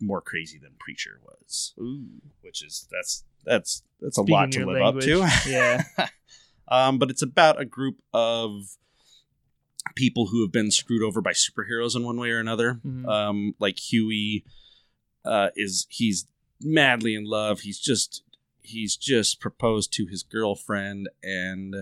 more 0.00 0.22
crazy 0.22 0.58
than 0.58 0.76
Preacher 0.78 1.20
was." 1.22 1.74
Ooh. 1.78 2.06
which 2.40 2.64
is 2.64 2.88
that's 2.90 3.24
that's 3.44 3.82
that's 4.00 4.18
a 4.18 4.22
lot 4.22 4.52
to 4.52 4.66
live 4.66 4.76
your 4.76 4.82
up 4.84 5.00
to. 5.00 5.28
Yeah. 5.50 5.82
um, 6.68 6.98
but 6.98 7.10
it's 7.10 7.22
about 7.22 7.60
a 7.60 7.64
group 7.64 7.96
of 8.12 8.76
people 9.94 10.26
who 10.26 10.42
have 10.42 10.52
been 10.52 10.70
screwed 10.70 11.02
over 11.02 11.20
by 11.20 11.32
superheroes 11.32 11.96
in 11.96 12.04
one 12.04 12.18
way 12.18 12.30
or 12.30 12.38
another. 12.40 12.80
Mhm. 12.86 13.06
Um, 13.08 13.54
like 13.58 13.78
Hughie 13.78 14.44
uh, 15.24 15.48
is 15.56 15.86
he's 15.90 16.26
madly 16.60 17.14
in 17.14 17.24
love. 17.24 17.60
He's 17.60 17.78
just 17.78 18.22
he's 18.62 18.96
just 18.96 19.40
proposed 19.40 19.92
to 19.94 20.06
his 20.06 20.22
girlfriend 20.22 21.08
and 21.22 21.74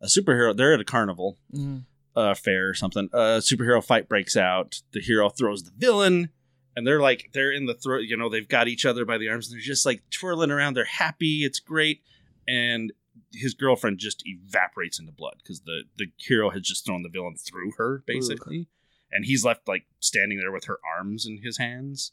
a 0.00 0.06
superhero. 0.06 0.56
They're 0.56 0.72
at 0.74 0.80
a 0.80 0.84
carnival 0.84 1.36
Mhm. 1.52 1.84
uh, 2.14 2.34
fair 2.34 2.68
or 2.68 2.74
something. 2.74 3.08
A 3.12 3.40
superhero 3.40 3.84
fight 3.84 4.08
breaks 4.08 4.36
out. 4.36 4.82
The 4.92 5.00
hero 5.00 5.28
throws 5.28 5.64
the 5.64 5.72
villain, 5.76 6.30
and 6.78 6.86
they're 6.86 7.00
like 7.00 7.30
they're 7.34 7.50
in 7.52 7.66
the 7.66 7.74
throat. 7.74 8.04
You 8.06 8.16
know, 8.16 8.28
they've 8.28 8.48
got 8.48 8.68
each 8.68 8.86
other 8.86 9.04
by 9.04 9.18
the 9.18 9.28
arms, 9.28 9.48
and 9.48 9.56
they're 9.56 9.60
just 9.64 9.84
like 9.84 10.02
twirling 10.10 10.50
around. 10.52 10.74
They're 10.74 10.84
happy. 10.84 11.44
It's 11.44 11.58
great, 11.58 12.02
and 12.46 12.92
his 13.32 13.52
girlfriend 13.52 13.98
just 13.98 14.22
evaporates 14.24 14.98
into 15.00 15.12
blood 15.12 15.34
because 15.42 15.60
the 15.62 15.82
the 15.96 16.06
hero 16.18 16.50
has 16.50 16.62
just 16.62 16.86
thrown 16.86 17.02
the 17.02 17.08
villain 17.08 17.34
through 17.36 17.72
her 17.76 18.02
basically, 18.06 18.68
and 19.10 19.24
he's 19.24 19.44
left 19.44 19.66
like 19.66 19.86
standing 19.98 20.38
there 20.38 20.52
with 20.52 20.66
her 20.66 20.78
arms 20.96 21.26
in 21.26 21.40
his 21.42 21.58
hands, 21.58 22.12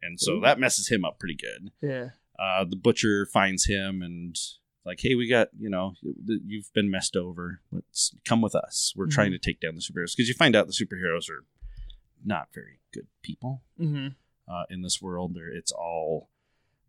and 0.00 0.18
so 0.20 0.34
Ooh. 0.36 0.40
that 0.42 0.60
messes 0.60 0.88
him 0.88 1.04
up 1.04 1.18
pretty 1.18 1.36
good 1.36 1.70
Yeah. 1.82 2.10
uh, 2.38 2.64
the 2.64 2.76
butcher 2.76 3.26
finds 3.26 3.66
him 3.66 4.00
and 4.00 4.36
like 4.86 5.00
hey 5.02 5.14
we 5.16 5.28
got 5.28 5.48
you 5.58 5.68
know 5.68 5.94
you've 6.24 6.72
been 6.72 6.90
messed 6.90 7.16
over 7.16 7.60
let's 7.72 8.14
come 8.24 8.40
with 8.40 8.54
us 8.54 8.94
we're 8.96 9.06
trying 9.08 9.32
to 9.32 9.38
take 9.38 9.60
down 9.60 9.74
the 9.74 9.80
superheroes 9.82 10.14
because 10.16 10.28
you 10.28 10.34
find 10.34 10.54
out 10.56 10.66
the 10.66 10.72
superheroes 10.72 11.28
are 11.28 11.44
not 12.24 12.48
very 12.54 12.80
good 12.92 13.06
people 13.22 13.62
hmm 13.76 14.08
uh, 14.50 14.64
in 14.70 14.80
this 14.82 15.02
world. 15.02 15.34
They're, 15.34 15.54
it's 15.54 15.72
all 15.72 16.30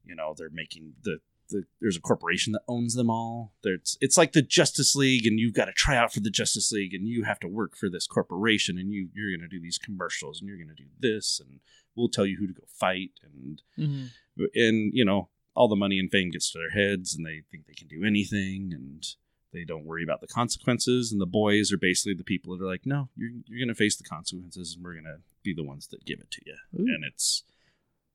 you 0.05 0.15
know 0.15 0.33
they're 0.37 0.49
making 0.49 0.93
the, 1.03 1.19
the 1.49 1.63
there's 1.81 1.97
a 1.97 2.01
corporation 2.01 2.53
that 2.53 2.61
owns 2.67 2.95
them 2.95 3.09
all. 3.09 3.53
There's 3.63 3.97
it's 4.01 4.17
like 4.17 4.31
the 4.31 4.41
justice 4.41 4.95
league 4.95 5.25
and 5.25 5.39
you've 5.39 5.53
got 5.53 5.65
to 5.65 5.73
try 5.73 5.97
out 5.97 6.13
for 6.13 6.19
the 6.19 6.29
justice 6.29 6.71
league 6.71 6.93
and 6.93 7.07
you 7.07 7.23
have 7.23 7.39
to 7.41 7.47
work 7.47 7.75
for 7.75 7.89
this 7.89 8.07
corporation 8.07 8.77
and 8.77 8.91
you 8.91 9.09
you're 9.13 9.31
going 9.35 9.47
to 9.47 9.55
do 9.55 9.61
these 9.61 9.77
commercials 9.77 10.39
and 10.39 10.47
you're 10.47 10.57
going 10.57 10.75
to 10.75 10.83
do 10.83 10.89
this 10.99 11.39
and 11.39 11.59
we'll 11.95 12.09
tell 12.09 12.25
you 12.25 12.37
who 12.37 12.47
to 12.47 12.53
go 12.53 12.63
fight 12.67 13.11
and 13.23 13.61
hmm 13.75 14.05
and 14.55 14.91
you 14.93 15.03
know 15.03 15.27
all 15.53 15.67
the 15.67 15.75
money 15.75 15.99
and 15.99 16.11
fame 16.11 16.29
gets 16.29 16.49
to 16.49 16.57
their 16.57 16.69
heads 16.69 17.13
and 17.13 17.25
they 17.25 17.41
think 17.51 17.65
they 17.67 17.73
can 17.73 17.87
do 17.89 18.05
anything 18.05 18.71
and 18.73 19.15
they 19.53 19.63
don't 19.63 19.85
worry 19.85 20.03
about 20.03 20.21
the 20.21 20.27
consequences 20.27 21.11
and 21.11 21.19
the 21.19 21.25
boys 21.25 21.71
are 21.71 21.77
basically 21.77 22.13
the 22.13 22.23
people 22.23 22.55
that 22.57 22.63
are 22.63 22.67
like 22.67 22.85
no 22.85 23.09
you're, 23.15 23.31
you're 23.47 23.65
gonna 23.65 23.75
face 23.75 23.95
the 23.97 24.03
consequences 24.03 24.75
and 24.75 24.83
we're 24.83 24.93
gonna 24.95 25.17
be 25.43 25.53
the 25.53 25.63
ones 25.63 25.87
that 25.87 26.05
give 26.05 26.19
it 26.19 26.29
to 26.31 26.41
you 26.45 26.55
Ooh. 26.79 26.93
and 26.93 27.03
it's 27.03 27.43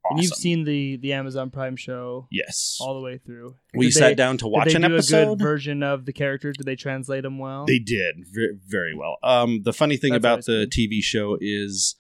awesome. 0.05 0.17
And 0.17 0.23
you've 0.25 0.35
seen 0.35 0.65
the 0.65 0.97
the 0.97 1.13
Amazon 1.15 1.51
Prime 1.51 1.77
show 1.77 2.29
yes 2.31 2.79
all 2.81 2.95
the 2.95 3.01
way 3.01 3.19
through. 3.19 3.57
we 3.75 3.91
sat 3.91 4.09
they- 4.11 4.15
down 4.15 4.39
to 4.39 4.47
watch 4.49 4.75
an 4.75 4.83
they 4.83 4.89
do 4.89 4.95
a 4.95 4.99
episode 4.99 5.39
good 5.39 5.45
version 5.45 5.83
of 5.83 6.05
the 6.05 6.13
characters? 6.13 6.57
Did 6.57 6.67
they 6.67 6.77
translate 6.77 7.23
them 7.23 7.39
well? 7.39 7.65
They 7.67 7.79
did 7.79 8.17
very, 8.31 8.57
very 8.67 8.95
well. 8.95 9.17
Um, 9.23 9.63
the 9.63 9.73
funny 9.73 9.97
thing 9.97 10.13
That's 10.13 10.21
about 10.23 10.45
the 10.45 10.67
good. 10.67 10.73
TV 10.73 11.03
show 11.03 11.37
is 11.41 11.97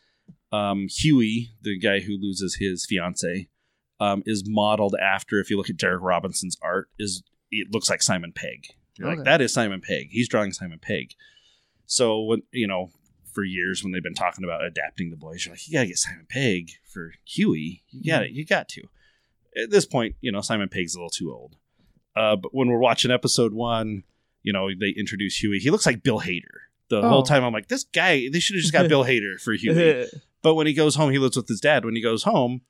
um, 0.52 0.86
Hughie, 0.88 1.52
the 1.62 1.78
guy 1.78 2.00
who 2.00 2.16
loses 2.20 2.56
his 2.60 2.86
fiance, 2.86 3.48
um, 4.00 4.22
is 4.26 4.44
modeled 4.46 4.94
after. 5.00 5.40
If 5.40 5.50
you 5.50 5.56
look 5.56 5.70
at 5.70 5.76
Darick 5.76 6.00
Robertson's 6.02 6.56
art, 6.62 6.90
is 6.98 7.22
it 7.50 7.68
looks 7.72 7.88
like 7.90 8.02
Simon 8.02 8.32
Pegg. 8.32 8.66
You're 8.96 9.08
Okay. 9.08 9.16
like 9.16 9.24
that 9.24 9.40
is 9.40 9.52
Simon 9.52 9.80
Pegg. 9.80 10.08
He's 10.10 10.28
drawing 10.28 10.52
Simon 10.52 10.78
Pegg. 10.80 11.14
So 11.86 12.22
when 12.22 12.42
you 12.52 12.66
know, 12.66 12.90
for 13.32 13.44
years 13.44 13.82
when 13.82 13.92
they've 13.92 14.02
been 14.02 14.14
talking 14.14 14.44
about 14.44 14.64
adapting 14.64 15.10
the 15.10 15.16
boys, 15.16 15.44
you're 15.44 15.52
like, 15.54 15.66
you 15.68 15.72
gotta 15.74 15.86
get 15.88 15.98
Simon 15.98 16.26
Pegg 16.28 16.70
for 16.92 17.12
Hughie. 17.24 17.82
You 17.90 18.12
got 18.12 18.22
it. 18.24 18.30
You 18.30 18.44
got 18.44 18.68
to. 18.70 18.82
At 19.56 19.70
this 19.70 19.84
point, 19.86 20.16
you 20.20 20.32
know, 20.32 20.40
Simon 20.40 20.68
Pegg's 20.68 20.94
a 20.94 20.98
little 20.98 21.10
too 21.10 21.32
old. 21.32 21.56
Uh, 22.16 22.36
but 22.36 22.54
when 22.54 22.68
we're 22.68 22.78
watching 22.78 23.10
episode 23.10 23.52
one, 23.52 24.04
you 24.42 24.52
know, 24.52 24.68
they 24.78 24.90
introduce 24.96 25.36
Hughie. 25.42 25.58
He 25.58 25.70
looks 25.70 25.86
like 25.86 26.02
Bill 26.02 26.20
Hader. 26.20 26.42
The 26.90 26.98
Oh. 27.02 27.08
whole 27.08 27.22
time 27.22 27.42
I'm 27.44 27.52
like, 27.52 27.68
this 27.68 27.84
guy, 27.84 28.28
they 28.32 28.40
should 28.40 28.56
have 28.56 28.62
just 28.62 28.72
got 28.72 28.88
Bill 28.88 29.04
Hader 29.06 29.40
for 29.40 29.52
Hughie. 29.54 30.06
But 30.42 30.56
when 30.56 30.66
he 30.66 30.74
goes 30.74 30.94
home, 30.94 31.10
he 31.10 31.18
lives 31.18 31.38
with 31.38 31.48
his 31.48 31.58
dad. 31.60 31.86
When 31.86 31.96
he 31.96 32.02
goes 32.02 32.24
home, 32.24 32.60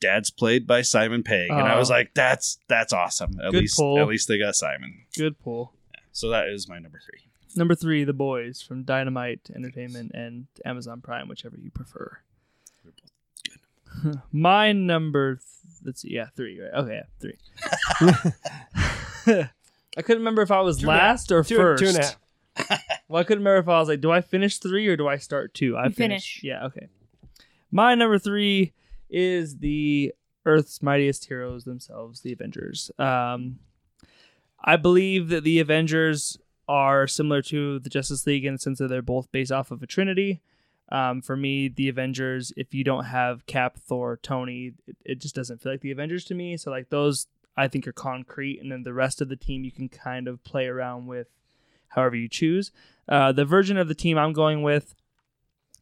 dad's 0.00 0.30
played 0.30 0.66
by 0.66 0.82
Simon 0.82 1.22
Pegg. 1.22 1.50
And 1.50 1.60
I 1.60 1.78
was 1.78 1.90
Oh. 1.90 1.94
like, 1.94 2.12
that's 2.14 2.58
that's 2.68 2.92
awesome. 2.92 3.38
At 3.40 3.52
Good 3.52 3.60
least 3.62 3.76
pull. 3.78 3.98
at 4.00 4.08
least 4.08 4.28
they 4.28 4.38
got 4.38 4.54
Simon. 4.54 5.02
Good 5.16 5.38
pull. 5.38 5.72
So 6.12 6.28
that 6.30 6.48
is 6.48 6.68
my 6.68 6.78
number 6.78 7.00
three. 7.04 7.20
Number 7.56 7.74
three, 7.74 8.04
The 8.04 8.12
Boys 8.12 8.60
from 8.60 8.82
Dynamite 8.82 9.48
Entertainment 9.54 10.12
and 10.14 10.46
Amazon 10.64 11.00
Prime, 11.00 11.28
whichever 11.28 11.56
you 11.56 11.70
prefer. 11.70 12.18
My 14.32 14.72
number, 14.72 15.36
th- 15.36 15.42
let's 15.84 16.02
see, 16.02 16.12
yeah, 16.12 16.26
three, 16.36 16.60
right? 16.60 16.72
Okay, 16.74 17.00
yeah, 17.00 17.04
three. 17.18 17.38
I 19.96 20.02
couldn't 20.02 20.18
remember 20.18 20.42
if 20.42 20.50
I 20.50 20.60
was 20.60 20.76
Two 20.78 20.90
and 20.90 20.98
a 20.98 21.00
half. 21.00 21.10
last 21.12 21.32
or 21.32 21.42
Two- 21.42 21.56
first. 21.56 21.82
two 21.82 21.88
and 21.88 21.98
a 21.98 22.02
half. 22.02 22.16
Well, 23.08 23.20
I 23.20 23.24
couldn't 23.24 23.44
remember 23.44 23.60
if 23.60 23.68
I 23.68 23.78
was 23.78 23.88
like, 23.88 24.00
do 24.00 24.10
I 24.10 24.20
finish 24.20 24.58
three 24.58 24.88
or 24.88 24.96
do 24.96 25.06
I 25.06 25.16
start 25.18 25.54
two? 25.54 25.76
I 25.76 25.84
You 25.86 25.92
finish. 25.92 26.40
Yeah, 26.42 26.64
okay. 26.66 26.88
My 27.70 27.94
number 27.94 28.18
three 28.18 28.72
is 29.08 29.58
the 29.58 30.12
Earth's 30.44 30.82
mightiest 30.82 31.26
heroes 31.26 31.64
themselves, 31.64 32.20
the 32.20 32.32
Avengers. 32.32 32.90
Um, 32.98 33.58
I 34.62 34.76
believe 34.76 35.28
that 35.28 35.44
the 35.44 35.60
Avengers 35.60 36.38
are 36.68 37.06
similar 37.06 37.42
to 37.42 37.78
the 37.78 37.90
Justice 37.90 38.26
League 38.26 38.44
in 38.44 38.54
the 38.54 38.58
sense 38.58 38.78
that 38.78 38.88
they're 38.88 39.02
both 39.02 39.30
based 39.32 39.52
off 39.52 39.70
of 39.70 39.82
a 39.82 39.86
trinity. 39.86 40.40
Um, 40.90 41.20
for 41.20 41.36
me, 41.36 41.68
the 41.68 41.88
Avengers, 41.88 42.52
if 42.56 42.72
you 42.72 42.84
don't 42.84 43.04
have 43.04 43.46
Cap, 43.46 43.76
Thor, 43.78 44.18
Tony, 44.22 44.72
it, 44.86 44.96
it 45.04 45.20
just 45.20 45.34
doesn't 45.34 45.60
feel 45.60 45.72
like 45.72 45.80
the 45.80 45.90
Avengers 45.90 46.24
to 46.26 46.34
me. 46.34 46.56
So, 46.56 46.70
like, 46.70 46.90
those 46.90 47.26
I 47.56 47.68
think 47.68 47.88
are 47.88 47.92
concrete. 47.92 48.60
And 48.60 48.70
then 48.70 48.84
the 48.84 48.92
rest 48.92 49.20
of 49.20 49.28
the 49.28 49.36
team 49.36 49.64
you 49.64 49.72
can 49.72 49.88
kind 49.88 50.28
of 50.28 50.44
play 50.44 50.66
around 50.66 51.06
with 51.06 51.28
however 51.88 52.16
you 52.16 52.28
choose. 52.28 52.70
Uh, 53.08 53.32
the 53.32 53.44
version 53.44 53.76
of 53.76 53.88
the 53.88 53.94
team 53.94 54.18
I'm 54.18 54.32
going 54.32 54.62
with 54.62 54.94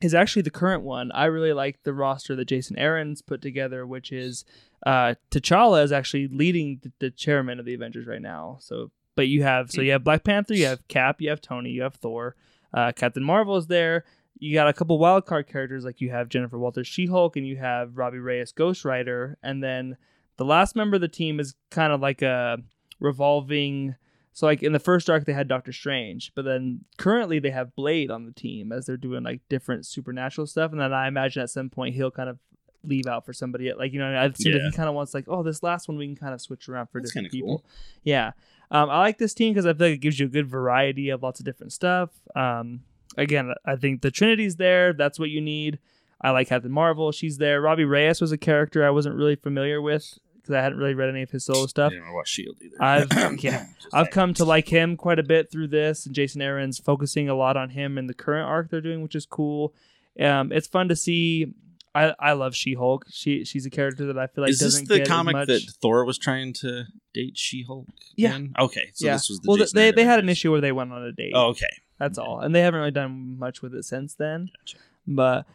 is 0.00 0.14
actually 0.14 0.42
the 0.42 0.50
current 0.50 0.82
one. 0.82 1.10
I 1.12 1.26
really 1.26 1.52
like 1.52 1.82
the 1.82 1.94
roster 1.94 2.36
that 2.36 2.46
Jason 2.46 2.78
Aaron's 2.78 3.22
put 3.22 3.40
together, 3.40 3.86
which 3.86 4.12
is 4.12 4.44
uh, 4.84 5.14
T'Challa 5.30 5.82
is 5.82 5.92
actually 5.92 6.28
leading 6.28 6.80
the, 6.82 6.92
the 6.98 7.10
chairman 7.10 7.58
of 7.58 7.64
the 7.64 7.74
Avengers 7.74 8.06
right 8.06 8.20
now. 8.20 8.58
So, 8.60 8.90
but 9.14 9.28
you 9.28 9.42
have 9.42 9.70
so 9.70 9.80
you 9.80 9.92
have 9.92 10.04
Black 10.04 10.24
Panther, 10.24 10.54
you 10.54 10.66
have 10.66 10.86
Cap, 10.88 11.20
you 11.20 11.30
have 11.30 11.40
Tony, 11.40 11.70
you 11.70 11.82
have 11.82 11.94
Thor, 11.94 12.36
uh, 12.72 12.92
Captain 12.92 13.22
Marvel 13.24 13.56
is 13.56 13.66
there. 13.68 14.04
You 14.38 14.52
got 14.52 14.68
a 14.68 14.72
couple 14.72 14.98
wild 14.98 15.26
card 15.26 15.46
characters 15.46 15.84
like 15.84 16.00
you 16.00 16.10
have 16.10 16.28
Jennifer 16.28 16.58
Walters 16.58 16.88
She 16.88 17.06
Hulk 17.06 17.36
and 17.36 17.46
you 17.46 17.56
have 17.56 17.96
Robbie 17.96 18.18
Reyes 18.18 18.52
Ghost 18.52 18.84
Rider, 18.84 19.38
and 19.42 19.62
then 19.62 19.96
the 20.36 20.44
last 20.44 20.74
member 20.74 20.96
of 20.96 21.00
the 21.00 21.08
team 21.08 21.38
is 21.38 21.54
kind 21.70 21.92
of 21.92 22.00
like 22.00 22.20
a 22.22 22.58
revolving. 23.00 23.94
So 24.34 24.46
like 24.46 24.62
in 24.64 24.72
the 24.72 24.80
first 24.80 25.08
arc 25.08 25.24
they 25.24 25.32
had 25.32 25.46
Doctor 25.46 25.72
Strange, 25.72 26.32
but 26.34 26.44
then 26.44 26.80
currently 26.98 27.38
they 27.38 27.50
have 27.50 27.74
Blade 27.76 28.10
on 28.10 28.26
the 28.26 28.32
team 28.32 28.72
as 28.72 28.84
they're 28.84 28.96
doing 28.96 29.22
like 29.22 29.40
different 29.48 29.86
supernatural 29.86 30.46
stuff, 30.46 30.72
and 30.72 30.80
then 30.80 30.92
I 30.92 31.06
imagine 31.06 31.42
at 31.42 31.50
some 31.50 31.70
point 31.70 31.94
he'll 31.94 32.10
kind 32.10 32.28
of 32.28 32.38
leave 32.82 33.06
out 33.06 33.24
for 33.24 33.32
somebody 33.32 33.72
like 33.72 33.94
you 33.94 33.98
know 33.98 34.14
I've 34.14 34.36
seen 34.36 34.52
that 34.52 34.60
he 34.60 34.72
kind 34.72 34.90
of 34.90 34.94
wants 34.94 35.14
like 35.14 35.24
oh 35.28 35.42
this 35.42 35.62
last 35.62 35.88
one 35.88 35.96
we 35.96 36.06
can 36.06 36.16
kind 36.16 36.34
of 36.34 36.40
switch 36.42 36.68
around 36.68 36.88
for 36.88 37.00
That's 37.00 37.12
different 37.12 37.30
people. 37.32 37.58
cool. 37.58 37.64
Yeah, 38.02 38.32
um, 38.70 38.90
I 38.90 38.98
like 38.98 39.18
this 39.18 39.34
team 39.34 39.52
because 39.52 39.66
I 39.66 39.72
feel 39.72 39.86
like 39.86 39.94
it 39.94 40.00
gives 40.02 40.18
you 40.18 40.26
a 40.26 40.28
good 40.28 40.48
variety 40.48 41.10
of 41.10 41.22
lots 41.22 41.38
of 41.38 41.46
different 41.46 41.72
stuff. 41.72 42.10
Um, 42.34 42.80
again, 43.16 43.54
I 43.64 43.76
think 43.76 44.02
the 44.02 44.10
Trinity's 44.10 44.56
there. 44.56 44.92
That's 44.92 45.18
what 45.18 45.30
you 45.30 45.40
need. 45.40 45.78
I 46.20 46.30
like 46.30 46.48
Captain 46.48 46.72
Marvel. 46.72 47.12
She's 47.12 47.38
there. 47.38 47.60
Robbie 47.60 47.84
Reyes 47.84 48.20
was 48.20 48.32
a 48.32 48.38
character 48.38 48.84
I 48.84 48.90
wasn't 48.90 49.14
really 49.14 49.36
familiar 49.36 49.80
with 49.80 50.18
because 50.44 50.56
I 50.56 50.62
hadn't 50.62 50.78
really 50.78 50.92
read 50.92 51.08
any 51.08 51.22
of 51.22 51.30
his 51.30 51.46
solo 51.46 51.66
stuff. 51.66 51.90
I 51.90 51.94
didn't 51.94 52.12
watch 52.12 52.28
Shield 52.28 52.56
either. 52.62 52.76
I've- 52.82 53.36
yeah. 53.40 53.66
I've 53.94 54.10
come 54.10 54.34
to 54.34 54.44
like 54.44 54.68
him 54.68 54.96
quite 54.96 55.18
a 55.18 55.22
bit 55.22 55.50
through 55.50 55.68
this, 55.68 56.04
and 56.04 56.14
Jason 56.14 56.42
Aaron's 56.42 56.78
focusing 56.78 57.28
a 57.30 57.34
lot 57.34 57.56
on 57.56 57.70
him 57.70 57.96
in 57.96 58.06
the 58.06 58.14
current 58.14 58.46
arc 58.46 58.70
they're 58.70 58.82
doing, 58.82 59.02
which 59.02 59.14
is 59.14 59.24
cool. 59.24 59.72
Um, 60.20 60.52
it's 60.52 60.66
fun 60.66 60.88
to 60.88 60.96
see. 60.96 61.54
I, 61.94 62.12
I 62.18 62.32
love 62.32 62.54
She 62.54 62.74
Hulk. 62.74 63.06
She 63.08 63.44
she's 63.44 63.64
a 63.64 63.70
character 63.70 64.06
that 64.06 64.18
I 64.18 64.26
feel 64.26 64.42
like 64.42 64.50
Is 64.50 64.58
doesn't 64.58 64.88
the 64.88 64.98
get 64.98 65.08
comic 65.08 65.46
that 65.46 65.62
Thor 65.80 66.04
was 66.04 66.18
trying 66.18 66.52
to 66.54 66.84
date 67.14 67.38
She-Hulk? 67.38 67.86
Yeah. 68.16 68.34
in? 68.34 68.52
Okay. 68.58 68.90
So 68.94 69.06
yeah. 69.06 69.12
this 69.12 69.28
was 69.28 69.38
the 69.40 69.48
well, 69.48 69.56
Jason 69.56 69.76
they 69.76 69.84
Aaron 69.84 69.94
they 69.94 70.04
had 70.04 70.18
an 70.18 70.28
issue 70.28 70.50
where 70.50 70.60
they 70.60 70.72
went 70.72 70.92
on 70.92 71.04
a 71.04 71.12
date. 71.12 71.32
Oh, 71.34 71.50
okay. 71.50 71.66
That's 71.98 72.18
all, 72.18 72.40
and 72.40 72.52
they 72.54 72.60
haven't 72.60 72.80
really 72.80 72.90
done 72.90 73.38
much 73.38 73.62
with 73.62 73.74
it 73.74 73.84
since 73.84 74.16
then. 74.16 74.50
Gotcha. 74.58 74.78
But 75.06 75.46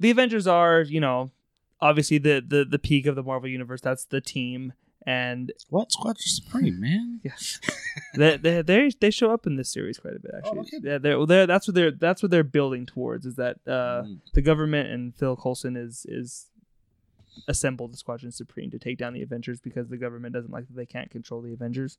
the 0.00 0.10
Avengers 0.10 0.46
are, 0.46 0.80
you 0.80 1.00
know, 1.00 1.30
obviously 1.80 2.18
the 2.18 2.44
the 2.46 2.64
the 2.64 2.78
peak 2.78 3.06
of 3.06 3.16
the 3.16 3.22
Marvel 3.22 3.48
universe. 3.48 3.80
That's 3.80 4.04
the 4.04 4.20
team, 4.20 4.72
and 5.06 5.52
What 5.70 5.92
Squadron 5.92 6.16
Supreme, 6.26 6.80
man? 6.80 7.20
they 8.16 8.36
they 8.36 8.62
they, 8.62 8.90
they 9.00 9.10
show 9.10 9.32
up 9.32 9.46
in 9.46 9.56
this 9.56 9.70
series 9.72 9.98
quite 9.98 10.14
a 10.16 10.18
bit 10.20 10.32
actually. 10.36 10.58
Oh, 10.58 10.60
okay. 10.62 10.78
Yeah, 10.82 10.98
they're, 10.98 11.26
they're 11.26 11.46
that's 11.46 11.66
what 11.68 11.74
they're 11.74 11.90
that's 11.90 12.22
what 12.22 12.30
they're 12.30 12.42
building 12.44 12.86
towards 12.86 13.26
is 13.26 13.36
that 13.36 13.56
uh, 13.66 14.02
Mm. 14.04 14.20
the 14.32 14.42
government 14.42 14.90
and 14.90 15.14
Phil 15.14 15.36
Coulson 15.36 15.76
is 15.76 16.06
is 16.08 16.46
assembled 17.48 17.92
the 17.92 17.96
Squadron 17.96 18.30
Supreme 18.30 18.70
to 18.70 18.78
take 18.78 18.96
down 18.96 19.12
the 19.12 19.22
Avengers 19.22 19.60
because 19.60 19.88
the 19.88 19.96
government 19.96 20.32
doesn't 20.34 20.52
like 20.52 20.68
that 20.68 20.76
they 20.76 20.86
can't 20.86 21.10
control 21.10 21.40
the 21.42 21.52
Avengers. 21.52 21.98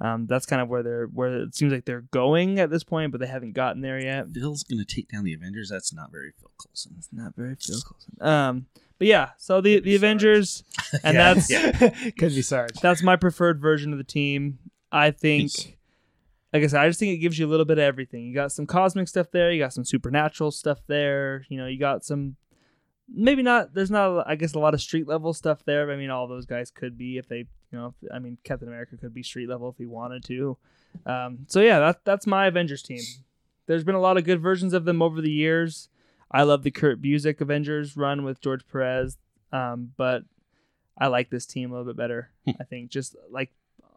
Um, 0.00 0.26
that's 0.26 0.46
kind 0.46 0.62
of 0.62 0.68
where 0.68 0.82
they're 0.84 1.06
where 1.06 1.42
it 1.42 1.54
seems 1.56 1.72
like 1.72 1.84
they're 1.84 2.02
going 2.12 2.60
at 2.60 2.70
this 2.70 2.84
point, 2.84 3.10
but 3.10 3.20
they 3.20 3.26
haven't 3.26 3.52
gotten 3.54 3.82
there 3.82 3.98
yet. 3.98 4.28
Phil's 4.32 4.62
gonna 4.62 4.84
take 4.84 5.08
down 5.08 5.24
the 5.24 5.34
Avengers. 5.34 5.68
That's 5.68 5.92
not 5.92 6.12
very 6.12 6.32
Phil 6.38 6.50
Coulson. 6.62 6.94
It's 6.98 7.08
not 7.12 7.34
very 7.34 7.56
Phil 7.56 7.80
Coulson. 7.80 8.16
Um, 8.20 8.66
but 9.02 9.08
yeah, 9.08 9.30
so 9.36 9.60
the 9.60 9.80
the 9.80 9.90
Sorry. 9.90 9.96
Avengers, 9.96 10.62
and 11.02 11.16
Yeah, 11.16 11.34
that's 11.34 11.50
yeah. 11.50 11.70
Could 12.18 12.34
be 12.36 12.42
Sarge. 12.42 12.74
that's 12.80 13.02
my 13.02 13.16
preferred 13.16 13.60
version 13.60 13.90
of 13.90 13.98
the 13.98 14.04
team. 14.04 14.60
I 14.92 15.10
think, 15.10 15.42
Nice. 15.50 15.68
like 16.52 16.62
I 16.62 16.66
said, 16.68 16.80
I 16.80 16.86
just 16.88 17.00
think 17.00 17.12
it 17.14 17.16
gives 17.18 17.36
you 17.38 17.46
a 17.46 17.50
little 17.50 17.64
bit 17.66 17.78
of 17.78 17.82
everything. 17.82 18.24
You 18.26 18.32
got 18.34 18.52
some 18.52 18.64
cosmic 18.66 19.08
stuff 19.08 19.30
there, 19.32 19.50
you 19.50 19.58
got 19.58 19.72
some 19.72 19.84
supernatural 19.84 20.52
stuff 20.52 20.78
there. 20.86 21.44
You 21.48 21.58
know, 21.58 21.66
you 21.66 21.78
got 21.80 22.04
some. 22.04 22.36
Maybe 23.12 23.42
not. 23.42 23.74
There's 23.74 23.90
not. 23.90 24.24
I 24.28 24.36
guess 24.36 24.54
a 24.54 24.60
lot 24.60 24.72
of 24.74 24.80
street 24.80 25.08
level 25.08 25.34
stuff 25.34 25.64
there. 25.64 25.90
I 25.90 25.96
mean, 25.96 26.10
all 26.10 26.28
those 26.28 26.46
guys 26.46 26.70
could 26.70 26.96
be 26.96 27.18
if 27.18 27.26
they, 27.28 27.38
you 27.38 27.46
know. 27.72 27.86
If, 28.00 28.12
I 28.14 28.20
mean, 28.20 28.38
Captain 28.44 28.68
America 28.68 28.96
could 28.96 29.12
be 29.12 29.22
street 29.24 29.48
level 29.48 29.68
if 29.68 29.76
he 29.78 29.86
wanted 29.86 30.22
to. 30.26 30.56
Um, 31.06 31.38
so 31.48 31.60
yeah, 31.60 31.80
that 31.80 32.04
that's 32.04 32.26
my 32.26 32.46
Avengers 32.46 32.82
team. 32.82 33.00
There's 33.66 33.82
been 33.84 33.94
a 33.96 34.00
lot 34.00 34.16
of 34.16 34.24
good 34.24 34.40
versions 34.40 34.72
of 34.74 34.84
them 34.84 35.02
over 35.02 35.20
the 35.20 35.30
years. 35.30 35.88
I 36.32 36.44
love 36.44 36.62
the 36.62 36.70
Kurt 36.70 37.02
Busiek 37.02 37.40
Avengers 37.40 37.96
run 37.96 38.24
with 38.24 38.40
George 38.40 38.66
Perez, 38.66 39.18
um, 39.52 39.92
but 39.96 40.24
I 40.96 41.08
like 41.08 41.30
this 41.30 41.46
team 41.46 41.70
a 41.70 41.74
little 41.74 41.92
bit 41.92 41.96
better. 41.96 42.30
I 42.48 42.64
think 42.64 42.90
just 42.90 43.16
like 43.30 43.50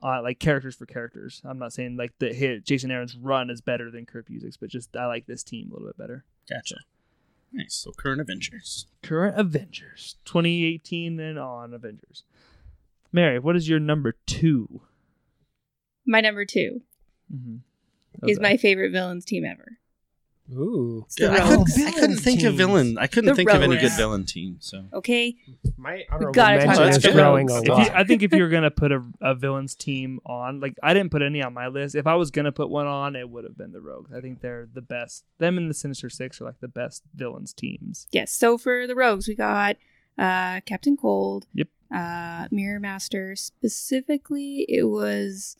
uh, 0.03 0.21
like 0.21 0.39
characters 0.39 0.75
for 0.75 0.85
characters. 0.85 1.41
I'm 1.45 1.59
not 1.59 1.73
saying 1.73 1.97
like 1.97 2.13
the 2.19 2.33
hit 2.33 2.65
Jason 2.65 2.91
Aaron's 2.91 3.15
run 3.15 3.49
is 3.49 3.61
better 3.61 3.89
than 3.89 4.05
Kurt 4.05 4.27
Busiek's, 4.27 4.57
but 4.57 4.69
just 4.69 4.95
I 4.95 5.07
like 5.07 5.25
this 5.25 5.43
team 5.43 5.69
a 5.69 5.73
little 5.73 5.87
bit 5.87 5.97
better. 5.97 6.25
Gotcha. 6.49 6.75
Nice. 7.51 7.73
So 7.73 7.91
current 7.91 8.21
Avengers. 8.21 8.85
Current 9.01 9.39
Avengers, 9.39 10.17
2018 10.25 11.19
and 11.19 11.39
on 11.39 11.73
Avengers. 11.73 12.23
Mary, 13.11 13.39
what 13.39 13.55
is 13.55 13.69
your 13.69 13.79
number 13.79 14.15
2 14.25 14.81
My 16.05 16.19
number 16.19 16.43
two 16.43 16.81
mm-hmm. 17.33 18.27
is 18.27 18.41
my 18.41 18.57
favorite 18.57 18.91
villains 18.91 19.23
team 19.23 19.45
ever. 19.45 19.77
Ooh. 20.53 21.03
It's 21.05 21.15
the 21.15 21.31
I 21.31 21.39
couldn't, 21.39 21.79
I 21.87 21.91
couldn't 21.91 22.17
think 22.17 22.43
of 22.43 22.53
villain. 22.55 22.97
I 22.97 23.07
couldn't 23.07 23.29
The 23.29 23.35
think 23.35 23.49
of 23.51 23.61
any 23.63 23.77
good 23.77 23.93
villain 23.93 24.25
team. 24.25 24.57
So 24.59 24.85
Okay, 24.93 25.35
My 25.77 26.03
honorable 26.11 26.33
gotta 26.33 26.59
talk 26.65 26.77
mention 26.77 27.09
is 27.09 27.15
growing 27.15 27.49
a 27.49 27.53
lot. 27.61 27.65
you, 27.65 27.91
I 27.93 28.03
think 28.03 28.21
if 28.21 28.31
you're 28.31 28.49
gonna 28.49 28.69
put 28.71 28.91
a, 28.91 29.03
a 29.21 29.33
villains 29.33 29.73
team 29.75 30.19
on, 30.25 30.59
like 30.59 30.75
I 30.83 30.93
didn't 30.93 31.09
put 31.11 31.21
any 31.23 31.41
on 31.41 31.53
my 31.53 31.67
list. 31.67 31.95
If 31.95 32.05
I 32.05 32.13
was 32.15 32.29
gonna 32.31 32.51
put 32.51 32.69
one 32.69 32.85
on, 32.85 33.15
it 33.15 33.27
would 33.29 33.43
have 33.43 33.57
been 33.57 33.71
the 33.71 33.81
Rogues. 33.81 34.11
I 34.15 34.21
think 34.21 34.41
they're 34.41 34.67
the 34.71 34.81
best. 34.83 35.23
Them 35.39 35.57
and 35.57 35.69
the 35.69 35.73
Sinister 35.73 36.09
Six 36.09 36.39
are 36.41 36.45
like 36.45 36.59
the 36.59 36.67
best 36.67 37.03
villains 37.15 37.51
teams. 37.53 38.07
yes. 38.11 38.31
So 38.31 38.57
for 38.59 38.85
the 38.85 38.95
Rogues, 38.95 39.27
we 39.27 39.33
got 39.35 39.77
uh, 40.17 40.61
Captain 40.65 40.95
Cold. 40.95 41.47
Yep. 41.55 41.69
Uh, 41.93 42.47
Mirror 42.51 42.79
Master. 42.81 43.35
Specifically, 43.35 44.65
it 44.69 44.83
was 44.83 45.57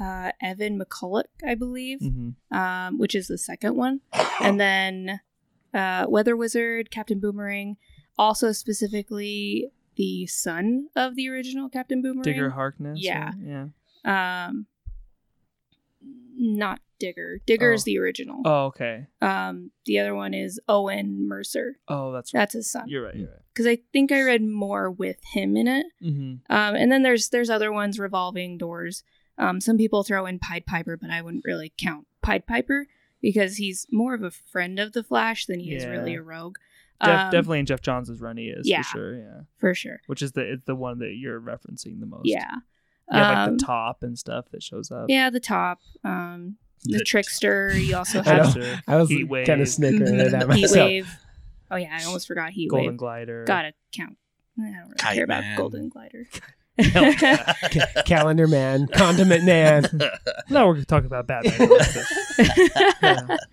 uh, 0.00 0.32
Evan 0.42 0.78
McCulloch, 0.80 1.24
I 1.46 1.54
believe, 1.54 2.00
Mm-hmm. 2.00 2.56
um, 2.56 2.98
which 2.98 3.14
is 3.14 3.28
the 3.28 3.38
second 3.38 3.76
one, 3.76 4.00
and 4.40 4.58
then 4.60 5.20
uh, 5.72 6.06
Weather 6.08 6.36
Wizard, 6.36 6.90
Captain 6.90 7.20
Boomerang. 7.20 7.76
Also, 8.18 8.52
specifically, 8.52 9.70
the 9.96 10.26
son 10.26 10.88
of 10.96 11.16
the 11.16 11.28
original 11.28 11.68
Captain 11.68 12.00
Boomerang. 12.02 12.22
Digger 12.22 12.50
Harkness. 12.50 12.98
Yeah. 13.02 13.30
or- 13.30 13.70
yeah. 14.04 14.46
Um, 14.48 14.66
not 16.36 16.80
Digger. 16.98 17.40
Digger 17.46 17.72
is 17.72 17.82
Oh. 17.82 17.84
the 17.86 17.98
original. 17.98 18.40
Oh, 18.44 18.64
okay. 18.66 19.06
Um, 19.20 19.70
the 19.86 19.98
other 19.98 20.14
one 20.14 20.32
is 20.34 20.60
Owen 20.68 21.26
Mercer. 21.28 21.78
Oh, 21.88 22.12
that's 22.12 22.32
right. 22.32 22.40
That's 22.40 22.54
his 22.54 22.70
son. 22.70 22.84
You're 22.88 23.04
right. 23.04 23.14
You're 23.14 23.28
right. 23.30 23.40
Because 23.52 23.66
I 23.66 23.78
think 23.92 24.10
I 24.12 24.20
read 24.22 24.42
more 24.42 24.90
with 24.90 25.18
him 25.32 25.56
in 25.56 25.68
it. 25.68 25.86
Mm-hmm. 26.02 26.52
Um, 26.54 26.74
and 26.76 26.90
then 26.90 27.02
there's 27.02 27.28
there's 27.30 27.50
other 27.50 27.72
ones 27.72 27.98
revolving 27.98 28.58
doors. 28.58 29.02
Um, 29.38 29.60
some 29.60 29.76
people 29.76 30.02
throw 30.04 30.26
in 30.26 30.38
Pied 30.38 30.66
Piper, 30.66 30.96
but 30.96 31.10
I 31.10 31.22
wouldn't 31.22 31.44
really 31.44 31.72
count 31.76 32.06
Pied 32.22 32.46
Piper 32.46 32.86
because 33.20 33.56
he's 33.56 33.86
more 33.90 34.14
of 34.14 34.22
a 34.22 34.30
friend 34.30 34.78
of 34.78 34.92
the 34.92 35.02
Flash 35.02 35.46
than 35.46 35.60
he 35.60 35.74
is 35.74 35.84
really 35.86 36.14
a 36.14 36.22
rogue. 36.22 36.56
Geoff, 37.04 37.20
Um, 37.26 37.30
definitely 37.32 37.58
in 37.60 37.66
Geoff 37.66 37.80
Johns' 37.82 38.20
run, 38.20 38.36
he 38.36 38.44
is 38.46 38.68
yeah. 38.68 38.82
for 38.82 38.88
sure. 38.98 39.18
Yeah. 39.18 39.40
for 39.58 39.74
sure. 39.74 40.00
Which 40.06 40.22
is 40.22 40.32
the 40.32 40.60
the 40.64 40.74
one 40.76 40.98
that 41.00 41.14
you're 41.16 41.40
referencing 41.40 41.98
the 42.00 42.06
most. 42.06 42.26
Yeah. 42.26 42.44
yeah, 43.10 43.16
have 43.18 43.38
like 43.38 43.48
Um, 43.48 43.56
the 43.56 43.64
top 43.64 44.02
and 44.02 44.18
stuff 44.18 44.46
that 44.52 44.62
shows 44.62 44.90
up. 44.92 45.06
Yeah, 45.08 45.30
the 45.30 45.40
top. 45.40 45.80
Um, 46.04 46.56
the 46.84 46.98
The 46.98 47.04
trickster. 47.04 47.76
You 47.76 47.96
also 47.96 48.22
have 48.22 48.52
Trickster, 48.52 48.80
I 48.86 48.96
was 48.96 49.08
Heat 49.08 49.24
Wave, 49.24 49.46
kind 49.46 49.60
of 49.60 49.68
snickering 49.68 50.20
at 50.20 50.30
that 50.30 50.42
Heat 50.52 50.62
myself. 50.62 50.86
Wave. 50.88 51.18
Oh 51.70 51.76
yeah, 51.76 51.98
I 52.00 52.04
almost 52.04 52.26
forgot 52.28 52.52
Heat 52.52 52.68
Golden 52.70 52.90
Wave. 52.90 52.96
Glider. 52.98 53.44
Gotta 53.46 53.72
count. 53.90 54.16
I 54.58 54.62
don't 54.66 54.72
really 54.82 54.94
Kite 54.98 55.14
care 55.16 55.24
about 55.24 55.42
Golden 55.56 55.88
Glider. 55.88 56.26
Ca- 56.82 57.54
Calendar 58.04 58.46
Man, 58.46 58.86
Condiment 58.88 59.44
Man. 59.44 59.84
No, 60.50 60.66
we're 60.68 60.82
talking 60.84 61.06
about 61.06 61.26
Batman. 61.26 61.70
Yeah. 63.02 63.36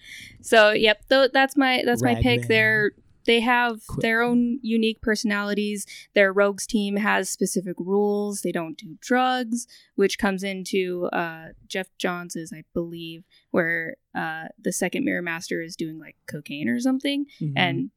So 0.43 0.71
yep, 0.71 1.07
th- 1.07 1.29
that's 1.33 1.55
my 1.55 1.83
that's 1.85 2.01
my 2.01 2.15
pick. 2.15 2.25
Ragman. 2.41 2.47
They're 2.47 2.91
they 3.27 3.39
have 3.41 3.85
Quick. 3.87 4.01
their 4.01 4.23
own 4.23 4.57
unique 4.63 4.99
personalities. 5.01 5.85
Their 6.15 6.33
rogues 6.33 6.65
team 6.65 6.95
has 6.95 7.29
specific 7.29 7.75
rules. 7.77 8.41
They 8.41 8.51
don't 8.51 8.75
do 8.75 8.97
drugs, 8.99 9.67
which 9.95 10.17
comes 10.17 10.41
into 10.41 11.05
uh, 11.13 11.49
Geoff 11.67 11.85
Johns's, 11.99 12.51
I 12.51 12.63
believe, 12.73 13.23
where 13.51 13.97
uh, 14.15 14.45
the 14.59 14.71
second 14.71 15.05
Mirror 15.05 15.21
Master 15.21 15.61
is 15.61 15.75
doing 15.75 15.99
like 15.99 16.15
cocaine 16.25 16.67
or 16.67 16.79
something, 16.79 17.27
Mhm. 17.39 17.53
and 17.55 17.91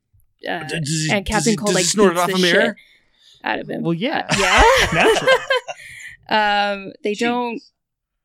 uh, 0.47 0.69
he- 0.85 1.09
and 1.11 1.25
Captain 1.25 1.57
Cold 1.57 1.75
like 1.75 1.87
snort 1.87 2.13
it 2.13 2.17
beats 2.17 2.23
off 2.35 2.39
a 2.39 2.43
mirror? 2.43 2.61
shit 2.67 2.77
out 3.45 3.59
of 3.59 3.69
him. 3.69 3.83
well, 3.83 3.95
yeah. 3.95 4.27
yeah, 4.39 5.15
um, 6.29 6.93
they 7.03 7.15
don't 7.15 7.61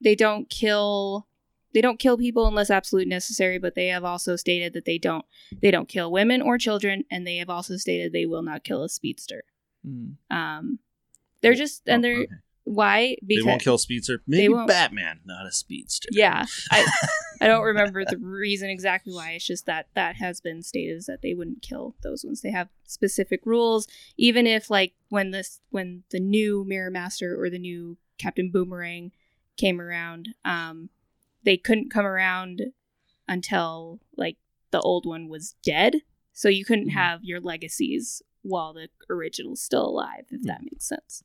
they 0.01 0.15
don't 0.15 0.49
kill 0.49 1.27
they 1.73 1.81
don't 1.81 1.99
kill 1.99 2.17
people 2.17 2.47
unless 2.47 2.69
absolutely 2.71 3.09
necessary 3.09 3.59
but 3.59 3.75
they 3.75 3.87
have 3.87 4.03
also 4.05 4.35
stated 4.35 4.73
that 4.73 4.85
they 4.85 4.97
don't 4.97 5.25
they 5.61 5.69
don't 5.71 5.89
kill 5.89 6.11
women 6.11 6.41
or 6.41 6.57
children 6.57 7.03
and 7.11 7.27
they 7.27 7.37
have 7.37 7.49
also 7.49 7.75
stated 7.77 8.11
they 8.13 8.25
will 8.25 8.41
not 8.43 8.63
kill 8.63 8.83
a 8.83 8.89
speedster 8.89 9.43
Mm. 9.87 10.15
um 10.29 10.79
they're 11.41 11.53
just 11.53 11.87
and 11.87 12.03
Oh, 12.03 12.07
they're 12.07 12.17
okay. 12.23 12.27
Why? 12.65 13.15
Because 13.25 13.43
They 13.45 13.49
won't 13.49 13.61
kill 13.63 13.77
speedster. 13.77 14.21
Maybe. 14.27 14.53
Batman, 14.67 15.21
not 15.25 15.45
a 15.47 15.51
speedster. 15.51 16.09
yeah, 16.11 16.45
I 16.71 16.85
I 17.41 17.47
don't 17.47 17.63
remember 17.63 18.03
the 18.05 18.17
reason 18.17 18.69
exactly 18.69 19.13
why. 19.13 19.31
It's 19.31 19.47
just 19.47 19.65
that 19.65 19.87
that 19.95 20.17
has 20.17 20.41
been 20.41 20.61
stated 20.61 20.97
is 20.97 21.05
that 21.05 21.21
they 21.21 21.33
wouldn't 21.33 21.61
kill 21.61 21.95
those 22.03 22.23
ones. 22.25 22.41
They 22.41 22.51
have 22.51 22.69
specific 22.85 23.41
rules. 23.45 23.87
Even 24.17 24.45
if 24.45 24.69
like 24.69 24.93
when 25.09 25.31
this 25.31 25.61
when 25.69 26.03
the 26.11 26.19
new 26.19 26.63
Mirror 26.65 26.91
Master 26.91 27.41
or 27.41 27.49
the 27.49 27.59
new 27.59 27.97
Captain 28.17 28.51
Boomerang 28.51 29.11
came 29.57 29.79
around, 29.81 30.29
um, 30.45 30.89
they 31.43 31.57
couldn't 31.57 31.89
come 31.91 32.05
around 32.05 32.61
until 33.27 33.99
like 34.17 34.37
the 34.71 34.81
old 34.81 35.05
one 35.05 35.27
was 35.29 35.55
dead. 35.63 36.01
So 36.33 36.49
you 36.49 36.65
couldn't 36.65 36.89
Mhm. 36.89 36.93
have 36.93 37.23
your 37.23 37.39
legacies 37.41 38.21
while 38.41 38.73
the 38.73 38.89
original's 39.09 39.61
still 39.61 39.85
alive, 39.85 40.25
if 40.29 40.43
that 40.43 40.61
makes 40.63 40.85
sense. 40.87 41.23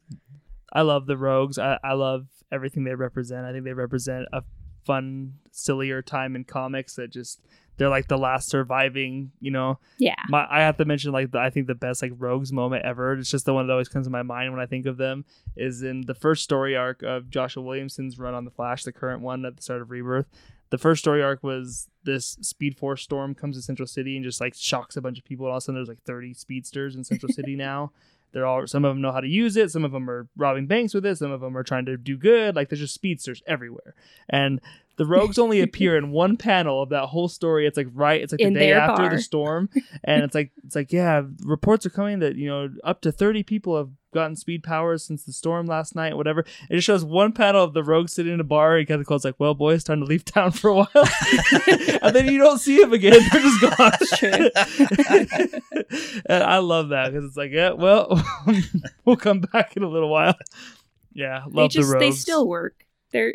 I 0.75 0.83
love 0.83 1.07
the 1.07 1.17
rogues. 1.17 1.59
I, 1.59 1.79
I 1.85 1.93
love 1.93 2.27
everything 2.51 2.85
they 2.85 2.95
represent. 2.95 3.47
I 3.47 3.53
think 3.53 3.65
they 3.65 3.73
represent 3.73 4.27
a 4.33 4.43
fun, 4.85 5.35
sillier 5.51 6.03
time 6.03 6.37
in 6.37 6.45
comics 6.45 6.97
that 6.97 7.11
just 7.11 7.41
they're 7.77 7.89
like 7.89 8.09
the 8.09 8.19
last 8.19 8.49
surviving, 8.49 9.33
you 9.41 9.51
know. 9.51 9.79
Yeah. 9.99 10.15
My 10.29 10.47
I 10.49 10.61
have 10.61 10.77
to 10.77 10.85
mention 10.85 11.13
like 11.13 11.33
the, 11.33 11.39
I 11.39 11.51
think 11.51 11.67
the 11.67 11.75
best 11.75 12.03
like 12.03 12.13
rogues 12.17 12.53
moment 12.53 12.85
ever. 12.85 13.15
It's 13.15 13.31
just 13.31 13.47
the 13.47 13.55
one 13.55 13.67
that 13.67 13.73
always 13.73 13.89
comes 13.89 14.07
to 14.07 14.11
my 14.11 14.23
mind 14.23 14.53
when 14.53 14.61
I 14.61 14.67
think 14.67 14.87
of 14.87 14.97
them 14.97 15.25
is 15.57 15.83
in 15.83 16.03
the 16.03 16.15
first 16.15 16.45
story 16.45 16.77
arc 16.77 17.03
of 17.03 17.31
Joshua 17.31 17.63
Williamson's 17.63 18.19
run 18.19 18.35
on 18.35 18.45
the 18.45 18.51
Flash, 18.51 18.85
the 18.85 18.93
current 18.93 19.23
one 19.23 19.45
at 19.45 19.57
the 19.57 19.63
start 19.63 19.83
of 19.83 19.91
Rebirth. 19.91 20.27
The 20.71 20.79
first 20.79 21.01
story 21.01 21.23
arc 21.23 21.43
was 21.43 21.89
this 22.05 22.37
Speed 22.41 22.77
Force 22.77 23.03
storm 23.03 23.35
comes 23.35 23.57
to 23.57 23.63
Central 23.63 23.87
City 23.87 24.17
and 24.17 24.25
just 24.25 24.41
like 24.41 24.55
shocks 24.55 24.97
a 24.97 25.01
bunch 25.01 25.19
of 25.19 25.25
people. 25.25 25.47
And 25.47 25.53
all 25.53 25.59
of 25.59 25.63
a 25.63 25.65
sudden, 25.65 25.77
there's 25.77 25.89
like 25.89 26.03
30 26.03 26.35
speedsters 26.35 26.97
in 26.97 27.05
Central 27.05 27.33
City 27.33 27.55
now. 27.57 27.93
They're 28.35 28.45
all 28.47 28.67
some 28.67 28.85
of 28.85 28.91
them 28.91 29.01
know 29.01 29.13
how 29.13 29.21
to 29.21 29.29
use 29.29 29.57
it. 29.57 29.71
Some 29.71 29.85
of 29.85 29.93
them 29.93 30.11
are 30.11 30.29
robbing 30.37 30.67
banks 30.67 30.93
with 30.93 31.07
it. 31.07 31.17
Some 31.17 31.31
of 31.31 31.41
them 31.41 31.57
are 31.57 31.63
trying 31.63 31.87
to 31.87 31.97
do 31.97 32.19
good. 32.19 32.55
Like 32.55 32.69
there's 32.69 32.81
just 32.81 32.95
speedsters 32.95 33.43
everywhere. 33.47 33.95
And 34.29 34.61
the 34.97 35.07
rogues 35.07 35.39
only 35.39 35.61
appear 35.61 35.97
in 35.97 36.11
one 36.11 36.37
panel 36.37 36.83
of 36.83 36.91
that 36.91 37.07
whole 37.07 37.29
story. 37.29 37.67
It's 37.67 37.77
like 37.77 37.89
right. 37.95 38.21
It's 38.21 38.33
like 38.33 38.41
In 38.41 38.53
the 38.53 38.61
day 38.61 38.73
after 38.73 39.03
bar. 39.03 39.11
the 39.11 39.21
storm, 39.23 39.69
and 40.05 40.23
it's 40.23 40.35
like 40.35 40.53
it's 40.65 40.77
like 40.77 40.93
yeah, 40.93 41.23
reports 41.45 41.87
are 41.87 41.91
coming 41.91 42.19
that 42.21 42.37
you 42.37 42.49
know 42.49 42.69
up 42.85 43.01
to 43.01 43.11
30 43.11 43.43
people 43.43 43.77
have 43.77 43.89
gotten 44.15 44.37
speed 44.37 44.63
powers 44.63 45.05
since 45.05 45.25
the 45.25 45.33
storm 45.33 45.67
last 45.67 45.95
night. 45.95 46.17
Whatever. 46.17 46.41
It 46.71 46.77
just 46.77 46.87
shows 46.87 47.05
one 47.05 47.33
panel 47.33 47.63
of 47.63 47.75
the 47.75 47.83
rogue 47.83 48.09
sitting 48.09 48.33
in 48.33 48.41
a 48.41 48.45
bar. 48.45 48.79
He 48.79 48.87
kind 48.87 49.01
of 49.01 49.07
calls 49.07 49.25
like, 49.25 49.35
"Well, 49.39 49.55
boys, 49.55 49.85
time 49.85 50.01
to 50.01 50.07
leave 50.07 50.25
town 50.25 50.53
for 50.53 50.69
a 50.71 50.75
while," 50.75 50.89
and 52.03 52.15
then 52.15 52.27
you 52.27 52.39
don't 52.39 52.59
see 52.59 52.81
him 52.81 52.93
again. 52.93 53.21
They're 53.33 53.43
just 53.43 53.61
gone. 53.61 53.93
and 56.27 56.43
I 56.45 56.59
love 56.59 56.89
that 56.91 57.13
because 57.13 57.25
it's 57.27 57.37
like, 57.37 57.51
yeah, 57.51 57.71
well, 57.71 58.23
we'll 59.05 59.17
come 59.17 59.41
back 59.41 59.77
in 59.77 59.83
a 59.83 59.89
little 59.89 60.09
while. 60.09 60.37
Yeah, 61.13 61.45
love 61.47 61.55
they 61.55 61.69
just 61.69 61.89
the 61.89 61.95
rogues. 61.95 62.05
they 62.05 62.11
still 62.13 62.49
work. 62.49 62.87
They're 63.11 63.35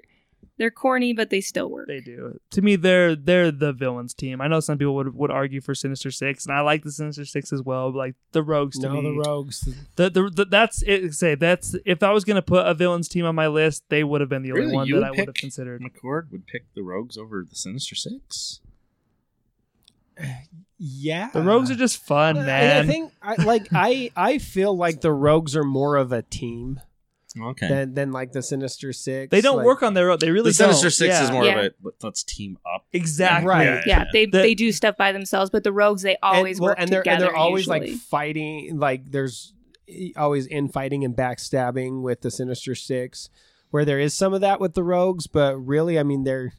they're 0.59 0.69
corny, 0.69 1.13
but 1.13 1.31
they 1.31 1.41
still 1.41 1.69
work. 1.71 1.87
They 1.87 2.01
do. 2.01 2.39
To 2.51 2.61
me, 2.61 2.75
they're 2.75 3.15
they're 3.15 3.49
the 3.51 3.73
villains 3.73 4.13
team. 4.13 4.41
I 4.41 4.47
know 4.47 4.59
some 4.59 4.77
people 4.77 4.93
would 4.95 5.15
would 5.15 5.31
argue 5.31 5.61
for 5.61 5.73
Sinister 5.73 6.11
Six, 6.11 6.45
and 6.45 6.53
I 6.53 6.59
like 6.61 6.83
the 6.83 6.91
Sinister 6.91 7.25
Six 7.25 7.51
as 7.51 7.63
well. 7.63 7.91
But 7.91 7.97
like 7.97 8.15
the 8.33 8.43
Rogues 8.43 8.77
to 8.79 8.87
No, 8.89 9.01
me, 9.01 9.01
the 9.01 9.17
rogues. 9.27 9.61
the, 9.95 10.09
the, 10.11 10.29
the- 10.29 10.45
that's 10.45 10.83
it. 10.83 11.13
Say 11.15 11.33
that's 11.33 11.75
if 11.85 12.03
I 12.03 12.11
was 12.11 12.25
gonna 12.25 12.41
put 12.43 12.67
a 12.67 12.73
villains 12.75 13.07
team 13.07 13.25
on 13.25 13.33
my 13.33 13.47
list, 13.47 13.83
they 13.89 14.03
would 14.03 14.21
have 14.21 14.29
been 14.29 14.43
the 14.43 14.51
only 14.51 14.61
Really? 14.65 14.75
one 14.75 14.87
You 14.87 14.95
that 14.99 15.03
I 15.05 15.09
would 15.11 15.19
have 15.27 15.33
considered. 15.33 15.81
McCord 15.81 16.31
would 16.31 16.45
pick 16.45 16.65
the 16.75 16.83
Rogues 16.83 17.17
over 17.17 17.43
the 17.49 17.55
Sinister 17.55 17.95
Six. 17.95 18.59
Yeah, 20.77 21.29
The 21.33 21.41
Rogues 21.41 21.71
are 21.71 21.75
just 21.75 21.97
fun, 22.05 22.37
I- 22.37 22.45
man. 22.45 22.83
I 22.83 22.87
think 22.87 23.13
I 23.21 23.35
like 23.43 23.67
I 23.73 24.11
I 24.15 24.37
feel 24.37 24.75
like 24.75 25.01
the 25.01 25.11
rogues 25.13 25.55
are 25.55 25.63
more 25.63 25.95
of 25.95 26.11
a 26.11 26.21
team 26.21 26.79
Okay. 27.39 27.67
than 27.67 27.93
than 27.93 28.11
like 28.11 28.31
the 28.31 28.41
Sinister 28.41 28.91
Six. 28.93 29.29
they 29.31 29.41
don't 29.41 29.57
like- 29.57 29.65
work 29.65 29.83
on 29.83 29.93
their 29.93 30.09
own. 30.11 30.17
They 30.19 30.31
really 30.31 30.49
the 30.49 30.53
Sinister 30.55 30.85
don't. 30.85 30.91
Six 30.91 31.13
yeah. 31.15 31.23
is 31.23 31.31
more 31.31 31.45
Yeah. 31.45 31.51
of 31.51 31.57
a 31.65 31.73
let- 31.83 31.93
let's 32.03 32.23
team 32.23 32.57
up. 32.65 32.85
exactly 32.91 33.47
Right. 33.47 33.81
yeah, 33.85 34.05
they 34.11 34.25
The- 34.25 34.39
they 34.39 34.55
do 34.55 34.71
stuff 34.71 34.97
by 34.97 35.11
themselves, 35.11 35.49
but 35.51 35.63
the 35.63 35.71
rogues 35.71 36.01
they 36.01 36.17
always 36.23 36.57
and, 36.57 36.63
well, 36.63 36.69
work 36.71 36.79
and 36.79 36.89
they're 36.89 37.01
together. 37.01 37.25
and 37.25 37.33
they're 37.33 37.39
always 37.39 37.67
usually. 37.67 37.91
like 37.91 37.99
fighting. 37.99 38.79
Like 38.79 39.11
there's 39.11 39.53
always 40.17 40.47
infighting 40.47 41.03
and 41.03 41.15
backstabbing 41.15 42.01
with 42.01 42.21
the 42.21 42.31
Sinister 42.31 42.73
Six, 42.75 43.29
where 43.69 43.85
there 43.85 43.99
is 43.99 44.13
some 44.13 44.33
of 44.33 44.41
that 44.41 44.59
with 44.59 44.73
the 44.73 44.83
rogues, 44.83 45.27
but 45.27 45.55
really, 45.57 45.99
I 45.99 46.03
mean, 46.03 46.23
they're 46.23 46.53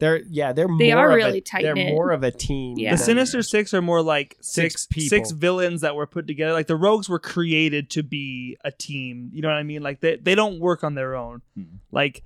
they're 0.00 0.22
yeah 0.28 0.52
they're 0.52 0.66
They 0.78 0.92
more 0.92 0.98
are 1.04 1.10
of 1.10 1.16
really 1.16 1.38
a, 1.38 1.40
tight-knit. 1.42 1.74
They're 1.76 1.90
more 1.92 2.10
of 2.10 2.22
a 2.24 2.30
team. 2.32 2.76
Yeah. 2.78 2.92
The 2.92 2.98
Sinister 2.98 3.42
Six 3.42 3.72
are 3.72 3.82
more 3.82 4.02
like 4.02 4.36
six 4.40 4.72
Six 4.74 4.86
people. 4.86 5.08
six 5.08 5.30
villains 5.30 5.82
that 5.82 5.94
were 5.94 6.06
put 6.06 6.26
together. 6.26 6.52
Like 6.52 6.66
the 6.66 6.76
Rogues 6.76 7.08
were 7.08 7.18
created 7.20 7.90
to 7.90 8.02
be 8.02 8.56
a 8.64 8.72
team. 8.72 9.30
You 9.32 9.42
know 9.42 9.48
what 9.48 9.56
I 9.58 9.62
mean? 9.62 9.82
Like 9.82 10.00
they 10.00 10.16
they 10.16 10.34
don't 10.34 10.58
work 10.58 10.82
on 10.82 10.94
their 10.94 11.14
own. 11.14 11.42
Hmm. 11.54 11.64
Like 11.92 12.24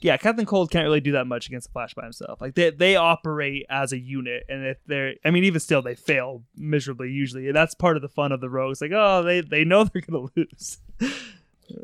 yeah, 0.00 0.16
Captain 0.16 0.46
Cold 0.46 0.70
can't 0.70 0.84
really 0.84 1.00
do 1.00 1.10
that 1.12 1.26
much 1.26 1.48
against 1.48 1.66
the 1.66 1.72
Flash 1.72 1.92
by 1.92 2.04
himself. 2.04 2.40
Like 2.40 2.54
they 2.54 2.70
they 2.70 2.94
operate 2.94 3.66
as 3.68 3.92
a 3.92 3.98
unit, 3.98 4.44
and 4.48 4.64
if 4.64 4.78
they're 4.86 5.14
I 5.24 5.30
mean 5.32 5.42
even 5.44 5.58
still 5.60 5.82
they 5.82 5.96
fail 5.96 6.44
miserably 6.56 7.10
usually. 7.10 7.48
And 7.48 7.56
that's 7.56 7.74
part 7.74 7.96
of 7.96 8.02
the 8.02 8.08
fun 8.08 8.30
of 8.30 8.40
the 8.40 8.48
Rogues. 8.48 8.80
Like 8.80 8.92
oh 8.94 9.22
they 9.24 9.40
they 9.40 9.64
know 9.64 9.82
they're 9.92 10.02
gonna 10.02 10.28
lose. 10.36 10.78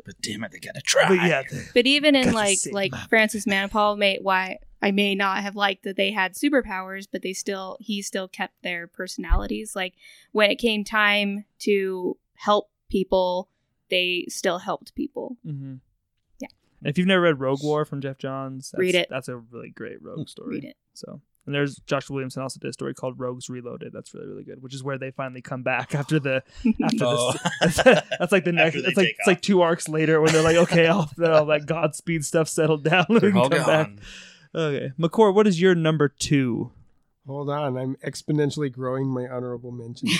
But 0.05 0.21
damn 0.21 0.43
it, 0.43 0.51
they 0.51 0.59
gotta 0.59 0.81
try. 0.81 1.07
but 1.07 1.15
yeah, 1.27 1.43
But 1.73 1.85
even 1.85 2.15
in 2.15 2.25
Gotta 2.25 2.35
like 2.35 2.57
save 2.57 2.73
like 2.73 2.91
them. 2.91 3.07
Francis 3.09 3.45
Manapul, 3.45 3.97
may 3.97 4.17
why 4.21 4.59
I 4.81 4.91
may 4.91 5.15
not 5.15 5.41
have 5.43 5.55
liked 5.55 5.83
that 5.83 5.95
they 5.95 6.11
had 6.11 6.33
superpowers, 6.33 7.07
but 7.11 7.21
they 7.21 7.33
still 7.33 7.77
he 7.79 8.01
still 8.01 8.27
kept 8.27 8.61
their 8.63 8.87
personalities. 8.87 9.75
Like 9.75 9.93
when 10.31 10.51
it 10.51 10.57
came 10.57 10.83
time 10.83 11.45
to 11.59 12.17
help 12.35 12.69
people, 12.89 13.49
they 13.89 14.25
still 14.29 14.59
helped 14.59 14.95
people. 14.95 15.37
Mm-hmm. 15.45 15.75
Yeah. 16.39 16.47
And 16.81 16.89
if 16.89 16.97
you've 16.97 17.07
never 17.07 17.21
read 17.21 17.39
Rogue 17.39 17.63
War 17.63 17.85
from 17.85 18.01
Geoff 18.01 18.17
Johns, 18.17 18.71
that's, 18.71 18.79
Read 18.79 18.95
it. 18.95 19.07
That's 19.09 19.27
a 19.27 19.37
really 19.37 19.69
great 19.69 20.01
Rogue 20.01 20.27
story. 20.29 20.55
Read 20.55 20.65
it. 20.65 20.77
So, 20.93 21.21
and 21.45 21.53
there's 21.53 21.77
Joshua 21.87 22.15
Williamson 22.15 22.41
also 22.41 22.59
did 22.59 22.69
a 22.69 22.73
story 22.73 22.93
called 22.93 23.19
Rogues 23.19 23.49
Reloaded. 23.49 23.93
That's 23.93 24.13
really 24.13 24.27
really 24.27 24.43
good, 24.43 24.61
which 24.61 24.73
is 24.73 24.83
where 24.83 24.97
they 24.97 25.11
finally 25.11 25.41
come 25.41 25.63
back 25.63 25.93
after 26.01 26.19
the 26.19 26.43
after 26.83 27.05
Oh. 27.05 27.31
the 27.61 28.03
that's 28.19 28.31
like 28.31 28.45
the 28.45 28.51
next. 28.51 28.75
It's 28.77 28.97
like 28.97 29.07
take 29.07 29.15
it's 29.19 29.27
like 29.27 29.41
two 29.41 29.61
arcs 29.61 29.87
later 29.89 30.21
when 30.21 30.31
they're 30.33 30.41
like, 30.41 30.57
okay, 30.57 30.87
all, 30.87 31.09
all 31.25 31.45
that 31.45 31.65
Godspeed 31.65 32.25
stuff 32.25 32.47
settled 32.49 32.83
down. 32.83 33.05
we 33.09 33.19
They're 33.19 33.31
can 33.31 33.39
all 33.39 33.49
come 33.49 33.65
back. 33.65 33.89
Okay, 34.53 34.91
McCord, 34.99 35.33
what 35.35 35.47
is 35.47 35.59
your 35.61 35.75
number 35.75 36.07
two? 36.07 36.71
Hold 37.27 37.49
on, 37.49 37.77
I'm 37.77 37.95
exponentially 38.05 38.71
growing 38.71 39.07
my 39.07 39.27
honorable 39.27 39.71
mentions. 39.71 40.15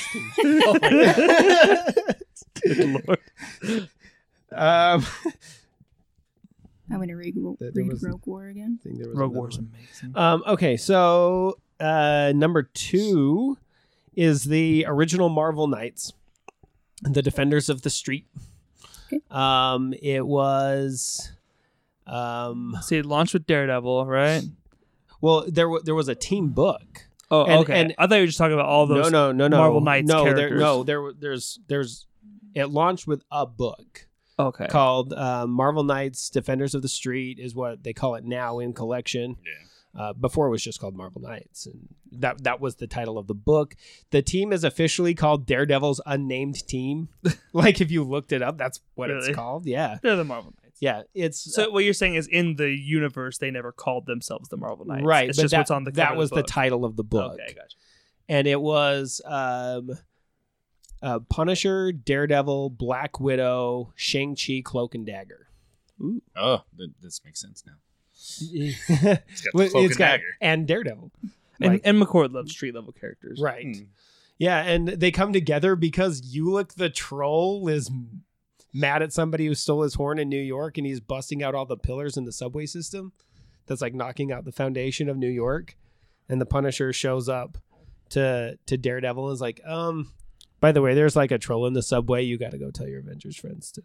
Good 2.62 3.06
lord. 3.08 3.90
um, 4.52 5.06
I'm 6.92 7.00
gonna 7.00 7.16
read, 7.16 7.36
There- 7.36 7.72
there 7.72 7.84
read 7.84 7.92
was- 7.94 8.04
Rogue 8.04 8.26
War 8.26 8.46
again. 8.48 8.80
I 8.80 8.84
think 8.84 9.00
there 9.00 9.10
was 9.10 9.18
Rogue 9.18 9.32
another 9.32 9.40
War's 9.40 9.58
one. 9.58 9.72
amazing. 9.74 10.12
Um, 10.18 10.44
okay, 10.48 10.78
so 10.78 11.58
uh, 11.80 12.32
number 12.36 12.64
two 12.64 13.58
is 14.16 14.44
the 14.46 14.86
original 14.88 15.30
Marvel 15.30 15.68
Knights, 15.68 16.14
the 17.02 17.22
Defenders 17.22 17.70
of 17.70 17.82
the 17.82 17.90
Street. 17.90 18.26
Okay. 19.08 19.20
Um, 19.30 19.94
it 20.02 20.26
was, 20.26 21.32
um, 22.08 22.76
See, 22.82 22.98
it 22.98 23.06
launched 23.06 23.34
with 23.34 23.46
Daredevil, 23.46 24.06
right? 24.06 24.44
well, 25.22 25.46
there 25.48 25.68
wa 25.70 25.80
there 25.84 25.96
was 25.96 26.08
a 26.08 26.16
team 26.16 26.50
book. 26.50 27.08
Oh, 27.32 27.44
And- 27.46 27.60
okay. 27.62 27.82
and- 27.82 27.96
I 27.98 28.06
thought 28.08 28.16
you 28.16 28.22
were 28.22 28.28
just 28.28 28.38
talking 28.38 28.54
about 28.54 28.68
all 28.68 28.86
those. 28.86 29.12
no, 29.12 29.32
no, 29.32 29.32
no, 29.32 29.48
no, 29.48 29.58
Marvel 29.58 29.82
Knights 29.82 30.08
No, 30.08 30.24
there, 30.24 30.36
characters. 30.36 30.60
no, 30.60 30.84
there, 30.84 31.02
wa- 31.02 31.12
there's, 31.20 31.60
there's, 31.68 32.06
it 32.54 32.70
launched 32.70 33.08
with 33.08 33.24
a 33.32 33.46
book 33.48 34.08
Okay. 34.38 34.68
called 34.68 35.14
uh, 35.14 35.48
Marvel 35.48 35.84
Knights 35.84 36.30
Defenders 36.30 36.76
of 36.76 36.82
the 36.82 36.90
Street, 36.90 37.40
is 37.40 37.56
what 37.56 37.84
they 37.84 37.94
call 37.94 38.16
it 38.16 38.26
now 38.26 38.60
in 38.60 38.74
collection. 38.74 39.38
Yeah. 39.46 39.52
Uh, 39.98 40.12
before 40.12 40.48
it 40.48 40.50
was 40.50 40.62
just 40.62 40.78
called 40.82 40.94
Marvel 40.94 41.22
Knights, 41.22 41.68
and 41.68 41.88
that 42.12 42.44
that 42.44 42.60
was 42.60 42.76
the 42.76 42.86
title 42.88 43.18
of 43.18 43.28
the 43.28 43.34
book. 43.34 43.76
The 44.12 44.22
team 44.22 44.52
is 44.52 44.66
officially 44.66 45.14
called 45.14 45.46
Daredevil's 45.46 46.02
Unnamed 46.06 46.68
Team. 46.68 47.08
like 47.54 47.80
if 47.80 47.90
you 47.92 48.04
looked 48.04 48.34
it 48.34 48.42
up, 48.42 48.58
that's 48.58 48.82
what 48.96 49.08
Really? 49.10 49.30
it's 49.30 49.34
called. 49.38 49.66
Yeah, 49.66 50.00
They're 50.04 50.18
the 50.18 50.26
Marvel 50.26 50.54
Knights. 50.62 50.80
yeah. 50.82 51.04
It's 51.14 51.40
So 51.56 51.70
what 51.72 51.86
you're 51.86 51.94
saying 51.94 52.16
is 52.16 52.28
in 52.28 52.58
the 52.58 52.72
universe 52.72 53.38
they 53.38 53.52
never 53.52 53.72
called 53.72 54.06
themselves 54.06 54.50
the 54.50 54.58
Marvel 54.58 54.86
Knights. 54.86 55.06
right. 55.06 55.30
It's 55.30 55.38
but 55.38 55.44
just 55.44 55.52
that, 55.54 55.60
what's 55.60 55.72
on 55.72 55.86
the 55.86 55.92
cover 55.92 56.10
that 56.10 56.18
was 56.18 56.30
the, 56.30 56.36
the 56.38 56.42
book. 56.42 56.48
title 56.52 56.84
of 56.84 56.98
the 56.98 57.04
book, 57.06 57.36
Okay, 57.36 57.54
gotcha. 57.56 57.78
and 58.28 58.48
it 58.48 58.60
was 58.60 59.22
um, 59.24 59.92
uh, 61.06 61.20
Punisher, 61.30 61.92
Daredevil, 61.92 62.72
Black 62.72 63.20
Widow, 63.20 63.94
Shang 63.96 64.36
Chi, 64.36 64.62
Cloak 64.66 64.96
and 64.96 65.06
Dagger. 65.06 65.48
Oh, 66.36 66.64
th- 66.78 66.90
this 67.02 67.22
makes 67.24 67.40
sense 67.40 67.64
now. 67.66 67.74
it's 68.16 69.42
got 69.42 69.54
the 69.54 69.70
Cloak 69.70 69.76
and 69.92 69.98
Dagger. 69.98 70.24
and 70.42 70.68
Daredevil. 70.68 71.12
And, 71.62 71.74
Like- 71.74 71.82
and 71.86 72.02
McCord 72.02 72.34
loves 72.34 72.52
street 72.52 72.76
level 72.76 72.92
characters. 72.92 73.40
Right. 73.42 73.66
Hmm. 73.78 73.84
Yeah, 74.38 74.62
and 74.64 74.88
they 74.90 75.12
come 75.12 75.32
together 75.32 75.78
because 75.78 76.22
Ulik 76.22 76.74
the 76.74 76.90
troll 76.90 77.68
is 77.70 77.90
mad 78.74 79.02
at 79.02 79.14
somebody 79.14 79.46
who 79.46 79.56
stole 79.56 79.84
his 79.84 79.94
horn 79.94 80.20
in 80.20 80.28
New 80.28 80.42
York 80.42 80.78
and 80.78 80.86
he's 80.86 81.00
busting 81.00 81.42
out 81.42 81.56
all 81.56 81.66
the 81.66 81.78
pillars 81.78 82.18
in 82.18 82.26
the 82.26 82.34
subway 82.34 82.66
system. 82.66 83.14
That's 83.68 83.82
like 83.82 83.94
knocking 83.94 84.34
out 84.34 84.44
the 84.44 84.52
foundation 84.52 85.08
of 85.08 85.16
New 85.18 85.30
York. 85.30 85.78
And 86.28 86.42
the 86.42 86.46
Punisher 86.46 86.92
shows 86.92 87.30
up 87.30 87.58
to 88.10 88.58
to 88.66 88.76
Daredevil 88.78 89.28
and 89.28 89.34
is 89.34 89.40
like, 89.42 89.62
um, 89.66 90.12
by 90.66 90.72
the 90.72 90.82
way, 90.82 90.96
there's 90.96 91.16
like 91.16 91.30
a 91.30 91.38
troll 91.38 91.68
in 91.68 91.74
the 91.74 91.84
subway. 91.84 92.24
You 92.24 92.40
got 92.40 92.50
to 92.52 92.58
go 92.58 92.72
tell 92.72 92.88
your 92.88 93.02
Avengers 93.02 93.36
friends 93.38 93.72
to 93.74 93.84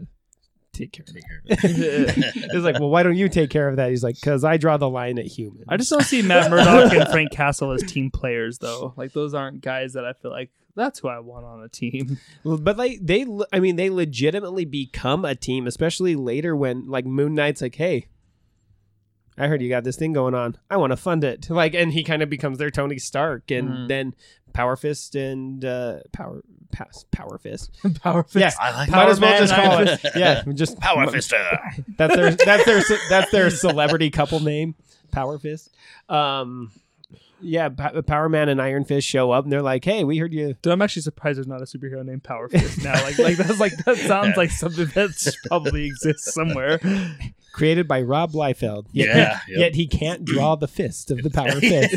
take 0.72 0.92
care 0.92 1.04
of 1.06 1.14
Take 1.14 1.24
it. 1.24 1.58
care 1.58 1.66
of 1.66 2.18
it. 2.18 2.34
It's 2.54 2.64
like, 2.64 2.78
well, 2.80 2.88
why 2.88 3.02
don't 3.02 3.16
you 3.16 3.28
take 3.28 3.50
care 3.50 3.68
of 3.68 3.76
that? 3.76 3.90
He's 3.90 4.02
like, 4.02 4.14
because 4.14 4.44
I 4.44 4.56
draw 4.56 4.78
the 4.78 4.88
line 4.88 5.18
at 5.18 5.26
humans. 5.26 5.66
I 5.68 5.76
just 5.76 5.90
don't 5.90 6.02
see 6.04 6.22
Matt 6.22 6.50
Murdock 6.50 6.92
and 6.94 7.06
Frank 7.12 7.32
Castle 7.32 7.72
as 7.72 7.82
team 7.82 8.10
players 8.10 8.56
though. 8.60 8.94
Like 8.96 9.12
those 9.12 9.34
aren't 9.34 9.60
guys 9.60 9.92
that 9.92 10.06
I 10.06 10.14
feel 10.14 10.30
like 10.30 10.48
that's 10.74 11.00
who 11.00 11.08
I 11.08 11.18
want 11.18 11.44
on 11.44 11.62
a 11.62 11.68
team. 11.68 12.18
But 12.44 12.78
like 12.78 12.98
they, 13.02 13.26
I 13.52 13.60
mean, 13.60 13.76
they 13.76 13.90
legitimately 13.90 14.64
become 14.64 15.26
a 15.26 15.34
team, 15.34 15.66
especially 15.66 16.16
later 16.16 16.56
when 16.56 16.86
like 16.88 17.04
Moon 17.04 17.34
Knight's 17.34 17.60
like, 17.60 17.74
hey. 17.74 18.06
I 19.38 19.46
heard 19.46 19.62
you 19.62 19.70
got 19.70 19.84
this 19.84 19.96
thing 19.96 20.12
going 20.12 20.34
on. 20.34 20.58
I 20.68 20.76
want 20.76 20.90
to 20.90 20.98
fund 20.98 21.24
it. 21.24 21.48
Like, 21.48 21.72
and 21.74 21.92
he 21.94 22.04
kind 22.04 22.20
of 22.22 22.28
becomes 22.28 22.58
their 22.58 22.70
Tony 22.70 22.98
Stark, 22.98 23.50
and 23.50 23.68
Mhm. 23.70 23.88
then 23.88 24.14
Power 24.52 24.76
Fist 24.76 25.14
and 25.14 25.64
uh, 25.64 26.00
Power 26.12 26.42
Pass 26.70 27.04
Power 27.10 27.38
Fist. 27.38 27.70
Power 28.02 28.22
Fist. 28.22 28.36
Yeah, 28.36 28.50
I 28.60 28.70
like 28.72 28.90
might 28.90 29.08
as 29.08 29.20
well 29.20 29.30
Man 29.30 29.40
just 29.40 29.52
and 29.52 29.62
call 29.62 29.80
it. 29.80 30.00
Yeah, 30.16 30.42
just 30.54 30.78
Power 30.80 31.06
Fister. 31.06 31.84
That's 31.96 32.16
their 32.16 32.30
that's 32.32 32.64
their 32.64 32.82
that's 33.08 33.30
their 33.30 33.50
celebrity 33.50 34.10
couple 34.10 34.40
name, 34.40 34.74
Power 35.12 35.38
Fist. 35.38 35.70
Um, 36.08 36.72
yeah, 37.40 37.68
Pa- 37.70 38.00
Power 38.02 38.28
Man 38.28 38.48
and 38.48 38.60
Iron 38.60 38.84
Fist 38.84 39.06
show 39.06 39.30
up 39.30 39.44
and 39.44 39.52
they're 39.52 39.62
like, 39.62 39.84
"Hey, 39.84 40.04
we 40.04 40.18
heard 40.18 40.32
you." 40.32 40.54
Dude, 40.62 40.72
I'm 40.72 40.82
actually 40.82 41.02
surprised 41.02 41.38
there's 41.38 41.46
not 41.46 41.62
a 41.62 41.64
superhero 41.64 42.04
named 42.04 42.22
Power 42.22 42.48
Fist 42.48 42.82
now. 42.82 42.92
Like, 43.02 43.18
like 43.18 43.36
that's 43.36 43.60
like 43.60 43.72
that 43.84 43.96
sounds 43.96 44.36
like 44.36 44.50
something 44.50 44.86
that 44.94 45.36
probably 45.46 45.86
exists 45.86 46.34
somewhere. 46.34 46.78
Created 47.60 47.86
by 47.86 48.00
Rob 48.00 48.32
Liefeld. 48.32 48.86
Yet 48.90 49.08
Yeah, 49.14 49.40
he, 49.46 49.52
yep. 49.52 49.60
yet 49.60 49.74
he 49.74 49.86
can't 49.86 50.24
draw 50.24 50.56
the 50.56 50.66
fist 50.66 51.10
of 51.10 51.22
the 51.22 51.28
Power 51.28 51.50
Fist, 51.60 51.94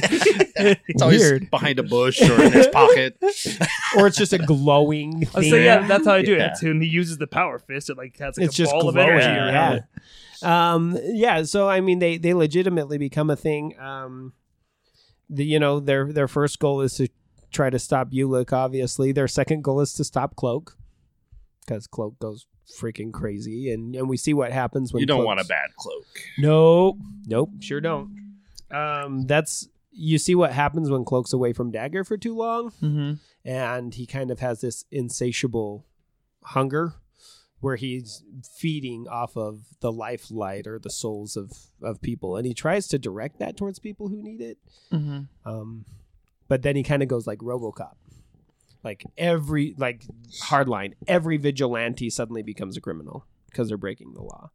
It's 0.87 1.01
always 1.01 1.21
Weird. 1.21 1.49
behind 1.49 1.79
a 1.79 1.83
bush 1.83 2.21
or 2.21 2.41
in 2.43 2.51
his 2.51 2.67
pocket. 2.67 3.17
or 3.97 4.07
it's 4.07 4.17
just 4.17 4.33
a 4.33 4.39
glowing 4.39 5.23
Oh, 5.33 5.39
thing. 5.39 5.49
so 5.51 5.55
yeah, 5.55 5.87
that's 5.87 6.05
how 6.05 6.15
I 6.15 6.21
do 6.21 6.33
Yeah. 6.35 6.51
it. 6.61 6.65
When 6.67 6.81
he 6.81 6.87
uses 6.89 7.17
the 7.17 7.27
Power 7.27 7.59
Fist, 7.59 7.89
it 7.89 7.97
like 7.97 8.17
has 8.19 8.37
like 8.37 8.47
it's 8.47 8.55
a 8.55 8.57
just 8.57 8.71
ball 8.73 8.89
of 8.89 8.97
energy 8.97 9.25
Yeah. 9.25 9.45
around 9.53 9.73
it. 9.77 9.83
Yeah. 10.41 10.73
Um, 10.73 10.99
yeah. 11.05 11.43
So 11.43 11.69
I 11.69 11.79
mean, 11.79 11.99
they 11.99 12.17
they 12.17 12.33
legitimately 12.33 12.97
become 12.97 13.29
a 13.29 13.37
thing. 13.37 13.79
Um, 13.79 14.33
the 15.29 15.45
you 15.45 15.59
know 15.59 15.79
their 15.79 16.11
their 16.11 16.27
first 16.27 16.59
goal 16.59 16.81
is 16.81 16.95
to 16.95 17.07
try 17.51 17.69
to 17.69 17.79
stop 17.79 18.11
Ulik. 18.11 18.51
Obviously, 18.51 19.13
their 19.13 19.29
second 19.29 19.63
goal 19.63 19.79
is 19.79 19.93
to 19.93 20.03
stop 20.03 20.35
Cloak 20.35 20.75
because 21.65 21.87
Cloak 21.87 22.19
goes 22.19 22.45
freaking 22.79 23.11
crazy, 23.13 23.71
and 23.71 23.95
and 23.95 24.09
we 24.09 24.17
see 24.17 24.33
what 24.33 24.51
happens 24.51 24.93
when 24.93 24.99
you 25.01 25.05
don't 25.05 25.17
Cloak's- 25.19 25.27
want 25.27 25.39
a 25.39 25.45
bad 25.45 25.69
cloak. 25.77 26.05
Nope, 26.37 26.97
nope, 27.27 27.49
sure 27.59 27.81
don't. 27.81 28.09
Um, 28.71 29.25
that's 29.27 29.67
you 29.91 30.17
see 30.17 30.33
what 30.35 30.51
happens 30.51 30.89
when 30.89 31.05
Cloak's 31.05 31.33
away 31.33 31.53
from 31.53 31.69
Dagger 31.71 32.03
for 32.03 32.17
too 32.17 32.35
long 32.35 32.71
Mm-hmm. 32.81 33.13
and 33.47 33.93
he 33.93 34.07
kind 34.07 34.31
of 34.31 34.39
has 34.39 34.61
this 34.61 34.85
insatiable 34.91 35.85
hunger 36.43 36.93
where 37.59 37.75
he's 37.75 38.23
feeding 38.57 39.07
off 39.07 39.37
of 39.37 39.59
the 39.79 39.91
life 39.91 40.31
light 40.31 40.65
or 40.67 40.79
the 40.79 40.89
souls 40.89 41.37
of 41.37 41.51
of 41.81 42.01
people 42.01 42.35
and 42.35 42.45
he 42.47 42.53
tries 42.55 42.87
to 42.87 42.97
direct 42.97 43.37
that 43.39 43.55
towards 43.55 43.77
people 43.79 44.07
who 44.09 44.21
need 44.21 44.41
it 44.41 44.57
Mm-hmm. 44.91 45.21
um 45.49 45.85
but 46.47 46.61
then 46.63 46.75
he 46.75 46.83
kind 46.83 47.01
of 47.03 47.07
goes 47.07 47.25
like 47.27 47.39
robocop 47.39 47.93
like 48.83 49.03
every 49.17 49.75
like 49.77 50.03
hardline 50.43 50.93
every 51.07 51.37
vigilante 51.37 52.09
suddenly 52.09 52.43
becomes 52.43 52.77
a 52.77 52.81
criminal 52.81 53.25
because 53.49 53.67
they're 53.67 53.77
breaking 53.77 54.13
the 54.13 54.21
law 54.21 54.49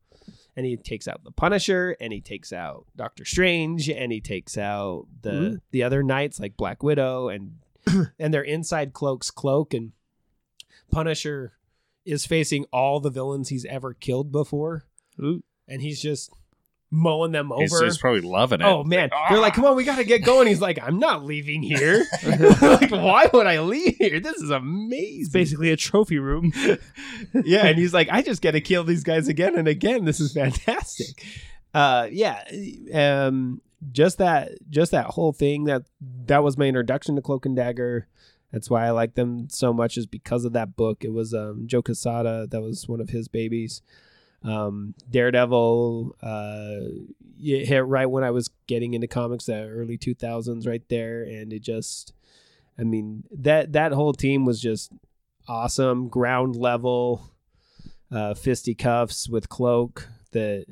and 0.57 0.67
he 0.67 0.77
takes 0.77 1.07
out 1.09 1.25
the 1.25 1.31
punisher 1.31 1.97
and 2.01 2.13
he 2.13 2.21
takes 2.21 2.53
out 2.53 2.87
doctor 2.97 3.25
strange 3.25 3.89
and 3.89 4.13
he 4.13 4.21
takes 4.21 4.59
out 4.59 5.07
the 5.23 5.33
Ooh. 5.33 5.59
the 5.71 5.83
other 5.83 6.03
knights 6.03 6.39
like 6.41 6.57
black 6.57 6.83
widow 6.83 7.29
and 7.29 7.59
and 8.19 8.35
their 8.35 8.43
inside 8.43 8.93
cloaks 8.93 9.31
cloak 9.31 9.73
and 9.73 9.93
punisher 10.91 11.55
is 12.05 12.27
facing 12.27 12.65
all 12.73 13.01
the 13.01 13.11
villains 13.11 13.49
he's 13.49 13.65
ever 13.67 13.95
killed 13.95 14.33
before 14.33 14.85
Ooh. 15.21 15.43
and 15.67 15.83
he's 15.83 16.01
just 16.01 16.33
mowing 16.91 17.33
them 17.33 17.53
over 17.53 17.63
He's, 17.63 17.81
he's 17.81 17.99
probably 17.99 18.23
loving 18.23 18.61
it. 18.61 18.65
Oh 18.65 18.85
man, 18.85 19.11
they're 19.29 19.41
like, 19.41 19.55
"Come 19.55 19.65
on, 19.65 19.77
we 19.77 19.85
gotta 19.85 20.05
get 20.05 20.25
going." 20.25 20.49
He's 20.49 20.61
like, 20.61 20.79
"I'm 20.83 20.99
not 20.99 21.25
leaving 21.25 21.63
here. 21.63 22.07
like, 22.61 22.91
why 22.91 23.29
would 23.33 23.47
I 23.47 23.61
leave 23.61 23.97
here? 23.97 24.21
This 24.21 24.37
is 24.37 24.45
It's 24.45 24.51
amazing." 24.51 25.33
basically 25.33 25.71
a 25.71 25.77
trophy 25.77 26.19
room. 26.19 26.53
yeah, 27.45 27.67
and 27.67 27.79
he's 27.79 27.95
like, 27.95 28.09
"I 28.11 28.23
just 28.23 28.43
get 28.43 28.53
to 28.53 28.61
kill 28.61 28.85
these 28.85 29.05
guys 29.05 29.29
again 29.29 29.57
and 29.57 29.69
again. 29.69 30.05
This 30.05 30.21
is 30.21 30.33
fantastic." 30.33 31.25
Uh, 31.75 32.09
yeah, 32.11 32.43
um, 32.95 33.61
just 33.93 34.19
that, 34.19 34.53
just 34.71 34.93
that 34.93 35.07
whole 35.07 35.33
thing 35.33 35.65
that 35.65 35.83
that 36.27 36.43
was 36.43 36.57
my 36.57 36.65
introduction 36.65 37.17
to 37.17 37.23
Cloak 37.23 37.47
and 37.47 37.55
Dagger. 37.55 38.07
That's 38.53 38.71
why 38.71 38.87
I 38.87 38.91
like 38.91 39.15
them 39.15 39.49
so 39.51 39.75
much, 39.75 39.99
is 39.99 40.07
because 40.07 40.47
of 40.47 40.55
that 40.55 40.75
book. 40.75 41.05
It 41.05 41.13
was 41.13 41.35
um, 41.35 41.65
Joe 41.67 41.83
Quesada. 41.83 42.47
That 42.47 42.63
was 42.63 42.89
one 42.89 43.01
of 43.01 43.11
his 43.11 43.29
babies. 43.29 43.83
Um, 44.43 44.95
Daredevil. 45.11 46.17
Uh, 46.23 47.05
it 47.41 47.67
hit 47.67 47.85
right 47.87 48.07
when 48.07 48.25
I 48.25 48.31
was 48.31 48.51
getting 48.67 48.95
into 48.95 49.07
comics, 49.07 49.47
that 49.47 49.69
early 49.69 49.97
two 49.97 50.15
thousands, 50.15 50.67
right 50.67 50.83
there, 50.89 51.23
and 51.23 51.53
it 51.53 51.63
just, 51.63 52.13
I 52.79 52.85
mean 52.85 53.25
that 53.31 53.73
that 53.73 53.93
whole 53.93 54.13
team 54.13 54.45
was 54.45 54.61
just 54.61 54.93
awesome, 55.47 56.09
ground 56.09 56.57
level, 56.57 57.31
uh, 58.11 58.35
fisticuffs 58.35 59.29
with 59.29 59.49
cloak 59.49 60.09
that. 60.33 60.67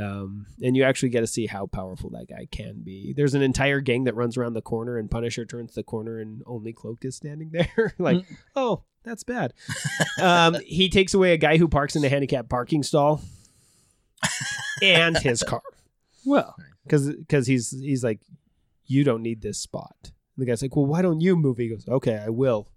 Um, 0.00 0.46
and 0.62 0.76
you 0.76 0.84
actually 0.84 1.10
get 1.10 1.20
to 1.20 1.26
see 1.26 1.46
how 1.46 1.66
powerful 1.66 2.10
that 2.10 2.28
guy 2.28 2.46
can 2.50 2.82
be. 2.82 3.12
There's 3.12 3.34
an 3.34 3.42
entire 3.42 3.80
gang 3.80 4.04
that 4.04 4.14
runs 4.14 4.36
around 4.36 4.54
the 4.54 4.62
corner, 4.62 4.98
and 4.98 5.10
Punisher 5.10 5.44
turns 5.44 5.74
the 5.74 5.82
corner, 5.82 6.18
and 6.18 6.42
only 6.46 6.72
Cloak 6.72 7.04
is 7.04 7.16
standing 7.16 7.50
there. 7.50 7.94
like, 7.98 8.24
oh, 8.56 8.84
that's 9.04 9.24
bad. 9.24 9.52
um, 10.20 10.56
he 10.64 10.88
takes 10.88 11.14
away 11.14 11.32
a 11.32 11.38
guy 11.38 11.56
who 11.56 11.68
parks 11.68 11.96
in 11.96 12.04
a 12.04 12.08
handicapped 12.08 12.48
parking 12.48 12.82
stall 12.82 13.20
and 14.82 15.16
his 15.18 15.42
car 15.42 15.62
Well, 16.24 16.54
because 16.84 17.14
because 17.14 17.46
he's 17.46 17.70
he's 17.70 18.04
like, 18.04 18.20
you 18.86 19.04
don't 19.04 19.22
need 19.22 19.42
this 19.42 19.58
spot. 19.58 19.96
And 20.02 20.12
the 20.36 20.46
guy's 20.46 20.62
like, 20.62 20.76
well, 20.76 20.86
why 20.86 21.02
don't 21.02 21.20
you 21.20 21.36
move? 21.36 21.58
He 21.58 21.68
goes, 21.68 21.86
okay, 21.88 22.16
I 22.16 22.28
will, 22.28 22.68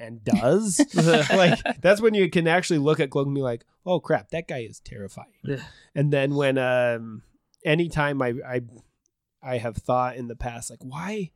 and 0.00 0.24
does. 0.24 0.80
like 0.94 1.58
that's 1.80 2.00
when 2.00 2.14
you 2.14 2.28
can 2.30 2.48
actually 2.48 2.78
look 2.78 2.98
at 3.00 3.10
Cloak 3.10 3.26
and 3.26 3.34
be 3.34 3.42
like, 3.42 3.64
oh 3.86 4.00
crap, 4.00 4.30
that 4.30 4.48
guy 4.48 4.58
is 4.60 4.80
terrifying. 4.80 5.28
Yeah. 5.44 5.62
And 5.94 6.12
then 6.12 6.34
when 6.34 6.58
um, 6.58 7.22
anytime 7.64 8.20
I 8.22 8.34
I 8.46 8.60
I 9.42 9.58
have 9.58 9.76
thought 9.76 10.16
in 10.16 10.28
the 10.28 10.36
past 10.36 10.70
like 10.70 10.82
why. 10.82 11.30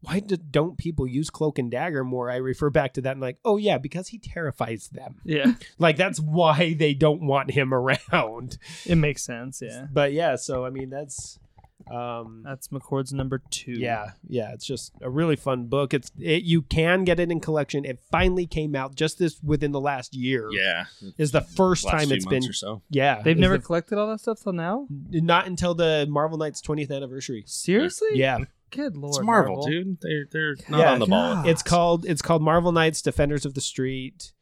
Why 0.00 0.20
do, 0.20 0.36
don't 0.36 0.76
people 0.76 1.06
use 1.06 1.30
cloak 1.30 1.58
and 1.58 1.70
dagger 1.70 2.04
more? 2.04 2.30
I 2.30 2.36
refer 2.36 2.68
back 2.68 2.92
to 2.92 3.00
that 3.00 3.12
and 3.12 3.22
like, 3.22 3.38
oh 3.42 3.56
yeah, 3.56 3.78
because 3.78 4.08
he 4.08 4.18
terrifies 4.18 4.88
them. 4.88 5.22
yeah, 5.24 5.54
Like 5.78 5.96
that's 5.96 6.20
why 6.20 6.74
they 6.74 6.92
don't 6.92 7.26
want 7.26 7.52
him 7.52 7.72
around. 8.12 8.58
it 8.84 8.96
makes 8.96 9.22
sense. 9.24 9.62
Yeah, 9.64 9.86
But 9.90 10.12
yeah, 10.12 10.36
so 10.36 10.66
I 10.66 10.68
mean 10.68 10.90
that's 10.90 11.38
um 11.90 12.42
that's 12.44 12.68
McCord's 12.68 13.12
number 13.12 13.42
two. 13.50 13.72
yeah, 13.72 14.10
yeah, 14.28 14.52
it's 14.52 14.64
just 14.66 14.92
a 15.00 15.10
really 15.10 15.36
fun 15.36 15.66
book. 15.66 15.92
It's 15.94 16.10
it, 16.18 16.42
you 16.44 16.62
can 16.62 17.04
get 17.04 17.20
it 17.20 17.30
in 17.30 17.40
collection. 17.40 17.84
It 17.84 18.00
finally 18.10 18.46
came 18.46 18.74
out 18.74 18.94
just 18.94 19.18
this 19.18 19.38
within 19.42 19.72
the 19.72 19.80
last 19.80 20.14
year. 20.14 20.48
yeah. 20.52 20.84
is 21.18 21.32
the 21.32 21.40
first 21.42 21.84
Last 21.84 21.92
time 22.02 22.12
it's 22.12 22.26
been. 22.26 22.44
or 22.48 22.52
so. 22.52 22.82
Yeah, 22.90 23.22
they've 23.22 23.36
never 23.38 23.58
the- 23.58 23.64
collected 23.64 23.98
all 23.98 24.08
that 24.08 24.20
stuff 24.20 24.40
till 24.42 24.52
now. 24.52 24.86
not 25.10 25.46
until 25.46 25.74
the 25.74 26.06
Marvel 26.08 26.38
Knights 26.38 26.60
20th 26.62 26.90
anniversary. 26.90 27.44
Seriously? 27.46 28.08
Yeah, 28.14 28.38
Good 28.70 28.96
lord, 28.96 29.16
It's 29.16 29.24
Marvel, 29.24 29.66
dude. 29.66 29.98
They're 30.00 30.26
they're 30.32 30.56
not 30.68 30.80
Yeah. 30.80 30.92
on 30.94 30.98
the 30.98 31.06
ball. 31.06 31.46
It's 31.46 31.62
called 31.62 32.04
it's 32.06 32.22
called 32.22 32.42
Marvel 32.42 32.72
Knights 32.72 33.02
Defenders 33.02 33.44
of 33.46 33.54
the 33.54 33.60
Street, 33.60 34.32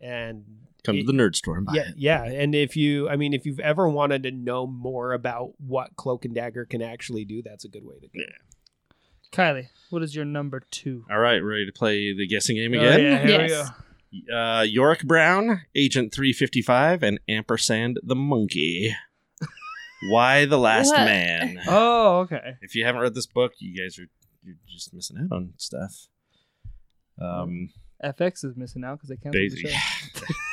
and 0.00 0.44
Come 0.84 0.96
to 0.96 1.02
the 1.04 1.12
nerd 1.12 1.34
store 1.36 1.56
and 1.56 1.66
buy 1.66 1.74
yeah, 1.74 1.88
it. 1.88 1.94
yeah. 1.96 2.24
And 2.24 2.54
if 2.54 2.76
you, 2.76 3.08
I 3.08 3.16
mean, 3.16 3.32
if 3.34 3.44
you've 3.46 3.60
ever 3.60 3.88
wanted 3.88 4.22
to 4.24 4.30
know 4.30 4.66
more 4.66 5.12
about 5.12 5.52
what 5.58 5.96
Cloak 5.96 6.24
and 6.24 6.34
Dagger 6.34 6.64
can 6.64 6.82
actually 6.82 7.24
do, 7.24 7.42
that's 7.42 7.64
a 7.64 7.68
good 7.68 7.84
way 7.84 7.96
to 8.00 8.08
go. 8.08 8.24
Kylie, 9.32 9.68
what 9.90 10.02
is 10.02 10.14
your 10.16 10.24
number 10.24 10.60
two? 10.70 11.04
All 11.10 11.18
right, 11.20 11.38
ready 11.38 11.64
to 11.66 11.72
play 11.72 12.12
the 12.14 12.26
guessing 12.26 12.56
game 12.56 12.74
Oh, 12.74 12.78
again? 12.78 13.00
yeah, 13.00 13.18
here 13.26 13.40
Yes. 13.46 13.70
we 14.10 14.22
go. 14.26 14.36
uh, 14.36 14.62
Yorick 14.62 15.04
Brown, 15.04 15.62
Agent 15.76 16.12
355, 16.12 17.02
and 17.04 17.20
Ampersand 17.28 18.00
the 18.02 18.16
Monkey. 18.16 18.94
Y 20.10 20.46
the 20.46 20.58
Last 20.58 20.88
What? 20.88 21.04
Man? 21.04 21.60
Oh, 21.68 22.20
okay. 22.20 22.56
If 22.62 22.74
you 22.74 22.84
haven't 22.86 23.02
read 23.02 23.14
this 23.14 23.26
book, 23.26 23.52
you 23.58 23.76
guys 23.80 23.98
are 23.98 24.06
you're 24.42 24.56
just 24.66 24.92
missing 24.94 25.18
out 25.18 25.30
on 25.36 25.52
stuff. 25.58 26.08
Um, 27.20 27.68
FX 28.02 28.44
is 28.46 28.56
missing 28.56 28.82
out 28.82 28.96
because 28.98 29.10
they 29.10 29.16
canceled 29.16 29.34
the 29.34 29.48
basically, 29.48 29.72
show. 29.72 30.34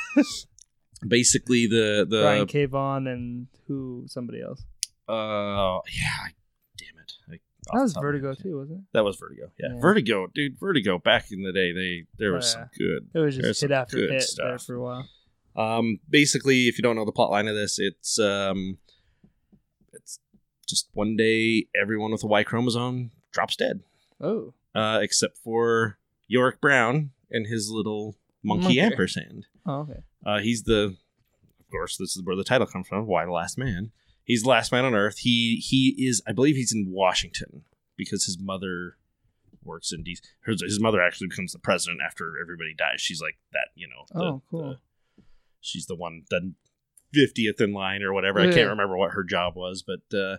basically 1.06 1.66
the 1.66 2.06
Brian 2.08 2.40
the 2.40 2.46
K. 2.46 2.64
Vaughan 2.66 3.06
and 3.06 3.46
who? 3.66 4.04
Somebody 4.06 4.42
else. 4.42 4.62
uh 5.08 5.80
yeah, 5.92 6.28
damn 6.76 6.98
it, 7.00 7.12
I, 7.30 7.38
That 7.72 7.82
was 7.82 7.92
the 7.94 8.00
top 8.00 8.04
of 8.04 8.12
my 8.14 8.18
Vertigo 8.18 8.34
too, 8.34 8.58
wasn't 8.58 8.78
it? 8.80 8.84
That 8.92 9.04
was 9.04 9.16
Vertigo. 9.16 9.50
Yeah. 9.58 9.68
Yeah. 9.74 9.80
Vertigo, 9.80 10.26
dude. 10.34 10.58
Vertigo. 10.58 10.98
Back 10.98 11.30
in 11.30 11.42
the 11.42 11.52
day, 11.52 11.72
they 11.72 12.06
there 12.18 12.32
Oh, 12.32 12.36
was 12.36 12.46
yeah. 12.54 12.60
some 12.62 12.70
good. 12.78 13.08
it? 13.14 13.18
Was 13.18 13.36
just 13.36 13.60
hit 13.60 13.70
after 13.72 13.98
hit 13.98 14.24
there 14.36 14.58
for 14.58 14.74
a 14.74 14.80
while. 14.82 15.08
Um, 15.56 15.98
basically, 16.08 16.68
if 16.68 16.78
you 16.78 16.82
don't 16.82 16.94
know 16.96 17.04
the 17.04 17.12
plot 17.12 17.30
line 17.30 17.48
of 17.48 17.54
this, 17.56 17.78
it's 17.78 18.18
um, 18.18 18.78
it's 19.92 20.20
just 20.68 20.88
one 20.92 21.16
day 21.16 21.66
everyone 21.80 22.12
with 22.12 22.22
a 22.22 22.26
Y 22.26 22.42
chromosome 22.44 23.10
drops 23.32 23.56
dead, 23.56 23.80
Oh, 24.20 24.54
uh, 24.74 25.00
except 25.02 25.36
for 25.38 25.98
Yorick 26.28 26.60
Brown 26.60 27.10
and 27.30 27.46
his 27.46 27.70
little 27.70 28.16
monkey 28.44 28.64
Monkey. 28.64 28.80
ampersand. 28.80 29.46
oh 29.66 29.80
okay. 29.80 30.00
Uh, 30.24 30.38
he's 30.40 30.64
the 30.64 30.96
of 31.60 31.70
course, 31.70 31.96
this 31.96 32.16
is 32.16 32.22
where 32.24 32.36
the 32.36 32.44
title 32.44 32.66
comes 32.66 32.88
from. 32.88 33.06
Y 33.06 33.24
the 33.24 33.30
Last 33.30 33.58
Man? 33.58 33.90
He's 34.24 34.42
the 34.42 34.48
last 34.50 34.72
man 34.72 34.84
on 34.84 34.94
Earth. 34.94 35.18
He 35.18 35.56
he 35.56 35.94
is, 36.06 36.22
I 36.26 36.32
believe, 36.32 36.56
he's 36.56 36.72
in 36.72 36.86
Washington 36.90 37.62
because 37.96 38.24
his 38.26 38.38
mother 38.38 38.96
works 39.64 39.92
in 39.92 40.02
DC. 40.04 40.20
His, 40.46 40.62
his 40.62 40.80
mother 40.80 41.00
actually 41.02 41.28
becomes 41.28 41.52
the 41.52 41.58
president 41.58 42.00
after 42.04 42.34
everybody 42.42 42.74
dies. 42.76 43.00
She's 43.00 43.20
like 43.22 43.38
that, 43.52 43.68
you 43.74 43.86
know. 43.88 44.04
the- 44.10 44.20
Oh, 44.26 44.42
cool. 44.50 44.70
the- 45.16 45.22
she's 45.60 45.86
the 45.86 45.94
one 45.96 46.22
the 46.30 46.52
fiftieth 47.12 47.60
in 47.60 47.72
line 47.72 48.02
or 48.02 48.12
whatever. 48.12 48.40
I 48.40 48.52
can't 48.52 48.68
remember 48.70 48.96
what 48.96 49.12
her 49.12 49.24
job 49.24 49.56
was, 49.56 49.82
but 49.82 50.16
uh, 50.16 50.36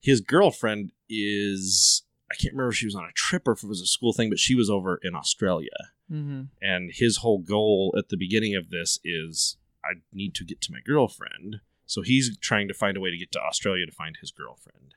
his 0.00 0.20
girlfriend 0.20 0.92
is. 1.08 2.02
I 2.30 2.34
can't 2.34 2.54
remember 2.54 2.70
if 2.70 2.76
she 2.76 2.86
was 2.86 2.94
on 2.94 3.04
a 3.04 3.12
trip 3.12 3.46
or 3.46 3.52
if 3.52 3.62
it 3.62 3.68
was 3.68 3.82
a 3.82 3.86
school 3.86 4.12
thing, 4.14 4.30
but 4.30 4.38
she 4.38 4.54
was 4.54 4.70
over 4.70 4.98
in 5.02 5.14
Australia 5.14 5.68
Mm-hmm. 6.12 6.42
and 6.60 6.90
his 6.92 7.18
whole 7.18 7.38
goal 7.38 7.94
at 7.96 8.10
the 8.10 8.18
beginning 8.18 8.54
of 8.54 8.68
this 8.68 8.98
is 9.02 9.56
I 9.84 10.00
need 10.12 10.34
to 10.34 10.44
get 10.44 10.60
to 10.62 10.72
my 10.72 10.80
girlfriend. 10.84 11.60
So 11.86 12.02
he's 12.02 12.36
trying 12.38 12.68
to 12.68 12.74
find 12.74 12.96
a 12.96 13.00
way 13.00 13.10
to 13.10 13.16
get 13.16 13.32
to 13.32 13.40
Australia 13.40 13.86
to 13.86 13.92
find 13.92 14.16
his 14.20 14.30
girlfriend. 14.30 14.94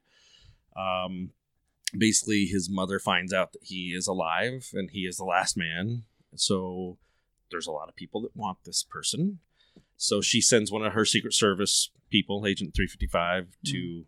Um, 0.75 1.31
basically, 1.97 2.45
his 2.45 2.69
mother 2.69 2.99
finds 2.99 3.33
out 3.33 3.53
that 3.53 3.63
he 3.63 3.93
is 3.95 4.07
alive 4.07 4.69
and 4.73 4.89
he 4.91 5.01
is 5.01 5.17
the 5.17 5.23
last 5.23 5.57
man. 5.57 6.03
So 6.35 6.97
there's 7.49 7.67
a 7.67 7.71
lot 7.71 7.89
of 7.89 7.95
people 7.95 8.21
that 8.21 8.35
want 8.35 8.59
this 8.63 8.83
person. 8.83 9.39
So 9.97 10.21
she 10.21 10.41
sends 10.41 10.71
one 10.71 10.85
of 10.85 10.93
her 10.93 11.05
Secret 11.05 11.33
Service 11.33 11.89
people, 12.09 12.45
Agent 12.45 12.75
355, 12.75 13.57
to 13.67 14.05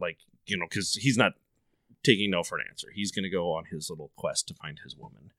like, 0.00 0.18
you 0.46 0.56
know, 0.56 0.66
because 0.68 0.94
he's 0.94 1.18
not 1.18 1.32
taking 2.02 2.30
no 2.30 2.42
for 2.42 2.58
an 2.58 2.64
answer. 2.70 2.88
He's 2.94 3.12
going 3.12 3.24
to 3.24 3.30
go 3.30 3.52
on 3.52 3.64
his 3.70 3.90
little 3.90 4.12
quest 4.16 4.48
to 4.48 4.54
find 4.54 4.78
his 4.82 4.96
woman. 4.96 5.32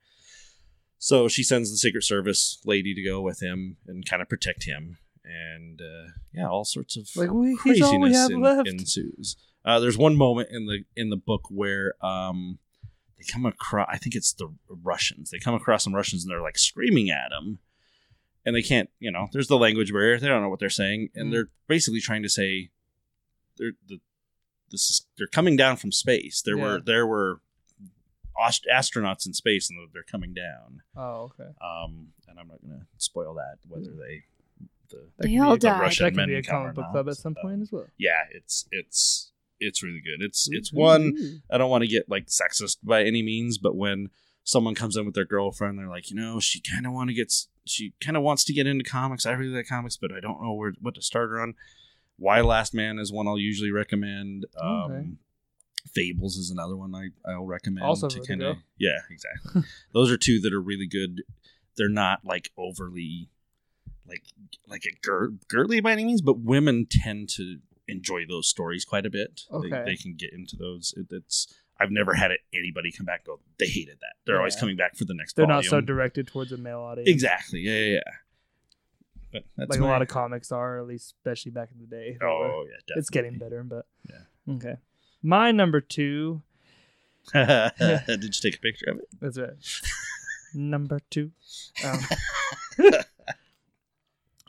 So 0.99 1.27
she 1.27 1.43
sends 1.43 1.69
the 1.71 1.77
Secret 1.77 2.03
Service 2.03 2.59
lady 2.65 2.93
to 2.93 3.03
go 3.03 3.21
with 3.21 3.41
him 3.41 3.77
and 3.87 4.05
kind 4.07 4.21
of 4.21 4.29
protect 4.29 4.63
him. 4.65 4.97
And 5.23 5.81
uh, 5.81 6.11
yeah, 6.33 6.47
all 6.47 6.65
sorts 6.65 6.95
of 6.97 7.07
Like, 7.15 7.31
we- 7.31 7.57
he's 7.63 7.81
all 7.81 7.99
we 7.99 8.09
craziness 8.09 8.31
left. 8.39 8.67
ensues. 8.67 9.35
Uh, 9.65 9.79
there's 9.79 9.97
one 9.97 10.15
moment 10.15 10.49
in 10.51 10.65
the 10.65 10.83
in 10.95 11.09
the 11.09 11.17
book 11.17 11.41
where 11.49 11.93
um, 12.03 12.59
they 13.17 13.25
come 13.29 13.45
across. 13.45 13.87
I 13.91 13.97
think 13.97 14.15
it's 14.15 14.31
the 14.33 14.47
Russians. 14.69 15.29
They 15.29 15.39
come 15.39 15.53
across 15.55 15.83
some 15.83 15.93
Russians 15.93 16.23
and 16.23 16.31
they're 16.31 16.41
like 16.41 16.57
screaming 16.57 17.09
at 17.09 17.31
him, 17.33 17.59
and 18.45 18.55
they 18.55 18.61
can't. 18.61 18.89
You 18.99 19.11
know, 19.11 19.27
there's 19.33 19.49
the 19.49 19.57
language 19.57 19.91
barrier. 19.91 20.17
They 20.17 20.27
don't 20.27 20.41
know 20.41 20.47
what 20.49 20.59
they're 20.59 20.69
saying, 20.69 21.09
and 21.13 21.27
Mm. 21.27 21.31
they're 21.33 21.49
basically 21.67 21.99
trying 21.99 22.23
to 22.23 22.29
say, 22.29 22.69
they're 23.57 23.73
the 23.87 23.99
this 24.71 24.89
is 24.89 25.05
they're 25.17 25.27
coming 25.27 25.57
down 25.57 25.75
from 25.75 25.91
space. 25.91 26.41
There 26.41 26.57
Yeah. 26.57 26.63
were 26.63 26.79
there 26.81 27.05
were 27.05 27.41
ast- 28.43 28.67
astronauts 28.71 29.25
in 29.25 29.33
space, 29.33 29.69
and 29.69 29.77
they're 29.93 30.03
coming 30.03 30.33
down. 30.33 30.81
Oh, 30.95 31.31
okay. 31.39 31.49
Um, 31.61 32.07
and 32.27 32.39
I'm 32.39 32.47
not 32.47 32.61
going 32.61 32.79
to 32.79 32.85
spoil 32.97 33.33
that 33.35 33.57
whether 33.67 33.91
they 33.91 34.23
the 34.89 35.09
They 35.19 35.37
all 35.37 35.55
be, 35.55 35.59
died. 35.59 35.81
Russian 35.81 36.05
That 36.05 36.15
could 36.15 36.27
be 36.27 36.35
a 36.35 36.43
comic 36.43 36.75
book 36.75 36.91
club 36.91 37.09
at 37.09 37.17
some 37.17 37.35
Uh, 37.37 37.41
point 37.41 37.61
as 37.61 37.71
well. 37.71 37.87
yeah, 37.97 38.23
it's 38.31 38.67
it's 38.71 39.31
it's 39.59 39.81
really 39.83 40.01
good. 40.01 40.23
It's 40.23 40.47
it's 40.51 40.71
one. 40.71 41.41
I 41.51 41.57
don't 41.57 41.69
want 41.69 41.83
to 41.83 41.87
get 41.89 42.07
like 42.09 42.27
sexist 42.27 42.77
by 42.83 43.03
any 43.03 43.21
means, 43.23 43.57
but 43.57 43.75
when 43.75 44.09
someone 44.43 44.75
comes 44.75 44.95
in 44.95 45.05
with 45.05 45.13
their 45.15 45.25
girlfriend, 45.25 45.77
they're 45.77 45.89
like, 45.89 46.09
you 46.09 46.15
know, 46.15 46.39
she 46.39 46.61
kind 46.61 46.85
of 46.85 46.93
want 46.93 47.09
to 47.09 47.13
get, 47.13 47.33
she 47.65 47.93
kind 47.99 48.15
of 48.15 48.23
wants 48.23 48.45
to 48.45 48.53
get 48.53 48.65
into 48.65 48.83
comics. 48.85 49.25
I 49.25 49.31
really 49.33 49.53
like 49.53 49.67
comics, 49.67 49.97
but 49.97 50.13
I 50.13 50.21
don't 50.21 50.41
know 50.41 50.53
where 50.53 50.73
what 50.79 50.95
to 50.95 51.01
start 51.01 51.31
her 51.31 51.41
on. 51.41 51.55
Y 52.17 52.39
Last 52.39 52.73
Man 52.73 52.97
is 52.97 53.11
one 53.11 53.27
I'll 53.27 53.37
usually 53.37 53.71
recommend. 53.71 54.45
Um, 54.61 54.69
Okay. 54.91 55.07
Fables 55.93 56.35
is 56.37 56.49
another 56.51 56.75
one 56.75 56.93
I 56.93 57.09
I'll 57.29 57.45
recommend. 57.45 57.85
Also 57.85 58.07
to 58.07 58.19
Vertigo. 58.19 58.27
kinda, 58.27 58.55
yeah, 58.77 58.99
exactly. 59.09 59.63
Those 59.93 60.11
are 60.11 60.17
two 60.17 60.39
that 60.41 60.53
are 60.53 60.61
really 60.61 60.87
good. 60.87 61.23
They're 61.75 61.89
not 61.89 62.25
like 62.25 62.51
overly 62.57 63.29
like 64.07 64.23
like 64.67 64.83
a 64.85 64.95
gir- 65.01 65.33
girly 65.47 65.79
by 65.79 65.91
any 65.93 66.05
means, 66.05 66.21
but 66.21 66.39
women 66.39 66.87
tend 66.89 67.29
to 67.29 67.59
enjoy 67.87 68.25
those 68.27 68.47
stories 68.47 68.85
quite 68.85 69.05
a 69.05 69.09
bit. 69.09 69.41
Okay. 69.51 69.69
They, 69.69 69.91
they 69.91 69.95
can 69.95 70.15
get 70.15 70.33
into 70.33 70.55
those. 70.55 70.93
It, 70.97 71.07
it's 71.09 71.47
I've 71.79 71.91
never 71.91 72.15
had 72.15 72.31
it, 72.31 72.39
anybody 72.53 72.91
come 72.91 73.05
back 73.05 73.21
and 73.25 73.37
go 73.37 73.39
they 73.59 73.67
hated 73.67 73.99
that. 74.01 74.13
They're 74.25 74.37
always 74.37 74.55
coming 74.55 74.75
back 74.75 74.95
for 74.95 75.05
the 75.05 75.13
next. 75.13 75.35
They're 75.35 75.47
not 75.47 75.63
so 75.63 75.79
directed 75.81 76.27
towards 76.27 76.51
a 76.51 76.57
male 76.57 76.79
audience. 76.79 77.09
Exactly. 77.09 77.59
Yeah, 77.61 77.73
yeah, 77.73 77.93
yeah. 77.95 77.99
But 79.31 79.43
that's 79.57 79.69
like 79.71 79.79
a 79.79 79.85
lot 79.85 80.01
of 80.01 80.07
comics 80.07 80.51
are, 80.51 80.79
at 80.79 80.87
least 80.87 81.15
especially 81.19 81.51
back 81.51 81.69
in 81.71 81.79
the 81.79 81.85
day. 81.85 82.17
Were- 82.19 82.27
Oh 82.27 82.65
yeah, 82.65 82.77
definitely. 82.87 82.99
it's 82.99 83.09
getting 83.09 83.37
better, 83.37 83.63
but 83.63 83.85
Yeah. 84.09 84.53
Okay. 84.55 84.75
My 85.21 85.51
number 85.51 85.81
two. 85.81 86.41
Did 87.33 87.71
you 88.23 88.29
take 88.31 88.55
a 88.55 88.59
picture 88.59 88.91
of 88.91 88.97
it? 88.99 89.07
That's 89.19 89.37
right. 89.37 89.51
number 90.53 90.99
two. 91.09 91.31
Um, 91.83 91.99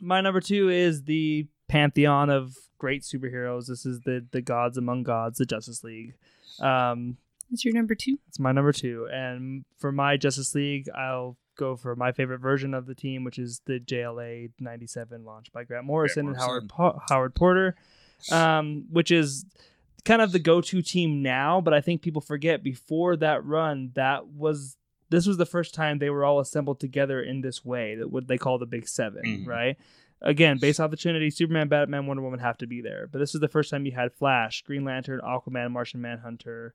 my 0.01 0.21
number 0.21 0.39
two 0.39 0.69
is 0.69 1.03
the 1.03 1.47
pantheon 1.67 2.29
of 2.29 2.55
great 2.77 3.03
superheroes. 3.03 3.67
This 3.67 3.85
is 3.85 4.01
the 4.01 4.25
the 4.31 4.41
gods 4.41 4.77
among 4.77 5.03
gods, 5.03 5.37
the 5.39 5.45
Justice 5.45 5.83
League. 5.83 6.15
Um, 6.59 7.17
That's 7.49 7.65
your 7.65 7.73
number 7.73 7.95
two. 7.95 8.17
it's 8.27 8.39
my 8.39 8.51
number 8.51 8.71
two, 8.71 9.07
and 9.11 9.65
for 9.77 9.91
my 9.91 10.17
Justice 10.17 10.55
League, 10.55 10.87
I'll 10.95 11.37
go 11.57 11.75
for 11.75 11.95
my 11.95 12.11
favorite 12.13 12.39
version 12.39 12.73
of 12.73 12.85
the 12.85 12.95
team, 12.95 13.23
which 13.23 13.37
is 13.37 13.61
the 13.65 13.79
JLA 13.79 14.51
'97 14.59 15.25
launched 15.25 15.51
by 15.51 15.63
Grant 15.65 15.85
Morrison, 15.85 16.27
and 16.27 16.37
Howard 16.37 16.69
Po- 16.69 17.01
Howard 17.09 17.35
Porter, 17.35 17.75
um, 18.31 18.85
which 18.89 19.11
is 19.11 19.45
kind 20.09 20.21
of 20.21 20.31
the 20.31 20.39
go-to 20.39 20.81
team 20.81 21.21
now. 21.21 21.61
But 21.61 21.73
I 21.73 21.81
think 21.81 22.01
people 22.01 22.21
forget 22.21 22.63
before 22.63 23.15
that 23.17 23.45
run, 23.45 23.91
that 23.93 24.27
was 24.27 24.75
this 25.09 25.25
was 25.25 25.37
the 25.37 25.45
first 25.45 25.73
time 25.73 25.97
they 25.99 26.09
were 26.09 26.25
all 26.25 26.39
assembled 26.39 26.79
together 26.79 27.21
in 27.21 27.41
this 27.41 27.63
way. 27.63 27.95
That 27.95 28.11
what 28.11 28.27
they 28.27 28.37
call 28.37 28.57
the 28.57 28.65
Big 28.65 28.87
7 28.87 29.23
Mhm. 29.23 29.47
right? 29.47 29.77
Again, 30.21 30.57
based 30.57 30.79
off 30.79 30.91
the 30.91 30.97
Trinity, 30.97 31.29
Superman, 31.29 31.69
Batman, 31.69 32.05
Wonder 32.05 32.21
Woman 32.21 32.39
have 32.39 32.57
to 32.57 32.67
be 32.67 32.81
there. 32.81 33.07
But 33.09 33.19
this 33.19 33.33
is 33.33 33.39
the 33.41 33.47
first 33.47 33.69
time 33.71 33.85
you 33.85 33.93
had 33.93 34.11
Flash, 34.13 34.63
Green 34.63 34.83
Lantern, 34.83 35.21
Aquaman, 35.21 35.71
Martian 35.71 36.01
Manhunter 36.01 36.73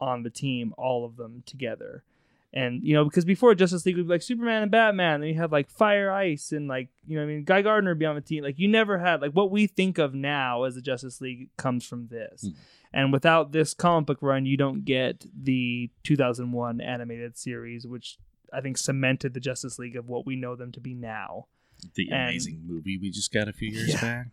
on 0.00 0.22
the 0.22 0.30
team, 0.30 0.74
all 0.76 1.04
of 1.04 1.16
them 1.16 1.42
together. 1.46 2.02
And 2.56 2.82
you 2.84 2.94
know, 2.94 3.04
because 3.04 3.24
before 3.24 3.52
Justice 3.56 3.84
League 3.84 3.96
would 3.96 4.06
be 4.06 4.12
like 4.14 4.22
Superman 4.22 4.62
and 4.62 4.70
Batman, 4.70 5.20
then 5.20 5.28
you 5.28 5.34
had 5.34 5.50
like 5.50 5.68
Fire 5.68 6.12
Ice 6.12 6.52
and 6.52 6.68
like 6.68 6.88
you 7.06 7.16
know, 7.16 7.22
what 7.22 7.30
I 7.30 7.34
mean, 7.34 7.44
Guy 7.44 7.62
Gardner 7.62 7.90
would 7.90 7.98
be 7.98 8.06
on 8.06 8.14
the 8.14 8.20
team. 8.20 8.44
Like 8.44 8.58
you 8.60 8.68
never 8.68 8.96
had 8.98 9.20
like 9.20 9.32
what 9.32 9.50
we 9.50 9.66
think 9.66 9.98
of 9.98 10.14
now 10.14 10.62
as 10.62 10.76
the 10.76 10.80
Justice 10.80 11.20
League 11.20 11.48
comes 11.56 11.84
from 11.84 12.06
this. 12.08 12.44
Mhm. 12.48 12.54
And 12.92 13.12
without 13.12 13.50
this 13.50 13.74
comic 13.74 14.06
book 14.06 14.18
run, 14.20 14.46
you 14.46 14.56
don't 14.56 14.84
get 14.84 15.26
the 15.36 15.90
2001 16.04 16.80
animated 16.80 17.36
series, 17.36 17.88
which 17.88 18.18
I 18.52 18.60
think 18.60 18.78
cemented 18.78 19.34
the 19.34 19.40
Justice 19.40 19.80
League 19.80 19.96
of 19.96 20.06
what 20.08 20.24
we 20.24 20.36
know 20.36 20.54
them 20.54 20.70
to 20.72 20.80
be 20.80 20.94
now. 20.94 21.46
The 21.96 22.08
And- 22.12 22.28
amazing 22.28 22.62
movie 22.64 22.96
we 22.98 23.10
just 23.10 23.32
got 23.32 23.48
a 23.48 23.52
few 23.52 23.68
years 23.70 23.94
Yeah. 23.94 24.00
back. 24.00 24.26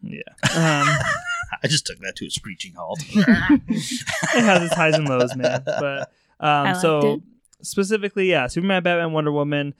Yeah. 0.00 0.20
Um, 0.54 0.86
I 1.64 1.66
just 1.68 1.86
took 1.86 1.98
that 1.98 2.14
to 2.16 2.26
a 2.26 2.30
screeching 2.30 2.74
halt. 2.74 3.00
it 3.08 4.44
has 4.44 4.62
its 4.62 4.74
highs 4.74 4.94
and 4.94 5.08
lows, 5.08 5.34
man. 5.34 5.62
But 5.66 6.12
um, 6.40 6.64
liked 6.64 6.80
so 6.80 7.14
it. 7.14 7.20
specifically, 7.62 8.30
yeah, 8.30 8.46
Superman, 8.46 8.82
Batman, 8.82 9.12
Wonder 9.12 9.32
Woman, 9.32 9.74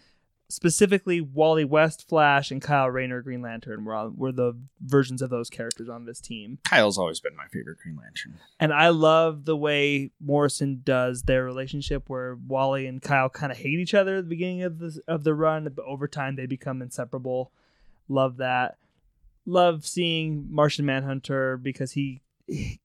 specifically 0.48 1.20
Wally 1.20 1.64
West, 1.64 2.08
Flash, 2.08 2.50
and 2.50 2.62
Kyle 2.62 2.88
Rayner, 2.88 3.20
Green 3.20 3.42
Lantern 3.42 3.84
were 3.84 3.94
on, 3.94 4.16
were 4.16 4.32
the 4.32 4.56
versions 4.80 5.20
of 5.20 5.30
those 5.30 5.50
characters 5.50 5.88
on 5.88 6.04
this 6.04 6.20
team. 6.20 6.58
Kyle's 6.64 6.98
always 6.98 7.20
been 7.20 7.36
my 7.36 7.46
favorite 7.48 7.78
Green 7.78 7.96
Lantern. 7.96 8.38
And 8.60 8.72
I 8.72 8.90
love 8.90 9.44
the 9.44 9.56
way 9.56 10.12
Morrison 10.20 10.82
does 10.84 11.22
their 11.22 11.44
relationship, 11.44 12.08
where 12.08 12.38
Wally 12.46 12.86
and 12.86 13.02
Kyle 13.02 13.28
kind 13.28 13.50
of 13.50 13.58
hate 13.58 13.78
each 13.78 13.94
other 13.94 14.16
at 14.16 14.24
the 14.24 14.30
beginning 14.30 14.62
of 14.62 14.78
the 14.78 15.00
of 15.08 15.24
the 15.24 15.34
run, 15.34 15.68
but 15.74 15.84
over 15.84 16.06
time 16.06 16.36
they 16.36 16.46
become 16.46 16.80
inseparable. 16.80 17.50
Love 18.08 18.36
that. 18.36 18.78
Love 19.46 19.84
seeing 19.84 20.46
Martian 20.50 20.86
Manhunter 20.86 21.56
because 21.56 21.92
he 21.92 22.20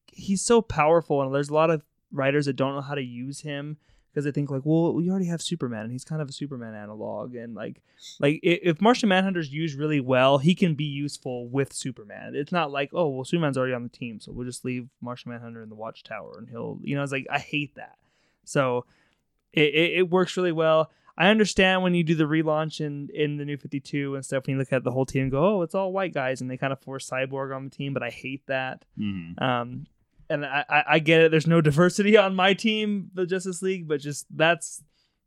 he's 0.08 0.42
so 0.42 0.60
powerful, 0.60 1.22
and 1.22 1.32
there's 1.34 1.48
a 1.48 1.54
lot 1.54 1.70
of 1.70 1.82
writers 2.12 2.46
that 2.46 2.56
don't 2.56 2.74
know 2.74 2.80
how 2.80 2.94
to 2.94 3.02
use 3.02 3.40
him 3.40 3.78
because 4.12 4.24
they 4.24 4.30
think 4.30 4.50
like, 4.50 4.62
well, 4.64 4.92
we 4.92 5.08
already 5.08 5.26
have 5.26 5.40
Superman, 5.40 5.84
and 5.84 5.92
he's 5.92 6.04
kind 6.04 6.20
of 6.20 6.28
a 6.28 6.32
Superman 6.32 6.74
analog, 6.74 7.34
and 7.34 7.54
like, 7.54 7.80
like 8.20 8.40
if 8.42 8.80
Martian 8.80 9.08
Manhunter's 9.08 9.50
used 9.50 9.78
really 9.78 10.00
well, 10.00 10.36
he 10.36 10.54
can 10.54 10.74
be 10.74 10.84
useful 10.84 11.48
with 11.48 11.72
Superman. 11.72 12.34
It's 12.34 12.52
not 12.52 12.70
like, 12.70 12.90
oh, 12.92 13.08
well, 13.08 13.24
Superman's 13.24 13.56
already 13.56 13.72
on 13.72 13.84
the 13.84 13.88
team, 13.88 14.20
so 14.20 14.30
we'll 14.30 14.46
just 14.46 14.64
leave 14.66 14.88
Martian 15.00 15.32
Manhunter 15.32 15.62
in 15.62 15.70
the 15.70 15.74
Watchtower, 15.74 16.36
and 16.38 16.48
he'll, 16.48 16.78
you 16.82 16.94
know, 16.94 17.02
it's 17.02 17.12
like 17.12 17.26
I 17.30 17.38
hate 17.38 17.74
that. 17.76 17.96
So 18.44 18.84
it, 19.52 19.74
it, 19.74 19.98
it 19.98 20.10
works 20.10 20.36
really 20.36 20.52
well. 20.52 20.90
I 21.16 21.28
understand 21.28 21.82
when 21.82 21.94
you 21.94 22.04
do 22.04 22.14
the 22.14 22.24
relaunch 22.24 22.80
in 22.80 23.08
in 23.14 23.36
the 23.36 23.44
New 23.44 23.56
Fifty 23.56 23.80
Two 23.80 24.14
and 24.14 24.24
stuff, 24.24 24.46
when 24.46 24.54
you 24.54 24.58
look 24.58 24.72
at 24.72 24.84
the 24.84 24.90
whole 24.90 25.06
team 25.06 25.22
and 25.22 25.30
go, 25.30 25.56
oh, 25.56 25.62
it's 25.62 25.74
all 25.74 25.92
white 25.92 26.12
guys, 26.12 26.40
and 26.40 26.50
they 26.50 26.56
kind 26.56 26.72
of 26.72 26.80
force 26.80 27.08
Cyborg 27.08 27.54
on 27.54 27.64
the 27.64 27.70
team, 27.70 27.94
but 27.94 28.02
I 28.02 28.10
hate 28.10 28.46
that. 28.46 28.84
Mm-hmm. 28.98 29.42
Um, 29.42 29.86
and 30.32 30.46
I, 30.46 30.84
I, 30.88 30.98
get 30.98 31.20
it. 31.20 31.30
There's 31.30 31.46
no 31.46 31.60
diversity 31.70 32.16
on 32.16 32.34
my 32.34 32.54
team, 32.54 33.10
the 33.14 33.26
Justice 33.26 33.62
League, 33.62 33.86
but 33.88 34.00
just 34.00 34.26
that's 34.34 34.82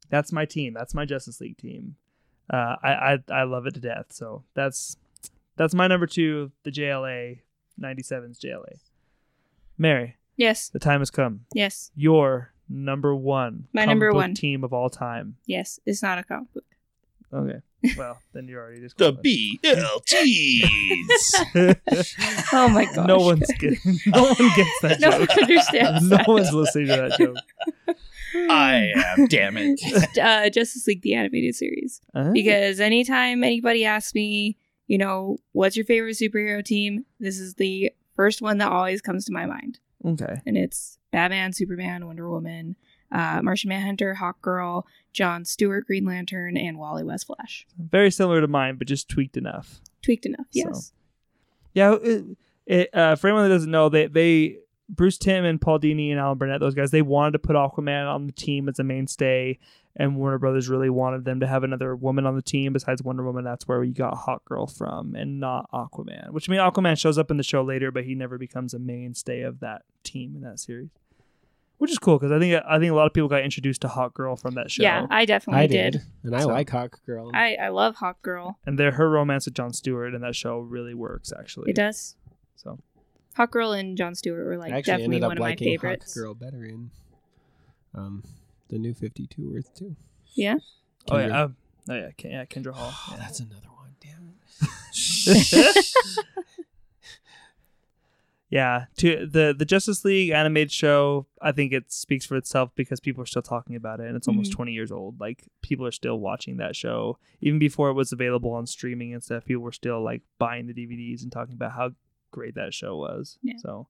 that's 0.09 0.31
my 0.31 0.45
team. 0.45 0.73
That's 0.73 0.93
my 0.93 1.05
Justice 1.05 1.39
League 1.41 1.57
team. 1.57 1.95
Uh, 2.51 2.75
I, 2.83 2.89
I 2.89 3.19
I 3.31 3.43
love 3.43 3.65
it 3.67 3.73
to 3.75 3.79
death. 3.79 4.07
So 4.11 4.43
that's 4.53 4.97
that's 5.55 5.73
my 5.73 5.87
number 5.87 6.05
two, 6.07 6.51
the 6.63 6.71
JLA 6.71 7.39
97's 7.79 8.39
JLA. 8.39 8.79
Mary, 9.77 10.15
Yes. 10.37 10.69
the 10.69 10.79
time 10.79 10.99
has 11.01 11.11
come. 11.11 11.45
Yes. 11.53 11.91
Your 11.95 12.53
number 12.69 13.15
one, 13.15 13.67
My 13.73 13.85
number 13.85 14.11
one. 14.13 14.33
team 14.33 14.63
of 14.63 14.73
all 14.73 14.89
time. 14.89 15.37
Yes. 15.45 15.79
It's 15.85 16.01
not 16.01 16.17
a 16.17 16.23
comic 16.23 16.53
book. 16.53 16.63
Okay. 17.36 17.59
Well, 17.97 18.17
then 18.33 18.47
you're 18.47 18.61
already 18.63 18.81
just 18.81 18.97
The 18.97 19.13
BLTs. 19.13 20.71
Oh 22.53 22.67
my 22.69 22.86
gosh. 22.95 23.05
No 23.07 23.17
one's 23.19 23.45
getting. 23.59 23.99
No 24.07 24.23
one 24.23 24.36
gets 24.55 24.79
that 24.81 24.99
No 24.99 25.09
one 25.11 25.19
joke. 25.27 25.38
understands. 25.38 26.09
no 26.09 26.17
that. 26.17 26.27
one's 26.27 26.51
listening 26.53 26.88
to 26.88 26.95
that 26.95 27.17
joke. 27.19 27.38
I 28.49 28.91
am. 28.95 29.27
Damn 29.27 29.57
it. 29.57 29.79
uh, 30.17 30.49
Justice 30.49 30.88
League 30.88 31.01
the 31.03 31.13
animated 31.13 31.53
series 31.55 32.01
Uh, 32.13 32.31
because 32.31 32.79
anytime 32.79 33.43
anybody 33.43 33.86
asks 33.86 34.15
me, 34.15 34.57
you 34.88 34.97
know, 34.97 35.38
what's 35.51 35.75
your 35.77 35.86
favorite 35.86 36.15
superhero 36.17 36.63
team, 36.65 37.05
this 37.19 37.38
is 37.39 37.53
the 37.55 37.91
first 38.15 38.41
one 38.41 38.57
that 38.59 38.71
always 38.71 39.01
comes 39.01 39.25
to 39.25 39.33
my 39.33 39.45
mind, 39.45 39.79
okay. 40.05 40.41
and 40.45 40.57
it's 40.57 40.97
Batman, 41.11 41.51
Superman, 41.53 42.05
Wonder 42.05 42.29
Woman, 42.29 42.75
uh, 43.11 43.41
Martian 43.43 43.69
Manhunter, 43.69 44.15
Hawkgirl, 44.19 44.83
John 45.13 45.45
Stewart, 45.45 45.85
Green 45.87 46.05
Lantern, 46.05 46.57
and 46.57 46.77
Wally 46.77 47.03
West 47.03 47.27
Flash. 47.27 47.65
Very 47.77 48.11
similar 48.11 48.41
to 48.41 48.47
mine, 48.47 48.75
but 48.77 48.87
just 48.87 49.07
tweaked 49.09 49.37
enough. 49.37 49.79
Tweaked 50.01 50.25
enough, 50.25 50.47
So- 50.51 50.59
yes. 50.59 50.91
Yeah. 51.73 51.95
It, 52.01 52.25
it, 52.65 52.89
uh, 52.95 53.15
for 53.15 53.27
anyone 53.27 53.43
that 53.43 53.55
doesn't 53.55 53.69
know, 53.71 53.89
they 53.89 54.07
they 54.07 54.57
Bruce 54.89 55.17
Timm 55.17 55.45
and 55.45 55.59
Paul 55.61 55.79
Dini 55.79 56.09
and 56.11 56.19
Alan 56.19 56.37
Burnett, 56.37 56.59
those 56.59 56.75
guys, 56.75 56.91
they 56.91 57.01
wanted 57.01 57.31
to 57.33 57.39
put 57.39 57.55
Aquaman 57.55 58.07
on 58.11 58.25
the 58.27 58.31
team 58.31 58.67
as 58.69 58.79
a 58.79 58.83
mainstay, 58.83 59.57
and 59.95 60.15
Warner 60.15 60.37
Brothers 60.37 60.67
really 60.69 60.89
wanted 60.89 61.25
them 61.25 61.39
to 61.39 61.47
have 61.47 61.63
another 61.63 61.95
woman 61.95 62.25
on 62.25 62.35
the 62.35 62.41
team 62.41 62.73
besides 62.73 63.01
Wonder 63.03 63.23
Woman. 63.23 63.43
That's 63.43 63.67
where 63.67 63.83
you 63.83 63.93
got 63.93 64.13
Hawkgirl 64.15 64.75
from, 64.75 65.15
and 65.15 65.39
not 65.39 65.69
Aquaman. 65.71 66.31
Which 66.31 66.49
I 66.49 66.51
mean, 66.51 66.59
Aquaman 66.61 66.97
shows 66.97 67.17
up 67.17 67.29
in 67.31 67.37
the 67.37 67.43
show 67.43 67.63
later, 67.63 67.91
but 67.91 68.03
he 68.05 68.15
never 68.15 68.37
becomes 68.37 68.73
a 68.73 68.79
mainstay 68.79 69.41
of 69.41 69.59
that 69.61 69.83
team 70.03 70.35
in 70.35 70.41
that 70.41 70.59
series. 70.59 70.89
Which 71.78 71.91
is 71.91 71.99
cool 71.99 72.17
because 72.17 72.32
I 72.32 72.39
think 72.39 72.61
I 72.67 72.80
think 72.80 72.91
a 72.91 72.95
lot 72.95 73.05
of 73.05 73.13
people 73.13 73.28
got 73.28 73.43
introduced 73.43 73.82
to 73.82 73.88
Hot 73.89 74.13
Hawkgirl 74.13 74.39
from 74.39 74.55
that 74.55 74.71
show. 74.71 74.84
Yeah, 74.84 75.07
I 75.09 75.26
definitely 75.26 75.63
I 75.63 75.67
did. 75.67 75.91
did, 75.93 76.01
and 76.23 76.36
I 76.36 76.39
So- 76.39 76.47
like 76.47 76.69
Hawk 76.69 76.99
Girl. 77.05 77.30
I, 77.34 77.55
I 77.55 77.67
love 77.69 77.97
Hawkgirl. 77.97 78.55
and 78.65 78.80
their 78.80 78.91
her 78.91 79.09
romance 79.09 79.45
with 79.45 79.55
John 79.55 79.73
Stewart 79.73 80.13
in 80.15 80.21
that 80.21 80.36
show 80.36 80.59
really 80.59 80.93
works 80.93 81.34
actually. 81.38 81.71
It 81.71 81.76
does. 81.76 82.15
So 82.55 82.80
Hot 83.36 83.51
Hawkgirl 83.51 83.78
and 83.80 83.97
John 83.97 84.15
Stewart 84.15 84.45
were 84.45 84.57
like 84.57 84.71
I 84.71 84.78
actually 84.78 84.91
definitely 84.93 85.15
ended 85.17 85.23
up 85.23 85.30
one 85.30 85.38
of 85.38 85.41
my 85.41 85.55
favorites. 85.57 86.13
Hawk 86.15 86.23
Girl 86.23 86.34
better 86.34 86.63
in 86.63 86.91
um, 87.93 88.23
the 88.69 88.78
new 88.80 88.93
Fifty 88.93 89.28
Two 89.28 89.53
Earth 89.57 89.73
too. 89.76 89.95
Yeah. 90.34 90.55
oh 91.11 91.17
yeah, 91.17 91.43
uh, 91.43 91.47
oh 91.89 91.93
yeah, 91.93 92.09
Ken- 92.17 92.32
yeah, 92.32 92.45
Kendra 92.45 92.73
Hall. 92.73 92.91
Oh, 92.93 93.07
Yeah. 93.11 93.17
that's 93.17 93.41
another 93.41 93.67
one. 93.67 93.95
Damn 93.99 94.34
yeah 98.49 98.85
to 98.97 99.25
the 99.25 99.55
the 99.57 99.65
justice 99.65 100.05
league 100.05 100.29
animated 100.29 100.71
show 100.71 101.25
i 101.41 101.51
think 101.51 101.73
it 101.73 101.91
speaks 101.91 102.25
for 102.25 102.35
itself 102.37 102.69
because 102.75 102.99
people 102.99 103.21
are 103.23 103.25
still 103.25 103.41
talking 103.41 103.75
about 103.75 103.99
it 103.99 104.05
and 104.07 104.15
it's 104.15 104.27
almost 104.27 104.51
Mhm. 104.51 104.55
20 104.55 104.71
years 104.73 104.91
old 104.91 105.19
like 105.19 105.45
people 105.63 105.85
are 105.85 105.91
still 105.91 106.19
watching 106.19 106.57
that 106.57 106.75
show 106.75 107.17
even 107.41 107.57
before 107.57 107.89
it 107.89 107.93
was 107.93 108.11
available 108.11 108.51
on 108.51 108.67
streaming 108.67 109.13
and 109.13 109.23
stuff 109.23 109.45
people 109.45 109.63
were 109.63 109.71
still 109.71 110.01
like 110.03 110.21
buying 110.37 110.67
the 110.67 110.73
dvds 110.73 111.23
and 111.23 111.31
talking 111.31 111.55
about 111.55 111.71
how 111.71 111.91
great 112.31 112.53
that 112.55 112.73
show 112.73 112.95
was 112.95 113.39
Yeah. 113.41 113.53
so 113.57 113.87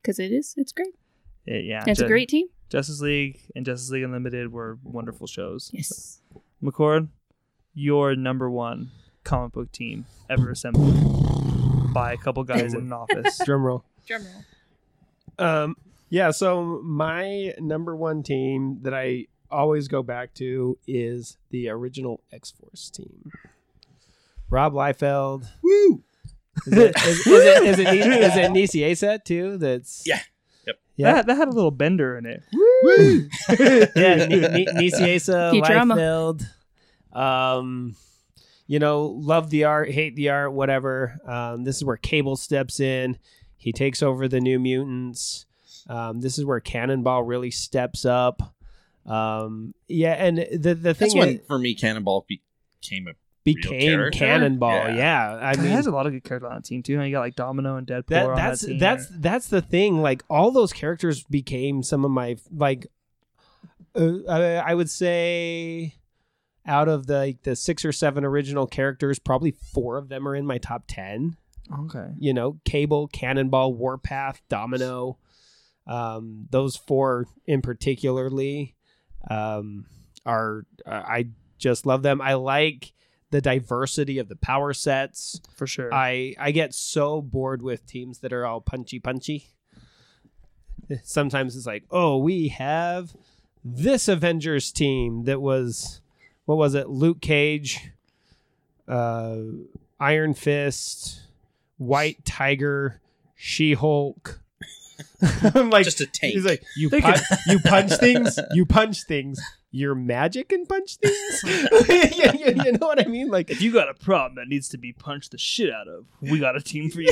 Because 0.00 0.18
it 0.18 0.32
is. 0.32 0.54
It's 0.56 0.72
great. 0.72 0.94
it, 1.44 1.64
yeah 1.66 1.84
it's 1.86 2.00
a 2.00 2.06
great 2.06 2.28
team. 2.30 2.46
justice 2.70 3.00
league 3.02 3.40
and 3.54 3.66
justice 3.66 3.90
league 3.90 4.04
unlimited 4.04 4.50
were 4.52 4.78
wonderful 4.84 5.26
shows 5.26 5.70
Yes. 5.74 6.22
mccord 6.62 7.08
your 7.74 8.16
number 8.16 8.48
one 8.50 8.90
comic 9.24 9.52
book 9.52 9.70
team 9.70 10.06
ever 10.30 10.50
assembled 10.50 10.94
by 11.92 12.12
a 12.12 12.16
couple 12.16 12.42
guys 12.44 12.72
in 12.74 12.80
an 12.82 12.92
office 12.92 13.38
Drum 13.44 13.62
roll. 13.62 13.84
Drum 14.08 14.24
roll. 14.24 15.46
Um, 15.48 15.76
yeah. 16.10 16.30
So 16.32 16.80
my 16.82 17.54
number 17.58 17.94
one 17.94 18.22
team 18.22 18.78
that 18.82 18.94
I 18.94 19.26
always 19.50 19.86
go 19.88 20.02
back 20.02 20.34
to 20.34 20.78
is 20.86 21.36
the 21.50 21.68
original 21.68 22.20
X 22.32 22.50
Force 22.50 22.90
team. 22.90 23.30
Rob 24.50 24.72
Liefeld. 24.72 25.46
Woo! 25.62 26.02
Is 26.66 26.72
it 26.72 26.96
is, 26.96 27.26
is 27.26 27.28
it 27.28 27.64
is 27.64 27.78
it, 27.78 27.84
Ni- 28.36 28.42
it 28.42 28.50
Nisi 28.52 28.80
Aset 28.90 29.24
too? 29.24 29.58
That's 29.58 30.02
Yeah. 30.06 30.20
Yep. 30.66 30.76
Yeah. 30.96 31.12
that, 31.12 31.26
that 31.26 31.36
had 31.36 31.48
a 31.48 31.52
little 31.52 31.70
bender 31.70 32.18
in 32.18 32.26
it 32.26 32.42
Woo! 32.52 33.28
yeah, 33.94 34.26
Ni- 34.26 34.40
Ni- 34.40 34.66
Nisi 34.74 35.14
Asa, 35.14 35.52
Futurama. 35.54 35.94
Liefeld. 35.94 37.16
Um, 37.16 37.94
you 38.66 38.78
know, 38.78 39.06
love 39.06 39.50
the 39.50 39.64
art, 39.64 39.90
hate 39.90 40.14
the 40.16 40.30
art, 40.30 40.52
whatever. 40.52 41.16
Um, 41.26 41.64
this 41.64 41.76
is 41.76 41.84
where 41.84 41.96
Cable 41.96 42.36
steps 42.36 42.80
in. 42.80 43.18
He 43.58 43.72
takes 43.72 44.02
over 44.02 44.26
the 44.28 44.40
New 44.40 44.58
Mutants. 44.58 45.44
Um, 45.88 46.20
this 46.20 46.38
is 46.38 46.44
where 46.44 46.60
Cannonball 46.60 47.22
really 47.24 47.50
steps 47.50 48.04
up. 48.06 48.54
Um, 49.04 49.74
yeah, 49.88 50.12
and 50.12 50.38
the 50.38 50.74
the 50.74 50.94
thing 50.94 51.08
That's 51.08 51.14
when, 51.14 51.28
is- 51.28 51.40
for 51.46 51.58
me, 51.58 51.74
Cannonball 51.74 52.26
became 52.28 53.08
a. 53.08 53.12
became 53.44 53.80
character? 53.80 54.18
Cannonball. 54.18 54.70
Yeah. 54.70 54.94
Yeah, 54.96 55.38
I 55.42 55.56
he 55.56 55.62
mean, 55.62 55.70
has 55.72 55.86
a 55.86 55.90
lot 55.90 56.06
of 56.06 56.12
good 56.12 56.24
characters 56.24 56.50
on 56.50 56.56
the 56.56 56.62
team 56.62 56.82
too. 56.82 57.00
You 57.02 57.10
got 57.10 57.20
like 57.20 57.34
Domino 57.36 57.76
and 57.76 57.86
Deadpool. 57.86 58.06
that 58.08 58.26
are 58.26 58.32
on 58.32 58.36
that's 58.36 58.60
that 58.60 58.68
team. 58.68 58.78
that's 58.78 59.06
that's 59.18 59.48
the 59.48 59.62
thing 59.62 60.02
like 60.02 60.22
all 60.28 60.50
those 60.50 60.72
characters 60.72 61.24
became 61.24 61.82
some 61.82 62.04
of 62.04 62.10
my 62.10 62.36
like 62.54 62.86
uh, 63.94 64.18
I 64.28 64.42
I 64.56 64.74
would 64.74 64.90
say 64.90 65.94
out 66.66 66.88
of 66.88 67.06
the 67.06 67.16
like, 67.18 67.42
the 67.44 67.56
six 67.56 67.84
or 67.84 67.92
seven 67.92 68.24
original 68.26 68.66
characters 68.66 69.18
probably 69.18 69.52
four 69.52 69.96
of 69.96 70.10
them 70.10 70.28
are 70.28 70.36
in 70.36 70.44
my 70.46 70.58
top 70.58 70.84
10 70.86 71.36
okay. 71.80 72.08
you 72.18 72.32
know 72.32 72.58
cable 72.64 73.08
cannonball 73.08 73.72
warpath 73.74 74.40
domino 74.48 75.18
um, 75.86 76.46
those 76.50 76.76
four 76.76 77.26
in 77.46 77.62
particularly 77.62 78.74
um, 79.30 79.86
are 80.26 80.64
uh, 80.86 81.02
i 81.06 81.28
just 81.58 81.86
love 81.86 82.02
them 82.02 82.20
i 82.20 82.34
like 82.34 82.92
the 83.30 83.40
diversity 83.40 84.18
of 84.18 84.28
the 84.28 84.36
power 84.36 84.72
sets 84.72 85.40
For 85.56 85.66
sure. 85.66 85.92
I 85.92 86.34
I 86.38 86.50
get 86.50 86.74
so 86.74 87.20
bored 87.20 87.62
with 87.62 87.86
teams 87.86 88.20
that 88.20 88.32
are 88.32 88.46
all 88.46 88.60
punchy 88.60 88.98
punchy. 88.98 89.48
Sometimes 91.02 91.56
it's 91.56 91.66
like, 91.66 91.84
oh, 91.90 92.16
we 92.18 92.48
have 92.48 93.14
this 93.64 94.08
Avengers 94.08 94.72
team 94.72 95.24
that 95.24 95.40
was 95.40 96.00
what 96.46 96.56
was 96.56 96.74
it? 96.74 96.88
Luke 96.88 97.20
Cage, 97.20 97.90
uh, 98.86 99.36
Iron 100.00 100.32
Fist, 100.32 101.20
White 101.78 102.24
Tiger, 102.24 103.00
She 103.34 103.72
Hulk. 103.72 104.40
I'm 105.54 105.70
like, 105.70 105.84
Just 105.84 106.00
a 106.00 106.06
tank. 106.06 106.34
He's 106.34 106.44
like, 106.44 106.62
you 106.76 106.88
They 106.90 107.00
punch, 107.00 107.20
you 107.46 107.58
punch 107.60 107.92
things, 107.98 108.38
you 108.52 108.66
punch 108.66 109.04
things. 109.04 109.40
You're 109.70 109.94
magic 109.94 110.50
and 110.50 110.66
punch 110.66 110.96
things. 110.96 111.42
you, 111.88 112.30
you- 112.46 112.62
you 112.64 112.72
know 112.72 112.86
what 112.86 112.98
I 112.98 113.04
mean? 113.08 113.28
Like, 113.28 113.50
if 113.50 113.60
you 113.60 113.70
got 113.70 113.90
a 113.90 113.94
problem 113.94 114.36
that 114.36 114.48
needs 114.48 114.70
to 114.70 114.78
be 114.78 114.92
punched 114.94 115.32
the 115.32 115.38
shit 115.38 115.70
out 115.70 115.86
of, 115.86 116.06
we 116.22 116.38
got 116.38 116.56
a 116.56 116.60
team 116.62 116.90
for 116.90 117.02
you. 117.02 117.10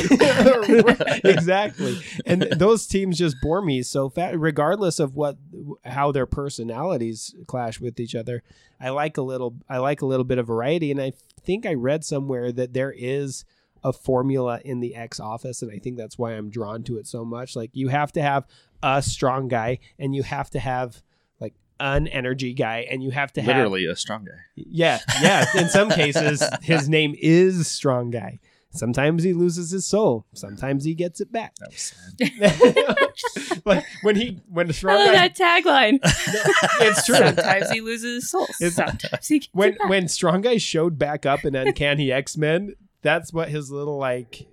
exactly. 1.25 1.99
And 2.25 2.43
those 2.57 2.87
teams 2.87 3.19
just 3.19 3.37
bore 3.43 3.61
me 3.63 3.83
so 3.83 4.09
fast, 4.09 4.37
regardless 4.39 4.99
of 4.99 5.15
what 5.15 5.37
how 5.85 6.13
their 6.13 6.27
personalities 6.27 7.35
clash 7.47 7.79
with 7.81 8.01
each 8.01 8.15
other. 8.15 8.43
I 8.81 8.89
like 8.91 9.17
a 9.17 9.23
little 9.23 9.57
I 9.69 9.79
like 9.79 10.01
a 10.03 10.07
little 10.07 10.25
bit 10.25 10.39
of 10.39 10.47
variety, 10.47 10.91
and 10.91 11.01
I 11.01 11.13
think 11.43 11.67
I 11.67 11.75
read 11.75 12.05
somewhere 12.05 12.53
that 12.53 12.73
there 12.73 12.93
is 12.97 13.45
a 13.87 13.93
formula 13.93 14.61
in 14.65 14.81
the 14.81 14.95
X 14.97 15.21
office, 15.21 15.63
and 15.63 15.71
I 15.71 15.79
think 15.79 15.97
that's 15.97 16.19
why 16.19 16.33
I'm 16.33 16.51
drawn 16.51 16.83
to 16.85 16.97
it 16.99 17.07
so 17.07 17.25
much. 17.25 17.55
Like 17.55 17.71
you 17.73 17.89
have 17.89 18.11
to 18.13 18.23
have 18.23 18.47
a 18.83 19.01
strong 19.03 19.49
guy, 19.49 19.79
and 19.99 20.15
you 20.15 20.23
have 20.25 20.51
to 20.51 20.59
have 20.59 21.03
like 21.41 21.55
an 21.79 22.07
energy 22.09 22.53
guy, 22.55 22.87
and 22.91 23.03
you 23.03 23.11
have 23.11 23.33
to 23.35 23.41
have 23.43 23.55
Literally 23.57 23.87
a 23.87 23.95
strong 23.97 24.25
guy. 24.25 24.41
yeah, 24.57 24.99
yeah. 25.23 25.45
In 25.57 25.69
some 25.69 25.91
cases, 25.91 26.43
his 26.63 26.89
name 26.89 27.15
is 27.19 27.69
Strong 27.69 28.11
Guy. 28.11 28.41
Sometimes 28.73 29.23
he 29.23 29.33
loses 29.33 29.71
his 29.71 29.87
soul. 29.87 30.27
Sometimes 30.35 30.85
he 30.85 30.95
gets 30.95 31.21
it 31.23 31.33
back. 31.33 31.55
That 31.61 31.71
was 31.71 31.95
sad. 33.01 33.63
like 33.65 33.85
when 34.03 34.17
he 34.17 34.41
when 34.51 34.69
I 34.69 34.73
Strong 34.73 34.97
love 34.99 35.15
Guy, 35.15 35.29
that 35.29 35.37
tagline. 35.37 35.99
it's 36.83 37.07
true. 37.07 37.17
Sometimes 37.17 37.71
he 37.71 37.81
loses 37.81 38.15
his 38.25 38.31
soul. 38.31 38.47
It's- 38.61 38.75
Sometimes 38.75 39.27
he 39.29 39.39
gets 39.39 39.55
When 39.55 39.71
it 39.73 39.79
back. 39.79 39.89
when 39.89 40.09
Strong 40.09 40.43
Guy 40.43 40.59
showed 40.59 40.99
back 40.99 41.25
up 41.25 41.45
in 41.45 41.55
Uncanny 41.55 42.13
X 42.13 42.37
Men, 42.37 42.75
that's 43.07 43.33
what 43.33 43.49
his 43.49 43.71
little 43.71 43.97
like 43.99 44.47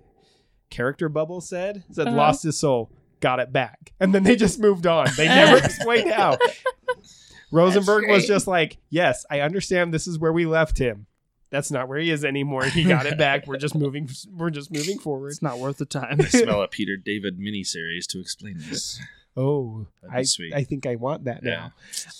character 0.70 1.08
bubble 1.08 1.40
said. 1.40 1.84
It 1.88 1.94
said 1.96 2.06
Uh-huh. 2.08 2.16
lost 2.16 2.42
his 2.44 2.58
soul, 2.58 2.90
got 3.20 3.40
it 3.40 3.52
back, 3.52 3.92
and 4.00 4.14
then 4.14 4.22
they 4.22 4.36
just 4.36 4.58
moved 4.60 4.86
on. 4.86 5.08
They 5.16 5.26
never 5.26 5.58
explained 5.64 6.10
how. 6.12 6.38
Rosenberg 7.52 8.08
was 8.08 8.26
just 8.26 8.46
like, 8.46 8.78
"Yes, 8.90 9.24
I 9.30 9.40
understand. 9.40 9.92
This 9.94 10.06
is 10.06 10.18
where 10.18 10.32
we 10.32 10.46
left 10.46 10.78
him. 10.78 11.06
That's 11.50 11.70
not 11.70 11.88
where 11.88 11.98
he 11.98 12.10
is 12.10 12.24
anymore. 12.24 12.64
He 12.64 12.82
got 12.84 13.06
it 13.06 13.16
back. 13.16 13.46
We're 13.46 13.58
just 13.58 13.74
moving. 13.76 14.08
We're 14.32 14.50
just 14.50 14.72
moving 14.72 14.98
forward." 14.98 15.28
it's 15.30 15.42
not 15.42 15.58
worth 15.58 15.76
the 15.78 15.84
time. 15.86 16.16
I 16.20 16.24
smell 16.24 16.62
a 16.62 16.68
Peter 16.68 16.96
David 16.96 17.38
miniseries 17.38 18.06
to 18.08 18.20
explain 18.20 18.56
this. 18.58 19.00
Oh, 19.36 19.88
I 20.08 20.22
sweet. 20.22 20.54
I 20.54 20.62
think 20.62 20.86
I 20.86 20.94
want 20.94 21.24
that 21.24 21.40
Yeah. 21.42 21.70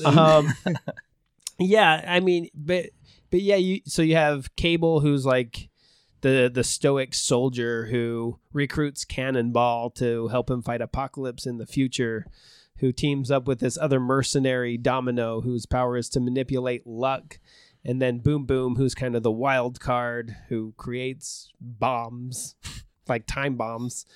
now. 0.01 0.39
Um, 0.39 0.53
yeah, 1.61 2.05
I 2.09 2.19
mean, 2.19 2.49
but 2.57 2.87
but 3.31 3.41
yeah, 3.41 3.55
you 3.55 3.83
so 3.87 4.03
you 4.03 4.17
have 4.17 4.55
Cable, 4.57 4.99
who's 4.99 5.25
like 5.25 5.69
the 6.25 6.51
the 6.53 6.65
stoic 6.65 7.15
soldier 7.15 7.87
who 7.91 8.39
recruits 8.55 9.05
Cannonball 9.05 9.91
to 9.91 10.29
help 10.29 10.51
him 10.51 10.63
fight 10.63 10.81
Apocalypse 10.81 11.45
in 11.45 11.59
the 11.59 11.67
future, 11.67 12.27
who 12.79 12.93
teams 12.93 13.31
up 13.31 13.47
with 13.47 13.61
this 13.61 13.77
other 13.77 14.01
mercenary 14.01 14.79
Domino, 14.79 15.43
whose 15.43 15.67
power 15.67 15.99
is 15.99 16.09
to 16.09 16.21
manipulate 16.21 16.87
luck 16.87 17.39
and 17.85 18.01
then 18.01 18.21
Boom 18.21 18.47
Boom, 18.47 18.77
who's 18.77 18.95
kind 18.95 19.15
of 19.15 19.23
the 19.23 19.31
wild 19.31 19.81
card 19.81 20.35
who 20.49 20.73
creates 20.79 21.53
bombs, 21.61 22.55
like 23.07 23.27
time 23.27 23.57
bombs, 23.57 24.07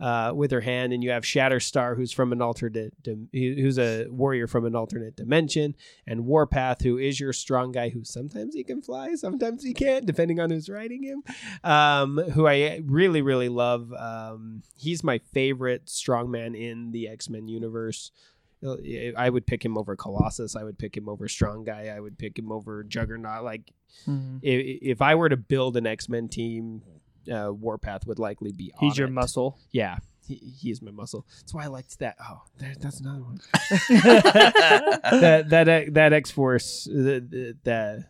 uh, 0.00 0.32
with 0.34 0.50
her 0.50 0.60
hand. 0.60 0.92
And 0.92 1.02
you 1.04 1.10
have 1.10 1.22
Shatterstar, 1.24 1.96
who's 1.96 2.12
from 2.12 2.32
an 2.32 2.42
alternate, 2.42 2.94
who's 3.32 3.78
a 3.78 4.06
warrior 4.08 4.46
from 4.46 4.64
an 4.64 4.74
alternate 4.74 5.16
dimension, 5.16 5.74
and 6.06 6.24
Warpath, 6.26 6.82
who 6.82 6.98
is 6.98 7.18
your 7.20 7.32
strong 7.32 7.72
guy, 7.72 7.88
who 7.90 8.04
sometimes 8.04 8.54
he 8.54 8.64
can 8.64 8.82
fly, 8.82 9.14
sometimes 9.14 9.62
he 9.62 9.72
can't, 9.72 10.04
depending 10.06 10.40
on 10.40 10.50
who's 10.50 10.68
riding 10.68 11.02
him. 11.02 11.22
Um, 11.62 12.18
who 12.18 12.46
I 12.46 12.80
really, 12.84 13.22
really 13.22 13.48
love. 13.48 13.92
Um, 13.92 14.62
he's 14.76 15.04
my 15.04 15.18
favorite 15.32 15.86
strongman 15.86 16.58
in 16.58 16.90
the 16.92 17.08
X 17.08 17.28
Men 17.30 17.48
universe. 17.48 18.10
I 19.18 19.28
would 19.28 19.46
pick 19.46 19.62
him 19.62 19.76
over 19.76 19.94
Colossus. 19.94 20.56
I 20.56 20.64
would 20.64 20.78
pick 20.78 20.96
him 20.96 21.06
over 21.06 21.28
Strong 21.28 21.64
Guy. 21.64 21.92
I 21.94 22.00
would 22.00 22.16
pick 22.18 22.38
him 22.38 22.50
over 22.50 22.82
Juggernaut. 22.82 23.44
Like 23.44 23.70
Mhm. 24.08 24.38
if, 24.42 24.78
if 24.82 25.02
I 25.02 25.14
were 25.14 25.28
to 25.28 25.36
build 25.36 25.76
an 25.76 25.86
X 25.86 26.08
Men 26.08 26.28
team, 26.28 26.80
uh, 27.30 27.52
Warpath 27.52 28.06
would 28.06 28.18
likely 28.18 28.52
be. 28.52 28.72
on 28.78 28.88
He's 28.88 28.98
your 28.98 29.08
it. 29.08 29.12
muscle. 29.12 29.58
Yeah, 29.70 29.98
he, 30.26 30.34
he's 30.36 30.80
my 30.82 30.90
muscle. 30.90 31.26
That's 31.40 31.52
why 31.54 31.64
I 31.64 31.66
liked 31.68 31.98
that. 31.98 32.16
Oh, 32.20 32.42
there, 32.58 32.74
that's 32.80 33.00
another 33.00 33.22
one. 33.22 33.40
that 33.88 35.46
that 35.48 35.68
uh, 35.68 35.82
that 35.92 36.12
X 36.12 36.30
Force 36.30 36.84
the, 36.84 37.20
the 37.20 37.56
the 37.64 38.04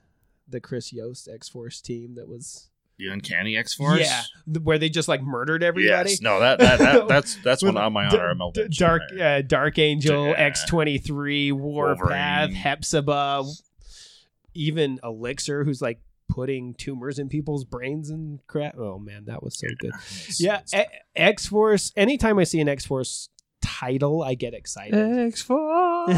the 0.48 0.60
Chris 0.60 0.92
Yost 0.92 1.28
X 1.32 1.48
Force 1.48 1.80
team 1.80 2.14
that 2.16 2.28
was 2.28 2.68
The 2.98 3.08
Uncanny 3.08 3.56
X 3.56 3.74
Force. 3.74 4.00
yeah 4.00 4.22
th- 4.46 4.62
where 4.62 4.78
they 4.78 4.88
just 4.88 5.08
like 5.08 5.22
murdered 5.22 5.62
everybody. 5.62 6.10
Yes. 6.10 6.20
No, 6.20 6.40
that, 6.40 6.58
that, 6.58 6.78
that 6.78 7.08
that's 7.08 7.36
that's 7.42 7.62
With 7.62 7.74
one 7.74 7.82
on 7.84 7.92
my 7.92 8.08
D- 8.08 8.16
honorable 8.16 8.52
D- 8.52 8.62
mention 8.62 8.86
Dark 8.86 9.02
uh, 9.20 9.42
Dark 9.42 9.78
Angel, 9.78 10.34
X 10.36 10.64
twenty 10.66 10.98
three, 10.98 11.50
Warpath, 11.52 11.98
Wolverine. 12.00 12.52
Hepzibah, 12.54 13.44
even 14.54 15.00
Elixir, 15.02 15.64
who's 15.64 15.80
like 15.82 16.00
putting 16.28 16.74
tumors 16.74 17.18
in 17.18 17.28
people's 17.28 17.64
brains 17.64 18.10
and 18.10 18.40
crap. 18.46 18.76
Oh 18.78 18.98
man, 18.98 19.24
that 19.26 19.42
was 19.42 19.58
so 19.58 19.68
good. 19.78 19.92
Yeah, 20.38 20.60
X 21.14 21.46
Force. 21.46 21.92
Anytime 21.96 22.38
I 22.38 22.44
see 22.44 22.60
an 22.60 22.68
X 22.68 22.84
Force 22.86 23.28
title, 23.64 24.22
I 24.22 24.34
get 24.34 24.54
excited. 24.54 24.94
X 24.94 25.42
Force. 25.42 26.14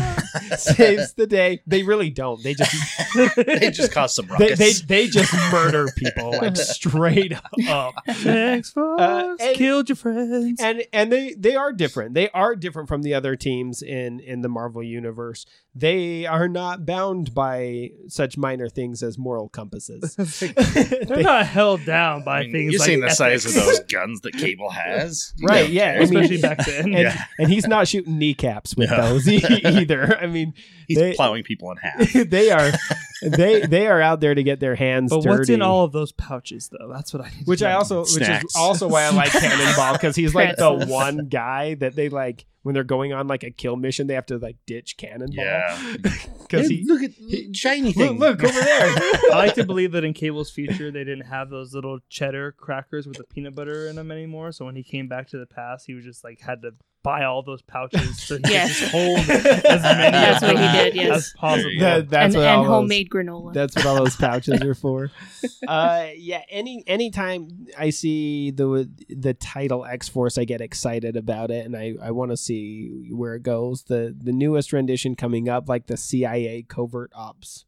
Saves 0.59 1.15
the 1.15 1.27
day. 1.27 1.61
They 1.67 1.83
really 1.83 2.11
don't. 2.11 2.43
They 2.43 2.55
just 2.55 2.75
they 3.37 3.71
just 3.71 3.93
caused 3.93 4.15
some 4.17 4.27
they, 4.39 4.51
ruckus. 4.51 4.59
they 4.59 4.73
they 4.73 5.07
just 5.09 5.33
murder 5.53 5.87
people 5.97 6.33
like 6.33 6.57
straight 6.57 7.33
up. 7.69 7.95
X 8.09 8.71
Force 8.71 9.01
Uh, 9.01 9.37
killed 9.55 9.89
your 9.89 9.97
friends. 9.97 10.61
and 10.61 10.83
and 10.93 11.13
they 11.13 11.35
they 11.35 11.55
are 11.57 11.73
different. 11.73 12.15
They 12.15 12.29
are 12.31 12.57
different 12.57 12.89
from 12.89 13.03
the 13.03 13.15
other 13.15 13.37
teams 13.37 13.83
in 13.83 14.21
in 14.21 14.43
the 14.43 14.49
Marvel 14.49 14.83
universe. 14.83 15.47
They 15.75 16.25
are 16.27 16.49
not 16.49 16.87
bound 16.87 17.35
by 17.35 17.91
such 18.09 18.39
minor 18.39 18.69
things 18.69 19.03
as 19.03 19.19
moral 19.19 19.49
compasses. 19.51 20.15
They're 20.41 21.05
They- 21.05 21.23
not 21.23 21.47
held 21.47 21.85
down 21.85 22.25
by 22.25 22.39
I 22.41 22.43
mean, 22.45 22.53
things 22.53 22.73
You've 22.73 22.81
like 22.81 22.87
seen 22.89 23.01
the 23.01 23.11
size 23.11 23.45
of 23.45 23.53
those 23.55 23.81
guns 23.81 24.23
that 24.23 24.33
Cable 24.35 24.71
has, 24.71 25.35
Right, 25.43 25.63
don't 25.65 25.73
yeah, 25.73 25.93
care. 25.93 26.03
I 26.03 26.07
mean- 26.07 26.17
especially 26.17 26.41
back 26.41 26.65
then. 26.67 26.85
and, 26.87 26.93
Yeah. 26.95 27.25
And 27.39 27.49
he's 27.51 27.67
not 27.67 27.89
shooting 27.89 28.19
kneecaps 28.19 28.77
with 28.77 28.91
No. 28.91 28.97
those 29.09 29.29
e- 29.29 29.43
either. 29.65 30.19
I 30.19 30.27
mean, 30.27 30.55
he's 30.89 30.99
they- 30.99 31.15
plowing 31.15 31.43
people 31.43 31.71
in 31.73 31.77
half. 31.79 32.13
they 32.29 32.51
are 32.51 32.73
they 33.23 33.67
they 33.67 33.87
are 33.87 34.01
out 34.01 34.21
there 34.21 34.35
to 34.35 34.43
get 34.43 34.61
their 34.61 34.75
hands 34.75 35.11
But 35.11 35.23
dirty. 35.23 35.29
what's 35.39 35.49
in 35.51 35.63
all 35.63 35.85
of 35.85 35.93
those 35.93 36.13
pouches, 36.13 36.69
though? 36.69 36.89
That's 36.93 37.13
what 37.13 37.23
I. 37.25 37.29
Need 37.31 37.39
to 37.39 37.45
which 37.45 37.63
I 37.63 37.71
know. 37.73 37.79
also, 37.79 38.01
which 38.01 38.29
is 38.29 38.55
also 38.57 38.89
why 38.89 39.05
I 39.05 39.11
like 39.11 39.31
Cannonball 39.33 39.93
because 39.95 40.17
he's 40.17 40.35
like 40.35 40.57
the 40.57 40.73
one 40.73 41.29
guy 41.29 41.75
that 41.75 41.95
they 41.97 42.09
like 42.09 42.47
when 42.63 42.75
they're 42.75 42.83
going 42.83 43.13
on 43.13 43.29
like 43.29 43.45
a 43.45 43.51
kill 43.53 43.77
mission, 43.77 44.09
they 44.09 44.15
have 44.15 44.27
to 44.27 44.39
like 44.39 44.57
ditch 44.67 44.97
Cannonball. 44.97 45.37
Yeah. 45.45 45.95
because 46.43 46.69
he 46.69 46.83
look 46.85 47.01
at 47.03 47.13
he- 47.13 47.53
shiny 47.55 47.93
look, 47.93 47.95
thing. 47.97 48.19
look 48.19 48.43
over 48.43 48.53
there. 48.61 48.87
I 48.89 49.29
like 49.35 49.55
to 49.55 49.65
believe 49.65 49.93
that 49.93 50.03
in 50.05 50.13
Cable's 50.15 50.51
future, 50.51 50.91
they 50.91 51.05
didn't 51.05 51.27
have 51.27 51.49
those 51.49 51.73
little 51.75 52.01
cheddar 52.09 52.51
crackers 52.53 53.07
with 53.07 53.19
the 53.19 53.25
peanut 53.25 53.55
butter 53.55 53.87
in 53.87 53.95
them 53.97 54.11
anymore. 54.11 54.51
So 54.51 54.65
when 54.65 54.75
he 54.75 54.83
came 54.83 55.07
back 55.07 55.29
to 55.29 55.39
the 55.39 55.47
past, 55.47 55.87
he 55.87 55.95
was 55.95 56.05
just 56.05 56.25
like 56.25 56.41
had 56.41 56.63
to 56.63 56.75
buy 57.07 57.23
all 57.25 57.43
those 57.43 57.63
pouches 57.63 58.19
so 58.21 58.37
he 58.37 58.43
could 58.43 58.51
Yes. 58.51 58.81
just 58.81 58.91
hold 58.93 59.19
as 59.21 59.83
many 59.83 60.11
That's 60.11 60.43
of 60.43 60.49
what 60.49 60.59
he 60.59 60.79
did, 60.79 60.95
yes. 60.97 61.17
as 61.17 61.33
possible. 61.37 61.71
That- 61.79 62.11
that's 62.11 62.35
and 62.35 62.43
what 62.43 62.49
all 62.49 62.55
and 62.57 62.65
those- 62.65 62.75
homemade 62.75 63.09
granola. 63.11 63.53
That's 63.53 63.77
what 63.77 63.87
all 63.87 63.95
those 63.97 64.17
pouches 64.17 64.61
are 64.63 64.75
for. 64.75 65.11
Uh, 65.69 66.09
yeah. 66.17 66.43
Any 66.51 66.83
anytime 66.87 67.67
I 67.79 67.91
see 67.91 68.51
the 68.51 68.91
the 69.09 69.35
title 69.35 69.85
X 69.85 70.09
Force, 70.09 70.39
I 70.39 70.45
get 70.45 70.61
excited 70.61 71.17
about 71.17 71.51
it, 71.51 71.65
and 71.67 71.77
I, 71.77 71.95
I 72.03 72.11
want 72.11 72.31
to 72.33 72.37
see 72.37 73.09
where 73.13 73.35
it 73.35 73.43
goes. 73.43 73.85
The 73.85 74.15
the 74.19 74.33
newest 74.33 74.73
rendition 74.73 75.15
coming 75.15 75.49
up, 75.49 75.69
like 75.69 75.87
the 75.87 75.97
CIA 75.97 76.65
covert 76.69 77.11
ops 77.15 77.65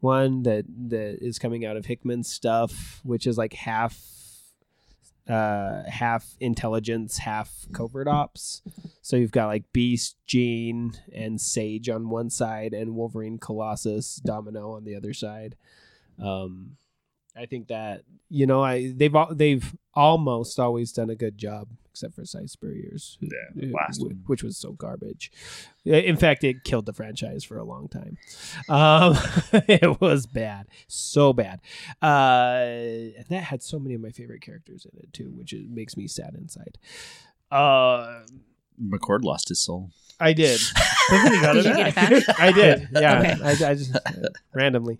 one 0.00 0.42
that 0.42 0.64
that 0.88 1.18
is 1.22 1.38
coming 1.38 1.64
out 1.64 1.76
of 1.76 1.86
Hickman's 1.86 2.30
stuff, 2.30 3.00
which 3.04 3.26
is 3.26 3.38
like 3.38 3.54
half 3.54 3.98
uh 5.28 5.82
half 5.88 6.36
intelligence 6.40 7.18
half 7.18 7.66
covert 7.72 8.08
ops. 8.08 8.62
So 9.04 9.16
you've 9.16 9.32
got 9.32 9.48
like 9.48 9.70
beast 9.70 10.16
jean 10.24 10.94
and 11.14 11.38
sage 11.38 11.90
on 11.90 12.08
one 12.08 12.30
side 12.30 12.72
and 12.72 12.94
wolverine 12.94 13.36
colossus 13.36 14.16
domino 14.16 14.72
on 14.72 14.84
the 14.84 14.96
other 14.96 15.12
side. 15.12 15.56
Um 16.18 16.76
i 17.36 17.46
think 17.46 17.68
that 17.68 18.02
you 18.30 18.46
know 18.46 18.62
i 18.62 18.92
they've 18.96 19.14
they've 19.32 19.74
almost 19.92 20.58
always 20.58 20.92
done 20.92 21.10
a 21.10 21.16
good 21.16 21.36
job 21.36 21.68
except 21.94 22.12
for 22.14 22.24
Si 22.24 22.44
Spurrier's, 22.48 23.16
who- 23.20 23.28
Yeah, 23.30 23.50
the 23.54 23.66
who- 23.68 23.72
last 23.72 23.98
wh- 24.00 24.06
one. 24.06 24.22
which 24.26 24.42
was 24.42 24.56
so 24.56 24.72
garbage. 24.72 25.30
In 25.84 26.16
fact, 26.16 26.42
it 26.42 26.64
killed 26.64 26.86
the 26.86 26.92
franchise 26.92 27.44
for 27.44 27.56
a 27.56 27.62
long 27.64 27.86
time. 27.88 28.18
Um, 28.68 29.16
it 29.68 30.00
was 30.00 30.26
bad, 30.26 30.66
so 30.88 31.32
bad. 31.32 31.60
Uh, 32.02 33.14
and 33.16 33.24
that 33.30 33.44
had 33.44 33.62
so 33.62 33.78
many 33.78 33.94
of 33.94 34.00
my 34.00 34.10
favorite 34.10 34.42
characters 34.42 34.86
in 34.92 34.98
it 34.98 35.12
too, 35.12 35.30
which 35.36 35.52
is, 35.52 35.68
makes 35.68 35.96
me 35.96 36.08
sad 36.08 36.34
inside. 36.34 36.78
Uh, 37.52 38.22
McCord 38.82 39.22
lost 39.22 39.48
his 39.48 39.60
soul. 39.60 39.90
I 40.18 40.32
did. 40.32 40.60
Doesn't 41.10 41.32
he 41.32 41.40
Did 41.40 41.56
it 41.56 41.64
you 41.66 41.74
get 41.94 42.12
it 42.12 42.26
back? 42.26 42.40
I 42.40 42.50
did. 42.52 42.88
Yeah. 42.92 43.18
Okay. 43.20 43.64
I, 43.66 43.70
I 43.70 43.74
just 43.74 43.96
randomly, 44.52 44.98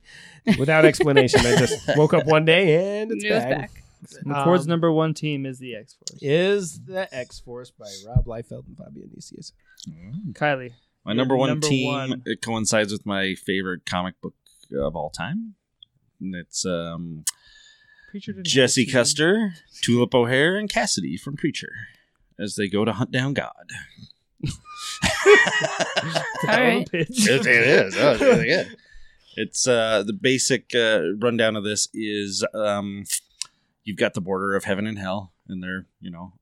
without 0.58 0.84
explanation, 0.84 1.40
I 1.40 1.56
just 1.56 1.96
woke 1.96 2.14
up 2.14 2.26
one 2.26 2.44
day 2.44 3.00
and 3.02 3.10
it's 3.10 3.24
It 3.24 3.32
was 3.32 3.42
back. 3.42 3.58
back. 3.58 3.83
McCord's 4.24 4.64
Um, 4.64 4.68
number 4.70 4.92
one 4.92 5.14
team 5.14 5.46
is 5.46 5.58
the 5.58 5.74
X 5.74 5.94
Force. 5.94 6.18
Is 6.22 6.80
the 6.84 7.12
X 7.14 7.40
Force 7.40 7.70
by 7.70 7.86
Rob 8.06 8.24
Liefeld 8.26 8.66
and 8.66 8.76
Fabian 8.76 9.10
Nicieza. 9.16 9.52
Kylie, 10.32 10.72
My 11.04 11.12
number 11.12 11.36
one 11.36 11.48
number 11.50 11.66
team 11.68 11.92
one. 11.92 12.22
it 12.26 12.40
coincides 12.42 12.92
with 12.92 13.04
my 13.06 13.34
favorite 13.34 13.84
comic 13.86 14.20
book 14.20 14.34
of 14.76 14.96
all 14.96 15.10
time. 15.10 15.54
And 16.20 16.34
it's 16.34 16.64
um, 16.64 17.24
Preacher 18.10 18.32
didn't 18.32 18.46
have 18.46 18.52
a 18.52 18.54
Jesse. 18.54 18.86
Custer, 18.86 19.54
Tulip 19.82 20.14
O'Hare, 20.14 20.56
and 20.56 20.70
Cassidy 20.70 21.16
from 21.16 21.36
Preacher 21.36 21.70
as 22.38 22.56
they 22.56 22.68
go 22.68 22.84
to 22.84 22.92
hunt 22.92 23.10
down 23.10 23.34
God. 23.34 23.52
All 26.46 26.60
right. 26.60 26.90
Pitch. 26.90 27.08
it 27.10 27.46
is. 27.46 27.96
Oh, 27.96 28.12
it's 28.12 28.20
really 28.20 28.46
good. 28.46 28.76
It's 29.36 29.66
uh, 29.66 30.04
the 30.06 30.12
basic 30.12 30.72
uh, 30.74 31.00
rundown 31.18 31.56
of 31.56 31.64
this 31.64 31.88
is 31.92 32.44
um, 32.54 33.04
you've 33.84 33.96
got 33.98 34.14
the 34.14 34.20
border 34.20 34.54
of 34.56 34.64
heaven 34.64 34.86
and 34.86 34.98
hell, 34.98 35.32
and 35.48 35.62
they're 35.62 35.86
you 36.00 36.10
know 36.10 36.34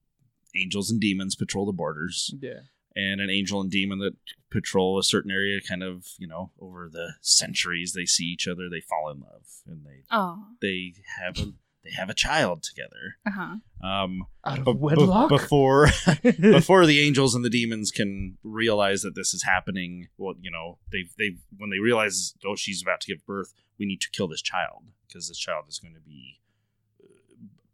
angels 0.55 0.91
and 0.91 1.01
demons 1.01 1.35
patrol 1.35 1.67
the 1.67 1.73
borders, 1.73 2.35
Yeah. 2.41 2.61
and 2.95 3.21
an 3.21 3.31
angel 3.31 3.61
and 3.61 3.71
demon 3.71 3.99
that 4.01 4.15
patrol 4.51 4.99
a 4.99 5.03
certain 5.03 5.31
area. 5.31 5.61
Kind 5.61 5.83
of 5.83 6.07
you 6.19 6.27
know 6.29 6.53
over 6.61 6.89
the 6.91 7.15
centuries 7.21 7.93
they 7.95 8.07
see 8.07 8.25
each 8.25 8.47
other, 8.49 8.69
they 8.71 8.81
fall 8.81 9.11
in 9.11 9.21
love, 9.21 9.47
and 9.67 9.85
they 9.85 10.05
Oh. 10.11 10.45
they 10.61 10.95
have 11.21 11.39
a 11.39 11.53
they 11.85 11.91
have 11.97 12.09
a 12.09 12.15
child 12.15 12.63
together. 12.63 13.17
Uh 13.27 13.31
huh. 13.33 13.57
Um, 13.85 14.27
Out 14.45 14.61
of 14.61 14.65
be- 14.67 14.73
be- 14.75 14.79
wedlock. 14.79 15.29
before 15.29 15.89
before 16.41 16.87
the 16.87 17.01
angels 17.01 17.35
and 17.35 17.45
the 17.45 17.51
demons 17.51 17.91
can 17.91 18.39
realize 18.45 19.03
that 19.03 19.17
this 19.17 19.35
is 19.35 19.43
happening 19.43 20.07
well 20.17 20.35
you 20.41 20.51
know 20.51 20.79
they 20.93 21.05
they 21.19 21.39
when 21.57 21.71
they 21.71 21.81
realize 21.81 22.35
oh 22.47 22.55
she's 22.55 22.81
about 22.83 23.01
to 23.01 23.13
give 23.13 23.27
birth 23.27 23.53
we 23.81 23.87
need 23.87 24.01
to 24.01 24.11
kill 24.13 24.29
this 24.29 24.43
child 24.43 24.85
because 25.09 25.27
this 25.27 25.39
child 25.39 25.65
is 25.69 25.81
going 25.81 25.95
to 25.95 26.01
be 26.01 26.39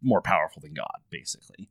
more 0.02 0.20
powerful 0.20 0.60
than 0.60 0.74
god 0.74 1.00
basically 1.10 1.68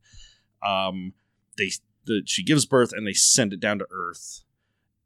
um 0.62 1.12
they 1.56 1.70
the, 2.06 2.22
she 2.24 2.42
gives 2.42 2.64
birth 2.64 2.92
and 2.92 3.06
they 3.06 3.12
send 3.12 3.52
it 3.52 3.60
down 3.60 3.78
to 3.78 3.86
earth 3.90 4.44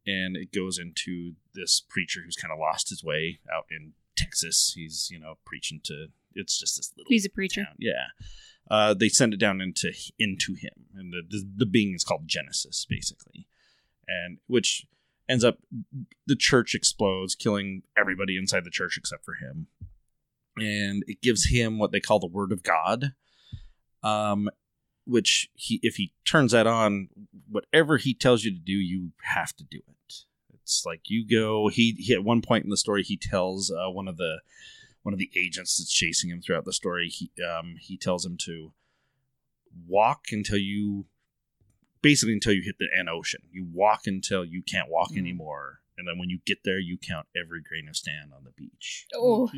and 0.06 0.36
it 0.36 0.52
goes 0.52 0.78
into 0.78 1.34
this 1.54 1.82
preacher 1.88 2.20
who's 2.24 2.36
kind 2.36 2.52
of 2.52 2.58
lost 2.58 2.88
his 2.90 3.02
way 3.04 3.38
out 3.52 3.64
in 3.70 3.92
texas 4.16 4.72
he's 4.76 5.08
you 5.10 5.18
know 5.18 5.34
preaching 5.44 5.80
to 5.82 6.08
it's 6.34 6.58
just 6.58 6.76
this 6.76 6.92
little 6.96 7.08
He's 7.08 7.26
a 7.26 7.30
preacher. 7.30 7.64
town. 7.64 7.74
Yeah. 7.78 8.06
Uh, 8.70 8.94
they 8.94 9.08
send 9.08 9.34
it 9.34 9.40
down 9.40 9.60
into 9.60 9.92
into 10.18 10.54
him, 10.54 10.86
and 10.94 11.12
the, 11.12 11.22
the 11.28 11.48
the 11.58 11.66
being 11.66 11.94
is 11.94 12.04
called 12.04 12.22
Genesis, 12.26 12.86
basically, 12.88 13.48
and 14.06 14.38
which 14.46 14.86
ends 15.28 15.44
up 15.44 15.58
the 16.26 16.36
church 16.36 16.74
explodes, 16.74 17.34
killing 17.34 17.82
everybody 17.98 18.36
inside 18.36 18.64
the 18.64 18.70
church 18.70 18.96
except 18.96 19.24
for 19.24 19.34
him, 19.34 19.66
and 20.56 21.02
it 21.08 21.20
gives 21.20 21.50
him 21.50 21.78
what 21.78 21.90
they 21.90 22.00
call 22.00 22.20
the 22.20 22.26
Word 22.26 22.52
of 22.52 22.62
God, 22.62 23.14
um, 24.02 24.48
which 25.06 25.48
he 25.54 25.80
if 25.82 25.96
he 25.96 26.12
turns 26.24 26.52
that 26.52 26.66
on, 26.66 27.08
whatever 27.50 27.96
he 27.96 28.14
tells 28.14 28.44
you 28.44 28.50
to 28.52 28.58
do, 28.60 28.72
you 28.72 29.10
have 29.22 29.54
to 29.56 29.64
do 29.64 29.78
it. 29.88 30.14
It's 30.54 30.84
like 30.86 31.02
you 31.06 31.26
go. 31.28 31.68
He, 31.68 31.92
he 31.98 32.14
at 32.14 32.22
one 32.24 32.40
point 32.40 32.64
in 32.64 32.70
the 32.70 32.76
story 32.76 33.02
he 33.02 33.16
tells 33.16 33.70
uh, 33.70 33.90
one 33.90 34.06
of 34.08 34.16
the 34.16 34.40
one 35.02 35.12
of 35.12 35.18
the 35.18 35.30
agents 35.36 35.76
that's 35.78 35.92
chasing 35.92 36.30
him 36.30 36.40
throughout 36.40 36.64
the 36.64 36.72
story. 36.72 37.08
He 37.08 37.30
um, 37.42 37.74
he 37.80 37.96
tells 37.96 38.24
him 38.24 38.36
to 38.44 38.72
walk 39.88 40.26
until 40.30 40.58
you 40.58 41.06
basically 42.00 42.34
until 42.34 42.52
you 42.52 42.62
hit 42.62 42.76
the 42.78 42.88
end 42.96 43.08
ocean. 43.08 43.42
You 43.50 43.66
walk 43.72 44.06
until 44.06 44.44
you 44.44 44.62
can't 44.62 44.88
walk 44.88 45.12
Mm. 45.12 45.18
anymore. 45.18 45.80
And 45.98 46.08
then 46.08 46.18
when 46.18 46.30
you 46.30 46.38
get 46.46 46.58
there, 46.64 46.78
you 46.78 46.96
count 46.96 47.26
every 47.36 47.60
grain 47.62 47.88
of 47.88 47.96
sand 47.96 48.32
on 48.34 48.44
the 48.44 48.50
beach. 48.50 49.06
Oh, 49.14 49.50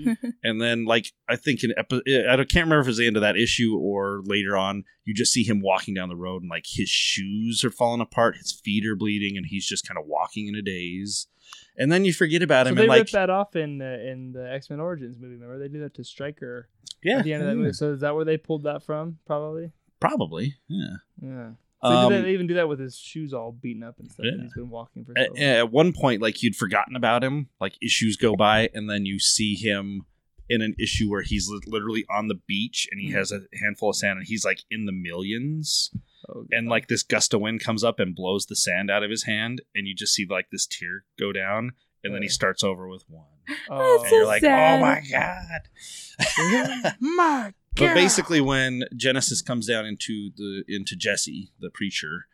And 0.42 0.60
then, 0.60 0.84
like, 0.84 1.12
I 1.28 1.36
think 1.36 1.62
in 1.62 1.72
epi- 1.76 2.02
I 2.06 2.36
can't 2.36 2.66
remember 2.66 2.80
if 2.80 2.86
it 2.86 2.90
was 2.90 2.96
the 2.98 3.06
end 3.06 3.16
of 3.16 3.22
that 3.22 3.36
issue 3.36 3.76
or 3.78 4.22
later 4.24 4.56
on, 4.56 4.84
you 5.04 5.14
just 5.14 5.32
see 5.32 5.44
him 5.44 5.60
walking 5.60 5.94
down 5.94 6.08
the 6.08 6.16
road 6.16 6.42
and, 6.42 6.50
like, 6.50 6.66
his 6.66 6.88
shoes 6.88 7.62
are 7.64 7.70
falling 7.70 8.00
apart, 8.00 8.36
his 8.36 8.52
feet 8.52 8.84
are 8.86 8.96
bleeding, 8.96 9.36
and 9.36 9.46
he's 9.46 9.66
just 9.66 9.86
kind 9.86 9.98
of 9.98 10.06
walking 10.06 10.48
in 10.48 10.54
a 10.54 10.62
daze. 10.62 11.28
And 11.76 11.92
then 11.92 12.04
you 12.04 12.12
forget 12.12 12.42
about 12.42 12.66
So 12.66 12.70
him 12.70 12.76
they 12.76 12.82
and, 12.82 12.88
like, 12.88 13.00
ripped 13.00 13.12
that 13.12 13.30
off 13.30 13.54
in 13.54 13.80
uh, 13.80 13.84
in 13.84 14.32
the 14.32 14.50
X 14.50 14.70
Men 14.70 14.80
Origins 14.80 15.18
movie. 15.18 15.34
Remember 15.34 15.58
they 15.58 15.68
did 15.68 15.82
that 15.82 15.94
to 15.94 16.04
Stryker 16.04 16.68
yeah, 17.02 17.18
at 17.18 17.24
the 17.24 17.32
end 17.32 17.42
of 17.42 17.48
that 17.48 17.56
movie. 17.56 17.72
So 17.72 17.92
is 17.92 18.00
that 18.00 18.14
where 18.14 18.24
they 18.24 18.36
pulled 18.36 18.64
that 18.64 18.82
from? 18.82 19.18
Probably. 19.26 19.72
probably. 20.00 20.54
Yeah. 20.68 20.96
Yeah. 21.22 21.50
So 21.84 21.90
they, 21.90 21.94
did 21.96 22.10
that, 22.12 22.16
Um, 22.18 22.22
they 22.24 22.32
even 22.32 22.46
do 22.46 22.54
that 22.54 22.68
with 22.68 22.80
his 22.80 22.96
shoes 22.96 23.32
all 23.34 23.52
beaten 23.52 23.82
up 23.82 23.98
and 23.98 24.10
stuff. 24.10 24.24
Yeah. 24.24 24.32
And 24.32 24.42
he's 24.42 24.54
been 24.54 24.70
walking 24.70 25.04
for 25.04 25.12
so 25.16 25.22
at, 25.22 25.30
long. 25.34 25.38
at 25.42 25.70
one 25.72 25.92
point 25.92 26.22
like 26.22 26.42
you'd 26.42 26.56
forgotten 26.56 26.96
about 26.96 27.22
him 27.22 27.48
like 27.60 27.74
issues 27.82 28.16
go 28.16 28.34
by 28.36 28.70
and 28.74 28.88
then 28.88 29.04
you 29.06 29.18
see 29.18 29.54
him 29.54 30.06
in 30.48 30.60
an 30.62 30.74
issue 30.78 31.10
where 31.10 31.22
he's 31.22 31.50
literally 31.66 32.04
on 32.10 32.28
the 32.28 32.34
beach 32.46 32.86
and 32.90 33.00
he 33.00 33.10
Mhm. 33.10 33.14
has 33.14 33.32
a 33.32 33.40
handful 33.62 33.90
of 33.90 33.96
sand 33.96 34.18
and 34.18 34.26
he's 34.26 34.44
like 34.44 34.60
in 34.70 34.86
the 34.86 34.92
millions 34.92 35.90
Oh, 36.28 36.46
and 36.50 36.68
like 36.68 36.88
this 36.88 37.02
gust 37.02 37.34
of 37.34 37.42
wind 37.42 37.60
comes 37.60 37.84
up 37.84 38.00
and 38.00 38.14
blows 38.16 38.46
the 38.46 38.56
sand 38.56 38.90
out 38.90 39.02
of 39.02 39.10
his 39.10 39.24
hand 39.24 39.60
and 39.74 39.86
you 39.86 39.94
just 39.94 40.14
see 40.14 40.26
like 40.28 40.46
this 40.50 40.66
tear 40.66 41.04
go 41.18 41.32
down 41.32 41.72
and 42.02 42.14
then 42.14 42.22
he 42.22 42.28
starts 42.28 42.64
over 42.64 42.88
with 42.88 43.04
one 43.08 43.26
oh, 43.70 44.00
and 44.00 44.08
so 44.08 44.16
you're 44.16 44.26
like 44.26 44.40
sad. 44.40 44.78
oh 44.78 44.82
my 44.82 45.02
god 45.10 46.94
my 47.00 47.52
but 47.76 47.94
basically 47.94 48.40
when 48.40 48.84
genesis 48.96 49.42
comes 49.42 49.66
down 49.66 49.84
into 49.84 50.30
the 50.36 50.64
into 50.68 50.96
jesse 50.96 51.52
the 51.60 51.70
preacher 51.70 52.26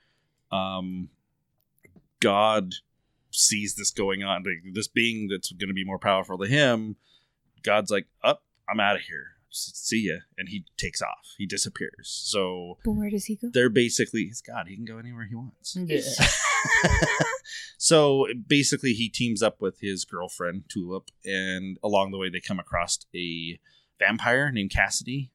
um 0.52 1.08
god 2.20 2.74
sees 3.30 3.76
this 3.76 3.90
going 3.90 4.22
on 4.22 4.42
like, 4.42 4.74
this 4.74 4.88
being 4.88 5.28
that's 5.28 5.52
going 5.52 5.68
to 5.68 5.74
be 5.74 5.84
more 5.84 5.98
powerful 5.98 6.38
to 6.38 6.46
him 6.46 6.96
god's 7.62 7.90
like 7.90 8.06
up 8.22 8.42
i'm 8.68 8.80
out 8.80 8.96
of 8.96 9.02
here 9.02 9.36
see 9.50 10.08
ya. 10.08 10.16
And 10.38 10.48
he 10.48 10.64
takes 10.76 11.02
off. 11.02 11.34
He 11.38 11.46
disappears. 11.46 12.08
So 12.24 12.78
but 12.84 12.92
where 12.92 13.10
does 13.10 13.26
he 13.26 13.36
go? 13.36 13.50
they're 13.52 13.68
basically 13.68 14.24
he's 14.24 14.40
god. 14.40 14.66
He 14.68 14.76
can 14.76 14.84
go 14.84 14.98
anywhere 14.98 15.26
he 15.26 15.34
wants. 15.34 15.76
Yeah. 15.76 16.00
so 17.78 18.26
basically, 18.46 18.92
he 18.92 19.08
teams 19.08 19.42
up 19.42 19.60
with 19.60 19.80
his 19.80 20.04
girlfriend 20.04 20.64
Tulip, 20.68 21.10
and 21.24 21.78
along 21.82 22.10
the 22.10 22.18
way, 22.18 22.30
they 22.30 22.40
come 22.40 22.58
across 22.58 22.98
a 23.14 23.58
vampire 24.00 24.50
named 24.50 24.72
Cassidy, 24.72 25.30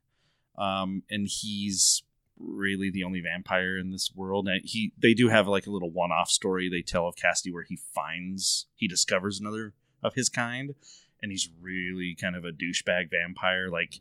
um, 0.57 1.03
and 1.09 1.25
he's 1.29 2.03
really 2.37 2.91
the 2.91 3.05
only 3.05 3.21
vampire 3.21 3.77
in 3.77 3.91
this 3.91 4.11
world. 4.13 4.49
And 4.49 4.59
he 4.65 4.91
they 4.97 5.13
do 5.13 5.29
have 5.29 5.47
like 5.47 5.67
a 5.67 5.71
little 5.71 5.91
one-off 5.91 6.29
story 6.29 6.67
they 6.67 6.81
tell 6.81 7.07
of 7.07 7.15
Cassidy 7.15 7.53
where 7.53 7.63
he 7.63 7.77
finds 7.77 8.65
he 8.75 8.89
discovers 8.89 9.39
another 9.39 9.73
of 10.03 10.15
his 10.15 10.27
kind, 10.27 10.75
and 11.21 11.31
he's 11.31 11.49
really 11.61 12.17
kind 12.19 12.35
of 12.35 12.43
a 12.43 12.51
douchebag 12.51 13.09
vampire, 13.09 13.69
like. 13.69 13.99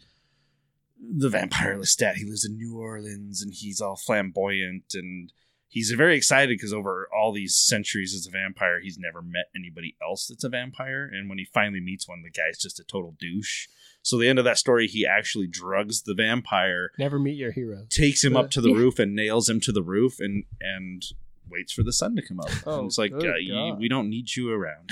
The 0.97 1.29
vampire 1.29 1.77
Lestat, 1.77 2.15
he 2.15 2.25
lives 2.25 2.45
in 2.45 2.57
New 2.57 2.79
Orleans 2.79 3.43
and 3.43 3.53
he's 3.53 3.81
all 3.81 3.97
flamboyant 3.97 4.95
and 4.95 5.33
he's 5.75 5.91
very 5.91 6.17
excited 6.17 6.57
because 6.57 6.73
over 6.73 7.09
all 7.13 7.33
these 7.33 7.57
centuries 7.57 8.15
as 8.15 8.29
a 8.29 8.31
vampire, 8.31 8.79
he's 8.81 8.97
never 8.97 9.21
met 9.21 9.47
anybody 9.57 9.97
else 10.01 10.29
that's 10.29 10.45
a 10.45 10.49
vampire. 10.49 11.11
And 11.13 11.29
when 11.29 11.37
he 11.39 11.45
finally 11.45 11.81
meets 11.81 12.09
one, 12.09 12.23
the 12.23 12.31
guy's 12.31 12.59
just 12.59 12.79
a 12.79 12.85
total 12.85 13.17
douche. 13.19 13.67
So 14.01 14.17
the 14.17 14.29
end 14.29 14.39
of 14.39 14.45
that 14.45 14.57
story, 14.59 14.87
he 14.87 15.05
actually 15.05 15.49
drugs 15.49 16.03
the 16.03 16.15
vampire, 16.15 16.93
Never 16.97 17.19
meet 17.19 17.37
your 17.37 17.51
hero. 17.51 17.87
takes 17.91 18.23
him 18.23 18.37
up 18.37 18.51
to 18.53 18.61
the 18.61 18.69
Yeah. 18.71 18.77
roof, 18.77 18.99
and 19.01 19.17
nails 19.17 19.49
him 19.49 19.59
to 19.63 19.73
the 19.73 19.83
roof, 19.83 20.21
and 20.21 20.45
and 20.61 21.03
waits 21.51 21.73
for 21.73 21.83
the 21.83 21.93
sun 21.93 22.15
to 22.17 22.23
come 22.23 22.39
up. 22.39 22.51
Oh, 22.67 22.79
and 22.79 22.87
it's 22.87 22.97
like 22.99 23.11
good 23.11 23.31
uh, 23.31 23.37
you, 23.37 23.75
we 23.79 23.89
don't 23.89 24.09
need 24.09 24.37
you 24.37 24.51
around. 24.53 24.91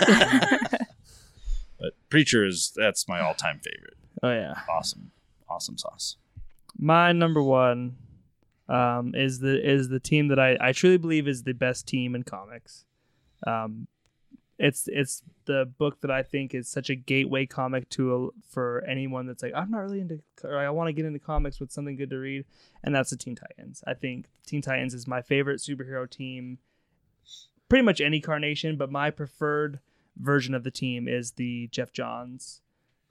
but 1.80 1.92
preacher 2.08 2.46
is 2.46 2.72
that's 2.76 3.08
my 3.08 3.20
all 3.20 3.34
time 3.34 3.60
favorite. 3.64 3.96
Oh 4.22 4.30
yeah. 4.30 4.54
Awesome, 4.68 5.10
awesome 5.48 5.76
sauce. 5.78 6.16
My 6.78 7.12
number 7.12 7.42
one 7.42 7.96
um, 8.70 9.14
is 9.14 9.40
the 9.40 9.68
is 9.68 9.88
the 9.88 10.00
team 10.00 10.28
that 10.28 10.38
I, 10.38 10.56
I 10.60 10.72
truly 10.72 10.96
believe 10.96 11.26
is 11.26 11.42
the 11.42 11.52
best 11.52 11.86
team 11.86 12.14
in 12.14 12.22
comics. 12.22 12.84
Um, 13.46 13.88
it's 14.58 14.88
it's 14.88 15.22
the 15.46 15.64
book 15.64 16.00
that 16.02 16.10
I 16.10 16.22
think 16.22 16.54
is 16.54 16.68
such 16.68 16.88
a 16.88 16.94
gateway 16.94 17.46
comic 17.46 17.88
to 17.90 18.32
for 18.48 18.84
anyone 18.86 19.26
that's 19.26 19.42
like 19.42 19.54
I'm 19.54 19.70
not 19.70 19.78
really 19.78 20.00
into 20.00 20.20
or 20.44 20.56
I 20.56 20.70
want 20.70 20.88
to 20.88 20.92
get 20.92 21.04
into 21.04 21.18
comics 21.18 21.58
with 21.58 21.72
something 21.72 21.96
good 21.96 22.10
to 22.10 22.18
read, 22.18 22.44
and 22.84 22.94
that's 22.94 23.10
the 23.10 23.16
Teen 23.16 23.34
Titans. 23.34 23.82
I 23.86 23.94
think 23.94 24.26
Teen 24.46 24.62
Titans 24.62 24.94
is 24.94 25.08
my 25.08 25.20
favorite 25.20 25.60
superhero 25.60 26.08
team. 26.08 26.58
Pretty 27.68 27.84
much 27.84 28.00
any 28.00 28.20
carnation, 28.20 28.76
but 28.76 28.90
my 28.90 29.10
preferred 29.10 29.80
version 30.16 30.54
of 30.54 30.64
the 30.64 30.72
team 30.72 31.08
is 31.08 31.32
the 31.32 31.68
Geoff 31.68 31.92
Johns 31.92 32.60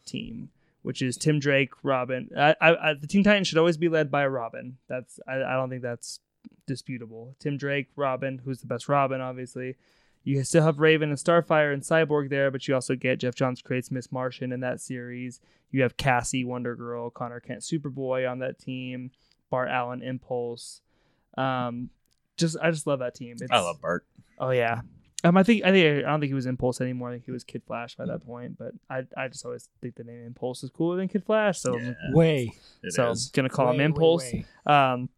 team 0.05 0.49
which 0.89 1.03
is 1.03 1.17
Tim 1.17 1.37
Drake, 1.37 1.69
Robin. 1.83 2.31
I, 2.35 2.55
I, 2.59 2.89
I, 2.89 2.93
the 2.95 3.05
Teen 3.05 3.23
Titans 3.23 3.47
should 3.47 3.59
always 3.59 3.77
be 3.77 3.89
led 3.89 4.09
by 4.09 4.23
a 4.23 4.29
Robin. 4.29 4.75
That's 4.87 5.19
I, 5.27 5.35
I 5.35 5.53
don't 5.53 5.69
think 5.69 5.83
that's 5.83 6.19
disputable. 6.65 7.35
Tim 7.37 7.57
Drake, 7.57 7.89
Robin, 7.95 8.41
who's 8.43 8.61
the 8.61 8.65
best 8.65 8.89
Robin, 8.89 9.21
obviously. 9.21 9.75
You 10.23 10.43
still 10.43 10.63
have 10.63 10.79
Raven 10.79 11.09
and 11.09 11.17
Starfire 11.19 11.71
and 11.75 11.83
Cyborg 11.83 12.31
there, 12.31 12.49
but 12.49 12.67
you 12.67 12.73
also 12.73 12.95
get 12.95 13.19
Geoff 13.19 13.35
Johns 13.35 13.61
creates 13.61 13.91
Miss 13.91 14.11
Martian 14.11 14.51
in 14.51 14.61
that 14.61 14.81
series. 14.81 15.41
You 15.69 15.83
have 15.83 15.95
Cassie, 15.95 16.43
Wonder 16.43 16.75
Girl, 16.75 17.11
Connor 17.11 17.39
Kent, 17.39 17.59
Superboy 17.61 18.27
on 18.27 18.39
that 18.39 18.57
team, 18.57 19.11
Bart 19.51 19.69
Allen, 19.69 20.01
Impulse. 20.01 20.81
Um, 21.37 21.91
just 22.35 22.57
I 22.63 22.71
just 22.71 22.87
love 22.87 22.97
that 22.97 23.13
team. 23.13 23.35
It's, 23.39 23.51
I 23.51 23.59
love 23.59 23.79
Bart. 23.79 24.07
Oh 24.39 24.49
yeah. 24.49 24.81
Um, 25.23 25.35
I 25.35 25.43
think 25.43 25.65
I 25.65 25.71
think 25.71 26.05
I 26.05 26.09
don't 26.09 26.19
think 26.21 26.29
he 26.29 26.33
was 26.33 26.45
Impulse 26.45 26.79
anymore. 26.79 27.09
I 27.09 27.13
think 27.13 27.25
he 27.25 27.31
was 27.31 27.43
Kid 27.43 27.61
Flash 27.67 27.95
by 27.95 28.05
that 28.05 28.25
point. 28.25 28.57
But 28.57 28.71
I 28.89 29.03
I 29.17 29.27
just 29.27 29.45
always 29.45 29.67
think 29.81 29.95
the 29.95 30.03
name 30.05 30.23
Impulse 30.25 30.63
is 30.63 30.69
cooler 30.69 30.95
than 30.97 31.09
Kid 31.09 31.25
Flash, 31.25 31.59
so 31.59 31.77
Yeah, 31.77 31.93
Way. 32.13 32.53
so. 32.89 33.09
I'm 33.09 33.15
gonna 33.33 33.49
call 33.49 33.65
him 33.69 33.73
Way, 33.73 33.79
way, 33.79 33.85
Impulse. 33.85 34.33
way. 34.33 34.45
Um, 34.65 35.09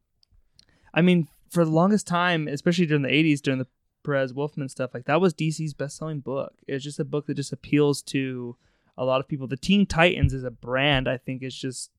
I 0.94 1.02
mean, 1.02 1.28
for 1.49 1.64
the 1.64 1.72
longest 1.72 2.07
time, 2.07 2.48
especially 2.48 2.88
during 2.88 3.03
the 3.03 3.10
'80s, 3.10 3.41
during 3.41 3.60
the 3.60 3.68
Perez 4.03 4.34
Wolfman 4.34 4.69
stuff, 4.69 4.91
like 4.95 5.06
that 5.06 5.22
was 5.22 5.34
DC's 5.36 5.76
best-selling 5.76 6.22
book. 6.22 6.53
It's 6.68 6.84
just 6.84 6.99
a 6.99 7.06
book 7.06 7.28
that 7.28 7.36
just 7.36 7.53
appeals 7.53 8.02
to 8.03 8.57
a 8.98 9.06
lot 9.06 9.19
of 9.19 9.28
people. 9.28 9.48
The 9.48 9.56
Teen 9.57 9.86
Titans 9.86 10.34
as 10.34 10.44
a 10.44 10.49
brand, 10.52 11.07
I 11.07 11.18
think, 11.18 11.44
is 11.44 11.56
just 11.56 11.91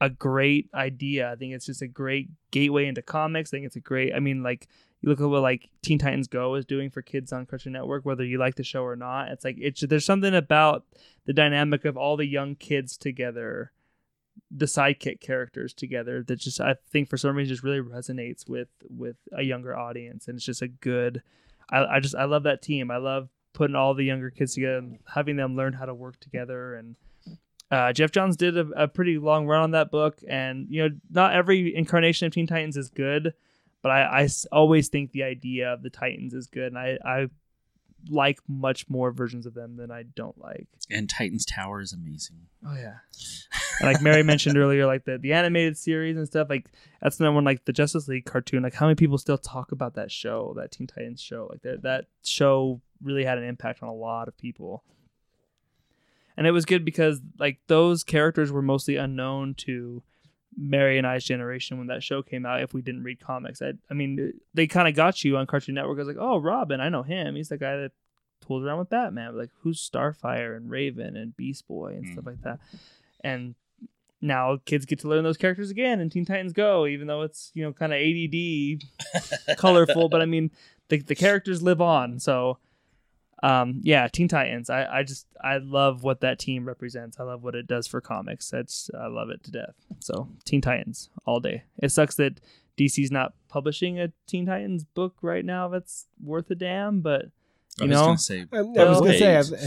a 0.00 0.08
great 0.08 0.70
idea. 0.72 1.30
I 1.30 1.36
think 1.36 1.52
it's 1.52 1.66
just 1.66 1.82
a 1.82 1.86
great 1.86 2.30
gateway 2.50 2.86
into 2.86 3.02
comics. 3.02 3.50
I 3.52 3.58
think 3.58 3.66
it's 3.66 3.76
a 3.76 3.80
great. 3.80 4.14
I 4.14 4.20
mean, 4.20 4.42
like 4.42 4.66
you 5.00 5.08
look 5.08 5.20
at 5.20 5.24
what 5.24 5.42
like 5.42 5.70
Teen 5.82 5.98
Titans 5.98 6.28
Go 6.28 6.54
is 6.54 6.64
doing 6.64 6.90
for 6.90 7.02
kids 7.02 7.32
on 7.32 7.46
Cartoon 7.46 7.72
Network, 7.72 8.04
whether 8.04 8.24
you 8.24 8.38
like 8.38 8.56
the 8.56 8.64
show 8.64 8.82
or 8.82 8.96
not. 8.96 9.28
It's 9.28 9.44
like 9.44 9.56
it's 9.58 9.80
there's 9.80 10.04
something 10.04 10.34
about 10.34 10.84
the 11.24 11.32
dynamic 11.32 11.84
of 11.84 11.96
all 11.96 12.16
the 12.16 12.26
young 12.26 12.54
kids 12.54 12.96
together 12.96 13.72
the 14.50 14.66
sidekick 14.66 15.20
characters 15.20 15.72
together 15.72 16.22
that 16.24 16.36
just 16.36 16.60
I 16.60 16.74
think 16.90 17.08
for 17.08 17.16
some 17.16 17.36
reason 17.36 17.54
just 17.54 17.62
really 17.62 17.80
resonates 17.80 18.48
with 18.48 18.68
with 18.88 19.16
a 19.32 19.42
younger 19.42 19.76
audience 19.76 20.28
and 20.28 20.36
it's 20.36 20.44
just 20.44 20.62
a 20.62 20.68
good 20.68 21.22
I, 21.70 21.84
I 21.84 22.00
just 22.00 22.14
I 22.14 22.24
love 22.24 22.44
that 22.44 22.62
team. 22.62 22.90
I 22.90 22.96
love 22.96 23.28
putting 23.52 23.76
all 23.76 23.94
the 23.94 24.04
younger 24.04 24.30
kids 24.30 24.54
together 24.54 24.78
and 24.78 24.98
having 25.14 25.36
them 25.36 25.56
learn 25.56 25.72
how 25.72 25.84
to 25.84 25.94
work 25.94 26.18
together 26.20 26.74
and 26.74 26.96
uh, 27.70 27.92
Geoff 27.92 28.10
Johns 28.10 28.36
did 28.36 28.58
a, 28.58 28.66
a 28.76 28.88
pretty 28.88 29.18
long 29.18 29.46
run 29.46 29.62
on 29.62 29.70
that 29.72 29.92
book 29.92 30.18
and 30.28 30.66
you 30.68 30.88
know 30.88 30.96
not 31.10 31.34
every 31.34 31.74
incarnation 31.74 32.26
of 32.26 32.32
Teen 32.32 32.46
Titans 32.46 32.76
is 32.76 32.90
good 32.90 33.32
but 33.82 33.90
I, 33.90 34.22
I 34.22 34.28
always 34.52 34.88
think 34.88 35.12
the 35.12 35.22
idea 35.22 35.72
of 35.72 35.82
the 35.82 35.90
Titans 35.90 36.34
is 36.34 36.46
good 36.46 36.72
and 36.72 36.78
I, 36.78 36.98
I 37.04 37.28
like 38.08 38.38
much 38.48 38.88
more 38.88 39.10
versions 39.10 39.46
of 39.46 39.54
them 39.54 39.76
than 39.76 39.90
I 39.90 40.04
don't 40.04 40.38
like. 40.38 40.68
And 40.90 41.08
Titans 41.08 41.44
Tower 41.44 41.80
is 41.80 41.92
amazing. 41.92 42.46
Oh 42.66 42.74
yeah. 42.74 42.98
And 43.80 43.92
like 43.92 44.02
Mary 44.02 44.22
mentioned 44.22 44.56
earlier, 44.56 44.86
like 44.86 45.04
the, 45.04 45.18
the 45.18 45.32
animated 45.32 45.76
series 45.76 46.16
and 46.16 46.26
stuff, 46.26 46.48
like 46.48 46.68
that's 47.02 47.20
another 47.20 47.34
one 47.34 47.44
like 47.44 47.64
the 47.64 47.72
Justice 47.72 48.08
League 48.08 48.24
cartoon. 48.24 48.62
Like 48.62 48.74
how 48.74 48.86
many 48.86 48.94
people 48.94 49.18
still 49.18 49.38
talk 49.38 49.72
about 49.72 49.94
that 49.94 50.10
show, 50.10 50.54
that 50.56 50.72
Teen 50.72 50.86
Titans 50.86 51.20
show? 51.20 51.48
Like 51.50 51.62
that 51.62 51.82
that 51.82 52.06
show 52.22 52.80
really 53.02 53.24
had 53.24 53.38
an 53.38 53.44
impact 53.44 53.82
on 53.82 53.88
a 53.88 53.94
lot 53.94 54.28
of 54.28 54.36
people. 54.36 54.84
And 56.36 56.46
it 56.46 56.52
was 56.52 56.64
good 56.64 56.84
because 56.84 57.20
like 57.38 57.58
those 57.66 58.04
characters 58.04 58.50
were 58.50 58.62
mostly 58.62 58.96
unknown 58.96 59.54
to 59.58 60.02
Mary 60.56 60.98
and 60.98 61.06
I's 61.06 61.24
generation 61.24 61.78
when 61.78 61.86
that 61.88 62.02
show 62.02 62.22
came 62.22 62.44
out. 62.44 62.62
If 62.62 62.74
we 62.74 62.82
didn't 62.82 63.02
read 63.04 63.20
comics, 63.20 63.62
I, 63.62 63.72
I 63.90 63.94
mean, 63.94 64.32
they 64.54 64.66
kind 64.66 64.88
of 64.88 64.94
got 64.94 65.24
you 65.24 65.36
on 65.36 65.46
Cartoon 65.46 65.74
Network. 65.76 65.96
I 65.98 66.00
was 66.02 66.08
like, 66.08 66.16
oh, 66.18 66.38
Robin, 66.38 66.80
I 66.80 66.88
know 66.88 67.02
him. 67.02 67.36
He's 67.36 67.48
the 67.50 67.56
guy 67.58 67.76
that 67.76 67.92
tools 68.46 68.64
around 68.64 68.78
with 68.78 68.90
Batman. 68.90 69.36
Like, 69.38 69.50
who's 69.62 69.80
Starfire 69.88 70.56
and 70.56 70.68
Raven 70.70 71.16
and 71.16 71.36
Beast 71.36 71.66
Boy 71.68 71.94
and 71.94 72.06
stuff 72.08 72.24
Mm. 72.24 72.26
like 72.26 72.42
that. 72.42 72.58
And 73.22 73.54
now 74.20 74.58
kids 74.66 74.84
get 74.86 74.98
to 75.00 75.08
learn 75.08 75.24
those 75.24 75.36
characters 75.38 75.70
again 75.70 76.00
in 76.00 76.10
Teen 76.10 76.24
Titans 76.26 76.52
Go, 76.52 76.86
even 76.86 77.06
though 77.06 77.22
it's 77.22 77.50
you 77.54 77.62
know 77.62 77.72
kind 77.72 77.92
of 77.92 77.98
ADD, 77.98 79.56
colorful. 79.56 80.08
But 80.08 80.20
I 80.20 80.26
mean, 80.26 80.50
the 80.88 80.98
the 80.98 81.14
characters 81.14 81.62
live 81.62 81.80
on. 81.80 82.18
So 82.18 82.58
um, 83.42 83.80
yeah, 83.82 84.06
Teen 84.08 84.28
Titans. 84.28 84.70
I, 84.70 84.98
I 84.98 85.02
just 85.02 85.26
I 85.42 85.58
love 85.58 86.02
what 86.02 86.20
that 86.20 86.38
team 86.38 86.64
represents. 86.64 87.18
I 87.18 87.24
love 87.24 87.42
what 87.42 87.54
it 87.54 87.66
does 87.66 87.86
for 87.86 88.00
comics. 88.00 88.50
That's 88.50 88.90
I 88.98 89.06
love 89.06 89.30
it 89.30 89.42
to 89.44 89.50
death. 89.50 89.74
So 90.00 90.28
Teen 90.44 90.60
Titans 90.60 91.10
all 91.24 91.40
day. 91.40 91.64
It 91.82 91.90
sucks 91.90 92.16
that 92.16 92.40
DC's 92.76 93.10
not 93.10 93.34
publishing 93.48 93.98
a 93.98 94.12
Teen 94.26 94.46
Titans 94.46 94.84
book 94.84 95.16
right 95.22 95.44
now 95.44 95.68
that's 95.68 96.06
worth 96.22 96.50
a 96.50 96.54
damn, 96.54 97.00
but 97.00 97.26
you 97.78 97.88
was 97.88 97.90
know 97.96 98.04
gonna 98.06 98.18
say, 98.18 98.46
I 98.52 98.60
was 98.62 99.00
gonna 99.00 99.46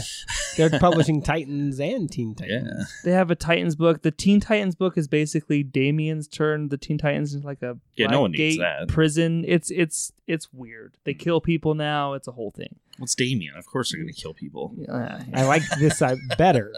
they're 0.68 0.78
publishing 0.78 1.22
Titans 1.22 1.80
and 1.80 2.10
Teen 2.10 2.34
Titans. 2.34 2.68
yeah, 2.76 2.84
they 3.04 3.10
have 3.12 3.30
a 3.30 3.34
Titans 3.34 3.74
book. 3.76 4.02
The 4.02 4.10
Teen 4.10 4.40
Titans 4.40 4.74
book 4.74 4.96
is 4.98 5.08
basically 5.08 5.62
Damian's 5.62 6.28
turn. 6.28 6.68
the 6.68 6.76
Teen 6.76 6.98
Titans 6.98 7.34
into 7.34 7.46
like 7.46 7.62
a 7.62 7.78
Yeah, 7.96 8.08
no 8.08 8.20
one 8.20 8.32
needs 8.32 8.58
that. 8.58 8.88
prison. 8.88 9.44
It's 9.48 9.70
it's 9.70 10.12
it's 10.26 10.52
weird. 10.52 10.96
They 11.04 11.14
kill 11.14 11.40
people 11.40 11.74
now. 11.74 12.12
It's 12.12 12.28
a 12.28 12.32
whole 12.32 12.50
thing. 12.50 12.76
what's 12.98 13.14
Damien? 13.14 13.54
Of 13.56 13.66
course, 13.66 13.90
they're 13.92 14.00
gonna 14.00 14.12
kill 14.12 14.34
people. 14.34 14.72
Yeah, 14.76 15.24
I 15.32 15.44
like 15.44 15.62
this 15.78 15.98
side 15.98 16.18
better. 16.38 16.72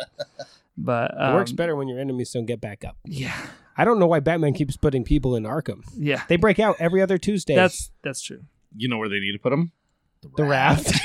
but 0.79 1.11
It 1.13 1.35
works 1.35 1.51
um, 1.51 1.57
better 1.57 1.75
when 1.77 1.89
your 1.89 1.99
enemies 1.99 2.31
don't 2.33 2.47
get 2.47 2.61
back 2.61 2.85
up. 2.85 2.97
Yeah, 3.05 3.35
I 3.77 3.85
don't 3.85 3.99
know 3.99 4.07
why 4.07 4.21
Batman 4.21 4.55
keeps 4.55 4.77
putting 4.77 5.05
people 5.05 5.37
in 5.37 5.43
Arkham. 5.45 5.83
yeah. 5.97 6.23
They 6.29 6.37
break 6.37 6.59
out 6.59 6.77
every 6.79 7.03
other 7.03 7.19
Tuesday. 7.19 7.55
That's 7.55 7.91
that's 8.03 8.23
true. 8.23 8.45
You 8.77 8.89
know 8.89 8.99
where 8.99 9.09
they 9.09 9.19
need 9.19 9.33
to 9.33 9.39
put 9.39 9.51
them? 9.51 9.73
The 10.37 10.45
raft. 10.45 10.93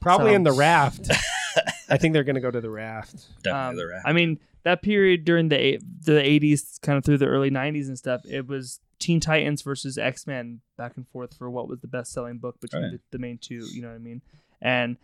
Probably 0.00 0.30
So- 0.32 0.36
in 0.36 0.42
the 0.44 0.52
raft. 0.52 1.10
I 1.90 1.96
think 1.96 2.12
they're 2.12 2.24
gonna 2.24 2.40
go 2.40 2.50
to 2.50 2.60
the 2.60 2.70
raft. 2.70 3.26
Definitely 3.42 3.68
Um, 3.70 3.76
the 3.76 3.86
raft. 3.86 4.06
I 4.06 4.12
mean, 4.12 4.38
that 4.64 4.82
period 4.82 5.24
during 5.24 5.48
the 5.48 5.56
eight- 5.58 5.82
the 6.04 6.22
eighties, 6.22 6.78
kind 6.82 6.98
of 6.98 7.04
through 7.04 7.18
the 7.18 7.26
early 7.26 7.50
nineties 7.50 7.88
and 7.88 7.98
stuff, 7.98 8.20
it 8.28 8.46
was 8.46 8.80
Teen 8.98 9.20
Titans 9.20 9.62
versus 9.62 9.96
X 9.98 10.26
Men 10.26 10.60
back 10.76 10.96
and 10.96 11.08
forth 11.08 11.34
for 11.36 11.48
what 11.50 11.66
was 11.68 11.80
the 11.80 11.88
best 11.88 12.12
selling 12.12 12.38
book 12.38 12.60
between 12.60 12.82
Right. 12.82 12.92
the, 12.92 13.00
the 13.12 13.18
main 13.18 13.38
two. 13.38 13.64
You 13.72 13.82
know 13.82 13.88
what 13.88 13.94
I 13.94 13.98
mean? 13.98 14.22
And 14.60 14.96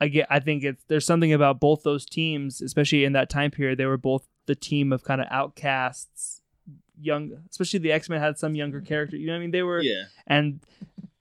I 0.00 0.06
get, 0.08 0.28
I 0.30 0.38
think 0.38 0.62
it's 0.62 0.84
there's 0.88 1.04
something 1.06 1.32
about 1.32 1.58
both 1.60 1.82
those 1.82 2.06
teams, 2.06 2.60
especially 2.62 3.04
in 3.04 3.12
that 3.14 3.28
time 3.28 3.50
period. 3.50 3.78
They 3.78 3.86
were 3.86 3.96
both 3.96 4.26
the 4.46 4.54
team 4.54 4.92
of 4.92 5.02
kind 5.02 5.20
of 5.20 5.26
outcasts, 5.30 6.37
young. 7.00 7.32
Especially 7.50 7.78
the 7.80 7.92
X 7.92 8.08
Men 8.08 8.20
had 8.20 8.38
some 8.38 8.54
younger 8.54 8.80
character. 8.80 9.16
You 9.16 9.26
know 9.26 9.32
what 9.32 9.38
I 9.38 9.40
mean? 9.40 9.50
They 9.50 9.62
were 9.62 9.82
yeah, 9.82 10.04
and 10.26 10.60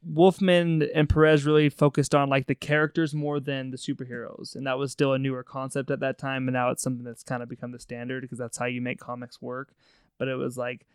Wolfman 0.04 0.84
and 0.96 1.10
Perez 1.10 1.46
really 1.46 1.70
focused 1.70 2.16
on 2.16 2.30
like 2.30 2.48
the 2.48 2.56
characters 2.56 3.14
more 3.14 3.40
than 3.40 3.72
the 3.72 3.78
superheroes, 3.78 4.56
and 4.56 4.66
that 4.66 4.78
was 4.78 4.92
still 4.92 5.14
a 5.14 5.20
newer 5.20 5.44
concept 5.44 5.92
at 5.92 6.00
that 6.00 6.18
time. 6.18 6.48
And 6.48 6.54
now 6.54 6.70
it's 6.70 6.82
something 6.82 7.04
that's 7.04 7.24
kind 7.24 7.44
of 7.44 7.50
become 7.50 7.72
the 7.72 7.80
standard 7.80 8.22
because 8.22 8.38
that's 8.38 8.58
how 8.58 8.66
you 8.66 8.82
make 8.82 9.00
comics 9.00 9.42
work. 9.42 9.74
But 10.18 10.30
it 10.30 10.36
was 10.36 10.58
like 10.58 10.86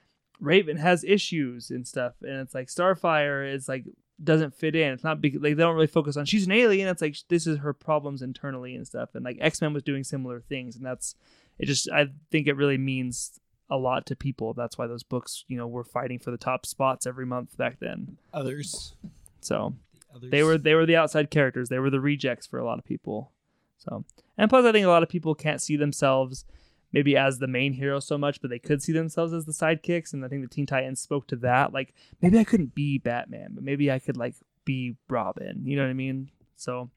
Raven 0.40 0.78
has 0.78 1.04
issues 1.04 1.70
and 1.70 1.86
stuff, 1.86 2.14
and 2.22 2.40
it's 2.40 2.54
like 2.54 2.68
Starfire 2.68 3.52
is 3.52 3.68
like 3.68 3.84
doesn't 4.22 4.54
fit 4.54 4.74
in. 4.74 4.92
It's 4.92 5.04
not 5.04 5.20
big. 5.20 5.34
Like 5.34 5.56
they 5.56 5.62
don't 5.62 5.74
really 5.74 5.86
focus 5.86 6.16
on 6.16 6.24
she's 6.24 6.46
an 6.46 6.52
alien. 6.52 6.88
It's 6.88 7.02
like 7.02 7.16
this 7.28 7.46
is 7.46 7.58
her 7.58 7.72
problems 7.72 8.22
internally 8.22 8.74
and 8.74 8.86
stuff. 8.86 9.10
And 9.14 9.24
like 9.24 9.38
X 9.40 9.60
Men 9.60 9.74
was 9.74 9.82
doing 9.82 10.04
similar 10.04 10.40
things, 10.40 10.76
and 10.76 10.86
that's 10.86 11.16
it. 11.58 11.66
Just 11.66 11.90
I 11.90 12.08
think 12.30 12.46
it 12.46 12.56
really 12.56 12.78
means 12.78 13.38
a 13.72 13.76
lot 13.78 14.04
to 14.06 14.14
people. 14.14 14.52
That's 14.52 14.76
why 14.76 14.86
those 14.86 15.02
books, 15.02 15.44
you 15.48 15.56
know, 15.56 15.66
were 15.66 15.82
fighting 15.82 16.18
for 16.18 16.30
the 16.30 16.36
top 16.36 16.66
spots 16.66 17.06
every 17.06 17.24
month 17.24 17.56
back 17.56 17.80
then. 17.80 18.18
Others. 18.34 18.94
So 19.40 19.74
Others. 20.14 20.30
they 20.30 20.42
were 20.42 20.58
they 20.58 20.74
were 20.74 20.84
the 20.84 20.96
outside 20.96 21.30
characters. 21.30 21.70
They 21.70 21.78
were 21.78 21.88
the 21.88 21.98
rejects 22.00 22.46
for 22.46 22.58
a 22.58 22.64
lot 22.64 22.78
of 22.78 22.84
people. 22.84 23.32
So 23.78 24.04
and 24.36 24.50
plus, 24.50 24.66
I 24.66 24.72
think 24.72 24.84
a 24.84 24.90
lot 24.90 25.02
of 25.02 25.08
people 25.08 25.34
can't 25.34 25.62
see 25.62 25.76
themselves 25.76 26.44
maybe 26.92 27.16
as 27.16 27.38
the 27.38 27.46
main 27.46 27.72
hero 27.72 27.98
so 27.98 28.18
much, 28.18 28.42
but 28.42 28.50
they 28.50 28.58
could 28.58 28.82
see 28.82 28.92
themselves 28.92 29.32
as 29.32 29.46
the 29.46 29.52
sidekicks. 29.52 30.12
And 30.12 30.22
I 30.22 30.28
think 30.28 30.42
the 30.42 30.54
Teen 30.54 30.66
Titans 30.66 31.00
spoke 31.00 31.26
to 31.28 31.36
that. 31.36 31.72
Like 31.72 31.94
maybe 32.20 32.38
I 32.38 32.44
couldn't 32.44 32.74
be 32.74 32.98
Batman, 32.98 33.52
but 33.54 33.64
maybe 33.64 33.90
I 33.90 33.98
could 33.98 34.18
like 34.18 34.34
be 34.66 34.96
Robin. 35.08 35.62
You 35.64 35.76
know 35.76 35.82
what 35.82 35.90
I 35.90 35.94
mean? 35.94 36.30
So 36.56 36.90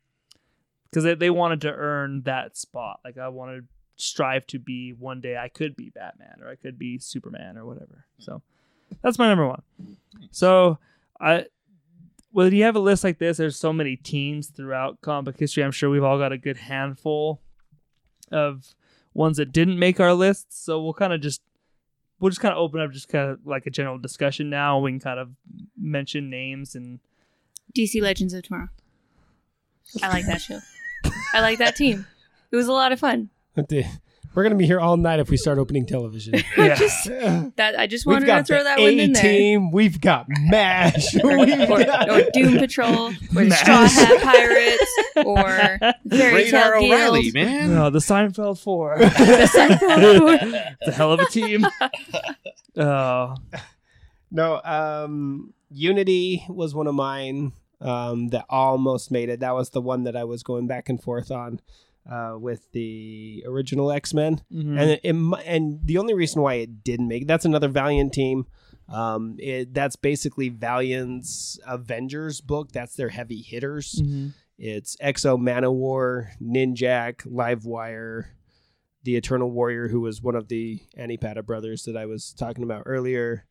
because 0.89 1.05
they, 1.05 1.15
they 1.15 1.29
wanted 1.29 1.61
to 1.61 1.71
earn 1.71 2.23
that 2.23 2.57
spot. 2.57 2.99
Like 3.05 3.17
I 3.17 3.29
wanted 3.29 3.65
strive 3.95 4.45
to 4.47 4.59
be 4.59 4.91
one 4.91 5.21
day 5.21 5.37
I 5.37 5.47
could 5.47 5.75
be 5.75 5.89
Batman 5.89 6.39
or 6.41 6.49
I 6.49 6.55
could 6.55 6.77
be 6.77 6.97
Superman 6.99 7.57
or 7.57 7.65
whatever. 7.65 8.05
So 8.19 8.41
that's 9.01 9.17
my 9.19 9.27
number 9.27 9.47
one. 9.47 9.61
So 10.31 10.77
I 11.19 11.45
when 12.31 12.53
you 12.53 12.63
have 12.63 12.75
a 12.75 12.79
list 12.79 13.03
like 13.03 13.17
this, 13.17 13.37
there's 13.37 13.57
so 13.57 13.71
many 13.71 13.95
teams 13.95 14.47
throughout 14.47 14.99
comic 15.01 15.39
history. 15.39 15.63
I'm 15.63 15.71
sure 15.71 15.89
we've 15.89 16.03
all 16.03 16.17
got 16.17 16.33
a 16.33 16.37
good 16.37 16.57
handful 16.57 17.39
of 18.29 18.75
ones 19.13 19.37
that 19.37 19.53
didn't 19.53 19.79
make 19.79 20.01
our 20.01 20.13
list. 20.13 20.65
So 20.65 20.83
we'll 20.83 20.93
kind 20.93 21.13
of 21.13 21.21
just 21.21 21.41
we'll 22.19 22.29
just 22.29 22.41
kind 22.41 22.51
of 22.51 22.57
open 22.57 22.81
up 22.81 22.91
just 22.91 23.07
kind 23.07 23.29
of 23.29 23.39
like 23.45 23.65
a 23.65 23.69
general 23.69 23.97
discussion 23.97 24.49
now. 24.49 24.79
We 24.79 24.91
can 24.91 24.99
kind 24.99 25.19
of 25.19 25.29
mention 25.77 26.29
names 26.29 26.75
and 26.75 26.99
DC 27.73 28.01
Legends 28.01 28.33
of 28.33 28.43
Tomorrow. 28.43 28.69
I 30.03 30.09
like 30.09 30.25
that 30.25 30.41
show. 30.41 30.59
I 31.33 31.41
like 31.41 31.59
that 31.59 31.75
team. 31.75 32.05
It 32.51 32.55
was 32.55 32.67
a 32.67 32.73
lot 32.73 32.91
of 32.91 32.99
fun. 32.99 33.29
We're 33.57 34.43
gonna 34.43 34.55
be 34.55 34.65
here 34.65 34.81
all 34.81 34.97
night 34.97 35.19
if 35.21 35.29
we 35.29 35.37
start 35.37 35.59
opening 35.59 35.85
television. 35.85 36.33
yeah. 36.57 36.75
Just 36.75 37.05
that 37.55 37.75
I 37.79 37.87
just 37.87 38.05
wanted 38.05 38.25
to 38.25 38.43
throw 38.43 38.57
the 38.57 38.63
that 38.65 38.79
one 38.79 38.89
in 38.89 39.11
A 39.11 39.13
there. 39.13 39.21
team. 39.21 39.71
We've 39.71 40.01
got 40.01 40.25
Mash. 40.27 41.13
We've 41.23 41.23
Or, 41.69 41.83
got- 41.85 42.09
or 42.09 42.23
Doom 42.33 42.57
Patrol, 42.57 43.07
or 43.35 43.45
the 43.45 43.51
Straw 43.51 43.85
Hat 43.87 44.21
Pirates, 44.21 45.25
or 45.25 45.93
Fairy 46.09 46.33
Radar 46.43 46.73
Tale 46.79 46.83
O'Reilly, 46.91 47.31
Guild. 47.31 47.33
man. 47.35 47.73
No, 47.75 47.89
the 47.89 47.99
Seinfeld 47.99 48.59
Four. 48.59 48.97
The 48.99 49.05
Seinfeld 49.55 50.17
Four. 50.19 50.37
it's 50.81 50.87
a 50.89 50.91
hell 50.91 51.13
of 51.13 51.21
a 51.21 51.25
team. 51.27 51.65
Oh, 52.77 53.35
No, 54.31 54.61
um, 54.65 55.53
Unity 55.71 56.45
was 56.49 56.75
one 56.75 56.87
of 56.87 56.95
mine 56.95 57.53
um, 57.79 58.27
that 58.29 58.45
almost 58.49 59.11
made 59.11 59.29
it. 59.29 59.39
That 59.39 59.55
was 59.55 59.69
the 59.69 59.81
one 59.81 60.03
that 60.03 60.15
I 60.17 60.25
was 60.25 60.43
going 60.43 60.67
back 60.67 60.89
and 60.89 61.01
forth 61.01 61.31
on 61.31 61.61
uh, 62.09 62.35
with 62.37 62.71
the 62.71 63.43
original 63.47 63.91
X 63.91 64.13
Men, 64.13 64.41
mhm. 64.51 64.79
and 64.79 64.89
it, 64.91 65.01
it, 65.03 65.15
and 65.45 65.79
the 65.83 65.97
only 65.97 66.13
reason 66.13 66.41
why 66.41 66.55
it 66.55 66.83
didn't 66.83 67.07
make 67.07 67.27
that's 67.27 67.45
another 67.45 67.67
Valiant 67.67 68.13
team. 68.13 68.45
Um, 68.87 69.35
it, 69.39 69.73
that's 69.73 69.95
basically 69.95 70.49
Valiant's 70.49 71.59
Avengers 71.65 72.41
book. 72.41 72.71
That's 72.71 72.95
their 72.95 73.09
heavy 73.09 73.41
hitters. 73.41 74.01
Mhm. 74.01 74.33
It's 74.57 74.95
X-O 75.01 75.37
Manowar, 75.37 76.29
Ninjak, 76.41 77.27
Livewire, 77.27 78.25
the 79.03 79.15
Eternal 79.15 79.51
Warrior, 79.51 79.89
who 79.89 80.01
was 80.01 80.21
one 80.21 80.35
of 80.35 80.47
the 80.47 80.79
Anni-Padda 80.95 81.45
brothers 81.45 81.83
that 81.83 81.97
I 81.97 82.05
was 82.05 82.33
talking 82.33 82.63
about 82.63 82.83
earlier. 82.85 83.45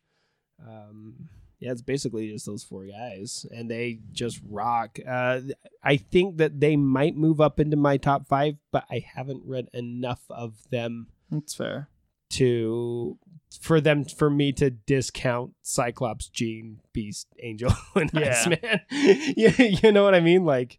Um, 0.67 1.29
yeah, 1.61 1.73
it's 1.73 1.83
basically 1.83 2.31
just 2.31 2.47
those 2.47 2.63
four 2.65 2.85
guys, 2.87 3.47
and 3.51 3.71
they 3.71 4.01
just 4.13 4.41
rock. 4.49 4.99
Uh, 5.09 5.41
I 5.83 5.97
think 5.97 6.37
that 6.39 6.61
they 6.61 6.77
might 6.77 7.17
move 7.17 7.41
up 7.41 7.59
into 7.61 7.77
my 7.77 7.97
top 7.97 8.27
five, 8.27 8.57
but 8.71 8.85
I 8.91 9.05
haven't 9.15 9.43
read 9.47 9.69
enough 9.73 10.23
of 10.31 10.55
them 10.71 11.09
that's 11.31 11.55
fair. 11.55 11.89
to 12.31 13.19
for 13.61 13.81
them 13.81 14.05
for 14.05 14.29
me 14.29 14.53
to 14.53 14.71
discount 14.71 15.53
Cyclops, 15.63 16.29
Jean, 16.29 16.81
Beast, 16.93 17.29
Angel, 17.41 17.71
and 17.95 18.11
Yeah. 18.13 18.31
Iceman. 18.31 18.81
yeah, 19.37 19.63
you 19.63 19.93
know 19.93 20.03
what 20.05 20.15
I 20.15 20.21
mean? 20.21 20.45
Like, 20.45 20.79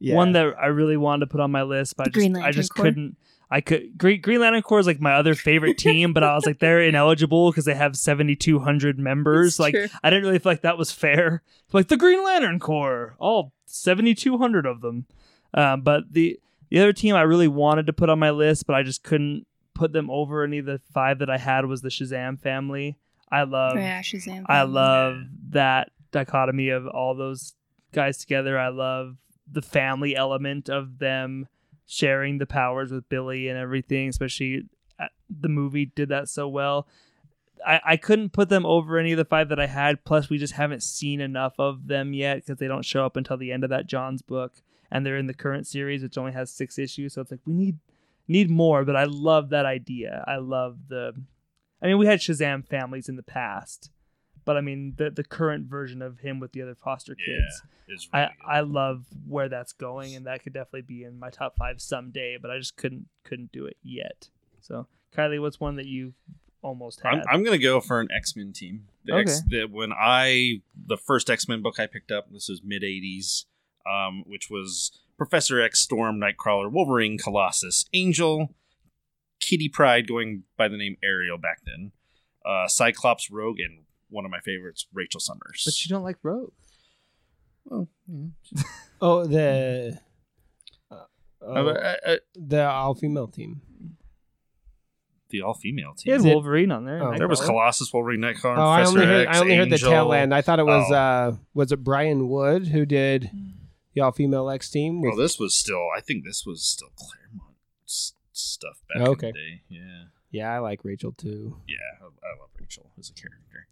yeah. 0.00 0.14
One 0.16 0.32
that 0.32 0.54
I 0.60 0.66
really 0.66 0.96
wanted 0.96 1.26
to 1.26 1.26
put 1.30 1.40
on 1.40 1.50
my 1.50 1.62
list, 1.62 1.96
but 1.96 2.08
I 2.08 2.10
just, 2.10 2.36
I 2.36 2.50
just 2.52 2.74
couldn't. 2.74 3.16
I 3.50 3.60
could 3.60 3.96
Green, 3.96 4.20
Green 4.20 4.40
Lantern 4.40 4.62
Corps 4.62 4.80
is 4.80 4.86
like 4.86 5.00
my 5.00 5.14
other 5.14 5.34
favorite 5.34 5.78
team, 5.78 6.12
but 6.12 6.22
I 6.22 6.34
was 6.34 6.46
like 6.46 6.58
they're 6.58 6.82
ineligible 6.82 7.50
because 7.50 7.64
they 7.64 7.74
have 7.74 7.96
seventy 7.96 8.36
two 8.36 8.58
hundred 8.58 8.98
members. 8.98 9.54
It's 9.54 9.58
like 9.58 9.74
true. 9.74 9.88
I 10.02 10.10
didn't 10.10 10.24
really 10.24 10.38
feel 10.38 10.52
like 10.52 10.62
that 10.62 10.78
was 10.78 10.92
fair. 10.92 11.42
Like 11.72 11.88
the 11.88 11.96
Green 11.96 12.24
Lantern 12.24 12.58
Corps, 12.58 13.14
all 13.18 13.52
seventy 13.66 14.14
two 14.14 14.38
hundred 14.38 14.66
of 14.66 14.80
them. 14.80 15.06
Um, 15.54 15.82
but 15.82 16.12
the 16.12 16.38
the 16.70 16.78
other 16.78 16.92
team 16.92 17.14
I 17.14 17.22
really 17.22 17.48
wanted 17.48 17.86
to 17.86 17.92
put 17.92 18.10
on 18.10 18.18
my 18.18 18.30
list, 18.30 18.66
but 18.66 18.76
I 18.76 18.82
just 18.82 19.02
couldn't 19.02 19.46
put 19.74 19.92
them 19.92 20.10
over 20.10 20.44
any 20.44 20.58
of 20.58 20.66
the 20.66 20.80
five 20.92 21.20
that 21.20 21.30
I 21.30 21.38
had 21.38 21.64
was 21.64 21.82
the 21.82 21.88
Shazam 21.88 22.40
family. 22.40 22.98
I 23.30 23.44
love 23.44 23.76
yeah, 23.76 24.00
Shazam. 24.00 24.44
I 24.46 24.62
love 24.62 25.22
that 25.50 25.90
dichotomy 26.10 26.70
of 26.70 26.86
all 26.86 27.14
those 27.14 27.54
guys 27.92 28.18
together. 28.18 28.58
I 28.58 28.68
love 28.68 29.16
the 29.50 29.62
family 29.62 30.16
element 30.16 30.68
of 30.68 30.98
them 30.98 31.46
sharing 31.90 32.36
the 32.36 32.46
powers 32.46 32.92
with 32.92 33.08
Billy 33.08 33.48
and 33.48 33.58
everything, 33.58 34.08
especially 34.10 34.64
uh, 35.00 35.06
the 35.28 35.48
movie 35.48 35.86
did 35.86 36.10
that 36.10 36.28
so 36.28 36.46
well. 36.46 36.86
I, 37.66 37.80
I 37.84 37.96
couldn't 37.96 38.34
put 38.34 38.50
them 38.50 38.66
over 38.66 38.98
any 38.98 39.12
of 39.12 39.16
the 39.16 39.24
five 39.24 39.48
that 39.48 39.58
I 39.58 39.66
had. 39.66 40.04
Plus, 40.04 40.28
we 40.28 40.36
just 40.36 40.52
haven't 40.52 40.82
seen 40.82 41.20
enough 41.20 41.54
of 41.58 41.88
them 41.88 42.12
yet 42.12 42.36
because 42.36 42.58
they 42.58 42.68
don't 42.68 42.84
show 42.84 43.06
up 43.06 43.16
until 43.16 43.38
the 43.38 43.50
end 43.50 43.64
of 43.64 43.70
that 43.70 43.86
Johns' 43.86 44.22
book, 44.22 44.52
and 44.90 45.04
they're 45.04 45.16
in 45.16 45.26
the 45.26 45.34
current 45.34 45.66
series, 45.66 46.02
which 46.02 46.18
only 46.18 46.32
has 46.32 46.50
six 46.50 46.78
issues. 46.78 47.14
So 47.14 47.22
it's 47.22 47.30
like 47.30 47.40
we 47.46 47.54
need 47.54 47.78
need 48.28 48.50
more. 48.50 48.84
But 48.84 48.94
I 48.94 49.04
love 49.04 49.48
that 49.48 49.64
idea. 49.64 50.22
I 50.28 50.36
love 50.36 50.76
the. 50.88 51.14
I 51.82 51.86
mean, 51.86 51.98
we 51.98 52.06
had 52.06 52.20
Shazam 52.20 52.66
families 52.66 53.08
in 53.08 53.16
the 53.16 53.22
past, 53.22 53.90
but 54.48 54.56
I 54.56 54.62
mean 54.62 54.94
the 54.96 55.10
the 55.10 55.22
current 55.24 55.66
version 55.66 56.00
of 56.00 56.20
him 56.20 56.40
with 56.40 56.52
the 56.52 56.62
other 56.62 56.74
foster 56.74 57.14
kids. 57.14 57.62
It's 57.86 58.08
I 58.14 58.20
really 58.20 58.30
good. 58.38 58.46
I 58.50 58.60
love 58.60 59.04
where 59.26 59.50
that's 59.50 59.74
going, 59.74 60.14
and 60.16 60.24
that 60.26 60.42
could 60.42 60.54
definitely 60.54 60.82
be 60.94 61.04
in 61.04 61.18
my 61.18 61.28
top 61.28 61.54
five 61.58 61.82
someday. 61.82 62.38
But 62.40 62.50
I 62.50 62.56
just 62.56 62.74
couldn't 62.78 63.08
couldn't 63.24 63.52
do 63.52 63.66
it 63.66 63.76
yet. 63.82 64.30
So 64.62 64.86
Kylie, 65.14 65.38
what's 65.38 65.60
one 65.60 65.76
that 65.76 65.84
you 65.84 66.14
almost 66.62 67.00
had? 67.02 67.12
I'm, 67.12 67.22
I'm 67.30 67.44
gonna 67.44 67.58
go 67.58 67.78
for 67.82 68.00
an 68.00 68.08
X 68.10 68.34
Men 68.36 68.54
team. 68.54 68.86
The 69.04 69.16
X, 69.16 69.42
Okay. 69.50 69.60
the, 69.60 69.64
when 69.66 69.92
I 69.92 70.62
the 70.74 70.96
first 70.96 71.28
X 71.28 71.46
Men 71.46 71.60
book 71.60 71.78
I 71.78 71.86
picked 71.86 72.10
up, 72.10 72.32
this 72.32 72.48
was 72.48 72.62
mid 72.64 72.82
'80s. 72.82 73.44
um, 73.86 74.24
which 74.26 74.48
was 74.50 74.92
Professor 75.18 75.60
X, 75.60 75.80
Storm, 75.80 76.18
Nightcrawler, 76.18 76.72
Wolverine, 76.72 77.18
Colossus, 77.18 77.84
Angel, 77.92 78.54
Kitty 79.40 79.68
Pryde, 79.68 80.06
going 80.08 80.44
by 80.56 80.68
the 80.68 80.78
name 80.78 80.96
Ariel 81.02 81.36
back 81.38 81.58
then, 81.66 81.92
uh, 82.46 82.66
Cyclops, 82.66 83.30
Rogue, 83.30 83.58
and 83.60 83.84
one 84.10 84.24
of 84.24 84.30
my 84.30 84.40
favorites, 84.40 84.86
Rachel 84.92 85.20
Summers. 85.20 85.62
But 85.64 85.84
you 85.84 85.88
don't 85.88 86.02
like 86.04 86.16
Rogue. 86.22 86.52
Well, 87.64 87.88
yeah. 88.06 88.62
Oh, 89.00 89.26
the 89.26 89.96
uh, 90.90 90.94
Uh, 90.94 91.04
oh, 91.42 91.68
uh, 91.68 92.16
the 92.34 92.64
all 92.68 92.94
female 92.96 93.28
team. 93.28 93.60
the 95.30 95.42
all-female 95.42 95.94
He 96.02 96.10
had 96.10 96.22
team. 96.22 96.30
it- 96.30 96.34
Wolverine 96.34 96.72
on 96.72 96.84
there. 96.84 97.00
Oh. 97.02 97.16
There 97.16 97.28
was 97.28 97.40
Colossus, 97.40 97.92
Wolverine, 97.92 98.20
Nightcrawler, 98.20 98.58
Oh, 98.58 98.68
I 98.68 98.78
Professor 98.78 98.98
only 98.98 99.06
heard, 99.06 99.28
X, 99.28 99.36
I 99.36 99.40
only 99.40 99.56
heard 99.56 99.68
the 99.70 99.74
Angel. 99.74 99.90
tail 99.90 100.12
end. 100.14 100.34
I 100.34 100.40
thought 100.42 100.58
it 100.58 100.66
was 100.66 100.90
Oh. 100.90 100.94
uh 100.94 101.36
was 101.54 101.70
it 101.70 101.84
Brian 101.84 102.28
Wood 102.28 102.68
who 102.68 102.84
did 102.86 103.30
the 103.94 104.00
all 104.00 104.10
female 104.12 104.48
X 104.50 104.68
team? 104.70 105.00
Well, 105.02 105.12
With, 105.12 105.20
this 105.20 105.38
was 105.38 105.54
still. 105.54 105.86
I 105.96 106.00
think 106.00 106.24
this 106.24 106.44
was 106.46 106.64
still 106.64 106.88
Claremont 106.96 107.54
s- 107.86 108.14
stuff 108.32 108.80
back 108.92 109.06
Okay. 109.06 109.28
in 109.28 109.32
the 109.34 109.38
day. 109.38 109.62
Yeah, 109.68 110.04
yeah, 110.32 110.52
I 110.54 110.58
like 110.58 110.84
Rachel 110.84 111.12
too. 111.12 111.58
yeah. 111.68 111.76
I, 112.00 112.04
I 112.06 112.40
love 112.40 112.50
Rachel 112.58 112.90
as 112.98 113.10
a 113.10 113.14
character. 113.14 113.68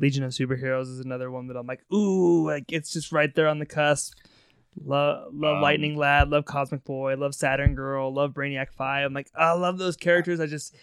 Legion 0.00 0.24
of 0.24 0.32
Superheroes 0.32 0.84
is 0.90 0.98
another 1.00 1.30
one 1.30 1.46
that 1.48 1.56
I'm 1.56 1.66
like, 1.66 1.82
ooh, 1.92 2.46
like 2.46 2.72
it's 2.72 2.92
just 2.92 3.12
right 3.12 3.32
there 3.34 3.46
on 3.48 3.58
the 3.58 3.66
cusp. 3.66 4.14
Love, 4.82 5.34
love 5.34 5.56
Um, 5.56 5.62
Lightning 5.62 5.96
Lad, 5.96 6.30
love 6.30 6.44
Cosmic 6.46 6.84
Boy, 6.84 7.14
love 7.16 7.34
Saturn 7.34 7.74
Girl, 7.74 8.12
love 8.12 8.32
Brainiac 8.32 8.72
Five. 8.72 9.04
I'm 9.06 9.12
like, 9.12 9.28
I 9.34 9.52
love 9.52 9.78
those 9.78 9.96
characters. 9.96 10.40
I 10.40 10.46
just, 10.46 10.74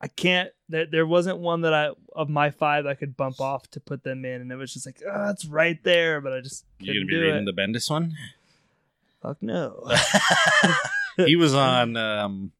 I 0.00 0.06
can't. 0.08 0.50
There, 0.68 0.86
there 0.86 1.06
wasn't 1.06 1.38
one 1.38 1.60
that 1.62 1.74
I 1.74 1.90
of 2.14 2.28
my 2.30 2.50
five 2.50 2.86
I 2.86 2.94
could 2.94 3.16
bump 3.16 3.40
off 3.40 3.68
to 3.72 3.80
put 3.80 4.04
them 4.04 4.24
in, 4.24 4.40
and 4.40 4.50
it 4.52 4.56
was 4.56 4.72
just 4.72 4.86
like, 4.86 5.02
oh, 5.06 5.30
it's 5.30 5.44
right 5.44 5.78
there, 5.82 6.20
but 6.20 6.32
I 6.32 6.40
just 6.40 6.64
You 6.80 6.94
gonna 6.94 7.06
be 7.06 7.16
reading 7.16 7.42
it. 7.42 7.44
the 7.44 7.52
Bendis 7.52 7.90
one? 7.90 8.14
Fuck 9.22 9.38
no. 9.42 9.86
he 11.16 11.36
was 11.36 11.54
on. 11.54 11.96
um 11.96 12.52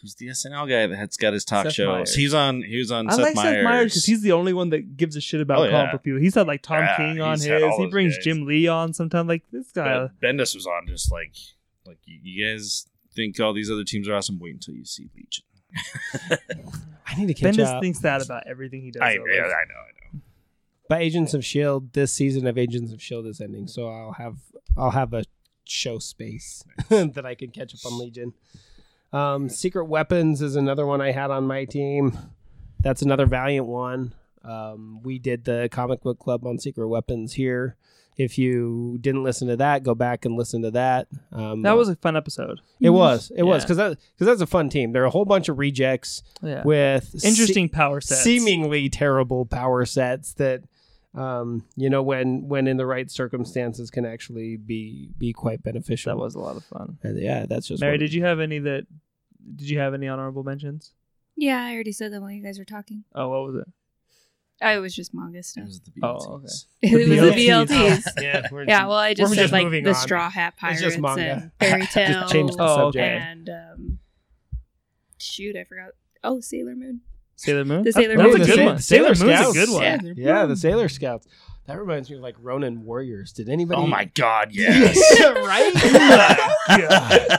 Who's 0.00 0.14
the 0.14 0.28
SNL 0.28 0.68
guy 0.68 0.86
that's 0.86 1.16
got 1.16 1.32
his 1.32 1.44
talk 1.44 1.64
Seth 1.66 1.74
shows? 1.74 1.88
Meyers. 1.88 2.14
He's 2.14 2.34
on. 2.34 2.62
He 2.62 2.78
was 2.78 2.90
on. 2.92 3.08
I 3.08 3.12
Seth 3.16 3.20
like 3.24 3.34
Meyers. 3.34 3.54
Seth 3.56 3.64
Meyers 3.64 3.92
because 3.92 4.04
he's 4.04 4.22
the 4.22 4.32
only 4.32 4.52
one 4.52 4.70
that 4.70 4.96
gives 4.96 5.16
a 5.16 5.20
shit 5.20 5.40
about 5.40 5.58
Oh, 5.58 5.70
comic 5.70 5.72
yeah. 5.72 5.92
book 5.92 6.02
people. 6.04 6.20
He's 6.20 6.34
had 6.34 6.46
like 6.46 6.62
Tom 6.62 6.78
Yeah, 6.84 6.96
King 6.96 7.20
on 7.20 7.32
his. 7.32 7.44
He 7.44 7.86
brings 7.86 8.16
guys. 8.16 8.24
Jim 8.24 8.46
Lee 8.46 8.68
on 8.68 8.92
sometimes. 8.92 9.28
Like 9.28 9.42
this 9.52 9.70
guy. 9.72 10.08
But 10.20 10.20
Bendis 10.20 10.54
was 10.54 10.66
on. 10.66 10.86
Just 10.86 11.10
like, 11.10 11.34
like 11.86 11.98
you, 12.04 12.18
you 12.22 12.44
guys 12.46 12.86
think 13.14 13.38
all 13.40 13.52
these 13.52 13.70
other 13.70 13.84
teams 13.84 14.08
are 14.08 14.14
awesome. 14.14 14.38
Wait 14.38 14.54
until 14.54 14.74
you 14.74 14.84
see 14.84 15.08
Legion. 15.16 15.44
I 17.06 17.14
need 17.18 17.26
to 17.28 17.34
catch 17.34 17.58
up. 17.58 17.66
Bendis 17.66 17.74
up. 17.74 17.82
thinks 17.82 17.98
that 18.00 18.22
about 18.24 18.46
everything 18.46 18.82
he 18.82 18.90
does. 18.90 19.02
I, 19.02 19.16
though. 19.16 19.24
yeah, 19.26 19.42
I 19.42 19.46
know. 19.46 19.52
I 19.52 20.14
know. 20.14 20.20
But 20.88 21.02
Agents 21.02 21.34
of 21.34 21.44
Shield, 21.44 21.92
this 21.92 22.12
season 22.12 22.46
of 22.46 22.56
Agents 22.56 22.92
of 22.92 23.02
Shield 23.02 23.26
is 23.26 23.40
ending, 23.40 23.66
so 23.66 23.88
I'll 23.88 24.12
have 24.12 24.36
I'll 24.76 24.90
have 24.92 25.12
a 25.12 25.24
show 25.64 25.98
space 25.98 26.64
that 26.88 27.26
I 27.26 27.34
can 27.34 27.50
catch 27.50 27.74
up 27.74 27.80
on 27.90 27.98
Legion. 27.98 28.32
Um, 29.12 29.48
Secret 29.48 29.86
Weapons 29.86 30.42
is 30.42 30.56
another 30.56 30.86
one 30.86 31.00
I 31.00 31.12
had 31.12 31.30
on 31.30 31.44
my 31.46 31.64
team. 31.64 32.16
That's 32.80 33.02
another 33.02 33.26
Valiant 33.26 33.66
one. 33.66 34.14
Um, 34.44 35.02
we 35.02 35.18
did 35.18 35.44
the 35.44 35.68
comic 35.70 36.02
book 36.02 36.18
club 36.18 36.46
on 36.46 36.58
Secret 36.58 36.88
Weapons 36.88 37.34
here. 37.34 37.76
If 38.16 38.36
you 38.36 38.98
didn't 39.00 39.22
listen 39.22 39.46
to 39.48 39.56
that, 39.56 39.84
go 39.84 39.94
back 39.94 40.24
and 40.24 40.36
listen 40.36 40.62
to 40.62 40.70
that. 40.72 41.06
Um, 41.32 41.62
that 41.62 41.76
was 41.76 41.88
a 41.88 41.94
fun 41.96 42.16
episode. 42.16 42.60
it 42.80 42.90
was 42.90 43.30
it 43.36 43.44
was 43.44 43.62
Yeah. 43.62 43.64
because 43.66 43.76
that 43.76 43.98
because 44.14 44.26
that's 44.26 44.40
a 44.40 44.46
fun 44.46 44.68
team. 44.70 44.92
There 44.92 45.02
are 45.02 45.06
a 45.06 45.10
whole 45.10 45.24
bunch 45.24 45.48
of 45.48 45.58
rejects 45.58 46.22
Yeah. 46.42 46.62
with 46.64 47.04
se- 47.20 47.28
Interesting 47.28 47.68
power 47.68 48.00
sets. 48.00 48.22
seemingly 48.22 48.88
terrible 48.88 49.46
power 49.46 49.84
sets 49.84 50.34
that 50.34 50.62
um 51.14 51.64
you 51.74 51.88
know 51.88 52.02
when 52.02 52.46
when 52.48 52.66
in 52.66 52.76
the 52.76 52.84
right 52.86 53.10
circumstances 53.10 53.90
can 53.90 54.04
actually 54.04 54.56
be 54.58 55.08
be 55.16 55.32
quite 55.32 55.62
beneficial 55.62 56.14
That 56.14 56.22
was 56.22 56.34
a 56.34 56.38
lot 56.38 56.56
of 56.56 56.64
fun. 56.66 56.98
And 57.02 57.18
yeah 57.20 57.46
that's 57.48 57.66
just 57.68 57.80
Mary, 57.80 57.96
did 57.98 58.12
you 58.12 58.24
have 58.24 58.40
any 58.40 58.58
that? 58.58 58.86
Did 59.56 59.70
you 59.70 59.78
have 59.78 59.94
any 59.94 60.06
honorable 60.08 60.42
mentions? 60.44 60.92
Yeah, 61.36 61.62
I 61.64 61.72
already 61.72 61.92
said 61.92 62.12
that 62.12 62.20
while 62.20 62.30
you 62.32 62.42
guys 62.42 62.58
were 62.58 62.64
talking. 62.66 63.04
Oh, 63.14 63.28
what 63.28 63.44
was 63.44 63.54
it? 63.62 63.68
Oh, 64.60 64.68
it 64.76 64.80
was 64.80 64.92
just 64.94 65.14
manga 65.14 65.38
It 65.38 65.44
stuff. 65.46 65.64
was 65.66 65.80
the 65.80 65.92
Oh, 66.02 66.42
BLTs. 66.42 66.66
It 66.82 67.08
was 67.08 67.20
the 67.20 67.48
BLTs. 67.48 68.04
yeah 68.20 68.48
we're 68.50 68.64
Yeah, 68.64 68.86
well, 68.88 68.96
I 68.98 69.14
just 69.14 69.32
said 69.32 69.40
just 69.42 69.52
like 69.52 69.70
the 69.70 69.88
on. 69.88 69.94
Straw 69.94 70.28
Hat 70.28 70.52
It's 70.54 70.60
Pirates 70.60 70.80
just 70.82 70.98
manga. 70.98 71.22
and 71.22 71.52
Fairy 71.60 71.86
Tale. 71.92 72.20
just 72.22 72.32
change 72.32 72.50
the 72.56 72.62
Oh, 72.62 72.76
subject. 72.76 73.06
And 73.22 73.48
um, 73.48 73.98
shoot, 75.18 75.56
I 75.56 75.64
forgot. 75.64 75.90
Oh, 76.24 76.40
Sailor 76.40 76.74
Moon. 76.74 77.00
Sailor 77.38 77.64
Moon. 77.64 77.84
The 77.84 77.92
Sailor 77.92 78.16
That 78.16 78.26
was 78.26 78.32
Moon 78.38 78.42
a 78.42 78.46
good 78.46 78.64
one. 78.66 78.78
Sailor 78.80 79.14
Sailor 79.14 79.26
Moon's 79.30 79.40
a 79.40 79.42
Scouts. 79.52 79.56
good 79.56 79.70
one. 79.72 79.82
Yeah. 79.82 80.12
yeah 80.16 80.46
the 80.46 80.56
sailor 80.56 80.88
scouts 80.88 81.26
that 81.66 81.78
reminds 81.78 82.10
me 82.10 82.16
of 82.16 82.22
like 82.22 82.34
ronin 82.40 82.82
warriors 82.84 83.32
did 83.32 83.48
anybody 83.48 83.80
Oh 83.80 83.86
my 83.86 84.06
god, 84.06 84.48
yes. 84.52 84.96
right 85.22 85.72
oh 86.70 87.38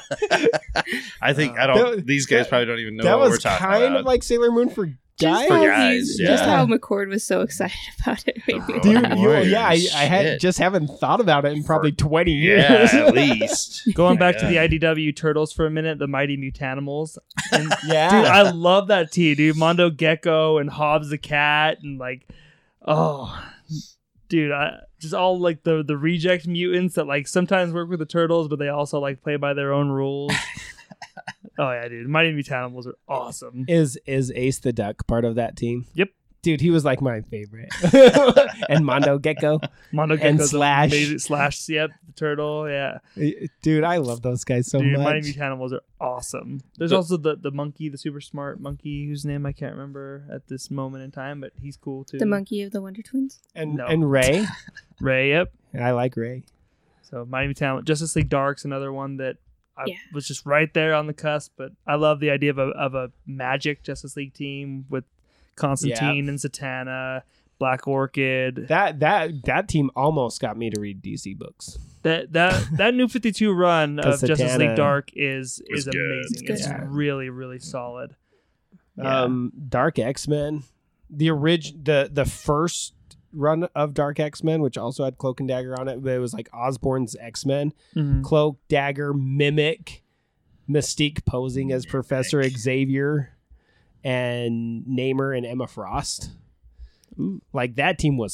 I 1.21 1.33
think 1.33 1.57
I 1.57 1.67
don't. 1.67 1.97
That- 1.97 2.05
these 2.05 2.25
guys 2.25 2.45
that- 2.45 2.49
probably 2.49 2.65
don't 2.67 2.79
even 2.79 2.95
know 2.97 3.03
that 3.03 3.19
was 3.19 3.39
kind 3.39 3.83
about. 3.85 3.99
of 4.01 4.05
like 4.05 4.23
sailor 4.23 4.51
moon 4.51 4.69
for 4.69 4.89
guys 5.19 5.47
For 5.47 5.59
guys, 5.59 6.19
yeah. 6.19 6.27
Just 6.27 6.45
how 6.45 6.65
McCord 6.65 7.09
was 7.09 7.23
so 7.23 7.41
excited 7.41 7.77
about 8.01 8.27
it. 8.27 8.41
made 8.47 8.67
me 8.67 8.75
oh, 8.75 8.79
Dude, 8.79 9.03
laugh. 9.03 9.17
You, 9.17 9.31
yeah, 9.41 9.67
I, 9.67 9.87
I 9.93 10.05
had 10.05 10.39
just 10.39 10.57
haven't 10.59 10.87
thought 10.87 11.19
about 11.21 11.45
it 11.45 11.53
in 11.53 11.63
probably 11.63 11.91
twenty 11.91 12.33
years. 12.33 12.93
yeah, 12.93 13.07
at 13.07 13.13
least. 13.13 13.87
Going 13.93 14.17
back 14.17 14.37
to 14.39 14.47
the 14.47 14.55
IDW 14.55 15.15
Turtles 15.15 15.53
for 15.53 15.65
a 15.65 15.69
minute, 15.69 15.99
the 15.99 16.07
Mighty 16.07 16.37
Mutanimals. 16.37 17.17
And 17.51 17.71
yeah, 17.87 18.09
dude, 18.09 18.25
I 18.25 18.49
love 18.51 18.87
that 18.87 19.11
team, 19.11 19.35
dude. 19.35 19.57
Mondo 19.57 19.89
Gecko 19.89 20.57
and 20.57 20.69
Hobbs 20.69 21.09
the 21.09 21.17
cat, 21.17 21.79
and 21.83 21.99
like, 21.99 22.27
oh, 22.85 23.43
dude, 24.29 24.51
I 24.51 24.79
just 24.99 25.13
all 25.13 25.39
like 25.39 25.63
the 25.63 25.83
the 25.83 25.97
reject 25.97 26.47
mutants 26.47 26.95
that 26.95 27.07
like 27.07 27.27
sometimes 27.27 27.73
work 27.73 27.89
with 27.89 27.99
the 27.99 28.05
turtles, 28.05 28.47
but 28.47 28.59
they 28.59 28.69
also 28.69 28.99
like 28.99 29.21
play 29.21 29.35
by 29.35 29.53
their 29.53 29.73
own 29.73 29.89
rules. 29.89 30.33
oh 31.57 31.71
yeah, 31.71 31.87
dude, 31.87 32.07
Mighty 32.07 32.33
Mutanimals 32.33 32.87
are 32.87 32.95
awesome. 33.07 33.65
is 33.67 33.97
is 34.05 34.31
Ace 34.35 34.59
the 34.59 34.73
Duck 34.73 35.07
part 35.07 35.25
of 35.25 35.35
that 35.35 35.55
team? 35.55 35.85
Yep. 35.93 36.09
Dude, 36.41 36.61
he 36.61 36.71
was 36.71 36.85
like 36.85 37.01
my 37.01 37.19
favorite. 37.19 37.67
and 38.69 38.85
Mondo 38.85 39.17
Gecko. 39.19 39.59
Mondo 39.91 40.15
Gecko 40.15 40.29
And 40.29 40.41
Slash. 40.41 40.87
amazing- 40.87 41.19
Slash, 41.19 41.67
yep, 41.67 41.89
the 42.07 42.13
turtle, 42.13 42.69
yeah. 42.69 42.99
Dude, 43.61 43.83
I 43.83 43.97
love 43.97 44.21
those 44.21 44.45
guys 44.45 44.67
so 44.71 44.79
Dude, 44.79 44.93
much. 44.93 45.03
Mighty 45.03 45.33
Mutanimals 45.33 45.73
are 45.73 45.81
awesome. 45.99 46.61
There's 46.77 46.91
The- 46.91 46.95
also 46.95 47.17
the 47.17 47.35
the 47.35 47.51
monkey, 47.51 47.89
the 47.89 47.97
super 47.97 48.21
smart 48.21 48.61
monkey, 48.61 49.05
whose 49.07 49.25
name 49.25 49.45
I 49.45 49.51
can't 49.51 49.73
remember 49.73 50.23
at 50.31 50.47
this 50.47 50.71
moment 50.71 51.03
in 51.03 51.11
time, 51.11 51.41
but 51.41 51.51
he's 51.61 51.75
cool 51.75 52.05
too. 52.05 52.19
The 52.19 52.25
monkey 52.25 52.61
of 52.61 52.71
the 52.71 52.81
Wonder 52.81 53.01
Twins. 53.01 53.41
and 53.53 53.75
No. 53.75 53.85
and 53.85 54.09
Ray. 54.09 54.45
Ray, 55.01 55.29
yep. 55.31 55.51
I 55.77 55.91
like 55.91 56.15
Ray. 56.15 56.43
So 57.01 57.25
Mighty 57.25 57.47
Mutant 57.47 57.83
Justice 57.85 58.15
League 58.15 58.29
Dark's 58.29 58.63
another 58.63 58.93
one 58.93 59.17
that 59.17 59.35
I 59.79 59.83
Yeah. 59.87 59.95
was 60.13 60.27
just 60.27 60.45
right 60.45 60.73
there 60.73 60.93
on 60.93 61.07
the 61.07 61.13
cusp. 61.13 61.53
But 61.57 61.71
I 61.87 61.95
love 61.95 62.19
the 62.19 62.29
idea 62.29 62.49
of 62.51 62.57
a 62.59 62.67
of 62.71 62.93
a 62.95 63.11
magic 63.25 63.83
Justice 63.83 64.15
League 64.17 64.33
team 64.33 64.85
with 64.89 65.05
Constantine 65.55 66.27
and 66.29 66.37
Zatanna, 66.37 67.23
Black 67.59 67.87
Orchid. 67.87 68.67
That 68.67 68.99
that 68.99 69.43
that 69.45 69.67
team 69.67 69.89
almost 69.95 70.41
got 70.41 70.57
me 70.57 70.69
to 70.69 70.79
read 70.79 71.01
DC 71.01 71.37
books. 71.37 71.77
That 72.03 72.31
that 72.33 72.65
that 72.77 72.93
new 72.93 73.07
Fifty 73.07 73.31
Two 73.31 73.51
run 73.53 73.99
of 73.99 74.05
Because 74.05 74.21
Justice 74.21 74.57
League 74.57 74.75
Dark 74.75 75.09
is 75.13 75.61
is 75.67 75.85
good. 75.85 75.95
amazing. 75.95 76.47
It's 76.47 76.61
It's 76.61 76.67
good. 76.71 76.89
really 76.89 77.29
really 77.29 77.59
solid. 77.59 78.15
Yeah. 78.97 79.21
Um, 79.23 79.53
Dark 79.69 79.97
X 79.99 80.27
Men, 80.27 80.63
the 81.09 81.29
orig- 81.31 81.83
the 81.85 82.09
the 82.11 82.25
first 82.25 82.93
run 83.33 83.63
of 83.75 83.93
Dark 83.93 84.19
X 84.19 84.43
Men, 84.43 84.61
which 84.61 84.77
also 84.77 85.03
had 85.05 85.17
Cloak 85.17 85.39
and 85.39 85.47
Dagger 85.49 85.79
on 85.79 85.87
it, 85.87 86.01
but 86.03 86.11
it 86.13 86.19
was 86.19 86.33
like 86.33 86.49
Osborn's 86.53 87.15
X 87.19 87.45
Men. 87.45 87.73
Mhm. 87.95 88.23
Cloak, 88.23 88.57
Dagger, 88.67 89.13
Mimic, 89.13 90.03
Mystique 90.69 91.25
posing 91.25 91.71
as 91.71 91.85
Professor 91.85 92.41
Xavier, 92.47 93.31
and 94.03 94.85
Namor 94.85 95.35
and 95.37 95.45
Emma 95.45 95.67
Frost. 95.67 96.31
Like 97.53 97.75
that 97.75 97.99
team 97.99 98.17
was 98.17 98.33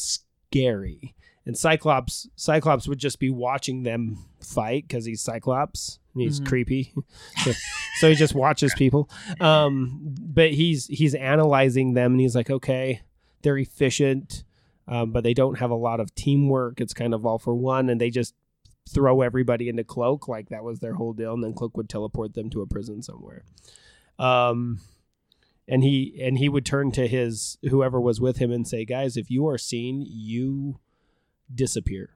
scary. 0.52 1.16
And 1.48 1.58
Cyclops, 1.58 2.28
Cyclops 2.36 2.88
would 2.88 2.98
just 2.98 3.20
be 3.20 3.30
watching 3.30 3.84
them 3.84 4.18
fight 4.42 4.88
because 4.88 5.06
he's 5.06 5.22
Cyclops. 5.22 6.00
And 6.14 6.24
he's 6.24 6.40
Mhm. 6.40 6.46
creepy, 6.48 6.94
so, 7.44 7.52
so 8.00 8.10
he 8.10 8.16
just 8.16 8.34
watches 8.34 8.74
people. 8.78 9.10
Um, 9.42 10.16
but 10.18 10.54
he's 10.54 10.86
he's 10.88 11.14
analyzing 11.14 11.94
them, 11.94 12.14
and 12.14 12.22
he's 12.22 12.36
like, 12.36 12.50
okay, 12.50 13.02
they're 13.42 13.58
efficient, 13.58 14.46
um, 14.88 15.12
but 15.12 15.24
they 15.24 15.34
don't 15.34 15.60
have 15.60 15.72
a 15.72 15.76
lot 15.76 16.00
of 16.00 16.14
teamwork. 16.16 16.80
It's 16.82 16.94
kind 16.94 17.14
of 17.14 17.26
all 17.26 17.40
for 17.40 17.56
one, 17.56 17.90
and 17.90 18.00
they 18.00 18.10
just 18.10 18.34
throw 18.88 19.22
everybody 19.22 19.68
into 19.68 19.84
Cloak, 19.84 20.28
like 20.28 20.50
that 20.50 20.64
was 20.64 20.80
their 20.80 20.94
whole 20.94 21.14
deal, 21.14 21.34
and 21.34 21.44
then 21.44 21.54
Cloak 21.54 21.76
would 21.78 21.90
teleport 21.90 22.34
them 22.36 22.50
to 22.52 22.62
a 22.62 22.68
prison 22.68 23.02
somewhere. 23.02 23.44
Um, 24.20 24.80
and 25.68 25.84
he 25.84 26.20
and 26.22 26.38
he 26.38 26.48
would 26.48 26.66
turn 26.66 26.92
to 26.92 27.08
his 27.08 27.58
whoever 27.70 28.00
was 28.00 28.22
with 28.22 28.38
him 28.38 28.52
and 28.52 28.68
say, 28.68 28.86
"Guys, 28.86 29.18
if 29.18 29.32
you 29.32 29.48
are 29.48 29.58
seen, 29.58 30.06
you 30.08 30.80
disappear. 31.54 32.12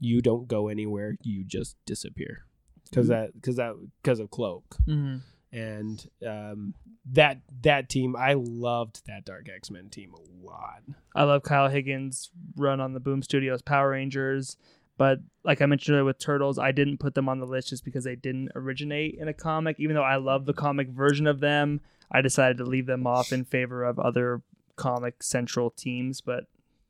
You 0.00 0.20
don't 0.22 0.48
go 0.48 0.68
anywhere. 0.68 1.16
You 1.22 1.44
just 1.44 1.76
disappear." 1.84 2.44
Because 2.88 3.08
that 3.08 3.34
because 3.34 3.56
that 3.56 3.74
because 4.02 4.18
of 4.20 4.30
Cloak 4.30 4.76
Mhm. 4.86 5.20
And 5.52 6.08
um, 6.26 6.74
that 7.12 7.40
that 7.62 7.88
team, 7.88 8.16
I 8.16 8.34
loved 8.34 9.06
that 9.06 9.24
Dark 9.24 9.48
X 9.54 9.70
Men 9.70 9.88
team 9.88 10.14
a 10.14 10.46
lot. 10.46 10.82
I 11.14 11.24
love 11.24 11.42
Kyle 11.42 11.68
Higgins' 11.68 12.30
run 12.56 12.80
on 12.80 12.92
the 12.92 13.00
Boom 13.00 13.22
Studios 13.22 13.62
Power 13.62 13.90
Rangers. 13.90 14.56
But 14.98 15.20
like 15.44 15.60
I 15.60 15.66
mentioned 15.66 15.94
earlier 15.94 16.04
with 16.04 16.18
Turtles, 16.18 16.58
I 16.58 16.72
didn't 16.72 16.98
put 16.98 17.14
them 17.14 17.28
on 17.28 17.38
the 17.38 17.46
list 17.46 17.68
just 17.68 17.84
because 17.84 18.04
they 18.04 18.16
didn't 18.16 18.52
originate 18.54 19.16
in 19.18 19.28
a 19.28 19.34
comic. 19.34 19.76
Even 19.78 19.94
though 19.94 20.02
I 20.02 20.16
love 20.16 20.46
the 20.46 20.54
comic 20.54 20.88
version 20.88 21.26
of 21.26 21.40
them, 21.40 21.80
I 22.10 22.22
decided 22.22 22.58
to 22.58 22.64
leave 22.64 22.86
them 22.86 23.06
off 23.06 23.32
in 23.32 23.44
favor 23.44 23.84
of 23.84 23.98
other 23.98 24.42
comic 24.76 25.22
central 25.22 25.70
teams. 25.70 26.20
But 26.22 26.44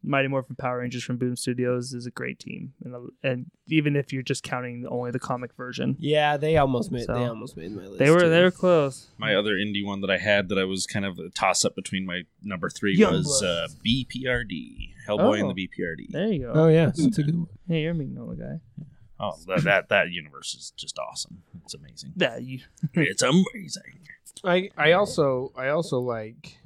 Mighty 0.07 0.29
Morphin 0.29 0.57
Power 0.57 0.79
Rangers 0.79 1.03
from 1.03 1.17
Boom 1.17 1.35
Studios 1.37 1.93
is 1.93 2.07
a 2.07 2.11
great 2.11 2.39
team, 2.39 2.73
and, 2.85 2.95
and 3.23 3.51
even 3.67 3.97
if 3.97 4.13
you're 4.13 4.23
just 4.23 4.43
counting 4.43 4.87
only 4.89 5.11
the 5.11 5.19
comic 5.19 5.53
version, 5.55 5.97
Yeah, 5.99 6.37
they 6.37 6.57
almost 6.57 6.93
made. 6.93 7.05
So, 7.05 7.15
they 7.15 7.25
almost 7.25 7.57
made 7.57 7.73
my 7.73 7.83
list. 7.87 7.99
they 7.99 8.11
were 8.11 8.21
too. 8.21 8.29
they 8.31 8.43
were 8.43 8.51
close. 8.53 9.09
My 9.19 9.35
other 9.35 9.55
indie 9.55 9.85
one 9.85 10.01
that 10.03 10.11
I 10.11 10.19
had 10.19 10.49
that 10.49 10.59
I 10.59 10.65
was 10.65 10.87
kind 10.87 11.05
of 11.05 11.19
a 11.19 11.29
toss 11.31 11.65
up 11.65 11.75
between 11.75 12.07
my 12.07 12.23
number 12.43 12.71
three 12.71 12.97
Youngblood. 12.97 13.13
was 13.13 13.43
uh, 13.43 13.67
BPRD, 13.85 14.95
Hellboy 15.09 15.21
Oh. 15.21 15.33
and 15.49 15.51
the 15.57 15.69
BPRD. 15.69 16.11
There 16.11 16.29
you 16.33 16.43
go. 16.47 16.53
Oh 16.55 16.69
yeah, 16.69 16.87
that's 16.87 17.19
a 17.19 17.23
good 17.23 17.37
one. 17.37 17.49
Hey, 17.69 17.83
you're 17.83 17.93
a 17.93 17.95
Mignola 17.95 18.39
guy. 18.39 18.61
Oh, 19.19 19.33
that, 19.47 19.65
that 19.65 19.89
that 19.89 20.11
universe 20.11 20.55
is 20.55 20.75
just 20.77 20.99
awesome. 20.99 21.43
It's 21.65 21.73
amazing. 21.73 22.13
That 22.17 22.43
you 22.43 22.61
It's 22.93 23.23
amazing. 23.23 24.01
I 24.45 24.69
I 24.77 24.93
also 24.93 25.53
I 25.57 25.69
also 25.69 26.01
like. 26.01 26.59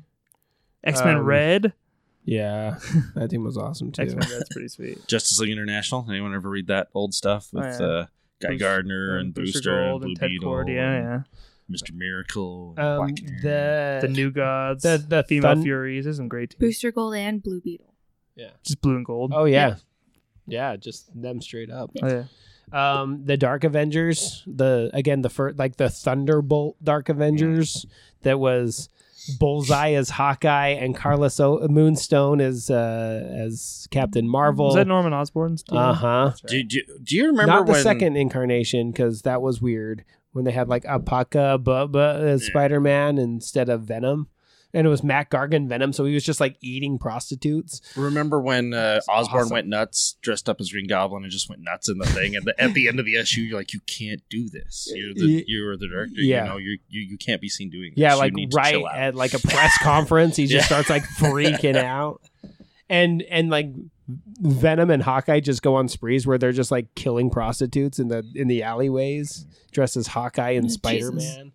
X 0.83 1.05
Men 1.05 1.19
Um, 1.19 1.23
Red. 1.25 1.73
Yeah, 2.31 2.79
that 3.17 3.29
team 3.31 3.43
was 3.43 3.57
awesome 3.57 3.91
too. 3.91 4.03
X 4.03 4.15
Men 4.15 4.29
Red's 4.31 4.49
pretty 4.51 4.69
sweet. 4.69 5.05
Justice 5.09 5.41
League 5.41 5.51
International. 5.51 6.07
Anyone 6.09 6.33
ever 6.35 6.49
read 6.49 6.69
that 6.69 6.87
old 6.95 7.13
stuff 7.13 7.49
with 7.53 7.65
Oh, 7.81 7.85
yeah. 7.85 7.87
uh, 8.03 8.07
Guy 8.41 8.49
Bruce- 8.51 8.61
Gardner 8.61 9.17
and 9.19 9.35
Booster, 9.35 9.71
Gold 9.91 10.03
and 10.05 10.11
and 10.11 10.19
Blue 10.19 10.21
Ted 10.21 10.31
Beetle, 10.31 10.49
Cord. 10.49 10.69
Yeah, 10.69 10.75
yeah. 10.75 11.23
Mr. 11.69 11.93
Miracle, 11.93 12.75
Um, 12.79 13.15
the 13.43 13.99
The 14.03 14.09
New 14.09 14.31
Gods. 14.31 14.83
the- 14.85 15.05
the 15.09 15.25
female 15.25 15.55
Thun- 15.55 15.63
Furies. 15.65 16.07
is 16.07 16.19
some 16.19 16.29
great 16.29 16.51
teams. 16.51 16.61
Booster 16.61 16.93
Gold 16.93 17.15
and 17.17 17.43
Blue 17.43 17.61
Beetle. 17.61 17.95
Yeah, 18.37 18.51
just 18.65 18.81
blue 18.81 18.95
and 18.97 19.05
gold. 19.05 19.33
oh 19.35 19.45
yeah, 19.45 19.77
yeah, 20.47 20.77
just 20.77 21.11
them 21.21 21.43
straight 21.43 21.69
up. 21.71 21.91
Oh, 22.01 22.07
yeah. 22.07 22.25
Um, 22.73 23.25
the 23.25 23.37
Dark 23.37 23.65
Avengers, 23.65 24.45
the 24.47 24.89
again 24.95 25.23
the 25.23 25.29
first 25.29 25.59
like 25.59 25.77
the 25.77 25.91
Thunderbolt 25.91 26.77
Dark 26.83 27.09
Avengers 27.09 27.85
that 28.23 28.39
was 28.39 28.89
Bullseye 29.39 29.93
as 29.93 30.11
Hawkeye 30.11 30.69
and 30.69 30.97
Carlos 30.97 31.39
o- 31.41 31.67
Moonstone 31.69 32.41
as 32.41 32.71
uh, 32.71 33.29
as 33.39 33.87
Captain 33.91 34.29
Marvel. 34.29 34.67
Was 34.67 34.75
that 34.75 34.87
Norman 34.87 35.13
Osborn's 35.13 35.63
team? 35.63 35.79
Uh 35.79 35.95
huh. 35.95 36.33
Right. 36.45 36.49
do, 36.49 36.63
do, 36.65 36.81
do 37.03 37.17
you 37.17 37.27
remember 37.27 37.53
Not 37.53 37.67
the 37.67 37.73
when 37.73 37.83
second 37.83 38.17
incarnation 38.17 38.91
because 38.91 39.23
that 39.23 39.43
was 39.43 39.61
weird 39.63 40.05
when 40.33 40.45
they 40.45 40.53
had 40.53 40.69
like 40.69 40.85
Apaka 40.85 41.63
Bubba 41.63 42.21
as 42.23 42.45
Spider 42.47 42.81
Man 42.81 43.19
instead 43.19 43.69
of 43.69 43.83
Venom. 43.83 44.29
And 44.73 44.87
it 44.87 44.91
was 44.91 45.03
Mac 45.03 45.31
Gargan 45.31 45.69
Venom, 45.69 45.93
so 45.93 46.05
he 46.05 46.15
was 46.15 46.23
just 46.25 46.39
like 46.41 46.57
eating 46.61 46.97
prostitutes. 46.99 47.81
Remember 47.97 48.41
when 48.41 48.73
uh, 48.73 49.01
Osborn 49.09 49.43
awesome. 49.43 49.53
went 49.53 49.67
nuts, 49.67 50.17
dressed 50.23 50.49
up 50.49 50.61
as 50.61 50.71
Green 50.71 50.87
Goblin, 50.87 51.25
and 51.25 51.33
just 51.33 51.49
went 51.49 51.63
nuts 51.63 51.89
in 51.89 51.99
the 51.99 52.07
thing? 52.07 52.37
And 52.37 52.45
the, 52.45 52.61
at 52.63 52.73
the 52.73 52.87
end 52.87 53.01
of 53.01 53.05
the 53.07 53.17
issue, 53.17 53.41
you're 53.41 53.59
like, 53.59 53.73
you 53.73 53.81
can't 53.81 54.23
do 54.31 54.49
this. 54.49 54.89
You're 54.95 55.13
the 55.15 55.45
you're 55.49 55.77
the 55.77 55.89
director. 55.89 56.21
Yeah. 56.21 56.45
You 56.45 56.49
know, 56.51 56.57
you 56.59 56.79
you 56.89 57.01
you 57.03 57.19
can't 57.19 57.41
be 57.41 57.49
seen 57.49 57.69
doing. 57.71 57.93
Yeah, 57.97 58.11
this. 58.11 58.15
You 58.17 58.21
like 58.21 58.33
need 58.35 58.51
to 58.53 58.57
right 58.57 58.71
chill 58.75 58.87
out. 58.87 58.97
at 58.97 59.15
like 59.17 59.35
a 59.35 59.41
press 59.41 59.77
conference, 59.83 60.37
he 60.37 60.47
just 60.47 60.71
Yeah. 60.71 60.83
starts 60.83 60.89
like 60.91 61.03
freaking 61.19 61.75
out, 61.83 62.21
and 62.89 63.23
and 63.23 63.51
like 63.51 63.71
Venom 64.41 64.91
and 64.91 65.03
Hawkeye 65.03 65.41
just 65.41 65.63
go 65.63 65.75
on 65.75 65.89
sprees 65.89 66.27
where 66.27 66.39
they're 66.39 66.53
just 66.53 66.71
like 66.71 66.95
killing 66.95 67.31
prostitutes 67.31 67.99
in 67.99 68.09
the 68.09 68.25
in 68.35 68.47
the 68.49 68.63
alleyways, 68.63 69.47
dressed 69.73 69.97
as 69.97 70.07
Hawkeye 70.09 70.51
and 70.51 70.65
Jesus. 70.67 70.75
Spider 70.75 71.13
Man. 71.13 71.53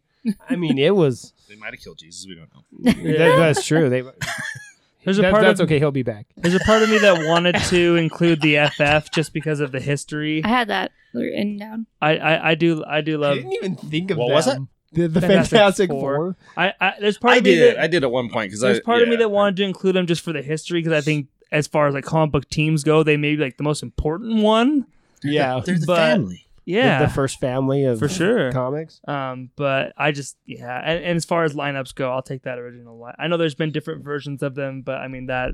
I 0.50 0.56
mean, 0.56 0.78
it 0.78 0.96
was 0.96 1.34
They 1.50 1.56
might 1.56 1.74
have 1.74 1.80
killed 1.80 1.98
Jesus. 2.00 2.26
We 2.28 2.36
don't 2.36 2.50
know. 2.54 2.92
that, 3.18 3.36
that's 3.38 3.66
true. 3.66 3.90
They 3.90 4.02
There's 5.04 5.20
a 5.20 5.22
that- 5.24 5.32
part 5.32 5.44
that's 5.44 5.60
of 5.60 5.66
okay. 5.66 5.78
He'll 5.80 5.92
be 5.92 6.02
back. 6.04 6.26
there's 6.38 6.56
a 6.56 6.60
part 6.62 6.82
of 6.82 6.90
me 6.90 6.98
that 6.98 7.28
wanted 7.28 7.56
to 7.56 7.96
include 7.96 8.42
the 8.42 8.58
FF 8.70 9.12
just 9.12 9.34
because 9.34 9.60
of 9.60 9.72
the 9.72 9.80
history. 9.80 10.44
I 10.44 10.48
had 10.48 10.68
that 10.70 10.92
written 11.14 11.58
down. 11.58 11.86
I 12.02 12.18
I, 12.18 12.50
I 12.52 12.56
do 12.56 12.84
I 12.86 13.02
do 13.02 13.14
I 13.24 13.28
love. 13.28 13.36
didn't 13.38 13.54
even 13.54 13.76
think 13.76 14.10
of 14.12 14.18
What 14.18 14.30
was 14.32 14.48
it. 14.48 14.58
The, 14.94 15.08
the 15.10 15.22
Fantastic 15.22 15.50
Fantastic, 15.58 15.90
Four. 15.90 16.16
Four. 16.16 16.36
I, 16.58 16.74
I 16.80 16.94
there's 17.00 17.18
part 17.18 17.34
I 17.36 17.38
of 17.38 17.44
me 17.44 17.56
did. 17.56 17.76
that 17.76 17.84
I 17.84 17.88
did 17.88 18.04
at 18.04 18.12
one 18.12 18.30
point 18.30 18.50
because 18.50 18.62
there's 18.62 18.80
part 18.80 19.02
of 19.04 19.10
me 19.10 19.18
that 19.18 19.30
wanted 19.30 19.58
to 19.58 19.64
include 19.64 19.96
them 19.96 20.08
just 20.08 20.22
for 20.24 20.32
the 20.34 20.42
history 20.42 20.80
because 20.82 20.94
I 20.98 21.02
think 21.02 21.28
as 21.52 21.68
far 21.68 21.88
as 21.88 21.94
like 21.94 22.06
comic 22.06 22.32
book 22.32 22.50
teams 22.50 22.84
go, 22.84 23.04
they 23.04 23.18
may 23.18 23.36
be 23.36 23.44
like 23.44 23.58
the 23.58 23.64
most 23.64 23.84
important 23.84 24.42
one. 24.42 24.88
Yeah, 25.24 25.60
They're 25.64 25.78
the 25.78 25.86
but- 25.86 25.98
family. 25.98 26.45
Yeah, 26.66 27.00
the, 27.00 27.06
the 27.06 27.14
first 27.14 27.40
family 27.40 27.84
of 27.86 28.00
for 28.00 28.10
sure. 28.10 28.52
comics. 28.52 29.00
Um, 29.08 29.52
but 29.56 29.94
I 29.98 30.12
just 30.12 30.36
yeah, 30.46 30.82
and, 30.84 31.04
and 31.04 31.16
as 31.16 31.24
far 31.26 31.44
as 31.44 31.54
lineups 31.54 31.94
go, 31.96 32.12
I'll 32.12 32.22
take 32.24 32.44
that 32.44 32.58
original 32.60 32.98
line. 32.98 33.16
I 33.20 33.28
know 33.28 33.38
there's 33.38 33.56
been 33.56 33.72
different 33.72 34.04
versions 34.04 34.42
of 34.44 34.56
them, 34.56 34.82
but 34.82 34.98
I 34.98 35.08
mean 35.08 35.28
that 35.28 35.52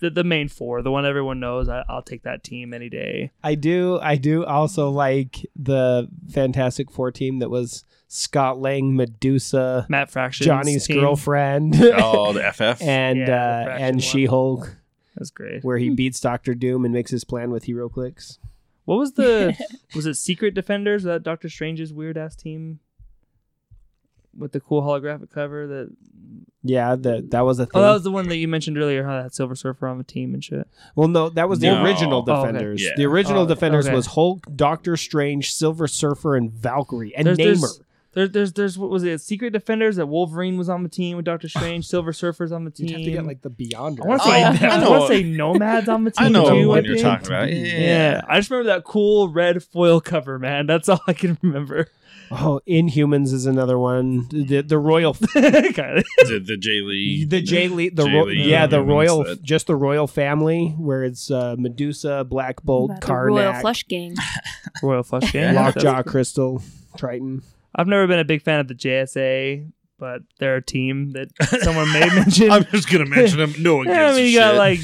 the, 0.00 0.08
the 0.08 0.24
main 0.24 0.48
four, 0.48 0.80
the 0.80 0.90
one 0.90 1.04
everyone 1.04 1.40
knows, 1.40 1.68
I, 1.68 1.84
I'll 1.88 2.00
take 2.02 2.22
that 2.22 2.42
team 2.42 2.72
any 2.72 2.88
day. 2.88 3.30
I 3.42 3.54
do. 3.54 3.98
I 4.00 4.16
do 4.16 4.42
also 4.46 4.88
like 4.88 5.44
the 5.54 6.08
Fantastic 6.30 6.90
Four 6.90 7.10
team 7.12 7.40
that 7.40 7.50
was 7.50 7.84
Scott 8.08 8.58
Lang, 8.58 8.96
Medusa, 8.96 9.84
Matt 9.90 10.10
Fraction, 10.10 10.46
Johnny's 10.46 10.86
team. 10.86 11.00
girlfriend, 11.00 11.74
Oh, 11.78 12.32
the 12.32 12.40
FF. 12.52 12.80
and 12.80 13.18
Yeah, 13.18 13.66
uh, 13.68 13.76
and. 13.78 14.02
She 14.02 14.24
Hulk, 14.24 14.74
That's 15.16 15.30
great. 15.30 15.62
where 15.62 15.76
he 15.76 15.90
beats 15.90 16.18
Doctor 16.20 16.54
Doom 16.54 16.86
and 16.86 16.94
makes 16.94 17.10
his 17.10 17.24
plan 17.24 17.50
with 17.50 17.64
Hero 17.64 17.90
Clicks. 17.90 18.38
What 18.84 18.96
was 18.98 19.12
the 19.12 19.56
was 19.94 20.06
it 20.06 20.14
Secret 20.14 20.54
Defenders 20.54 21.02
that 21.04 21.22
Doctor 21.22 21.48
Strange's 21.48 21.92
weird 21.92 22.16
ass 22.18 22.36
team 22.36 22.80
with 24.36 24.52
the 24.52 24.60
cool 24.60 24.82
holographic 24.82 25.30
cover 25.30 25.66
that 25.66 25.96
Yeah, 26.64 26.96
that 26.96 27.30
that 27.30 27.42
was 27.42 27.58
a 27.60 27.66
thing. 27.66 27.70
Oh, 27.74 27.82
that 27.82 27.92
was 27.92 28.02
the 28.04 28.10
one 28.10 28.28
that 28.28 28.36
you 28.36 28.48
mentioned 28.48 28.76
earlier, 28.76 29.04
how 29.04 29.22
that 29.22 29.32
Silver 29.34 29.54
Surfer 29.54 29.86
on 29.86 29.98
the 29.98 30.04
team 30.04 30.34
and 30.34 30.42
shit. 30.42 30.66
well, 30.96 31.08
no, 31.08 31.28
that 31.30 31.48
was 31.48 31.60
the 31.60 31.68
No. 31.68 31.84
original 31.84 32.24
Oh, 32.26 32.32
okay. 32.32 32.46
Defenders. 32.52 32.82
Yeah. 32.82 32.90
The 32.96 33.04
original 33.06 33.42
Oh, 33.42 33.46
Defenders 33.46 33.86
okay. 33.86 33.94
was 33.94 34.06
Hulk, 34.06 34.44
Doctor 34.56 34.96
Strange, 34.96 35.52
Silver 35.52 35.86
Surfer, 35.86 36.34
and 36.36 36.50
Valkyrie, 36.52 37.14
and 37.14 37.26
There's- 37.26 37.38
Namor. 37.38 37.44
there's- 37.60 37.80
There, 38.14 38.28
there's 38.28 38.52
there's 38.52 38.78
what 38.78 38.90
was 38.90 39.02
it? 39.04 39.20
Secret 39.20 39.52
Defenders 39.52 39.96
that 39.96 40.06
Wolverine 40.06 40.56
was 40.56 40.68
on 40.68 40.82
the 40.82 40.88
team 40.88 41.16
with 41.16 41.24
Doctor 41.24 41.48
Strange, 41.48 41.86
Silver 41.86 42.12
Surfer's 42.12 42.52
on 42.52 42.64
the 42.64 42.70
team. 42.70 42.86
You'd 42.88 42.96
have 42.98 43.04
to 43.04 43.10
get 43.10 43.26
like 43.26 43.42
the 43.42 43.50
Beyonder. 43.50 44.04
I 44.04 44.06
want 44.06 44.22
to 44.22 44.28
Oh, 44.28 44.30
say 44.30 44.42
I 44.42 44.48
I 44.84 44.88
want 44.88 45.02
to 45.02 45.08
say 45.08 45.22
Nomads 45.22 45.88
on 45.88 46.04
the 46.04 46.10
team 46.12 46.26
I 46.26 46.28
know 46.30 46.48
too. 46.50 46.68
what 46.68 46.84
I 46.84 46.86
you're 46.88 46.98
talking 46.98 47.26
about. 47.26 47.52
Yeah. 47.52 47.62
Yeah. 47.78 48.20
I 48.28 48.38
just 48.38 48.50
remember 48.50 48.70
that 48.74 48.84
cool 48.84 49.28
red 49.28 49.62
foil 49.62 50.00
cover, 50.00 50.38
man. 50.38 50.66
That's 50.66 50.88
all 50.88 51.00
I 51.06 51.12
can 51.12 51.38
remember. 51.42 51.88
Oh, 52.30 52.60
Inhumans 52.66 53.32
is 53.34 53.44
another 53.44 53.78
one. 53.78 54.26
The 54.30 54.62
the 54.62 54.78
Royal 54.78 55.12
kind. 55.34 55.34
The, 55.44 56.42
the 56.44 56.56
Jae 56.58 56.84
Lee. 56.86 57.24
the 57.24 57.42
Jae 57.42 57.70
Lee, 57.70 57.90
the 57.90 58.04
J. 58.06 58.14
ro- 58.14 58.24
Lee 58.24 58.50
yeah, 58.50 58.66
the 58.66 58.82
royal, 58.82 59.24
that- 59.24 59.42
just 59.42 59.66
the 59.66 59.76
royal 59.76 60.06
family, 60.06 60.68
where 60.78 61.04
it's 61.04 61.30
uh, 61.30 61.54
Medusa, 61.58 62.24
Black 62.24 62.62
Bolt, 62.62 62.92
About 62.92 63.02
the 63.02 63.14
Royal 63.14 63.52
Flush 63.60 63.84
Gang. 63.84 64.14
Royal 64.82 65.02
Flush 65.02 65.32
Gang. 65.32 65.54
Lockjaw, 65.54 66.02
Crystal, 66.04 66.62
Triton. 66.96 67.42
I've 67.74 67.88
never 67.88 68.06
been 68.06 68.18
a 68.20 68.24
big 68.24 68.42
fan 68.42 68.60
of 68.60 68.68
the 68.68 68.74
JSA, 68.74 69.70
but 69.98 70.22
they're 70.38 70.56
a 70.56 70.62
team 70.62 71.12
that 71.12 71.28
someone 71.62 71.90
may 71.92 72.06
mention. 72.14 72.50
I'm 72.50 72.64
just 72.64 72.90
gonna 72.90 73.06
mention 73.06 73.38
them. 73.38 73.54
No 73.58 73.76
one 73.76 73.86
gives 73.86 73.96
Yeah, 73.98 74.08
I 74.10 74.12
mean, 74.12 74.24
a 74.24 74.28
you 74.28 74.38
got 74.38 74.50
shit. 74.50 74.58
like 74.58 74.78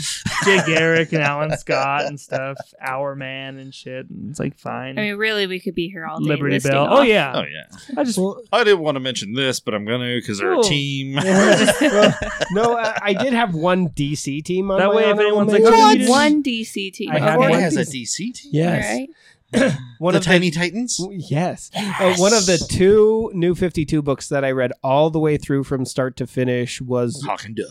Jay 0.44 0.60
Garrick 0.74 1.12
and 1.12 1.22
Alan 1.22 1.56
Scott 1.58 2.04
and 2.06 2.18
stuff, 2.18 2.56
Our 2.80 3.14
Man 3.16 3.58
and 3.58 3.74
shit. 3.74 4.08
And 4.08 4.30
it's 4.30 4.38
like 4.40 4.56
fine. 4.58 4.98
I 4.98 5.02
mean, 5.02 5.16
really, 5.16 5.46
we 5.46 5.60
could 5.60 5.74
be 5.74 5.88
here 5.88 6.06
all 6.06 6.20
day. 6.20 6.28
Liberty 6.28 6.58
Bell. 6.60 6.84
off. 6.86 6.98
Oh 7.00 7.02
yeah. 7.02 7.32
Oh 7.34 7.42
yeah. 7.42 7.76
I 7.96 8.04
just 8.04 8.18
Well, 8.18 8.40
I 8.52 8.64
didn't 8.64 8.80
want 8.80 8.94
to 8.96 9.00
mention 9.00 9.34
this, 9.34 9.60
but 9.60 9.74
I'm 9.74 9.84
gonna 9.84 10.14
because 10.16 10.38
they're 10.38 10.52
Cool. 10.54 10.64
a 10.64 10.68
team. 10.68 11.14
well, 11.16 12.14
no, 12.52 12.76
I, 12.78 12.98
I 13.02 13.12
did 13.14 13.32
have 13.32 13.54
one 13.54 13.88
DC 13.88 14.42
team 14.44 14.70
on 14.70 14.78
That 14.78 14.88
my 14.88 14.94
way 14.94 15.10
if 15.10 15.18
anyone's 15.18 15.52
like, 15.52 15.62
mention. 15.62 16.08
"Oh, 16.08 16.10
One 16.10 16.42
DC 16.42 16.92
team. 16.92 17.10
I 17.10 17.18
had 17.18 17.38
one 17.38 17.52
has 17.52 17.76
a 17.76 17.80
DC 17.82 18.16
team. 18.34 18.50
Yes, 18.52 18.84
All 18.86 18.96
right. 18.98 19.08
one 19.98 20.12
the 20.14 20.18
of 20.18 20.24
Tiny 20.24 20.50
Titans. 20.50 20.96
the 20.96 21.08
yes, 21.28 21.70
Uh, 21.76 22.14
one 22.16 22.32
of 22.32 22.46
the 22.46 22.58
two 22.70 23.30
New 23.34 23.54
Fifty 23.54 23.84
Two 23.84 24.02
books 24.02 24.28
that 24.28 24.44
I 24.44 24.50
read 24.52 24.72
all 24.82 25.10
the 25.10 25.18
way 25.20 25.36
through 25.36 25.64
from 25.64 25.84
start 25.84 26.16
to 26.18 26.26
finish 26.26 26.80
was 26.80 27.22
Hawk 27.26 27.44
and 27.44 27.56
Dove. 27.56 27.66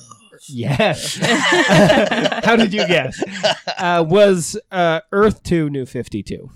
yes. 0.48 1.16
How 2.46 2.56
did 2.56 2.74
you 2.74 2.86
guess? 2.88 3.22
Uh, 3.80 4.04
was 4.06 4.58
uh, 4.72 5.00
Earth 5.14 5.42
Two 5.42 5.70
New 5.70 5.86
Fifty 5.86 6.22
Two, 6.22 6.52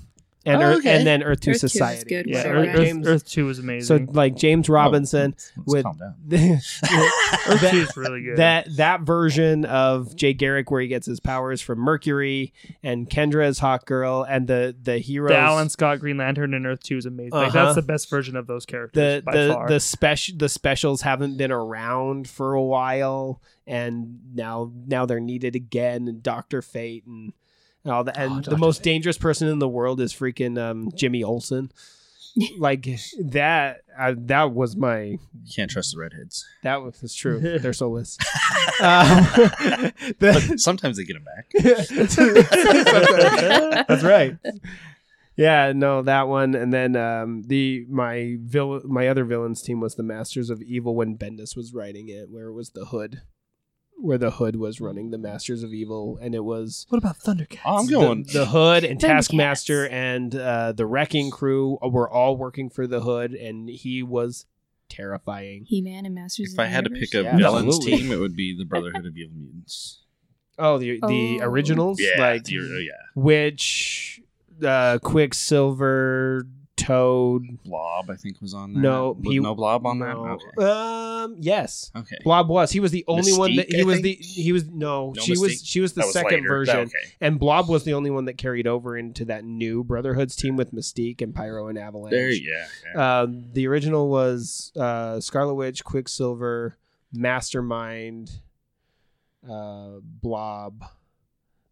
and 0.45 0.61
Oh, 0.61 0.65
Earth, 0.65 0.78
okay. 0.80 0.98
and 0.98 1.07
then 1.07 1.24
Earth 1.24 1.40
Two 1.40 1.52
Earth 1.52 1.61
2 1.61 1.65
is 1.65 1.72
Society. 1.72 2.10
good. 2.10 2.26
yeah, 2.28 2.44
So, 2.44 2.49
Earth, 2.49 2.65
yeah. 2.65 2.72
Earth, 2.74 2.80
James- 2.86 3.07
Earth 3.07 3.30
Two 3.30 3.45
was 3.45 3.60
amazing. 3.60 4.07
So 4.07 4.11
like 4.14 4.36
James 4.36 4.68
Robinson 4.70 5.32
Let's 5.32 5.52
with 5.65 5.84
calm 5.84 5.98
down. 5.98 6.15
Earth 6.32 6.82
that- 7.61 7.70
Two 7.72 7.78
is 7.78 7.98
really 7.98 8.22
good. 8.24 8.38
that 8.38 8.76
that 8.78 9.02
version 9.02 9.65
of 9.65 10.15
Jay 10.15 10.34
Garrick 10.34 10.70
where 10.72 10.82
he 10.82 10.88
gets 10.88 11.06
his 11.06 11.20
powers 11.20 11.61
from 11.61 11.80
Mercury 11.80 12.53
and 12.84 13.10
Kendra 13.10 13.45
as 13.45 13.60
Hawk 13.60 13.86
Girl 13.86 14.26
and 14.28 14.48
the 14.48 14.76
the 14.82 14.98
heroes 14.98 15.30
the 15.32 15.38
Alan 15.38 15.70
Scott 15.70 15.99
Green 15.99 16.18
Lantern 16.18 16.53
in 16.53 16.65
Earth 16.65 16.84
Two 16.84 16.98
is 16.98 17.06
amazing. 17.06 17.34
Uh-huh. 17.34 17.49
that's 17.52 17.76
the 17.76 17.82
best 17.82 18.10
version 18.10 18.36
of 18.36 18.48
those 18.48 18.65
characters 18.65 18.94
the 19.02 19.24
by 19.26 19.32
the 19.38 19.53
far. 19.53 19.68
the 19.68 19.80
special 19.80 20.36
the 20.38 20.49
specials 20.49 21.02
haven't 21.02 21.38
been 21.38 21.52
around 21.52 22.28
for 22.28 22.53
a 22.53 22.61
while 22.64 23.41
and 23.65 24.20
now 24.34 24.72
now 24.88 25.06
they're 25.06 25.20
needed 25.20 25.56
again 25.56 26.07
and 26.07 26.22
Doctor 26.22 26.61
Fate 26.61 27.06
and 27.06 27.34
all 27.86 28.04
that 28.06 28.18
and 28.18 28.38
the 28.44 28.52
Dr. 28.52 28.58
most 28.58 28.84
dangerous 28.84 29.18
person 29.18 29.48
in 29.48 29.60
the 29.60 29.68
world 29.70 30.00
is 30.02 30.14
freaking 30.14 30.58
um, 30.60 30.90
Jimmy 30.96 31.24
Olsen. 31.24 31.72
like 32.58 32.88
that 33.20 33.82
I, 33.96 34.14
that 34.18 34.54
was 34.54 34.76
my 34.76 35.02
You 35.04 35.20
can't 35.56 35.70
trust 35.70 35.94
the 35.94 36.00
redheads. 36.00 36.44
that 36.64 36.82
was 36.82 37.00
that's 37.00 37.14
true. 37.14 37.40
They're 37.60 37.74
soulless. 37.74 38.18
um, 38.82 39.24
the- 40.20 40.56
sometimes 40.58 40.98
they 40.98 41.04
get 41.04 41.14
them 41.14 41.26
back. 41.26 41.52
That's 43.88 44.04
right. 44.04 44.38
Yeah, 45.36 45.74
no, 45.76 46.04
that 46.04 46.28
one, 46.28 46.54
and 46.54 46.72
then 46.72 46.96
um, 46.96 47.44
the 47.48 47.86
my 47.90 48.38
vill- 48.42 48.82
my 48.86 49.08
other 49.08 49.26
villains 49.26 49.62
team 49.64 49.80
was 49.80 49.96
the 49.96 50.04
Masters 50.04 50.50
of 50.52 50.62
Evil 50.62 50.96
when 50.96 51.18
Bendis 51.18 51.56
was 51.58 51.74
writing 51.74 52.08
it, 52.08 52.30
where 52.30 52.48
it 52.48 52.54
was 52.54 52.70
the 52.72 52.86
Hood, 52.86 53.22
where 53.98 54.18
the 54.18 54.32
Hood 54.32 54.56
was 54.57 54.82
running 54.82 55.11
the 55.11 55.18
Masters 55.18 55.64
of 55.64 55.74
Evil, 55.74 56.18
and 56.22 56.36
it 56.36 56.44
was 56.44 56.86
What 56.90 56.98
about 56.98 57.18
Thundercats? 57.20 57.60
Oh, 57.65 57.78
I'm 57.78 57.86
the- 57.86 57.91
going. 57.94 58.24
the, 58.32 58.45
Hood 58.48 58.84
and 58.84 58.99
Thundercats. 58.99 59.07
Taskmaster 59.07 59.88
and 59.88 60.36
uh, 60.36 60.72
the 60.74 60.86
Wrecking 60.86 61.32
Crew 61.32 61.78
were 61.82 62.10
all 62.10 62.36
working 62.38 62.70
for 62.70 62.86
the 62.88 62.99
Hood, 63.02 63.34
and 63.34 63.70
he 63.70 64.03
was 64.03 64.45
terrifying. 64.90 65.65
He 65.68 65.82
Man 65.82 66.06
and 66.06 66.14
Masters. 66.14 66.53
if 66.53 66.60
of 66.60 66.60
I 66.60 66.64
the 66.65 66.70
had 66.70 66.84
to 66.86 66.90
Universe. 66.91 67.10
pick 67.11 67.20
a 67.20 67.24
Yeah, 67.24 67.38
villains 67.38 67.76
absolutely. 67.78 67.98
team, 68.03 68.11
it 68.11 68.20
would 68.20 68.36
be 68.36 68.56
the 68.57 68.65
Brotherhood 68.65 69.06
of 69.06 69.18
Evil 69.18 69.36
Mutants. 69.38 69.99
Oh, 70.60 70.78
the 70.78 70.99
the 71.07 71.40
Oh. 71.41 71.45
originals, 71.45 71.99
Yeah, 71.99 72.20
like 72.20 72.44
the- 72.44 72.53
yeah. 72.56 72.91
which 73.15 74.22
uh, 74.64 74.99
Quicksilver, 74.99 76.45
Toad, 76.86 77.64
Blob, 77.64 78.10
I 78.10 78.16
think, 78.16 78.42
was 78.42 78.54
on 78.54 78.74
that. 78.74 78.80
No, 78.80 79.18
he- 79.24 79.40
no 79.40 79.56
Blob 79.56 79.86
on 79.86 80.00
no, 80.00 80.38
that. 80.58 80.64
um, 80.66 81.36
yes, 81.40 81.92
Okay. 81.96 82.16
Okay. 82.16 82.24
Blob 82.24 82.50
was. 82.50 82.72
He 82.72 82.80
was 82.80 82.92
the 82.92 83.04
only 83.08 83.32
one 83.34 83.56
that 83.56 83.72
he 83.72 83.82
I 83.82 83.84
was 83.84 84.02
think? 84.02 84.20
the 84.20 84.24
he 84.26 84.52
was 84.52 84.66
no, 84.68 85.12
No 85.16 85.22
she 85.22 85.38
was 85.38 85.62
she 85.66 85.80
was 85.82 85.94
the 85.94 86.02
was 86.02 86.14
second 86.14 86.42
later. 86.42 86.48
version, 86.48 86.78
Okay. 86.80 86.98
and 87.22 87.40
Blob 87.40 87.70
was 87.70 87.84
the 87.86 87.94
only 87.94 88.10
one 88.12 88.26
that 88.26 88.38
carried 88.38 88.68
over 88.68 88.98
into 88.98 89.26
that 89.26 89.44
new 89.46 89.84
Brotherhoods 89.84 90.36
team 90.36 90.56
with 90.56 90.74
Mystique 90.74 91.22
and 91.22 91.34
Pyro 91.34 91.68
and 91.68 91.78
Avalanche. 91.78 92.12
There, 92.12 92.30
yeah. 92.32 92.66
yeah. 92.94 93.02
Uh, 93.02 93.28
the 93.54 93.68
original 93.68 94.10
was 94.10 94.72
uh, 94.76 95.20
Scarlet 95.20 95.54
Witch, 95.56 95.84
Quicksilver, 95.84 96.78
Mastermind, 97.14 98.40
uh, 99.50 100.00
Blob, 100.02 100.84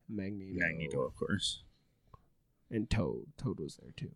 Magneto, 0.09 0.59
Magneto, 0.59 1.01
of 1.01 1.15
course. 1.15 1.63
and 2.69 2.89
Toad. 2.89 3.27
Toad 3.37 3.59
was 3.59 3.77
there 3.81 3.91
too. 3.95 4.11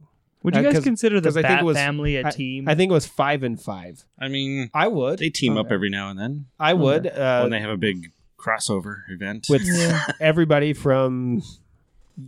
Would 0.46 0.56
you 0.56 0.62
Uh, 0.62 0.64
guys 0.64 0.74
'cause- 0.76 0.84
consider 0.84 1.20
the 1.20 1.28
'cause 1.30 1.38
I 1.38 1.42
think 1.42 1.50
Bat 1.56 1.62
it 1.62 1.66
was- 1.66 1.78
family 1.78 2.16
a 2.16 2.32
team? 2.32 2.70
I 2.70 2.76
think 2.76 2.90
it 2.92 2.94
was 2.94 3.06
five 3.06 3.44
and 3.44 3.60
five. 3.62 4.04
I 4.20 4.28
mean, 4.30 4.70
I 4.74 4.88
would. 4.88 5.20
they 5.20 5.30
team 5.30 5.58
up 5.58 5.66
Okay. 5.68 5.76
every 5.76 5.90
now 5.90 6.10
and 6.10 6.18
then 6.20 6.46
I 6.60 6.74
would. 6.74 7.08
Uh, 7.08 7.40
when 7.42 7.52
they 7.52 7.60
have 7.60 7.70
a 7.72 7.78
big 7.78 8.12
crossover 8.40 8.98
event. 9.10 9.48
with 9.50 9.64
everybody 10.22 10.72
from 10.74 11.42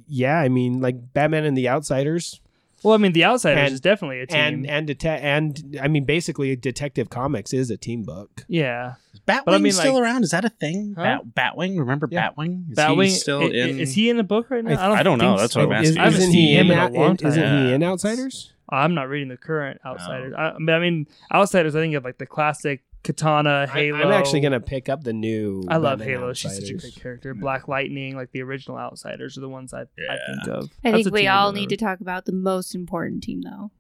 yeah 0.08 0.38
i 0.40 0.50
mean 0.50 0.82
like 0.82 1.14
batman 1.14 1.46
and 1.46 1.56
the 1.56 1.70
outsiders 1.70 2.42
well, 2.84 2.94
I 2.94 2.98
mean, 2.98 3.14
the 3.14 3.26
Outsiders 3.26 3.58
And- 3.66 3.74
is 3.74 3.82
definitely 3.82 4.20
a 4.20 4.28
team. 4.28 4.38
and 4.38 4.68
and 4.70 4.88
dete- 4.88 5.06
and 5.06 5.80
i 5.82 5.88
mean 5.88 6.04
basically 6.06 6.56
detective 6.56 7.10
comics 7.10 7.52
is 7.54 7.72
a 7.72 7.78
team 7.78 8.04
book 8.04 8.46
yeah, 8.48 8.94
Is 9.07 9.07
Batwing 9.28 9.46
But 9.46 9.54
I 9.56 9.58
mean, 9.58 9.72
still 9.74 9.96
like- 9.96 10.04
around? 10.04 10.24
Is 10.24 10.32
that 10.32 10.46
a 10.46 10.50
thing? 10.50 10.94
Huh? 10.98 11.20
Bat, 11.36 11.56
Batwing? 11.58 11.78
Remember 11.80 12.08
Yeah. 12.10 12.30
Batwing? 12.32 12.72
Is 12.72 12.78
Batwing 12.78 13.04
he 13.04 13.10
still 13.10 13.42
i- 13.42 13.46
i- 13.46 13.48
in? 13.48 13.80
Is 13.80 13.94
he 13.94 14.10
in 14.10 14.16
the 14.18 14.24
book 14.24 14.50
right 14.50 14.64
now? 14.64 14.92
I 14.94 15.04
don't 15.04 15.18
know. 15.18 15.32
think 15.32 15.40
That's 15.42 15.56
what 15.56 15.66
I'm 15.66 15.72
asking. 15.74 15.90
Is, 15.92 15.98
I 15.98 16.04
haven't 16.04 16.20
isn't 16.20 16.32
seen 16.32 16.42
he 16.48 16.54
in, 16.58 16.66
him 16.68 16.72
in 16.72 16.78
a 16.78 16.82
out- 16.82 16.94
long 16.94 17.16
isn't 17.22 17.42
time. 17.44 17.68
he 17.68 17.74
in 17.74 17.82
Yeah. 17.82 17.90
outsiders 17.92 18.54
I'm 18.70 18.94
not 18.94 19.08
reading 19.10 19.30
the 19.30 19.38
current 19.38 19.80
Outsiders. 19.86 20.34
I, 20.38 20.50
I 20.50 20.58
mean- 20.58 20.70
I 20.70 20.80
mean, 20.80 21.08
Outsiders. 21.34 21.76
I 21.76 21.80
think 21.80 21.96
of 21.96 22.04
like 22.04 22.18
the 22.18 22.26
classic 22.26 22.84
Katana, 23.04 23.66
Halo. 23.68 23.98
I, 23.98 24.00
Halo. 24.02 24.12
am 24.14 24.20
actually 24.20 24.42
gonna 24.42 24.60
pick 24.60 24.90
up 24.90 25.04
the 25.06 25.14
new 25.14 25.64
I 25.70 25.78
love 25.78 26.00
Batman 26.00 26.18
Halo. 26.20 26.34
She's 26.34 26.56
such 26.56 26.70
a 26.70 26.74
great 26.74 26.96
character. 26.96 27.34
Black 27.34 27.68
Lightning, 27.70 28.16
like 28.18 28.32
the 28.32 28.42
original 28.42 28.78
Outsiders, 28.78 29.38
are 29.38 29.42
the 29.42 29.48
ones 29.50 29.74
I, 29.74 29.82
I 29.82 29.86
think 29.86 30.48
of. 30.50 30.70
I 30.84 30.92
That's 30.92 31.04
think 31.04 31.08
a 31.08 31.12
we 31.12 31.28
all 31.28 31.52
need 31.54 31.70
to 31.70 31.78
talk 31.78 32.02
about 32.02 32.26
the 32.26 32.34
most 32.34 32.76
important 32.76 33.24
team, 33.24 33.42
though. 33.44 33.72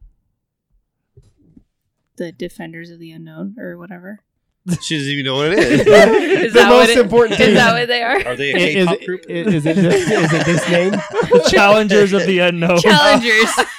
The 2.15 2.31
Defenders 2.31 2.89
of 2.89 2.99
the 2.99 3.11
Unknown, 3.11 3.55
or 3.59 3.77
whatever. 3.77 4.21
She 4.81 4.97
doesn't 4.97 5.11
even 5.11 5.25
know 5.25 5.35
what 5.35 5.51
it 5.53 5.59
is. 5.59 5.79
Is 6.47 6.53
the 6.53 6.59
that 6.59 6.69
what 6.69 6.79
most 6.79 6.89
it- 6.89 6.97
important 6.99 7.37
team 7.39 7.49
Is 7.49 7.55
that 7.55 7.73
what 7.73 7.87
they 7.87 8.03
are? 8.03 8.25
Are 8.27 8.35
they 8.35 8.51
a 8.51 8.57
is, 8.57 8.73
K-pop 8.75 8.99
is, 8.99 9.05
group? 9.05 9.25
is, 9.29 9.47
is 9.53 9.65
it 9.65 9.75
this, 9.75 10.09
is 10.11 10.33
it 10.33 10.45
this 10.45 10.69
name 10.69 10.91
The 11.31 11.47
Challengers 11.49 12.13
of 12.13 12.25
the 12.25 12.39
Unknown. 12.39 12.79
Challengers. 12.79 13.49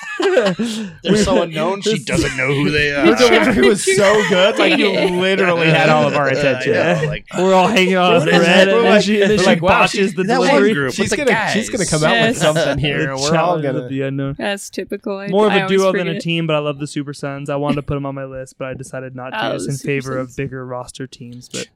They're 1.03 1.17
so 1.17 1.43
unknown. 1.43 1.83
She 1.83 1.99
doesn't 2.05 2.37
know 2.37 2.49
who 2.55 2.71
they 2.71 2.93
are. 2.93 3.07
Your 3.07 3.15
delivery 3.17 3.69
was 3.69 3.85
so 3.97 4.29
good 4.29 4.59
like 4.59 4.79
you 4.79 4.91
literally 4.93 5.69
had 5.69 5.89
all 5.89 6.07
of 6.09 6.15
our 6.15 6.29
attention 6.35 6.75
I 6.77 7.01
know, 7.03 7.09
like, 7.09 7.27
We're 7.39 7.55
all 7.55 7.67
hanging 7.69 7.97
on 7.97 8.15
What 8.15 8.29
a 8.29 8.31
thread, 8.39 8.69
and 8.69 8.83
like- 8.85 9.03
she, 9.03 9.21
and 9.23 9.31
then 9.31 9.39
she 9.39 9.45
like, 9.47 9.63
wow, 9.63 9.81
botches 9.81 10.15
the 10.15 10.25
delivery. 10.25 10.73
group. 10.75 10.95
she's 10.95 11.13
gonna 11.15 11.49
she's 11.53 11.69
gonna 11.71 11.85
guys. 11.85 11.91
come 11.91 12.05
out 12.05 12.29
with 12.29 12.37
something 12.39 12.79
here 12.79 13.07
The 13.07 13.17
we're 13.17 13.37
all 13.37 13.61
gonna 13.61 13.79
of 13.85 13.89
the 13.91 14.03
Unknown. 14.03 14.35
That's 14.39 14.71
typical. 14.71 15.17
I, 15.19 15.29
More 15.29 15.47
of 15.47 15.53
I 15.53 15.59
a 15.59 15.63
always 15.65 15.81
duo 15.81 15.93
than 15.93 16.09
a 16.09 16.21
team, 16.21 16.47
but 16.47 16.57
I 16.57 16.61
love 16.61 16.79
the 16.79 16.87
Super 16.87 17.13
Sons. 17.15 17.51
I 17.51 17.57
wanted 17.57 17.77
to 17.77 17.83
put 17.83 17.95
them 17.95 18.07
on 18.07 18.15
my 18.15 18.25
list, 18.25 18.57
but 18.59 18.69
I 18.69 18.75
decided 18.75 19.15
not 19.15 19.31
to, 19.31 19.49
Oh, 19.49 19.53
just 19.53 19.67
the 19.67 19.73
in 19.73 19.79
favor 19.79 20.17
of 20.19 20.35
bigger 20.37 20.65
roster 20.67 21.07
teams. 21.07 21.49
But 21.49 21.69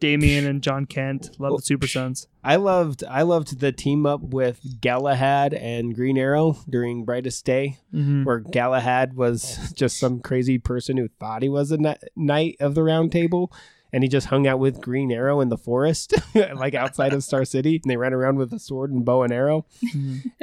Damian. 0.00 0.46
And 0.46 0.62
Jon 0.62 0.86
Kent 0.86 1.30
love 1.38 1.56
the 1.56 1.62
Super 1.62 1.86
Sons. 1.86 2.28
I 2.44 2.56
loved 2.56 3.02
I 3.04 3.22
loved 3.22 3.60
the 3.60 3.72
team 3.72 4.06
up 4.06 4.20
with 4.20 4.80
Galahad 4.80 5.52
and 5.54 5.94
Green 5.94 6.16
Arrow 6.18 6.58
during 6.68 7.04
Brightest 7.04 7.44
Day, 7.44 7.78
Mm-hmm. 7.94 8.24
where 8.24 8.38
Galahad 8.40 9.14
was 9.14 9.72
just 9.76 9.98
some 9.98 10.20
crazy 10.20 10.58
person 10.58 10.96
who 10.96 11.08
thought 11.20 11.42
he 11.42 11.48
was 11.48 11.72
a 11.72 11.96
knight 12.14 12.56
of 12.60 12.74
the 12.74 12.82
Round 12.82 13.10
Table, 13.10 13.52
and 13.92 14.02
he 14.04 14.08
just 14.08 14.26
hung 14.28 14.46
out 14.46 14.58
with 14.58 14.80
Green 14.80 15.10
Arrow 15.10 15.40
in 15.40 15.48
the 15.48 15.56
forest, 15.56 16.14
like 16.34 16.74
outside 16.74 17.12
of 17.14 17.24
Star 17.24 17.44
City, 17.44 17.80
and 17.82 17.90
they 17.90 17.96
ran 17.96 18.12
around 18.12 18.36
with 18.36 18.52
a 18.52 18.58
sword 18.58 18.90
and 18.92 19.04
bow 19.04 19.22
and 19.22 19.32
arrow. 19.32 19.64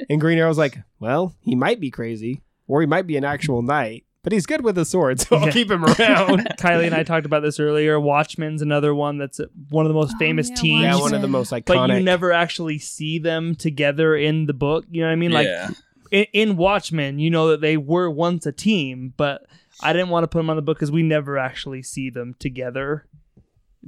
And 0.09 0.19
Green 0.19 0.37
Arrow's 0.39 0.57
like, 0.57 0.79
well, 0.99 1.35
he 1.41 1.55
might 1.55 1.79
be 1.79 1.91
crazy, 1.91 2.41
or 2.67 2.81
he 2.81 2.87
might 2.87 3.05
be 3.07 3.17
an 3.17 3.23
actual 3.25 3.61
knight, 3.73 4.05
but 4.23 4.33
he's 4.33 4.45
good 4.45 4.63
with 4.63 4.77
a 4.77 4.85
sword, 4.85 5.19
so 5.21 5.35
I'll 5.35 5.45
Yeah. 5.47 5.51
keep 5.51 5.69
him 5.69 5.83
around. 5.85 6.47
Kylie 6.57 6.85
and 6.85 6.95
I 6.95 7.03
talked 7.03 7.25
about 7.25 7.41
this 7.43 7.59
earlier. 7.59 7.99
Watchmen's 7.99 8.61
another 8.61 8.95
one 8.95 9.17
that's 9.17 9.39
one 9.69 9.85
of 9.85 9.89
the 9.89 9.93
most 9.95 10.13
Oh, 10.15 10.19
famous 10.19 10.49
yeah, 10.49 10.55
teams. 10.55 10.81
yeah, 10.83 10.91
Watchmen. 10.93 11.01
one 11.03 11.13
of 11.15 11.21
the 11.21 11.27
most 11.27 11.51
iconic. 11.51 11.65
but 11.65 11.89
you 11.91 11.99
never 12.01 12.31
actually 12.31 12.79
see 12.79 13.19
them 13.19 13.53
together 13.55 14.15
in 14.15 14.45
the 14.47 14.53
book. 14.53 14.85
You 14.89 15.01
know 15.01 15.07
what 15.07 15.13
I 15.13 15.17
mean? 15.17 15.31
Like 15.31 15.47
yeah. 15.47 15.69
in, 16.11 16.25
in 16.33 16.57
Watchmen, 16.57 17.19
you 17.19 17.29
know 17.29 17.49
that 17.49 17.61
they 17.61 17.77
were 17.77 18.09
once 18.09 18.45
a 18.45 18.51
team, 18.51 19.13
but 19.17 19.45
I 19.81 19.91
didn't 19.93 20.09
want 20.09 20.23
to 20.23 20.27
put 20.27 20.39
them 20.39 20.49
on 20.49 20.55
the 20.55 20.61
book 20.61 20.77
because 20.77 20.91
we 20.91 21.03
never 21.03 21.37
actually 21.37 21.81
see 21.83 22.09
them 22.09 22.35
together 22.39 23.07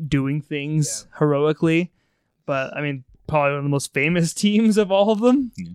doing 0.08 0.42
things 0.42 1.08
heroically. 1.20 1.92
But 2.46 2.76
I 2.76 2.82
mean, 2.82 3.04
probably 3.28 3.52
one 3.52 3.58
of 3.60 3.64
the 3.64 3.70
most 3.70 3.94
famous 3.94 4.34
teams 4.36 4.78
of 4.78 4.92
all 4.92 5.12
of 5.12 5.20
them. 5.22 5.52
Yeah. 5.58 5.70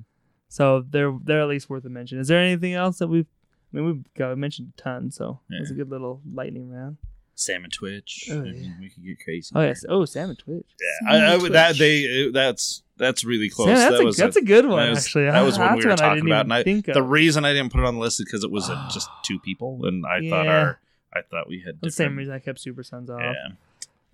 So 0.49 0.85
they're 0.89 1.17
they're 1.23 1.41
at 1.41 1.49
least 1.49 1.71
worth 1.71 1.85
a 1.85 1.89
mention. 1.89 2.19
Is 2.19 2.29
there 2.29 2.41
anything 2.41 2.75
else 2.75 2.99
that 2.99 3.09
we've? 3.09 3.27
I 3.73 3.77
mean, 3.77 3.87
we've 3.87 4.15
got 4.15 4.37
mentioned 4.37 4.73
a 4.77 4.81
ton, 4.81 5.11
so 5.11 5.41
it 5.51 5.61
was 5.61 5.71
a 5.71 5.75
good 5.75 5.91
little 5.91 6.21
lightning 6.33 6.71
round. 6.71 6.97
Sam 7.35 7.65
and 7.65 7.73
Twitch. 7.73 8.29
Oh, 8.31 8.43
I 8.43 8.45
yeah. 8.45 8.53
mean, 8.53 8.77
we 8.81 8.91
could 8.91 9.05
get 9.05 9.19
crazy. 9.25 9.53
Oh 9.55 9.63
yes. 9.63 9.85
Oh, 9.89 10.05
Sam 10.05 10.29
and 10.29 10.39
Twitch. 10.39 10.67
Yeah, 10.79 11.13
Sam 11.13 11.23
I, 11.23 11.27
I, 11.27 11.33
and 11.35 11.43
would- 11.43 11.53
that 11.53 11.77
they 11.79 12.31
that's 12.33 12.83
that's 12.99 13.25
really 13.25 13.49
close. 13.49 13.69
Sam, 13.69 13.77
that's 13.77 13.93
that 13.93 14.03
a, 14.03 14.05
was 14.05 14.17
that's 14.17 14.37
a, 14.37 14.41
a 14.41 14.43
good 14.43 14.67
one, 14.67 14.85
that 14.85 14.91
was, 14.91 14.99
actually. 15.07 15.25
That 15.25 15.41
was 15.41 15.59
when 15.59 15.69
That's 15.69 15.79
we 15.79 15.85
were 15.85 15.91
one 15.91 16.01
I 16.01 16.09
talking 16.09 16.27
about. 16.27 16.45
And 16.47 16.53
I, 16.53 16.63
think 16.63 16.85
the 16.87 17.03
reason 17.03 17.47
I 17.47 17.53
didn't 17.55 17.73
put 17.73 17.81
it 17.81 17.87
on 17.87 17.95
the 17.95 18.01
list 18.01 18.21
is 18.21 18.27
because 18.27 18.45
it 18.45 18.51
was 18.51 18.69
uh, 18.69 18.89
just 18.93 19.09
two 19.25 19.39
people, 19.41 19.81
and 19.85 20.05
I 20.05 20.29
thought 20.29 20.47
our 20.49 20.81
I 21.15 21.23
thought 21.23 21.49
we 21.49 21.63
had 21.65 21.81
the 21.81 21.91
same 21.91 22.17
reason 22.17 22.35
I 22.35 22.41
kept 22.41 22.61
Super 22.61 22.83
Sons 22.83 23.09
off. 23.09 23.21
Yeah, 23.23 23.55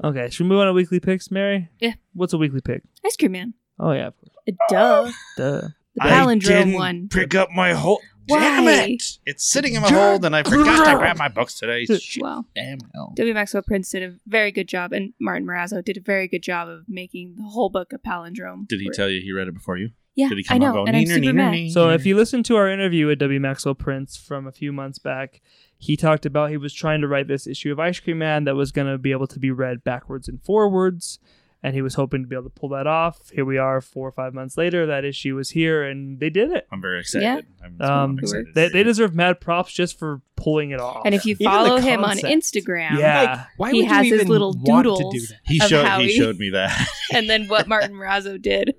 Okay, 0.05 0.31
should 0.31 0.45
we 0.45 0.51
move 0.51 0.61
on 0.61 0.67
to 0.67 0.73
weekly 0.73 1.01
picks, 1.01 1.31
Mary? 1.31 1.69
Yeah. 1.81 1.95
What's 2.13 2.33
a 2.33 2.39
weekly 2.39 2.61
pick? 2.61 2.83
Ice 3.05 3.17
Cream 3.17 3.33
Man. 3.33 3.55
Oh 3.81 3.93
yeah, 3.93 4.09
of 4.09 4.15
course. 4.19 4.31
Uh, 4.47 4.53
Duh. 4.69 5.13
Duh. 5.37 5.69
The 5.97 6.05
I 6.05 6.11
palindrome 6.11 6.41
didn't 6.43 6.75
one. 6.75 7.09
Pick 7.09 7.35
up 7.35 7.51
my 7.51 7.73
whole. 7.73 8.01
Damn 8.27 8.65
Why? 8.65 8.73
it! 8.91 9.03
It's 9.25 9.47
sitting 9.49 9.75
in 9.75 9.83
my 9.83 9.91
hold, 9.91 10.25
and 10.25 10.35
I 10.35 10.43
forgot 10.43 10.93
to 10.93 10.99
grab 10.99 11.17
my 11.17 11.29
books 11.29 11.59
today. 11.59 11.85
Shit. 11.85 12.23
Wow. 12.23 12.45
Damn 12.55 12.79
hell. 12.95 13.13
W. 13.15 13.35
Maxwell 13.35 13.63
Prince 13.63 13.91
did 13.91 14.03
a 14.03 14.17
very 14.27 14.51
good 14.53 14.69
job, 14.69 14.93
and 14.93 15.13
Martin 15.21 15.47
Morazzo 15.47 15.85
did 15.85 15.97
a 15.97 16.01
very 16.01 16.29
good 16.29 16.43
job 16.43 16.69
of 16.69 16.89
making 16.89 17.37
the 17.37 17.45
whole 17.45 17.69
book 17.69 17.93
a 17.93 17.99
palindrome. 17.99 18.67
Did 18.69 18.81
he 18.81 18.91
tell 18.91 19.09
you 19.09 19.21
he 19.21 19.33
read 19.33 19.49
it 19.49 19.55
before 19.55 19.77
you? 19.77 19.91
Yeah, 20.17 20.31
Did 20.31 20.39
he 20.39 20.47
I 20.49 20.57
know, 20.57 20.69
out 20.69 20.75
go, 20.75 20.85
and 20.87 20.97
I'm 20.97 21.07
super 21.07 21.33
mad. 21.35 21.71
So 21.73 21.91
if 21.91 22.07
you 22.07 22.17
listen 22.17 22.43
to 22.45 22.57
our 22.57 22.71
interview 22.71 23.07
with 23.07 23.19
W. 23.19 23.39
Maxwell 23.39 23.75
Prince 23.75 24.17
from 24.17 24.47
a 24.47 24.53
few 24.53 24.73
months 24.73 24.99
back, 24.99 25.43
he 25.77 25.95
talked 25.95 26.25
about 26.25 26.49
he 26.49 26.57
was 26.57 26.73
trying 26.73 27.03
to 27.03 27.09
write 27.09 27.29
this 27.29 27.47
issue 27.47 27.71
of 27.71 27.79
Ice 27.79 28.01
Cream 28.01 28.17
Man 28.19 28.45
that 28.45 28.55
was 28.55 28.73
going 28.73 28.91
to 28.91 28.97
be 28.97 29.13
able 29.13 29.27
to 29.27 29.39
be 29.39 29.51
read 29.51 29.85
backwards 29.85 30.27
and 30.27 30.43
forwards, 30.43 31.19
and 31.63 31.75
he 31.75 31.83
was 31.83 31.95
hoping 31.95 32.23
to 32.23 32.29
be 32.29 32.37
able 32.37 32.45
to 32.45 32.51
pull 32.51 32.69
that 32.71 32.87
off. 32.87 33.31
Here 33.31 33.45
we 33.45 33.59
are, 33.59 33.81
four 33.81 34.07
or 34.09 34.13
five 34.13 34.35
months 34.35 34.57
later. 34.57 34.87
That 34.87 35.05
issue 35.05 35.35
was 35.35 35.51
here, 35.51 35.83
and 35.85 36.21
they 36.21 36.31
did 36.31 36.51
it. 36.53 36.67
I'm 36.71 36.81
very 36.81 37.01
excited. 37.01 37.25
Yeah. 37.25 37.41
I'm, 37.65 37.81
Um, 37.81 38.11
I'm 38.11 38.19
excited. 38.21 38.47
They, 38.55 38.69
they 38.69 38.83
deserve 38.83 39.15
mad 39.15 39.41
props 39.41 39.73
just 39.73 39.99
for 39.99 40.21
pulling 40.37 40.71
it 40.71 40.81
off. 40.81 41.03
And 41.05 41.15
if 41.15 41.25
you 41.27 41.35
follow 41.37 41.79
him 41.79 42.05
on. 42.05 42.19
Instagram, 42.19 42.99
yeah, 42.99 43.47
Why 43.57 43.73
He 43.73 43.83
would 43.83 43.89
has 43.91 44.07
you 44.07 44.19
his 44.19 44.29
little 44.29 44.53
want 44.53 44.85
to 44.85 44.91
doodles. 44.91 45.15
do 45.15 45.21
that? 45.27 45.41
he 45.45 45.61
of 45.63 45.69
showed 45.69 45.87
how 45.87 45.99
he 46.01 46.09
he- 46.09 46.17
showed 46.19 46.39
me 46.39 46.51
that. 46.51 46.89
and 47.13 47.29
then 47.29 47.47
what 47.49 47.67
Martin 47.69 47.93
Morazzo 47.93 48.41
did. 48.41 48.75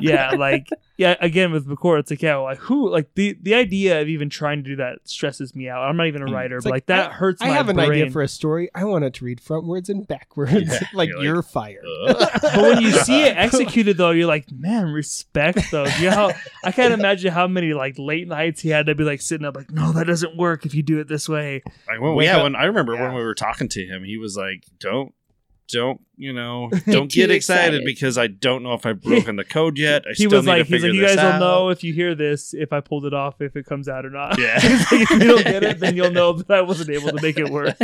yeah, 0.00 0.30
like 0.30 0.66
yeah, 1.02 1.16
again 1.20 1.52
with 1.52 1.66
McCord, 1.66 1.98
it's 2.00 2.10
like 2.10 2.22
yeah, 2.22 2.36
like 2.36 2.58
who 2.58 2.88
like 2.88 3.14
the 3.14 3.36
the 3.42 3.54
idea 3.54 4.00
of 4.00 4.08
even 4.08 4.30
trying 4.30 4.62
to 4.62 4.70
do 4.70 4.76
that 4.76 4.98
stresses 5.04 5.54
me 5.54 5.68
out. 5.68 5.82
I'm 5.82 5.96
not 5.96 6.06
even 6.06 6.22
a 6.22 6.26
mm. 6.26 6.32
writer, 6.32 6.56
It's 6.56 6.64
but 6.64 6.70
like, 6.70 6.86
that 6.86 7.10
I- 7.10 7.12
hurts 7.14 7.42
I 7.42 7.48
my 7.48 7.54
have 7.54 7.68
an 7.68 7.78
idea 7.78 8.10
for 8.10 8.22
a 8.22 8.28
story. 8.28 8.70
I 8.74 8.84
want 8.84 9.04
it 9.04 9.14
to 9.14 9.24
read 9.24 9.40
frontwards 9.40 9.88
and 9.88 10.06
backwards. 10.06 10.52
Yeah, 10.52 10.80
like 10.94 11.08
you're 11.08 11.18
like, 11.18 11.24
you're 11.24 11.42
fired. 11.42 11.84
Uh. 11.84 12.14
but 12.42 12.56
when 12.56 12.82
you 12.82 12.92
see 12.92 13.22
it 13.22 13.36
executed 13.36 13.96
though, 13.96 14.10
you're 14.10 14.26
like, 14.28 14.50
man, 14.52 14.86
respect 14.86 15.58
though. 15.70 15.86
You 15.98 16.10
know 16.10 16.16
how 16.16 16.32
I 16.64 16.72
can't 16.72 16.94
imagine 16.94 17.32
how 17.32 17.46
many 17.46 17.74
like 17.74 17.98
late 17.98 18.28
nights 18.28 18.60
he 18.60 18.68
had 18.68 18.86
to 18.86 18.94
be 18.94 19.04
like 19.04 19.20
sitting 19.20 19.46
up 19.46 19.56
like, 19.56 19.70
no, 19.70 19.92
that 19.92 20.06
doesn't 20.06 20.36
work 20.36 20.64
if 20.64 20.74
you 20.74 20.82
do 20.82 21.00
it 21.00 21.08
this 21.08 21.28
way. 21.28 21.62
Like, 21.88 22.00
when, 22.00 22.14
Wake 22.14 22.26
yeah, 22.26 22.38
up- 22.38 22.44
when 22.44 22.56
I 22.56 22.64
remember 22.64 22.94
Yeah. 22.94 23.02
when 23.02 23.14
we 23.14 23.22
were 23.22 23.34
talking 23.34 23.68
to 23.70 23.84
him, 23.84 24.04
he 24.04 24.16
was 24.16 24.36
like, 24.36 24.64
"Don't, 24.78 25.14
don't, 25.72 26.00
you 26.16 26.32
know, 26.32 26.70
don't 26.86 27.10
get 27.10 27.30
excited, 27.32 27.74
excited. 27.80 27.84
because 27.84 28.16
I 28.18 28.28
don't 28.28 28.62
know 28.62 28.74
if 28.74 28.86
I've 28.86 29.00
broken 29.02 29.34
the 29.36 29.44
code 29.44 29.76
yet. 29.88 30.04
I 30.06 30.10
He 30.10 30.14
still 30.26 30.30
was 30.38 30.46
need 30.46 30.52
like, 30.52 30.58
to 30.58 30.64
he's 30.64 30.70
figure 30.82 30.88
like, 30.90 30.94
you 30.94 31.00
this 31.00 31.16
guys 31.16 31.32
will 31.32 31.40
know 31.40 31.68
if 31.70 31.82
you 31.82 31.92
hear 31.92 32.14
this 32.14 32.54
if 32.54 32.72
I 32.72 32.80
pulled 32.80 33.04
it 33.06 33.14
off 33.14 33.40
if 33.40 33.56
it 33.56 33.66
comes 33.66 33.88
out 33.88 34.06
or 34.06 34.10
not. 34.10 34.38
Yeah. 34.38 34.60
Like, 34.62 35.02
if 35.02 35.10
you 35.10 35.18
don't 35.18 35.44
get 35.44 35.62
it, 35.64 35.80
then 35.80 35.96
you'll 35.96 36.10
know 36.12 36.34
that 36.34 36.50
I 36.50 36.60
wasn't 36.60 36.90
able 36.90 37.10
to 37.10 37.20
make 37.22 37.38
it 37.38 37.48
work. 37.50 37.76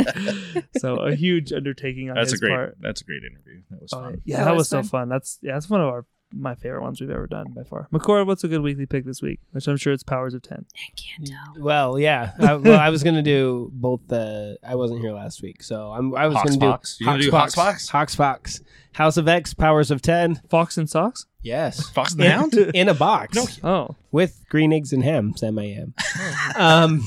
so 0.77 0.95
a 0.97 1.15
huge 1.15 1.51
undertaking 1.51 2.09
on 2.09 2.15
That's 2.15 2.31
a 2.31 2.33
his 2.35 2.39
great. 2.39 2.51
part. 2.51 2.77
That's 2.79 3.01
a 3.01 3.03
great 3.03 3.23
interview. 3.23 3.61
That 3.71 3.81
was 3.81 3.91
Oh, 3.93 4.01
fun. 4.03 4.21
yeah, 4.25 4.37
That 4.37 4.45
that, 4.45 4.51
was 4.51 4.59
was, 4.59 4.69
so 4.69 4.77
fun. 4.77 4.87
fun. 4.89 5.09
That's 5.09 5.39
yeah, 5.41 5.53
that's 5.53 5.69
one 5.69 5.81
of 5.81 5.87
our 5.87 6.05
my 6.31 6.55
favorite 6.55 6.81
ones 6.81 7.01
we've 7.01 7.09
ever 7.09 7.27
done 7.27 7.51
by 7.55 7.63
far. 7.63 7.87
McCord, 7.91 8.25
what's 8.27 8.43
a 8.43 8.47
good 8.47 8.61
weekly 8.61 8.85
pick 8.85 9.05
this 9.05 9.21
week? 9.21 9.39
Which 9.51 9.67
I'm 9.67 9.77
sure 9.77 9.93
it's 9.93 10.03
Powers 10.03 10.33
of 10.33 10.41
Ten. 10.41 10.65
I 10.75 10.91
can't 10.95 11.27
tell. 11.27 11.63
Well, 11.63 11.99
yeah. 11.99 12.33
I, 12.39 12.55
well, 12.55 12.79
I 12.79 12.89
was 12.89 13.03
gonna 13.03 13.21
do 13.23 13.69
both 13.73 14.01
the. 14.07 14.57
I 14.63 14.75
wasn't 14.75 15.01
here 15.01 15.11
last 15.13 15.41
week, 15.41 15.63
so 15.63 15.91
I'm. 15.91 16.15
I 16.15 16.27
was 16.27 16.35
Hawks 16.37 16.55
gonna 16.55 16.71
Fox? 16.71 16.97
do 16.97 17.03
You 17.03 17.09
gonna 17.11 17.21
do 17.23 17.31
Hawks 17.31 17.55
Fox? 17.55 17.89
Hawks 17.89 18.15
Fox. 18.15 18.61
House 18.93 19.17
of 19.17 19.27
X. 19.27 19.53
Powers 19.53 19.91
of 19.91 20.01
Ten. 20.01 20.41
Fox 20.49 20.77
and 20.77 20.89
Socks? 20.89 21.25
Yes. 21.41 21.89
Fox 21.91 22.13
and 22.13 22.21
the 22.21 22.29
Hound. 22.29 22.53
in 22.73 22.89
a 22.89 22.93
box 22.93 23.35
No. 23.35 23.69
Oh. 23.69 23.95
with 24.11 24.43
green 24.49 24.73
eggs 24.73 24.91
and 24.93 25.03
ham. 25.03 25.33
Sam 25.37 25.57
I 25.57 25.63
am. 25.65 25.93
um, 26.55 27.03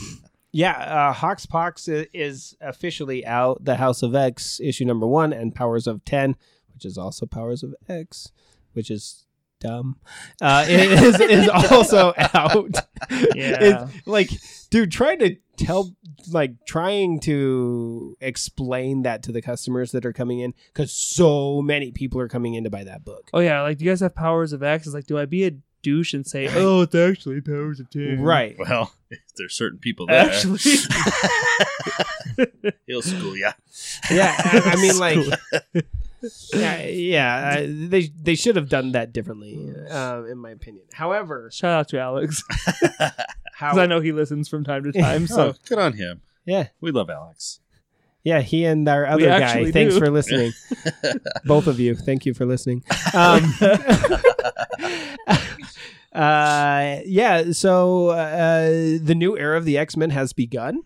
yeah, 0.53 0.73
uh, 0.73 1.13
Hawks 1.13 1.47
Pox 1.47 1.89
is 1.89 2.57
officially 2.61 3.25
out. 3.27 3.65
The 3.65 3.77
House 3.77 4.03
of 4.03 4.15
X 4.15 4.61
issue 4.63 4.85
number 4.85 5.07
one 5.07 5.33
and 5.33 5.55
Powers 5.55 5.87
of 5.87 6.05
Ten, 6.05 6.37
which 6.75 6.85
is 6.85 6.97
also 6.99 7.25
Powers 7.27 7.63
of 7.63 7.75
X, 7.89 8.31
which 8.73 8.91
is 8.91 9.25
dumb. 9.61 9.97
Uh, 10.41 10.67
it 10.69 10.91
is 11.03 11.21
is 11.21 11.49
also 11.49 12.13
out. 12.35 12.75
Yeah. 13.35 13.59
It's 13.61 14.07
like, 14.07 14.31
dude, 14.71 14.93
trying 14.93 15.19
to 15.21 15.37
tell, 15.57 15.95
like, 16.31 16.53
trying 16.67 17.21
to 17.21 18.17
explain 18.21 19.03
that 19.03 19.23
to 19.25 19.33
the 19.33 19.43
customers 19.43 19.93
that 19.93 20.05
are 20.05 20.13
coming 20.13 20.41
in 20.41 20.55
because 20.73 20.93
so 20.93 21.63
many 21.63 21.93
people 21.93 22.21
are 22.21 22.29
coming 22.29 22.55
in 22.55 22.65
to 22.65 22.71
buy 22.71 22.85
that 22.85 23.05
book. 23.05 23.31
Oh 23.33 23.41
yeah, 23.41 23.63
like 23.63 23.79
do 23.79 23.85
you 23.85 23.91
guys 23.91 24.01
have 24.01 24.15
Powers 24.15 24.53
of 24.53 24.63
X? 24.63 24.87
It's 24.87 24.95
like, 24.95 25.07
do 25.07 25.19
I 25.19 25.27
be 25.27 25.47
a 25.47 25.53
douche 25.83 26.15
and 26.15 26.27
say, 26.27 26.49
Oh, 26.51 26.83
it's 26.83 26.95
actually 26.95 27.41
Powers 27.41 27.81
of 27.81 27.91
Ten? 27.91 28.21
Right. 28.21 28.57
Well, 28.59 28.93
there's 29.37 29.55
certain 29.55 29.79
people 29.79 30.07
there. 30.07 30.31
Actually 30.31 30.59
he'll 32.87 33.03
school 33.03 33.37
ya. 33.37 33.53
Yeah, 34.11 34.35
I, 34.39 34.73
I 34.73 34.77
mean, 34.81 34.99
like, 34.99 35.19
yeah, 36.55 36.83
yeah, 36.87 37.57
uh, 37.59 37.67
they 37.67 38.03
they 38.21 38.35
should 38.35 38.57
have 38.57 38.69
done 38.69 38.93
that 38.93 39.13
differently, 39.13 39.73
uh, 39.91 40.23
in 40.25 40.39
my 40.39 40.51
opinion. 40.51 40.85
However, 40.93 41.51
Shout 41.53 41.73
out 41.73 41.89
to 41.89 42.01
Alex. 42.01 42.43
how 43.55 43.71
Because 43.71 43.79
I 43.79 43.87
know 43.87 44.01
he 44.01 44.13
listens 44.13 44.49
from 44.49 44.65
time 44.65 44.85
to 44.85 44.93
time. 44.93 45.27
So 45.27 45.49
oh, 45.49 45.55
good 45.69 45.79
on 45.79 45.95
him. 45.95 46.23
yeah, 46.45 46.69
We 46.81 46.91
love 46.91 47.11
Alex. 47.11 47.61
Yeah, 48.25 48.41
he 48.41 48.65
and 48.65 48.89
our 48.89 49.03
We 49.03 49.09
other 49.09 49.27
guy. 49.27 49.41
actually 49.41 49.73
Thanks 49.73 49.95
do. 49.95 50.01
for 50.01 50.11
listening, 50.11 50.53
both 51.45 51.67
of 51.67 51.81
you. 51.81 51.95
Thank 51.95 52.25
you 52.27 52.35
for 52.35 52.47
listening. 52.47 52.85
Um, 53.15 53.53
uh, 56.13 56.99
yeah, 57.05 57.53
so 57.53 58.09
uh, 58.09 58.69
the 59.03 59.15
new 59.17 59.37
era 59.37 59.57
of 59.57 59.65
the 59.65 59.79
X 59.79 59.97
Men 59.97 60.11
has 60.11 60.33
begun. 60.33 60.83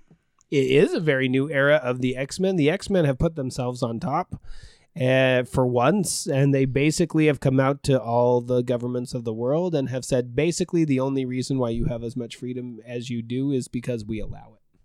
It 0.51 0.67
is 0.71 0.95
a 0.95 1.01
very 1.01 1.29
new 1.29 1.51
era 1.51 1.77
of 1.77 2.01
the 2.01 2.17
X 2.17 2.39
Men. 2.39 2.57
The 2.57 2.71
X 2.71 2.89
Men 2.89 3.05
have 3.05 3.19
put 3.19 3.35
themselves 3.37 3.83
on 3.83 4.01
top. 4.01 4.41
Uh, 4.99 5.43
for 5.45 5.67
once, 5.67 6.27
and 6.27 6.55
they 6.55 6.65
basically 6.65 7.27
have 7.27 7.39
come 7.39 7.61
out 7.61 7.83
to 7.83 8.01
all 8.01 8.41
the 8.41 8.63
governments 8.63 9.13
of 9.13 9.25
the 9.25 9.35
world 9.35 9.75
and 9.75 9.91
have 9.91 10.07
said 10.07 10.35
basically 10.35 10.87
the 10.87 10.99
only 10.99 11.27
reason 11.27 11.59
why 11.59 11.69
you 11.69 11.85
have 11.85 12.03
as 12.03 12.17
much 12.17 12.35
freedom 12.35 12.79
as 12.87 13.11
you 13.11 13.21
do 13.21 13.51
is 13.51 13.69
because 13.69 14.07
we 14.07 14.19
allow 14.21 14.55
it. 14.55 14.79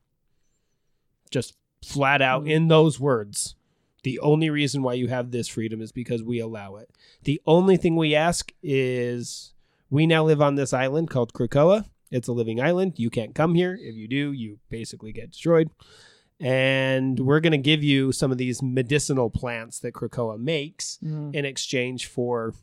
Just 1.31 1.55
flat 1.83 2.21
out 2.21 2.47
in 2.47 2.67
those 2.67 2.99
words. 2.99 3.55
The 4.03 4.19
only 4.19 4.49
reason 4.49 4.81
why 4.81 4.93
you 4.95 5.07
have 5.07 5.31
this 5.31 5.47
freedom 5.47 5.81
is 5.81 5.91
because 5.91 6.23
we 6.23 6.39
allow 6.39 6.75
it. 6.77 6.89
The 7.23 7.39
only 7.45 7.77
thing 7.77 7.95
we 7.95 8.15
ask 8.15 8.51
is 8.63 9.53
we 9.89 10.07
now 10.07 10.23
live 10.23 10.41
on 10.41 10.55
this 10.55 10.73
island 10.73 11.09
called 11.09 11.33
Krakoa. 11.33 11.85
It's 12.09 12.27
a 12.27 12.33
living 12.33 12.59
island. 12.59 12.93
You 12.97 13.09
can't 13.09 13.35
come 13.35 13.53
here. 13.55 13.77
If 13.79 13.95
you 13.95 14.07
do, 14.07 14.31
you 14.31 14.59
basically 14.69 15.11
get 15.13 15.31
destroyed. 15.31 15.69
And 16.39 17.19
we're 17.19 17.39
going 17.39 17.51
to 17.51 17.57
give 17.59 17.83
you 17.83 18.11
some 18.11 18.31
of 18.31 18.37
these 18.39 18.61
medicinal 18.63 19.29
plants 19.29 19.79
that 19.79 19.93
Krakoa 19.93 20.39
makes 20.39 20.97
Mm. 21.03 21.35
in 21.35 21.45
exchange 21.45 22.07
for. 22.07 22.53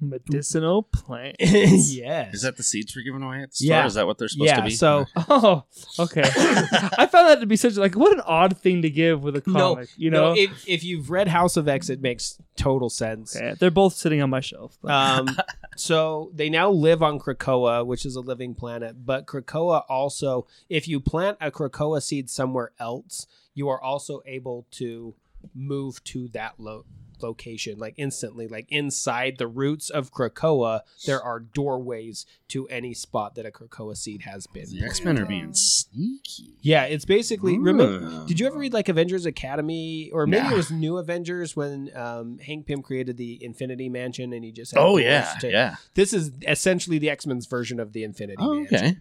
Medicinal 0.00 0.82
plants. 0.84 1.36
yes. 1.94 2.34
Is 2.34 2.42
that 2.42 2.56
the 2.56 2.62
seeds 2.62 2.94
we're 2.94 3.02
giving 3.02 3.22
away 3.22 3.42
at 3.42 3.50
the 3.50 3.56
store? 3.56 3.68
Yeah. 3.68 3.86
Is 3.86 3.94
that 3.94 4.06
what 4.06 4.18
they're 4.18 4.28
supposed 4.28 4.48
yeah, 4.50 4.56
to 4.56 4.62
be? 4.62 4.70
so 4.70 5.06
Oh, 5.28 5.64
okay. 5.98 6.22
I 6.26 7.08
found 7.10 7.28
that 7.28 7.40
to 7.40 7.46
be 7.46 7.56
such 7.56 7.76
like 7.76 7.94
what 7.94 8.12
an 8.12 8.20
odd 8.26 8.58
thing 8.58 8.82
to 8.82 8.90
give 8.90 9.22
with 9.22 9.36
a 9.36 9.42
No, 9.46 9.74
comic. 9.74 9.88
you 9.96 10.10
know, 10.10 10.34
no, 10.34 10.40
if, 10.40 10.68
if 10.68 10.84
you've 10.84 11.10
read 11.10 11.28
House 11.28 11.56
of 11.56 11.68
X, 11.68 11.88
it 11.90 12.00
makes 12.00 12.38
total 12.56 12.90
sense. 12.90 13.36
Okay, 13.36 13.54
they're 13.58 13.70
both 13.70 13.94
sitting 13.94 14.22
on 14.22 14.30
my 14.30 14.40
shelf. 14.40 14.78
but- 14.82 14.90
Um, 14.92 15.36
so 15.76 16.30
they 16.34 16.50
now 16.50 16.70
live 16.70 17.02
on 17.02 17.18
Krakoa, 17.18 17.86
which 17.86 18.04
is 18.04 18.16
a 18.16 18.20
living 18.20 18.54
planet. 18.54 19.04
But 19.06 19.26
Krakoa 19.26 19.82
also, 19.88 20.46
if 20.68 20.88
you 20.88 21.00
plant 21.00 21.38
a 21.40 21.50
Krakoa 21.50 22.02
seed 22.02 22.28
somewhere 22.30 22.72
else, 22.80 23.26
you 23.54 23.68
are 23.68 23.80
also 23.82 24.20
able 24.26 24.66
to 24.72 25.14
move 25.54 26.02
to 26.04 26.28
that 26.28 26.54
lo- 26.58 26.84
location 27.22 27.78
like 27.78 27.94
instantly. 27.96 28.46
Like 28.48 28.66
inside 28.70 29.38
the 29.38 29.46
roots 29.46 29.90
of 29.90 30.12
Krakoa, 30.12 30.80
there 31.06 31.22
are 31.22 31.40
doorways 31.40 32.26
to 32.48 32.66
any 32.68 32.94
spot 32.94 33.34
that 33.34 33.44
a 33.46 33.50
Krakoa 33.50 33.96
seed 33.96 34.22
has 34.22 34.46
been. 34.46 34.66
the 34.70 34.84
X 34.84 35.02
Men 35.04 35.18
are 35.18 35.26
being 35.26 35.52
sneaky. 35.54 36.54
Yeah, 36.60 36.84
it's 36.84 37.04
basically. 37.04 37.58
Remember, 37.58 38.00
Ah. 38.02 38.24
did 38.26 38.40
you 38.40 38.46
ever 38.46 38.58
read 38.58 38.72
like 38.72 38.88
Avengers 38.88 39.26
Academy, 39.26 40.10
or 40.12 40.26
maybe 40.26 40.44
Nah. 40.44 40.52
it 40.52 40.56
was 40.56 40.70
New 40.70 40.98
Avengers 40.98 41.56
when 41.56 41.90
um, 41.96 42.38
Hank 42.38 42.66
Pym 42.66 42.82
created 42.82 43.16
the 43.16 43.42
Infinity 43.42 43.88
Mansion 43.88 44.32
and 44.32 44.44
he 44.44 44.52
just 44.52 44.72
had 44.74 44.80
Oh 44.80 44.96
yeah, 44.96 45.34
to- 45.40 45.50
yeah. 45.50 45.76
This 45.94 46.12
is 46.12 46.30
essentially 46.46 46.98
the 46.98 47.10
X 47.10 47.26
Men's 47.26 47.46
version 47.46 47.80
of 47.80 47.92
the 47.92 48.04
Infinity 48.04 48.36
Oh, 48.40 48.54
Mansion, 48.54 48.76
okay. 48.76 48.96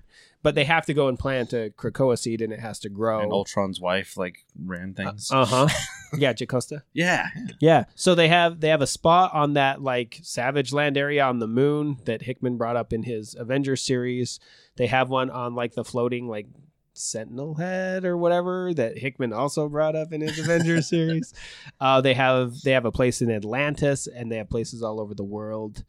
But 0.47 0.55
they 0.55 0.63
have 0.63 0.85
to 0.85 0.93
go 0.93 1.09
and 1.09 1.19
plant 1.19 1.51
a 1.51 1.73
Krakoa 1.77 2.17
seed 2.17 2.41
and 2.41 2.53
it 2.53 2.61
has 2.61 2.79
to 2.79 2.89
grow. 2.89 3.19
And 3.19 3.33
Ultron's 3.33 3.81
wife 3.81 4.15
like 4.15 4.45
ran 4.57 4.93
things. 4.93 5.29
Uh 5.29 5.43
huh. 5.43 5.67
yeah, 6.17 6.31
Jocasta. 6.31 6.83
yeah. 6.93 7.27
Yeah. 7.59 7.83
So 7.95 8.15
they 8.15 8.29
have 8.29 8.61
they 8.61 8.69
have 8.69 8.81
a 8.81 8.87
spot 8.87 9.33
on 9.33 9.55
that 9.55 9.81
like 9.81 10.21
Savage 10.23 10.71
Land 10.71 10.97
area 10.97 11.25
on 11.25 11.39
the 11.39 11.49
moon 11.49 11.97
that 12.05 12.21
Hickman 12.21 12.55
brought 12.55 12.77
up 12.77 12.93
in 12.93 13.03
his 13.03 13.35
Avengers 13.37 13.83
series. 13.83 14.39
They 14.77 14.87
have 14.87 15.09
one 15.09 15.29
on 15.29 15.53
like 15.53 15.73
the 15.73 15.83
floating 15.83 16.29
like 16.29 16.47
Sentinel 16.93 17.55
head 17.55 18.05
or 18.05 18.15
whatever 18.15 18.73
that 18.73 18.97
Hickman 18.97 19.33
also 19.33 19.67
brought 19.67 19.97
up 19.97 20.13
in 20.13 20.21
his 20.21 20.39
Avengers 20.39 20.87
series. 20.89 21.33
Uh, 21.81 21.99
they 21.99 22.13
have 22.13 22.61
they 22.61 22.71
have 22.71 22.85
a 22.85 22.91
place 22.93 23.21
in 23.21 23.29
Atlantis 23.29 24.07
and 24.07 24.31
they 24.31 24.37
have 24.37 24.49
places 24.49 24.81
all 24.81 25.01
over 25.01 25.13
the 25.13 25.25
world. 25.25 25.83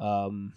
Um, 0.00 0.54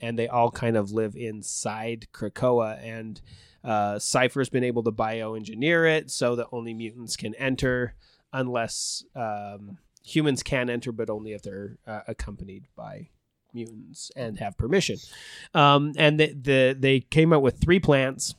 and 0.00 0.18
they 0.18 0.28
all 0.28 0.50
kind 0.50 0.76
of 0.76 0.92
live 0.92 1.16
inside 1.16 2.06
Krakoa 2.12 2.82
and 2.82 3.20
uh, 3.64 3.98
Cypher's 3.98 4.48
been 4.48 4.64
able 4.64 4.84
to 4.84 4.92
bioengineer 4.92 5.98
it 5.98 6.10
so 6.10 6.36
that 6.36 6.46
only 6.52 6.72
mutants 6.72 7.16
can 7.16 7.34
enter 7.34 7.94
unless 8.32 9.04
um, 9.14 9.78
humans 10.04 10.42
can 10.42 10.70
enter, 10.70 10.92
but 10.92 11.10
only 11.10 11.32
if 11.32 11.42
they're 11.42 11.78
uh, 11.86 12.00
accompanied 12.06 12.66
by 12.76 13.08
mutants 13.52 14.12
and 14.14 14.38
have 14.38 14.56
permission. 14.56 14.98
Um, 15.52 15.92
and 15.96 16.20
the, 16.20 16.32
the 16.32 16.76
they 16.78 17.00
came 17.00 17.32
out 17.32 17.42
with 17.42 17.60
three 17.60 17.80
plants. 17.80 18.34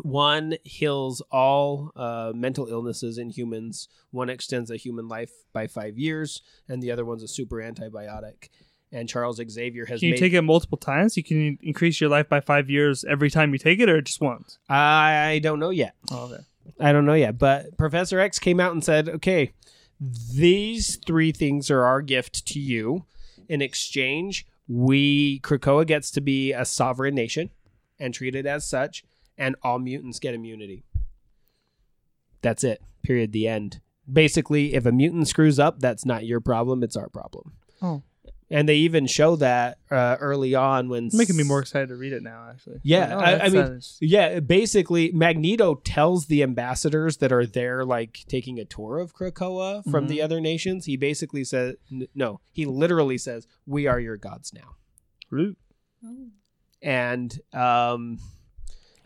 One 0.00 0.54
heals 0.64 1.20
all 1.30 1.92
uh, 1.94 2.32
mental 2.34 2.66
illnesses 2.68 3.18
in 3.18 3.28
humans. 3.28 3.88
One 4.10 4.30
extends 4.30 4.70
a 4.70 4.78
human 4.78 5.08
life 5.08 5.32
by 5.52 5.66
five 5.66 5.98
years, 5.98 6.40
and 6.66 6.82
the 6.82 6.90
other 6.90 7.04
one's 7.04 7.22
a 7.22 7.28
super 7.28 7.56
antibiotic. 7.56 8.48
And 8.94 9.08
Charles 9.08 9.40
Xavier 9.48 9.86
has 9.86 10.00
can 10.00 10.08
you 10.08 10.14
made. 10.14 10.20
take 10.20 10.32
it 10.34 10.42
multiple 10.42 10.76
times? 10.76 11.16
You 11.16 11.24
can 11.24 11.58
increase 11.62 11.98
your 11.98 12.10
life 12.10 12.28
by 12.28 12.40
five 12.40 12.68
years 12.68 13.04
every 13.04 13.30
time 13.30 13.52
you 13.52 13.58
take 13.58 13.80
it, 13.80 13.88
or 13.88 14.02
just 14.02 14.20
once. 14.20 14.58
I 14.68 15.40
don't 15.42 15.58
know 15.58 15.70
yet. 15.70 15.94
Oh, 16.10 16.26
okay. 16.26 16.42
I 16.78 16.92
don't 16.92 17.06
know 17.06 17.14
yet, 17.14 17.38
but 17.38 17.76
Professor 17.78 18.20
X 18.20 18.38
came 18.38 18.60
out 18.60 18.72
and 18.72 18.84
said, 18.84 19.08
"Okay, 19.08 19.52
these 19.98 20.96
three 21.06 21.32
things 21.32 21.70
are 21.70 21.84
our 21.84 22.02
gift 22.02 22.46
to 22.48 22.60
you. 22.60 23.06
In 23.48 23.62
exchange, 23.62 24.46
we 24.68 25.40
Krakoa 25.40 25.86
gets 25.86 26.10
to 26.12 26.20
be 26.20 26.52
a 26.52 26.64
sovereign 26.64 27.14
nation 27.14 27.50
and 27.98 28.12
treated 28.12 28.46
as 28.46 28.68
such, 28.68 29.04
and 29.38 29.56
all 29.62 29.78
mutants 29.78 30.18
get 30.18 30.34
immunity. 30.34 30.84
That's 32.42 32.62
it. 32.62 32.82
Period. 33.02 33.32
The 33.32 33.48
end. 33.48 33.80
Basically, 34.12 34.74
if 34.74 34.84
a 34.84 34.92
mutant 34.92 35.28
screws 35.28 35.58
up, 35.58 35.78
that's 35.78 36.04
not 36.04 36.26
your 36.26 36.40
problem; 36.40 36.82
it's 36.82 36.96
our 36.96 37.08
problem. 37.08 37.52
Oh. 37.80 38.02
And 38.52 38.68
they 38.68 38.76
even 38.76 39.06
show 39.06 39.34
that 39.36 39.78
uh, 39.90 40.16
early 40.20 40.54
on 40.54 40.88
when 40.88 41.06
It's 41.06 41.14
making 41.16 41.36
me 41.36 41.42
more 41.42 41.58
excited 41.60 41.88
to 41.88 41.96
read 41.96 42.12
it 42.12 42.22
now. 42.22 42.48
Actually. 42.50 42.80
Yeah, 42.84 43.14
Oh, 43.16 43.18
I- 43.18 43.38
I 43.40 43.48
mean, 43.48 43.66
sounds- 43.66 43.98
Yeah, 44.00 44.38
basically, 44.40 45.10
Magneto 45.12 45.76
tells 45.76 46.26
the 46.26 46.42
ambassadors 46.42 47.16
that 47.16 47.32
are 47.32 47.46
there, 47.46 47.84
like 47.84 48.20
taking 48.28 48.58
a 48.60 48.64
tour 48.64 48.98
of 48.98 49.14
Krakoa 49.14 49.82
from 49.90 50.06
the 50.08 50.20
other 50.22 50.40
nations. 50.40 50.84
He 50.86 50.96
basically 50.96 51.44
says, 51.44 51.76
n- 51.90 52.06
no, 52.14 52.40
he 52.52 52.64
literally 52.66 53.18
says, 53.18 53.46
"We 53.66 53.86
are 53.86 53.98
your 53.98 54.16
gods 54.16 54.52
now," 54.52 54.76
Root. 55.30 55.56
and 56.82 57.38
um, 57.52 58.18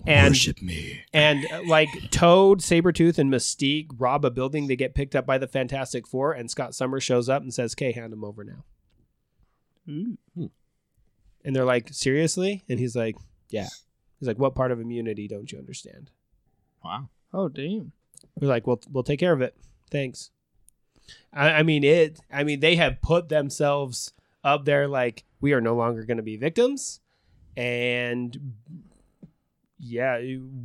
and 0.06 0.30
Worship 0.32 0.62
me. 0.62 1.00
and 1.12 1.46
uh, 1.52 1.62
like 1.66 1.88
Toad, 2.10 2.60
Sabretooth, 2.60 3.18
and 3.18 3.32
Mystique 3.32 3.88
rob 3.98 4.24
a 4.24 4.30
building. 4.30 4.66
They 4.66 4.76
get 4.76 4.94
picked 4.94 5.16
up 5.16 5.26
by 5.26 5.38
the 5.38 5.48
Fantastic 5.48 6.06
Four, 6.06 6.32
and 6.32 6.50
Scott 6.50 6.74
Summers 6.74 7.02
shows 7.04 7.28
up 7.28 7.42
and 7.42 7.52
says, 7.52 7.74
"Okay, 7.74 7.92
hand 7.92 8.12
him 8.12 8.24
over 8.24 8.44
now." 8.44 8.64
Ooh. 9.88 10.50
And 11.44 11.54
they're 11.54 11.64
like, 11.64 11.88
"Seriously?" 11.92 12.64
And 12.68 12.78
he's 12.78 12.96
like, 12.96 13.16
"Yeah." 13.50 13.68
He's 14.18 14.28
like, 14.28 14.38
"What 14.38 14.54
part 14.54 14.72
of 14.72 14.80
immunity 14.80 15.28
don't 15.28 15.50
you 15.50 15.58
understand?" 15.58 16.10
Wow. 16.84 17.08
Oh 17.32 17.48
damn. 17.48 17.92
We're 18.40 18.48
like, 18.48 18.66
"We'll 18.66 18.80
we'll 18.90 19.04
take 19.04 19.20
care 19.20 19.32
of 19.32 19.42
it. 19.42 19.56
Thanks." 19.90 20.30
I, 21.32 21.50
I 21.50 21.62
mean 21.62 21.84
it. 21.84 22.20
I 22.32 22.44
mean 22.44 22.60
they 22.60 22.76
have 22.76 23.00
put 23.00 23.28
themselves 23.28 24.12
up 24.42 24.64
there 24.64 24.88
like 24.88 25.24
we 25.40 25.52
are 25.52 25.60
no 25.60 25.76
longer 25.76 26.04
going 26.04 26.16
to 26.16 26.22
be 26.22 26.36
victims, 26.36 27.00
and 27.56 28.54
yeah, 29.78 30.20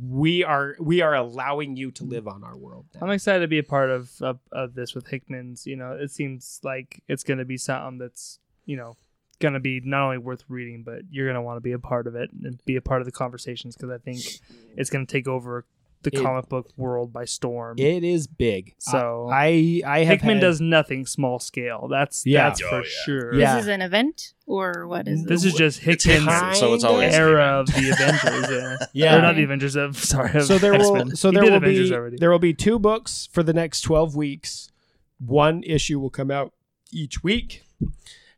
we 0.08 0.42
are 0.42 0.76
we 0.80 1.00
are 1.00 1.14
allowing 1.14 1.76
you 1.76 1.90
to 1.92 2.04
live 2.04 2.26
on 2.26 2.42
our 2.42 2.56
world. 2.56 2.86
now. 2.94 3.02
I'm 3.02 3.10
excited 3.10 3.40
to 3.40 3.48
be 3.48 3.58
a 3.58 3.62
part 3.62 3.90
of, 3.90 4.10
of 4.20 4.40
of 4.50 4.74
this 4.74 4.94
with 4.94 5.06
Hickman's. 5.06 5.66
You 5.66 5.76
know, 5.76 5.92
it 5.92 6.10
seems 6.10 6.60
like 6.62 7.02
it's 7.08 7.22
going 7.22 7.38
to 7.38 7.44
be 7.44 7.58
something 7.58 7.98
that's 7.98 8.38
you 8.64 8.76
know 8.76 8.96
going 9.42 9.54
to 9.54 9.60
be 9.60 9.80
not 9.84 10.04
only 10.04 10.18
worth 10.18 10.44
reading, 10.48 10.82
but 10.84 11.02
you're 11.10 11.26
going 11.26 11.34
to 11.34 11.42
want 11.42 11.56
to 11.58 11.60
be 11.60 11.72
a 11.72 11.78
part 11.78 12.06
of 12.06 12.14
it 12.14 12.30
and 12.42 12.58
be 12.64 12.76
a 12.76 12.80
part 12.82 13.02
of 13.02 13.06
the 13.06 13.12
conversations 13.12 13.76
because 13.76 13.90
I 13.90 13.98
think 13.98 14.20
it's 14.76 14.88
going 14.88 15.04
to 15.06 15.12
take 15.12 15.28
over 15.28 15.66
the 16.02 16.10
It- 16.12 16.20
comic 16.20 16.48
book 16.48 16.68
world 16.76 17.12
by 17.12 17.24
storm. 17.26 17.78
It 17.78 18.02
is 18.02 18.26
big. 18.26 18.74
So- 18.78 19.28
I 19.32 19.82
I 19.86 20.00
have 20.00 20.14
Hickman 20.20 20.36
had- 20.38 20.40
does 20.40 20.60
nothing 20.60 21.06
small 21.06 21.38
scale. 21.38 21.86
That's 21.88 22.26
Yeah. 22.26 22.48
that's 22.48 22.60
Oh, 22.62 22.68
for 22.70 22.76
yeah. 22.78 22.90
sure. 23.04 23.34
Yeah. 23.34 23.54
This 23.54 23.62
is 23.64 23.68
an 23.68 23.82
event, 23.82 24.34
or 24.46 24.88
what 24.88 25.06
is 25.06 25.22
This 25.24 25.42
this? 25.42 25.52
is 25.52 25.58
just 25.58 25.78
Hickman's 25.78 26.24
Hickman, 26.24 26.54
so 26.56 26.74
it's 26.74 26.82
always 26.82 27.14
era 27.14 27.60
of 27.60 27.66
the 27.68 27.90
Avengers. 27.90 28.50
Yeah. 28.50 28.86
Yeah. 28.92 29.16
Or 29.18 29.22
not 29.22 29.36
the 29.36 29.44
Avengers 29.44 29.76
of 29.76 29.96
sorry. 29.96 30.34
Of 30.40 30.44
so 30.46 30.58
there 30.58 30.72
will 30.72 30.96
X-Men. 30.96 31.14
so 31.16 31.30
He 31.30 31.34
there 31.36 31.44
will 31.44 31.54
Avengers 31.54 31.90
be 31.90 31.94
already. 31.94 32.16
there 32.18 32.30
will 32.32 32.40
be 32.40 32.54
two 32.54 32.80
books 32.80 33.28
for 33.30 33.42
the 33.44 33.52
next 33.52 33.82
12 33.82 34.16
weeks. 34.16 34.70
One 35.20 35.62
issue 35.62 36.00
will 36.00 36.10
come 36.10 36.32
out 36.32 36.52
each 36.90 37.22
week. 37.22 37.62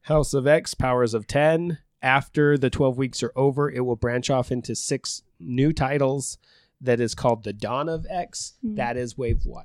House 0.05 0.35
of 0.35 0.47
X, 0.47 0.75
Powers 0.75 1.15
of 1.15 1.27
10. 1.27 1.79
After 2.03 2.59
the 2.59 2.69
12 2.71 2.99
weeks 2.99 3.23
are 3.23 3.33
over, 3.35 3.71
it 3.71 3.81
will 3.81 3.97
branch 3.97 4.29
off 4.29 4.53
into 4.53 4.75
six 4.75 5.23
new 5.41 5.73
titles 5.73 6.37
that 6.81 7.01
is 7.01 7.15
called 7.15 7.45
The 7.45 7.53
Dawn 7.55 7.89
of 7.89 8.07
X. 8.11 8.55
Hmm. 8.63 8.75
That 8.75 8.97
is 8.99 9.17
wave 9.17 9.47
1. 9.47 9.65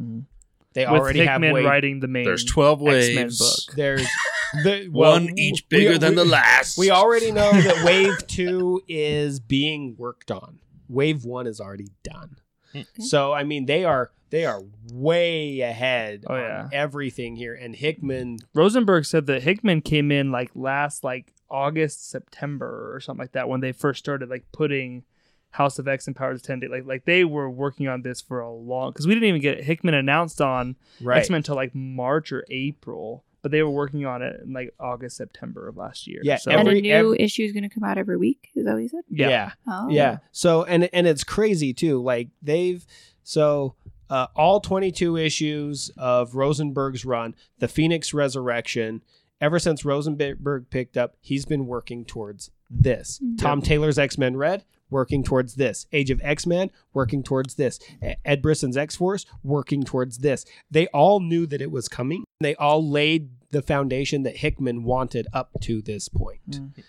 Mhm. 0.00 0.24
They 0.74 0.84
With 0.84 1.00
already 1.00 1.20
have 1.20 1.40
Hickman 1.40 1.54
wave 1.54 1.64
writing 1.64 2.00
the 2.00 2.08
main. 2.08 2.24
There's 2.24 2.44
12 2.44 2.82
X-Men 2.86 3.16
waves. 3.24 3.38
book. 3.38 3.76
There's 3.76 4.06
the 4.64 4.88
well, 4.92 5.12
One 5.12 5.38
each 5.38 5.68
bigger 5.68 5.92
we- 5.92 5.98
than 5.98 6.16
the 6.16 6.24
last. 6.24 6.76
We 6.76 6.90
already 6.90 7.30
know 7.30 7.50
that 7.52 7.84
wave 7.86 8.26
two 8.26 8.82
is 8.88 9.38
being 9.40 9.94
worked 9.96 10.30
on. 10.32 10.58
Wave 10.88 11.24
one 11.24 11.46
is 11.46 11.60
already 11.60 11.88
done. 12.02 12.36
Mm-hmm. 12.76 13.02
So 13.02 13.32
I 13.32 13.44
mean 13.44 13.66
they 13.66 13.84
are 13.84 14.10
they 14.30 14.44
are 14.44 14.60
way 14.92 15.60
ahead 15.60 16.24
Oh, 16.28 16.34
on 16.34 16.40
yeah. 16.40 16.68
everything 16.72 17.36
here. 17.36 17.54
And 17.54 17.74
Hickman 17.76 18.38
Rosenberg 18.54 19.04
said 19.04 19.26
that 19.26 19.42
Hickman 19.42 19.82
came 19.82 20.10
in 20.10 20.32
like 20.32 20.50
last 20.54 21.04
like 21.04 21.32
August, 21.48 22.10
September 22.10 22.92
or 22.94 23.00
something 23.00 23.22
like 23.22 23.32
that 23.32 23.48
when 23.48 23.60
they 23.60 23.70
first 23.72 23.98
started 24.00 24.28
like 24.28 24.44
putting 24.52 25.04
House 25.50 25.78
of 25.78 25.86
X 25.88 26.06
and 26.08 26.14
Powers 26.16 26.40
of 26.40 26.42
Ten. 26.42 26.60
Like 26.68 26.84
like 26.86 27.04
they 27.04 27.24
were 27.24 27.48
working 27.48 27.86
on 27.88 28.02
this 28.02 28.20
for 28.20 28.40
a 28.40 28.50
long 28.52 28.90
because 28.90 29.06
we 29.06 29.14
didn't 29.14 29.28
even 29.28 29.40
get 29.40 29.62
Hickman 29.62 29.94
announced 29.94 30.40
on 30.40 30.74
right. 31.00 31.18
X 31.18 31.30
Men 31.30 31.36
until 31.38 31.54
like 31.54 31.74
March 31.74 32.32
or 32.32 32.44
April, 32.50 33.24
but 33.46 33.52
they 33.52 33.62
were 33.62 33.70
working 33.70 34.04
on 34.04 34.22
it 34.22 34.40
in 34.44 34.52
like 34.52 34.74
August, 34.80 35.16
September 35.16 35.68
of 35.68 35.76
last 35.76 36.08
year. 36.08 36.20
Yeah, 36.24 36.36
so, 36.36 36.50
and 36.50 36.60
every- 36.60 36.78
a 36.80 36.82
new 36.82 36.92
every- 36.92 37.20
issue 37.20 37.42
is 37.44 37.52
going 37.52 37.62
to 37.62 37.68
come 37.68 37.84
out 37.84 37.96
every 37.96 38.16
week. 38.16 38.50
Is 38.56 38.64
that 38.64 38.72
what 38.74 38.82
you 38.82 38.88
said? 38.88 39.04
yeah. 39.08 39.28
yeah. 39.28 39.50
Oh, 39.68 39.88
Yeah. 39.88 40.18
So 40.32 40.64
and 40.64 40.88
and 40.92 41.06
it's 41.06 41.22
crazy 41.22 41.72
too. 41.72 42.02
Like 42.02 42.30
they've 42.42 42.84
so 43.22 43.74
uh, 44.10 44.26
all 44.34 44.60
22 44.60 45.16
issues 45.16 45.90
of 45.96 46.34
Rosenberg's 46.34 47.04
run, 47.04 47.34
the 47.60 47.68
Phoenix 47.68 48.12
Resurrection. 48.12 49.02
Ever 49.40 49.58
since 49.58 49.84
Rosenberg 49.84 50.70
picked 50.70 50.96
up, 50.96 51.16
he's 51.20 51.44
been 51.44 51.66
working 51.66 52.04
towards 52.04 52.50
this. 52.70 53.20
Mhm. 53.22 53.38
Tom 53.38 53.60
Taylor's 53.62 53.98
X 53.98 54.16
Men 54.16 54.36
Red, 54.36 54.64
working 54.88 55.22
towards 55.22 55.56
this. 55.56 55.86
Age 55.92 56.10
of 56.10 56.20
X 56.24 56.46
Men, 56.46 56.70
working 56.94 57.22
towards 57.22 57.56
this. 57.56 57.78
Ed 58.24 58.40
Brisson's 58.42 58.76
X 58.76 58.96
Force, 58.96 59.26
working 59.42 59.82
towards 59.82 60.18
this. 60.18 60.46
They 60.70 60.86
all 60.88 61.20
knew 61.20 61.46
that 61.48 61.60
it 61.60 61.70
was 61.70 61.86
coming. 61.88 62.24
They 62.40 62.54
all 62.54 62.88
laid 62.88 63.28
the 63.56 63.62
foundation 63.62 64.22
that 64.24 64.36
Hickman 64.36 64.84
wanted 64.84 65.26
up 65.32 65.50
to 65.62 65.80
this 65.80 66.08
point. 66.08 66.50
Mm. 66.50 66.84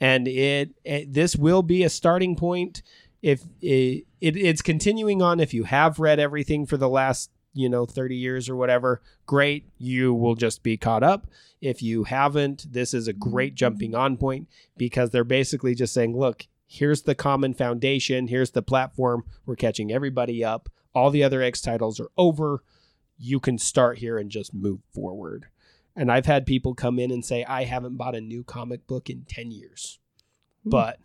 and 0.00 0.28
it, 0.28 0.70
it 0.84 1.12
this 1.12 1.34
will 1.36 1.62
be 1.62 1.82
a 1.82 1.88
starting 1.88 2.36
point 2.36 2.82
if 3.22 3.44
it, 3.62 4.04
it 4.20 4.36
it's 4.36 4.62
continuing 4.62 5.22
on. 5.22 5.40
If 5.40 5.54
you 5.54 5.64
have 5.64 5.98
read 5.98 6.20
everything 6.20 6.66
for 6.66 6.76
the 6.76 6.88
last 6.88 7.30
you 7.54 7.68
know 7.68 7.86
30 7.86 8.16
years 8.16 8.48
or 8.48 8.56
whatever 8.56 9.00
great. 9.26 9.68
You 9.78 10.12
will 10.14 10.34
just 10.34 10.62
be 10.62 10.76
caught 10.76 11.02
up. 11.02 11.26
If 11.60 11.82
you 11.82 12.04
haven't 12.04 12.72
this 12.72 12.92
is 12.92 13.08
a 13.08 13.12
great 13.12 13.54
jumping 13.54 13.94
on 13.94 14.16
point 14.16 14.48
because 14.76 15.10
they're 15.10 15.24
basically 15.24 15.74
just 15.74 15.94
saying 15.94 16.16
look 16.16 16.46
here's 16.66 17.02
the 17.02 17.14
common 17.14 17.52
foundation. 17.54 18.28
Here's 18.28 18.52
the 18.52 18.62
platform. 18.62 19.24
We're 19.44 19.56
catching 19.56 19.92
everybody 19.92 20.42
up. 20.44 20.68
All 20.94 21.10
the 21.10 21.24
other 21.24 21.42
x 21.42 21.60
titles 21.60 22.00
are 22.00 22.10
over. 22.16 22.62
You 23.18 23.40
can 23.40 23.58
start 23.58 23.98
here 23.98 24.18
and 24.18 24.30
just 24.30 24.54
move 24.54 24.80
forward 24.92 25.46
and 25.96 26.10
i've 26.10 26.26
had 26.26 26.46
people 26.46 26.74
come 26.74 26.98
in 26.98 27.10
and 27.10 27.24
say 27.24 27.44
i 27.44 27.64
haven't 27.64 27.96
bought 27.96 28.14
a 28.14 28.20
new 28.20 28.42
comic 28.44 28.86
book 28.86 29.08
in 29.10 29.24
10 29.28 29.50
years 29.50 29.98
hmm. 30.64 30.70
but 30.70 30.98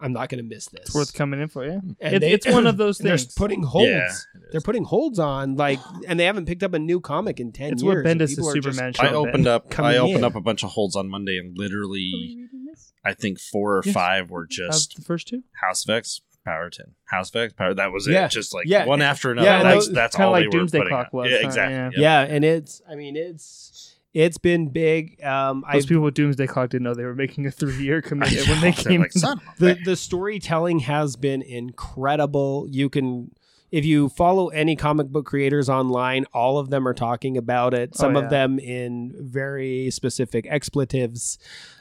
i'm 0.00 0.12
not 0.12 0.28
going 0.28 0.42
to 0.42 0.48
miss 0.48 0.66
this 0.66 0.86
It's 0.86 0.94
worth 0.94 1.14
coming 1.14 1.40
in 1.40 1.48
for, 1.48 1.64
yeah. 1.64 1.78
And 2.00 2.14
It, 2.16 2.18
they- 2.20 2.32
it's 2.32 2.46
one 2.46 2.66
of 2.66 2.76
those 2.76 2.98
they're 3.06 3.16
things. 3.16 3.34
putting 3.34 3.62
holds 3.62 3.88
Yeah, 3.88 4.08
they're 4.50 4.60
putting 4.60 4.82
holds 4.84 5.18
on 5.20 5.54
like 5.56 5.78
and 6.08 6.18
they 6.18 6.24
haven't 6.24 6.46
picked 6.46 6.64
up 6.64 6.74
a 6.74 6.78
new 6.80 7.00
comic 7.00 7.38
in 7.38 7.52
10 7.52 7.72
It's 7.74 7.82
years 7.84 8.02
what 8.02 8.06
and 8.10 8.20
Bendis' 8.20 8.30
people 8.30 8.50
Superman 8.50 8.92
I 8.98 9.08
opened 9.10 9.46
up. 9.46 9.78
I 9.78 9.98
opened 9.98 10.18
in. 10.18 10.24
up 10.24 10.34
a 10.34 10.40
bunch 10.40 10.64
of 10.64 10.70
holds 10.70 10.96
on 10.96 11.08
Monday, 11.08 11.38
and 11.38 11.56
literally. 11.56 12.10
Oh, 12.52 12.74
I 13.04 13.14
think 13.14 13.38
four 13.38 13.76
or 13.78 13.82
Yes. 13.84 13.94
five 13.94 14.30
were 14.30 14.46
just 14.46 14.96
the 14.96 15.02
first 15.02 15.28
two. 15.28 15.42
House 15.60 15.84
of 15.88 15.90
X, 15.94 16.20
Power 16.44 16.68
Ten, 16.70 16.94
House 17.06 17.30
of 17.30 17.36
X, 17.36 17.52
Power. 17.52 17.72
That 17.74 17.92
was 17.92 18.08
Yeah. 18.08 18.24
it. 18.26 18.30
Just 18.32 18.52
like 18.54 18.66
Yeah. 18.66 18.86
one 18.86 19.02
after 19.02 19.30
another. 19.30 19.46
Yeah, 19.48 19.62
that's 19.62 19.86
those- 19.86 19.94
that's 19.94 20.16
kinda 20.16 20.26
all 20.26 20.32
like 20.32 20.42
they 20.42 20.46
were 20.48 20.50
Doomsday 20.62 20.78
putting 20.78 20.90
Clock 20.90 21.06
out. 21.06 21.14
was, 21.14 21.30
Yeah, 21.30 21.36
exactly. 21.46 21.74
Yeah. 21.74 21.84
Yep. 21.84 21.92
yeah 21.96 22.20
and 22.34 22.44
it's 22.44 22.82
i 22.88 22.94
mean 22.96 23.14
it's 23.16 23.91
it's 24.14 24.38
been 24.38 24.68
big 24.68 25.22
um 25.24 25.64
i 25.66 25.74
Those 25.74 25.86
people 25.86 26.02
with 26.02 26.14
Doomsday 26.14 26.46
Clock 26.46 26.70
didn't 26.70 26.84
know 26.84 26.94
they 26.94 27.04
were 27.04 27.14
making 27.14 27.46
a 27.46 27.50
three-year 27.50 28.02
commitment 28.08 28.46
when 28.48 28.60
they 28.60 28.70
They're 28.72 28.84
came. 28.84 29.00
like, 29.00 29.14
in. 29.14 29.20
son. 29.20 29.38
of 29.38 29.44
a 29.44 29.74
the 29.74 29.78
the 29.84 29.96
storytelling 29.96 30.80
has 30.80 31.16
been 31.16 31.42
incredible 31.42 32.66
you 32.70 32.88
can 32.88 33.30
if 33.70 33.86
you 33.86 34.10
follow 34.10 34.48
any 34.48 34.76
comic 34.76 35.08
book 35.08 35.24
creators 35.26 35.68
online 35.68 36.26
all 36.34 36.58
of 36.58 36.68
them 36.70 36.86
are 36.86 36.94
talking 36.94 37.36
about 37.38 37.72
it 37.74 37.94
some 37.96 38.16
Oh, 38.16 38.20
of 38.20 38.30
them 38.30 38.58
in 38.58 39.14
very 39.18 39.90
specific 39.90 40.46
expletives 40.48 41.38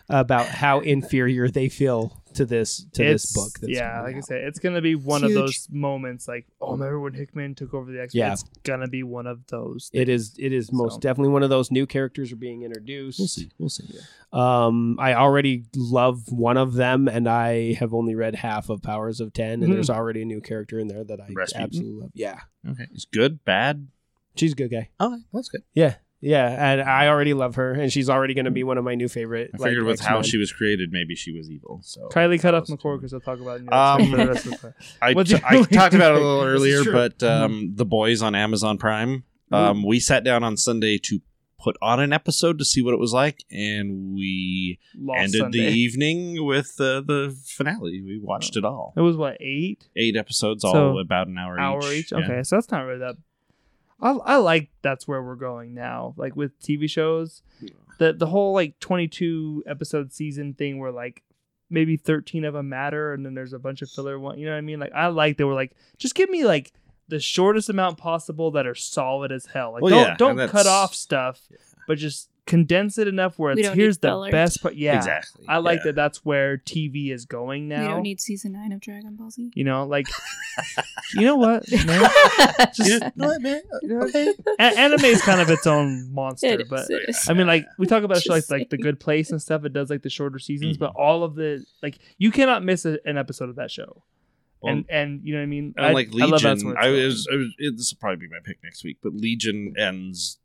about 0.09 0.45
how 0.47 0.79
inferior 0.79 1.49
they 1.49 1.67
feel 1.69 2.20
to 2.35 2.45
this 2.45 2.85
to 2.93 3.03
this 3.03 3.33
book 3.33 3.51
that's 3.59 3.71
yeah, 3.73 3.89
coming 3.97 4.03
like 4.05 4.15
I 4.15 4.17
out. 4.19 4.25
said, 4.25 4.41
it's 4.45 4.59
gonna 4.59 4.81
be 4.81 4.95
one 4.95 5.23
of 5.23 5.33
those 5.33 5.67
moments. 5.71 6.27
Like, 6.27 6.47
oh, 6.61 6.71
remember 6.73 6.99
when 6.99 7.13
Hickman 7.13 7.55
took 7.55 7.73
over 7.73 7.91
the 7.91 8.01
X? 8.01 8.13
Yeah. 8.15 8.31
it's 8.31 8.43
gonna 8.63 8.87
be 8.87 9.03
one 9.03 9.27
of 9.27 9.45
those. 9.47 9.89
it 9.93 10.07
is 10.09 10.35
it 10.39 10.53
is 10.53 10.71
most 10.71 10.93
So- 10.95 10.99
definitely 10.99 11.33
one 11.33 11.43
of 11.43 11.49
those 11.49 11.71
new 11.71 11.85
characters 11.85 12.31
are 12.31 12.37
being 12.37 12.63
introduced 12.63 13.19
We'll 13.19 13.27
see. 13.27 13.51
We'll 13.57 13.69
see. 13.69 13.83
Um, 14.33 14.97
I 14.99 15.13
already 15.15 15.65
love 15.75 16.31
one 16.31 16.55
of 16.57 16.73
them, 16.73 17.07
and 17.09 17.27
I 17.27 17.73
have 17.73 17.93
only 17.93 18.15
read 18.15 18.35
half 18.35 18.69
of 18.69 18.81
Powers 18.81 19.19
of 19.19 19.33
10 19.33 19.61
and 19.61 19.63
Mhm. 19.71 19.73
there's 19.75 19.89
already 19.89 20.21
a 20.21 20.25
new 20.25 20.39
character 20.41 20.79
in 20.79 20.87
there 20.87 21.03
that 21.03 21.19
I 21.19 21.27
Rasputin? 21.33 21.61
absolutely 21.63 22.01
love. 22.01 22.11
Yeah, 22.13 22.39
Okay. 22.67 22.87
It's 22.93 23.05
good, 23.05 23.43
bad. 23.43 23.87
she's 24.35 24.53
a 24.53 24.55
good 24.55 24.69
guy. 24.71 24.89
Okay, 25.01 25.21
that's 25.33 25.49
good. 25.49 25.63
Yeah, 25.73 25.95
yeah, 26.21 26.71
and 26.71 26.81
I 26.81 27.07
already 27.07 27.33
love 27.33 27.55
her, 27.55 27.73
and 27.73 27.91
she's 27.91 28.09
already 28.09 28.33
going 28.33 28.45
to 28.45 28.51
be 28.51 28.63
one 28.63 28.77
of 28.77 28.83
my 28.83 28.95
new 28.95 29.07
favorite. 29.07 29.51
I 29.53 29.57
figured 29.57 29.83
like, 29.83 29.91
with 29.91 29.99
how 30.01 30.19
X-Men. 30.19 30.31
she 30.31 30.37
was 30.37 30.51
created, 30.53 30.91
maybe 30.91 31.15
she 31.15 31.31
was 31.31 31.49
evil. 31.49 31.81
So 31.83 32.07
Kylie 32.09 32.39
cut 32.39 32.53
off 32.53 32.69
was- 32.69 32.77
McCord 32.79 32.99
because 32.99 33.13
I'll 33.13 33.19
talk 33.19 33.39
about 33.39 33.61
it 33.61 33.73
Um, 33.73 34.01
episode 34.01 34.17
the 34.17 34.27
rest 34.27 34.45
of 34.45 34.61
the 34.61 34.73
I, 35.01 35.13
What's 35.13 35.29
t- 35.31 35.37
your- 35.37 35.45
I 35.45 35.63
talked 35.71 35.95
about 35.95 36.11
it 36.15 36.21
a 36.21 36.25
little 36.25 36.43
earlier, 36.43 36.83
but 36.91 37.21
um, 37.23 37.73
the 37.75 37.85
boys 37.85 38.21
on 38.21 38.35
Amazon 38.35 38.77
Prime. 38.77 39.23
Um, 39.51 39.83
we 39.83 39.99
sat 39.99 40.23
down 40.23 40.43
on 40.45 40.55
Sunday 40.55 40.97
to 40.99 41.19
put 41.59 41.75
on 41.81 41.99
an 41.99 42.11
episode 42.13 42.57
to 42.57 42.65
see 42.65 42.81
what 42.81 42.93
it 42.93 42.99
was 42.99 43.13
like, 43.13 43.43
and 43.51 44.15
we 44.15 44.79
Lost 44.97 45.19
ended 45.19 45.41
Sunday. 45.41 45.57
the 45.59 45.71
evening 45.73 46.45
with 46.45 46.73
uh, 46.79 47.01
the 47.01 47.37
finale. 47.45 48.01
We 48.01 48.19
watched 48.23 48.55
it 48.57 48.63
all. 48.65 48.93
It 48.97 49.01
was 49.01 49.15
what 49.17 49.37
eight 49.41 49.87
Eight 49.95 50.15
episodes, 50.15 50.63
all 50.63 50.99
about 50.99 51.27
an 51.27 51.37
hour, 51.37 51.59
hour 51.59 51.79
each. 51.91 52.05
each. 52.05 52.11
Yeah. 52.13 52.19
Okay, 52.19 52.43
so 52.43 52.55
that's 52.55 52.71
not 52.71 52.81
really 52.85 52.99
that. 52.99 53.15
I 54.01 54.11
I 54.11 54.35
like 54.37 54.69
that's 54.81 55.07
where 55.07 55.21
we're 55.21 55.35
going 55.35 55.73
now. 55.73 56.13
Like 56.17 56.35
with 56.35 56.59
TV 56.59 56.89
shows, 56.89 57.41
the 57.99 58.13
the 58.13 58.27
whole 58.27 58.53
like 58.53 58.79
22 58.79 59.63
episode 59.67 60.11
season 60.11 60.53
thing 60.53 60.79
where 60.79 60.91
like 60.91 61.23
maybe 61.69 61.95
13 61.95 62.43
of 62.43 62.53
them 62.53 62.67
matter 62.67 63.13
and 63.13 63.25
then 63.25 63.33
there's 63.33 63.53
a 63.53 63.59
bunch 63.59 63.81
of 63.81 63.89
filler 63.89 64.19
one 64.19 64.37
you 64.37 64.45
know 64.45 64.51
what 64.51 64.57
i 64.57 64.61
mean? 64.61 64.79
Like 64.79 64.91
i 64.93 65.07
like 65.07 65.37
they 65.37 65.45
were 65.45 65.53
like 65.53 65.73
just 65.97 66.15
give 66.15 66.29
me 66.29 66.43
like 66.43 66.73
the 67.07 67.19
shortest 67.19 67.69
amount 67.69 67.97
possible 67.97 68.51
that 68.51 68.65
are 68.65 68.75
solid 68.75 69.31
as 69.31 69.45
hell. 69.45 69.73
Like 69.73 69.83
Well, 69.83 69.91
don't 69.91 70.07
yeah, 70.07 70.15
don't 70.17 70.49
cut 70.49 70.65
off 70.65 70.95
stuff 70.95 71.41
but 71.87 71.97
just 71.97 72.29
condense 72.51 72.97
it 72.97 73.07
enough 73.07 73.39
where 73.39 73.53
it's 73.53 73.67
here's 73.69 73.97
the 73.99 74.09
fillers. 74.09 74.31
best 74.31 74.61
part 74.61 74.75
yeah 74.75 74.97
Exactly. 74.97 75.45
i 75.47 75.57
like 75.57 75.79
yeah. 75.79 75.83
that 75.85 75.95
that's 75.95 76.25
where 76.25 76.57
tv 76.57 77.11
is 77.11 77.25
going 77.25 77.67
now. 77.69 77.79
We 77.81 77.87
now 77.87 77.93
don't 77.95 78.03
need 78.03 78.19
season 78.19 78.51
nine 78.51 78.71
of 78.73 78.79
Dragon 78.81 79.15
Ball 79.15 79.29
Z. 79.31 79.51
you 79.55 79.63
know 79.63 79.85
like 79.85 80.07
you 81.15 81.21
know 81.21 81.35
what 81.37 81.63
man 81.85 82.09
just 82.73 82.89
You 82.89 82.99
know 83.15 83.27
what, 83.27 83.41
man? 83.41 83.61
Okay. 83.83 84.33
a- 84.59 84.79
anime 84.79 85.05
is 85.05 85.21
kind 85.21 85.39
of 85.41 85.49
its 85.49 85.65
own 85.65 86.13
monster 86.13 86.47
It 86.47 86.61
is, 86.61 86.67
but 86.69 86.89
it 86.89 87.09
is. 87.09 87.27
I 87.29 87.33
mean, 87.33 87.47
like 87.47 87.65
we 87.77 87.87
talk 87.87 88.03
about 88.03 88.21
shows 88.21 88.49
like 88.49 88.59
like 88.61 88.69
the. 88.69 88.77
Good 88.77 88.99
Place 88.99 89.31
and 89.31 89.41
stuff. 89.41 89.63
It 89.65 89.73
does 89.73 89.89
like 89.89 90.01
the 90.01 90.09
shorter 90.09 90.39
seasons, 90.39 90.77
but 90.77 90.89
Mm-hmm. 90.91 91.01
all 91.01 91.23
of 91.23 91.35
the 91.35 91.63
like 91.83 91.99
you 92.17 92.31
cannot 92.31 92.63
miss 92.63 92.83
a, 92.85 92.97
an 93.05 93.17
episode 93.17 93.49
of 93.49 93.55
that 93.55 93.71
show. 93.71 94.03
Well, 94.61 94.73
and 94.73 94.85
and 94.89 95.21
you 95.23 95.33
know 95.33 95.39
what 95.39 95.43
I 95.43 95.47
mean. 95.47 95.73
And 95.77 95.85
I, 95.85 95.91
like 95.91 96.09
I 96.09 96.25
love 96.25 96.41
that's 96.41 96.63
Legion, 96.63 96.67
where 96.67 96.77
I, 96.83 96.89
was, 96.89 97.27
I 97.31 97.35
was 97.37 97.53
it, 97.57 97.77
this 97.77 97.91
will 97.93 97.99
probably 97.99 98.27
be 98.27 98.31
my 98.31 98.39
pick 98.43 98.57
next 98.63 98.83
week. 98.83 98.97
But 99.01 99.13
Legion 99.13 99.73
ends 99.77 100.39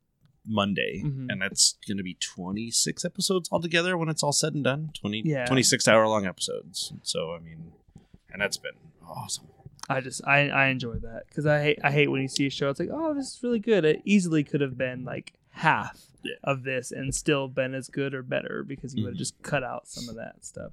Monday, 0.47 1.03
Mhm. 1.05 1.27
and 1.31 1.43
that's 1.43 1.77
going 1.87 1.97
to 1.99 2.03
be 2.03 2.15
26 2.15 3.05
episodes 3.05 3.49
altogether 3.53 3.97
when 3.99 4.09
it's 4.09 4.23
all 4.23 4.33
said 4.33 4.55
and 4.55 4.65
done. 4.65 4.91
20, 4.95 5.23
Yeah. 5.25 5.47
26 5.47 5.89
hour 5.89 6.07
long 6.09 6.27
episodes. 6.27 6.93
So 7.03 7.33
I 7.33 7.39
mean, 7.41 7.73
and 8.31 8.41
that's 8.41 8.57
been 8.57 8.73
awesome. 9.07 9.47
I 9.89 10.01
just 10.01 10.27
I 10.27 10.49
I 10.49 10.67
enjoy 10.69 10.95
that 10.97 11.25
because 11.29 11.47
I 11.47 11.63
hate 11.63 11.79
I 11.85 11.91
hate 11.93 12.11
when 12.11 12.23
you 12.23 12.29
see 12.29 12.47
a 12.47 12.51
show. 12.51 12.71
It's 12.71 12.81
like 12.81 12.91
oh 12.93 13.15
this 13.15 13.35
is 13.37 13.43
really 13.43 13.61
good. 13.61 13.85
It 13.85 14.03
easily 14.05 14.43
could 14.45 14.61
have 14.61 14.77
been 14.77 15.05
like 15.05 15.35
half 15.51 16.07
Yeah. 16.23 16.35
of 16.45 16.65
this 16.65 16.91
and 16.93 17.15
still 17.15 17.47
been 17.49 17.73
as 17.75 17.89
good 17.89 18.13
or 18.15 18.23
better 18.23 18.65
because 18.65 18.95
you 18.95 19.05
would 19.05 19.11
have 19.11 19.15
Mhm. 19.17 19.19
just 19.19 19.41
cut 19.43 19.63
out 19.63 19.87
some 19.89 20.09
of 20.09 20.17
that 20.17 20.45
stuff. 20.45 20.73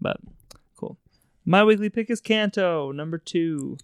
But 0.00 0.18
cool. 0.76 0.98
My 1.44 1.62
weekly 1.64 1.88
pick 1.90 2.08
is 2.10 2.20
Canto 2.20 2.90
number 2.92 3.18
two. 3.18 3.76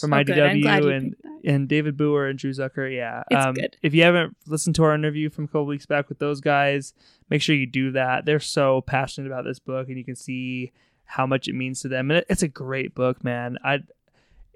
From 0.00 0.12
Oh, 0.12 0.24
good. 0.24 0.38
I'm 0.38 0.60
glad 0.60 0.82
IDW 0.82 0.96
and 0.96 1.16
and 1.44 1.68
David 1.68 1.96
Booher 1.96 2.28
and 2.30 2.38
Drew 2.38 2.52
Zucker. 2.52 2.94
Yeah, 2.94 3.22
um. 3.36 3.56
If 3.82 3.94
you 3.94 4.02
haven't 4.02 4.36
listened 4.46 4.76
to 4.76 4.84
our 4.84 4.94
interview 4.94 5.28
from 5.30 5.44
a 5.44 5.48
couple 5.48 5.66
weeks 5.66 5.86
back 5.86 6.08
with 6.08 6.18
those 6.18 6.40
guys, 6.40 6.94
make 7.30 7.42
sure 7.42 7.54
you 7.54 7.66
do 7.66 7.92
that. 7.92 8.24
They're 8.24 8.40
so 8.40 8.82
passionate 8.82 9.26
about 9.26 9.44
this 9.44 9.58
book, 9.58 9.88
and 9.88 9.98
you 9.98 10.04
can 10.04 10.16
see 10.16 10.72
how 11.04 11.26
much 11.26 11.48
it 11.48 11.54
means 11.54 11.82
to 11.82 11.88
them. 11.88 12.10
And 12.10 12.18
it, 12.18 12.26
it's 12.28 12.42
a 12.42 12.48
great 12.48 12.94
book, 12.94 13.22
man. 13.24 13.58
I, 13.64 13.80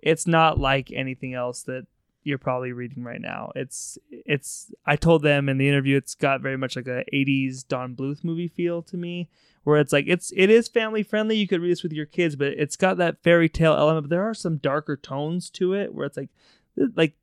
it's 0.03 0.27
not 0.27 0.59
like 0.59 0.93
anything 0.93 1.35
else 1.35 1.63
that 1.65 1.87
you're 2.23 2.39
probably 2.39 2.73
reading 2.73 3.03
right 3.05 3.21
now. 3.21 3.53
It's 3.55 3.99
it's. 4.11 4.73
I 4.85 4.97
told 4.97 5.23
them 5.23 5.49
in 5.49 5.59
the 5.59 5.69
interview, 5.69 5.97
it's 5.97 6.15
got 6.15 6.41
very 6.41 6.57
much 6.57 6.77
like 6.77 6.87
a 6.87 7.05
'80s 7.13 7.67
Don 7.67 7.95
Bluth 7.95 8.23
movie 8.25 8.49
feel 8.49 8.83
to 8.83 8.97
me 8.97 9.29
where 9.67 9.81
it's 9.81 9.93
like 9.93 10.05
it's 10.07 10.33
it 10.37 10.49
is 10.49 10.69
family 10.69 11.03
friendly. 11.03 11.37
You 11.37 11.49
could 11.49 11.61
read 11.61 11.73
this 11.73 11.83
with 11.83 11.93
your 11.93 12.07
kids, 12.07 12.37
but 12.37 12.49
it's 12.53 12.77
got 12.77 12.99
that 12.99 13.21
fairy 13.25 13.49
tale 13.49 13.75
element. 13.75 14.05
But 14.05 14.11
there 14.11 14.23
are 14.23 14.33
some 14.35 14.59
darker 14.59 14.97
tones 14.97 15.51
to 15.51 15.75
it 15.75 15.93
where 15.93 16.07
it's 16.07 16.17
like 16.17 16.29
like 16.95 17.15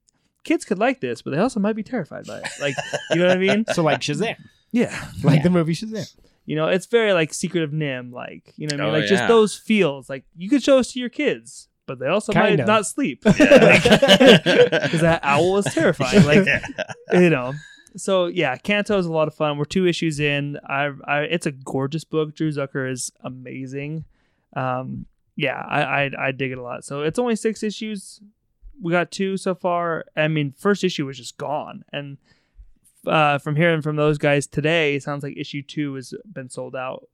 kids 0.44 0.66
could 0.66 0.78
like 0.78 1.00
this, 1.00 1.22
but 1.22 1.32
they 1.32 1.38
also 1.38 1.62
might 1.62 1.78
be 1.78 1.84
terrified 1.84 2.26
by 2.28 2.40
it. 2.40 2.48
Like 2.60 2.76
you 3.12 3.16
know 3.18 3.28
what 3.28 3.38
I 3.38 3.40
mean? 3.40 3.64
So 3.74 3.82
like 3.82 4.02
Shazam, 4.02 4.36
Yeah. 4.74 4.90
like 5.24 5.38
Yeah. 5.38 5.44
the 5.44 5.50
movie 5.52 5.74
Shazam. 5.74 6.14
You 6.46 6.58
know, 6.58 6.68
it's 6.68 6.88
very 6.88 7.14
like 7.14 7.34
Secret 7.34 7.64
of 7.64 7.72
NIMH, 7.72 8.12
like 8.12 8.52
you 8.58 8.68
know 8.68 8.76
what 8.76 8.82
I 8.82 8.86
mean? 8.88 8.96
Oh, 8.96 9.00
like 9.00 9.08
just 9.10 9.28
those 9.30 9.56
feels. 9.56 10.10
Like 10.10 10.26
you 10.36 10.50
could 10.50 10.62
show 10.62 10.76
this 10.78 10.92
to 10.92 11.00
your 11.00 11.08
kids, 11.08 11.70
but 11.86 12.00
they 12.00 12.08
also 12.08 12.34
Kind 12.34 12.58
might 12.58 12.60
of. 12.60 12.68
not 12.68 12.86
sleep. 12.86 13.24
Yeah. 13.26 13.80
Because 14.84 15.00
that 15.02 15.22
owl 15.24 15.58
is 15.60 15.66
terrifying. 15.74 16.26
Like 16.26 16.46
Yeah. 16.46 16.66
you 17.14 17.30
know. 17.30 17.54
So 17.96 18.28
yeah, 18.28 18.58
Canto 18.58 18.98
is 18.98 19.06
a 19.06 19.12
lot 19.12 19.28
of 19.28 19.36
fun. 19.36 19.58
We're 19.58 19.66
two 19.66 19.88
issues 19.88 20.20
in. 20.20 20.60
I, 20.68 20.92
I 21.06 21.20
it's 21.22 21.46
a 21.46 21.52
gorgeous 21.52 22.04
book. 22.04 22.36
Drew 22.36 22.52
Zucker 22.52 22.90
is 22.90 23.12
amazing. 23.22 24.06
Um, 24.56 25.06
yeah, 25.36 25.62
I, 25.68 25.82
I 25.82 26.12
I 26.28 26.32
dig 26.32 26.52
it 26.52 26.58
a 26.58 26.62
lot. 26.64 26.84
So 26.84 27.02
it's 27.02 27.20
only 27.20 27.36
six 27.36 27.64
issues. 27.64 28.20
We 28.82 28.92
got 28.92 29.12
two 29.12 29.38
so 29.38 29.56
far. 29.56 30.06
I 30.16 30.28
mean, 30.28 30.54
first 30.58 30.84
issue 30.84 31.06
was 31.06 31.18
just 31.18 31.38
gone, 31.38 31.86
and 31.94 32.18
uh, 33.08 33.38
from 33.38 33.56
hearing 33.56 33.82
from 33.82 33.96
those 33.96 34.18
guys 34.18 34.48
today, 34.48 34.96
it 34.96 35.04
sounds 35.04 35.24
like 35.24 35.38
issue 35.38 35.62
two 35.62 35.96
has 35.96 36.14
been 36.32 36.50
sold 36.50 36.76
out 36.76 37.08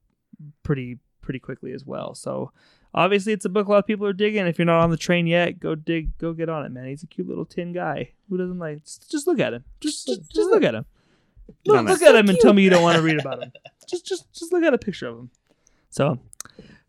pretty 0.62 0.98
pretty 1.20 1.38
quickly 1.38 1.72
as 1.72 1.84
well. 1.84 2.14
So 2.14 2.52
obviously, 2.94 3.32
it's 3.32 3.44
a 3.44 3.48
book 3.48 3.66
a 3.66 3.70
lot 3.70 3.78
of 3.78 3.86
people 3.86 4.06
are 4.06 4.12
digging. 4.12 4.46
If 4.46 4.58
you're 4.58 4.66
not 4.66 4.80
on 4.80 4.90
the 4.90 4.96
train 4.96 5.26
yet, 5.26 5.60
go 5.60 5.74
dig, 5.74 6.16
go 6.18 6.32
get 6.32 6.48
on 6.48 6.64
it, 6.64 6.72
man. 6.72 6.86
He's 6.86 7.02
a 7.02 7.06
cute 7.06 7.28
little 7.28 7.44
tin 7.44 7.72
guy. 7.72 8.12
Who 8.28 8.36
doesn't 8.36 8.58
like? 8.58 8.84
Just, 8.84 9.10
just 9.10 9.26
look 9.26 9.40
at 9.40 9.54
him. 9.54 9.64
Just 9.80 10.06
just, 10.06 10.32
just 10.32 10.50
look 10.50 10.62
at 10.62 10.74
him. 10.74 10.86
Look, 11.66 11.86
look 11.86 12.02
at 12.02 12.14
him 12.14 12.28
and 12.28 12.38
tell 12.38 12.52
me 12.52 12.62
you 12.62 12.70
don't 12.70 12.82
want 12.82 12.96
to 12.96 13.02
read 13.02 13.20
about 13.20 13.42
him. 13.42 13.52
Just 13.88 14.06
just 14.06 14.32
just 14.32 14.52
look 14.52 14.62
at 14.62 14.72
a 14.72 14.78
picture 14.78 15.08
of 15.08 15.18
him. 15.18 15.30
So. 15.88 16.20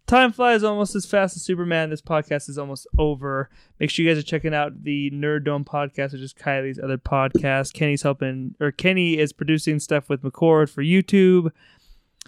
Time 0.06 0.34
flies 0.34 0.62
almost 0.62 0.94
as 0.94 1.06
fast 1.06 1.38
as 1.38 1.42
Superman. 1.42 1.90
This 1.90 2.02
podcast 2.02 2.50
is 2.50 2.58
almost 2.58 2.86
over. 3.00 3.50
Make 3.80 3.90
sure 3.90 4.04
you 4.04 4.12
guys 4.12 4.20
are 4.20 4.28
checking 4.28 4.54
out 4.54 4.84
the 4.84 5.10
Nerd 5.10 5.46
Dome 5.46 5.64
podcast, 5.64 6.12
which 6.12 6.22
is 6.22 6.34
Kylie's 6.34 6.78
other 6.78 6.98
podcast. 6.98 7.74
Kenny's 7.74 8.02
helping, 8.02 8.56
or 8.60 8.72
Kenny 8.72 9.18
is 9.18 9.32
producing 9.32 9.80
stuff 9.80 10.10
with 10.10 10.22
McCord 10.22 10.70
for 10.70 10.84
YouTube. 10.84 11.52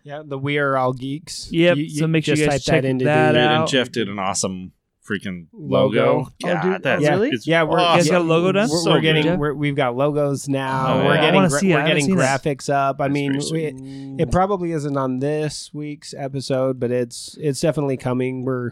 Yeah, 0.03 0.21
the 0.25 0.37
We 0.37 0.57
Are 0.57 0.75
All 0.77 0.93
Geeks. 0.93 1.49
Yep, 1.51 1.77
so 1.95 2.07
make 2.07 2.25
sure 2.25 2.35
you 2.35 2.45
guys 2.45 2.65
type 2.65 2.73
check 2.73 2.81
that 2.83 2.87
into 2.87 3.05
that 3.05 3.31
the 3.31 3.39
out. 3.39 3.61
and 3.61 3.69
Jeff 3.69 3.91
did 3.91 4.09
an 4.09 4.19
awesome 4.19 4.73
freaking 5.07 5.47
Logo. 5.53 6.17
logo. 6.17 6.31
Oh, 6.45 6.61
dude, 6.61 6.83
that's 6.83 7.05
oh, 7.05 7.09
really? 7.09 7.31
Yeah, 7.43 7.63
we're, 7.63 7.79
awesome. 7.79 7.97
you 7.97 8.03
guys 8.03 8.09
got 8.11 8.21
a 8.21 8.23
logo 8.23 8.51
done? 8.51 8.69
We're, 8.69 8.77
so 8.77 8.91
we're 8.91 9.01
getting, 9.01 9.37
we're, 9.37 9.53
we've 9.53 9.75
got 9.75 9.95
logos 9.95 10.47
now. 10.47 10.93
Oh, 10.93 11.05
we're 11.05 11.15
yeah. 11.15 11.21
Getting 11.21 11.47
gra- 11.47 11.59
see 11.59 11.73
we're 11.73 11.87
getting 11.87 12.05
seen 12.05 12.15
that. 12.17 12.41
graphics 12.43 12.69
up. 12.69 13.01
I 13.01 13.07
That's 13.07 13.13
mean, 13.13 14.17
we, 14.17 14.21
it 14.21 14.31
probably 14.31 14.71
isn't 14.71 14.95
on 14.97 15.19
this 15.19 15.73
week's 15.73 16.13
episode, 16.13 16.79
but 16.79 16.91
it's 16.91 17.37
it's 17.39 17.59
definitely 17.59 17.97
coming. 17.97 18.45
We're 18.45 18.71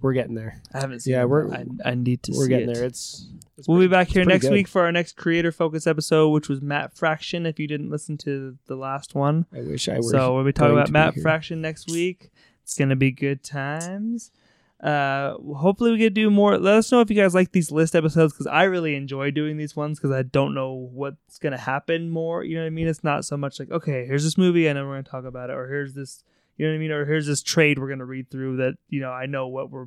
we're 0.00 0.12
getting 0.12 0.34
there. 0.34 0.60
I 0.72 0.80
haven't 0.80 1.00
seen 1.00 1.14
Yeah, 1.14 1.22
it. 1.22 1.28
we're- 1.28 1.50
I, 1.84 1.90
I 1.90 1.94
need 1.94 2.22
to 2.24 2.32
see. 2.32 2.38
we're 2.38 2.48
getting 2.48 2.70
it. 2.70 2.74
there. 2.74 2.84
It's, 2.84 3.26
it's 3.56 3.66
We'll 3.68 3.78
be 3.80 3.88
back 3.88 4.08
here 4.08 4.24
next 4.24 4.44
good. 4.46 4.52
week 4.52 4.68
for 4.68 4.82
our 4.82 4.92
next 4.92 5.16
creator 5.16 5.50
focus 5.52 5.86
episode, 5.86 6.28
which 6.30 6.48
was 6.48 6.60
Matt 6.62 6.96
Fraction. 6.96 7.46
If 7.46 7.58
you 7.58 7.66
didn't 7.66 7.90
listen 7.90 8.16
to 8.18 8.56
the 8.66 8.76
last 8.76 9.14
one, 9.14 9.46
I 9.52 9.60
wish 9.62 9.88
I 9.88 9.96
were. 9.96 10.02
so 10.02 10.34
we'll 10.34 10.44
be 10.44 10.52
talking 10.52 10.72
about 10.72 10.86
be 10.86 10.92
Matt 10.92 11.14
here. 11.14 11.22
Fraction 11.22 11.60
next 11.60 11.90
week. 11.90 12.30
It's 12.62 12.74
gonna 12.76 12.96
be 12.96 13.10
good 13.10 13.42
times. 13.42 14.30
Uh, 14.80 15.32
hopefully 15.38 15.90
we 15.90 15.98
can 15.98 16.12
do 16.12 16.30
more. 16.30 16.56
Let 16.56 16.76
us 16.76 16.92
know 16.92 17.00
if 17.00 17.10
you 17.10 17.16
guys 17.16 17.34
like 17.34 17.50
these 17.50 17.72
list 17.72 17.96
episodes 17.96 18.32
because 18.32 18.46
I 18.46 18.62
really 18.64 18.94
enjoy 18.94 19.32
doing 19.32 19.56
these 19.56 19.74
ones 19.74 19.98
because 19.98 20.12
I 20.12 20.22
don't 20.22 20.54
know 20.54 20.72
what's 20.92 21.38
gonna 21.40 21.58
happen 21.58 22.10
more. 22.10 22.44
You 22.44 22.54
know 22.54 22.60
what 22.62 22.66
I 22.68 22.70
mean? 22.70 22.86
It's 22.86 23.02
not 23.02 23.24
so 23.24 23.36
much 23.36 23.58
like 23.58 23.72
okay, 23.72 24.06
here's 24.06 24.22
this 24.22 24.38
movie 24.38 24.68
and 24.68 24.76
then 24.78 24.86
we're 24.86 24.92
gonna 24.94 25.02
talk 25.02 25.24
about 25.24 25.50
it, 25.50 25.54
or 25.54 25.66
here's 25.66 25.94
this, 25.94 26.22
you 26.58 26.66
know 26.66 26.72
what 26.72 26.76
I 26.76 26.78
mean, 26.80 26.90
or 26.90 27.06
here's 27.06 27.26
this 27.26 27.42
trade 27.42 27.78
we're 27.78 27.88
gonna 27.88 28.04
read 28.04 28.30
through 28.30 28.58
that 28.58 28.74
you 28.90 29.00
know 29.00 29.10
I 29.10 29.24
know 29.26 29.48
what 29.48 29.70
we're 29.70 29.86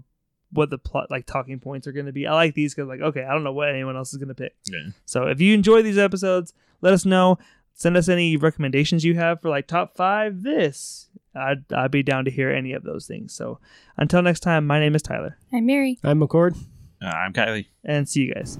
what 0.53 0.69
the 0.69 0.77
plot 0.77 1.09
like 1.11 1.25
talking 1.25 1.59
points 1.59 1.85
are 1.85 1.91
gonna 1.91 2.11
be. 2.11 2.25
I 2.25 2.33
like 2.33 2.55
these 2.55 2.73
because 2.73 2.87
like 2.89 3.01
okay, 3.01 3.23
I 3.23 3.31
don't 3.33 3.43
know 3.43 3.53
what 3.53 3.69
anyone 3.69 3.95
else 3.95 4.11
is 4.13 4.17
gonna 4.17 4.33
pick. 4.33 4.55
Yeah. 4.65 4.89
So 5.05 5.27
if 5.27 5.39
you 5.39 5.53
enjoy 5.53 5.83
these 5.83 5.97
episodes, 5.99 6.53
let 6.81 6.93
us 6.93 7.05
know. 7.05 7.37
Send 7.73 7.95
us 7.95 8.09
any 8.09 8.35
recommendations 8.37 9.05
you 9.05 9.15
have 9.15 9.41
for 9.41 9.49
like 9.49 9.67
top 9.67 9.95
five 9.95 10.43
this. 10.43 11.07
I'd, 11.33 11.63
I'd 11.73 11.91
be 11.91 12.03
down 12.03 12.25
to 12.25 12.31
hear 12.31 12.51
any 12.51 12.73
of 12.73 12.83
those 12.83 13.07
things. 13.07 13.33
So 13.33 13.59
until 13.97 14.21
next 14.21 14.41
time, 14.41 14.67
my 14.67 14.79
name 14.79 14.93
is 14.95 15.01
Tyler, 15.01 15.37
I'm 15.53 15.65
Mary. 15.65 15.97
I'm 16.03 16.19
McCord. 16.19 16.57
Uh, 17.01 17.05
I'm 17.07 17.31
Kylie. 17.33 17.67
and 17.85 18.07
see 18.07 18.23
you 18.23 18.33
guys. 18.33 18.57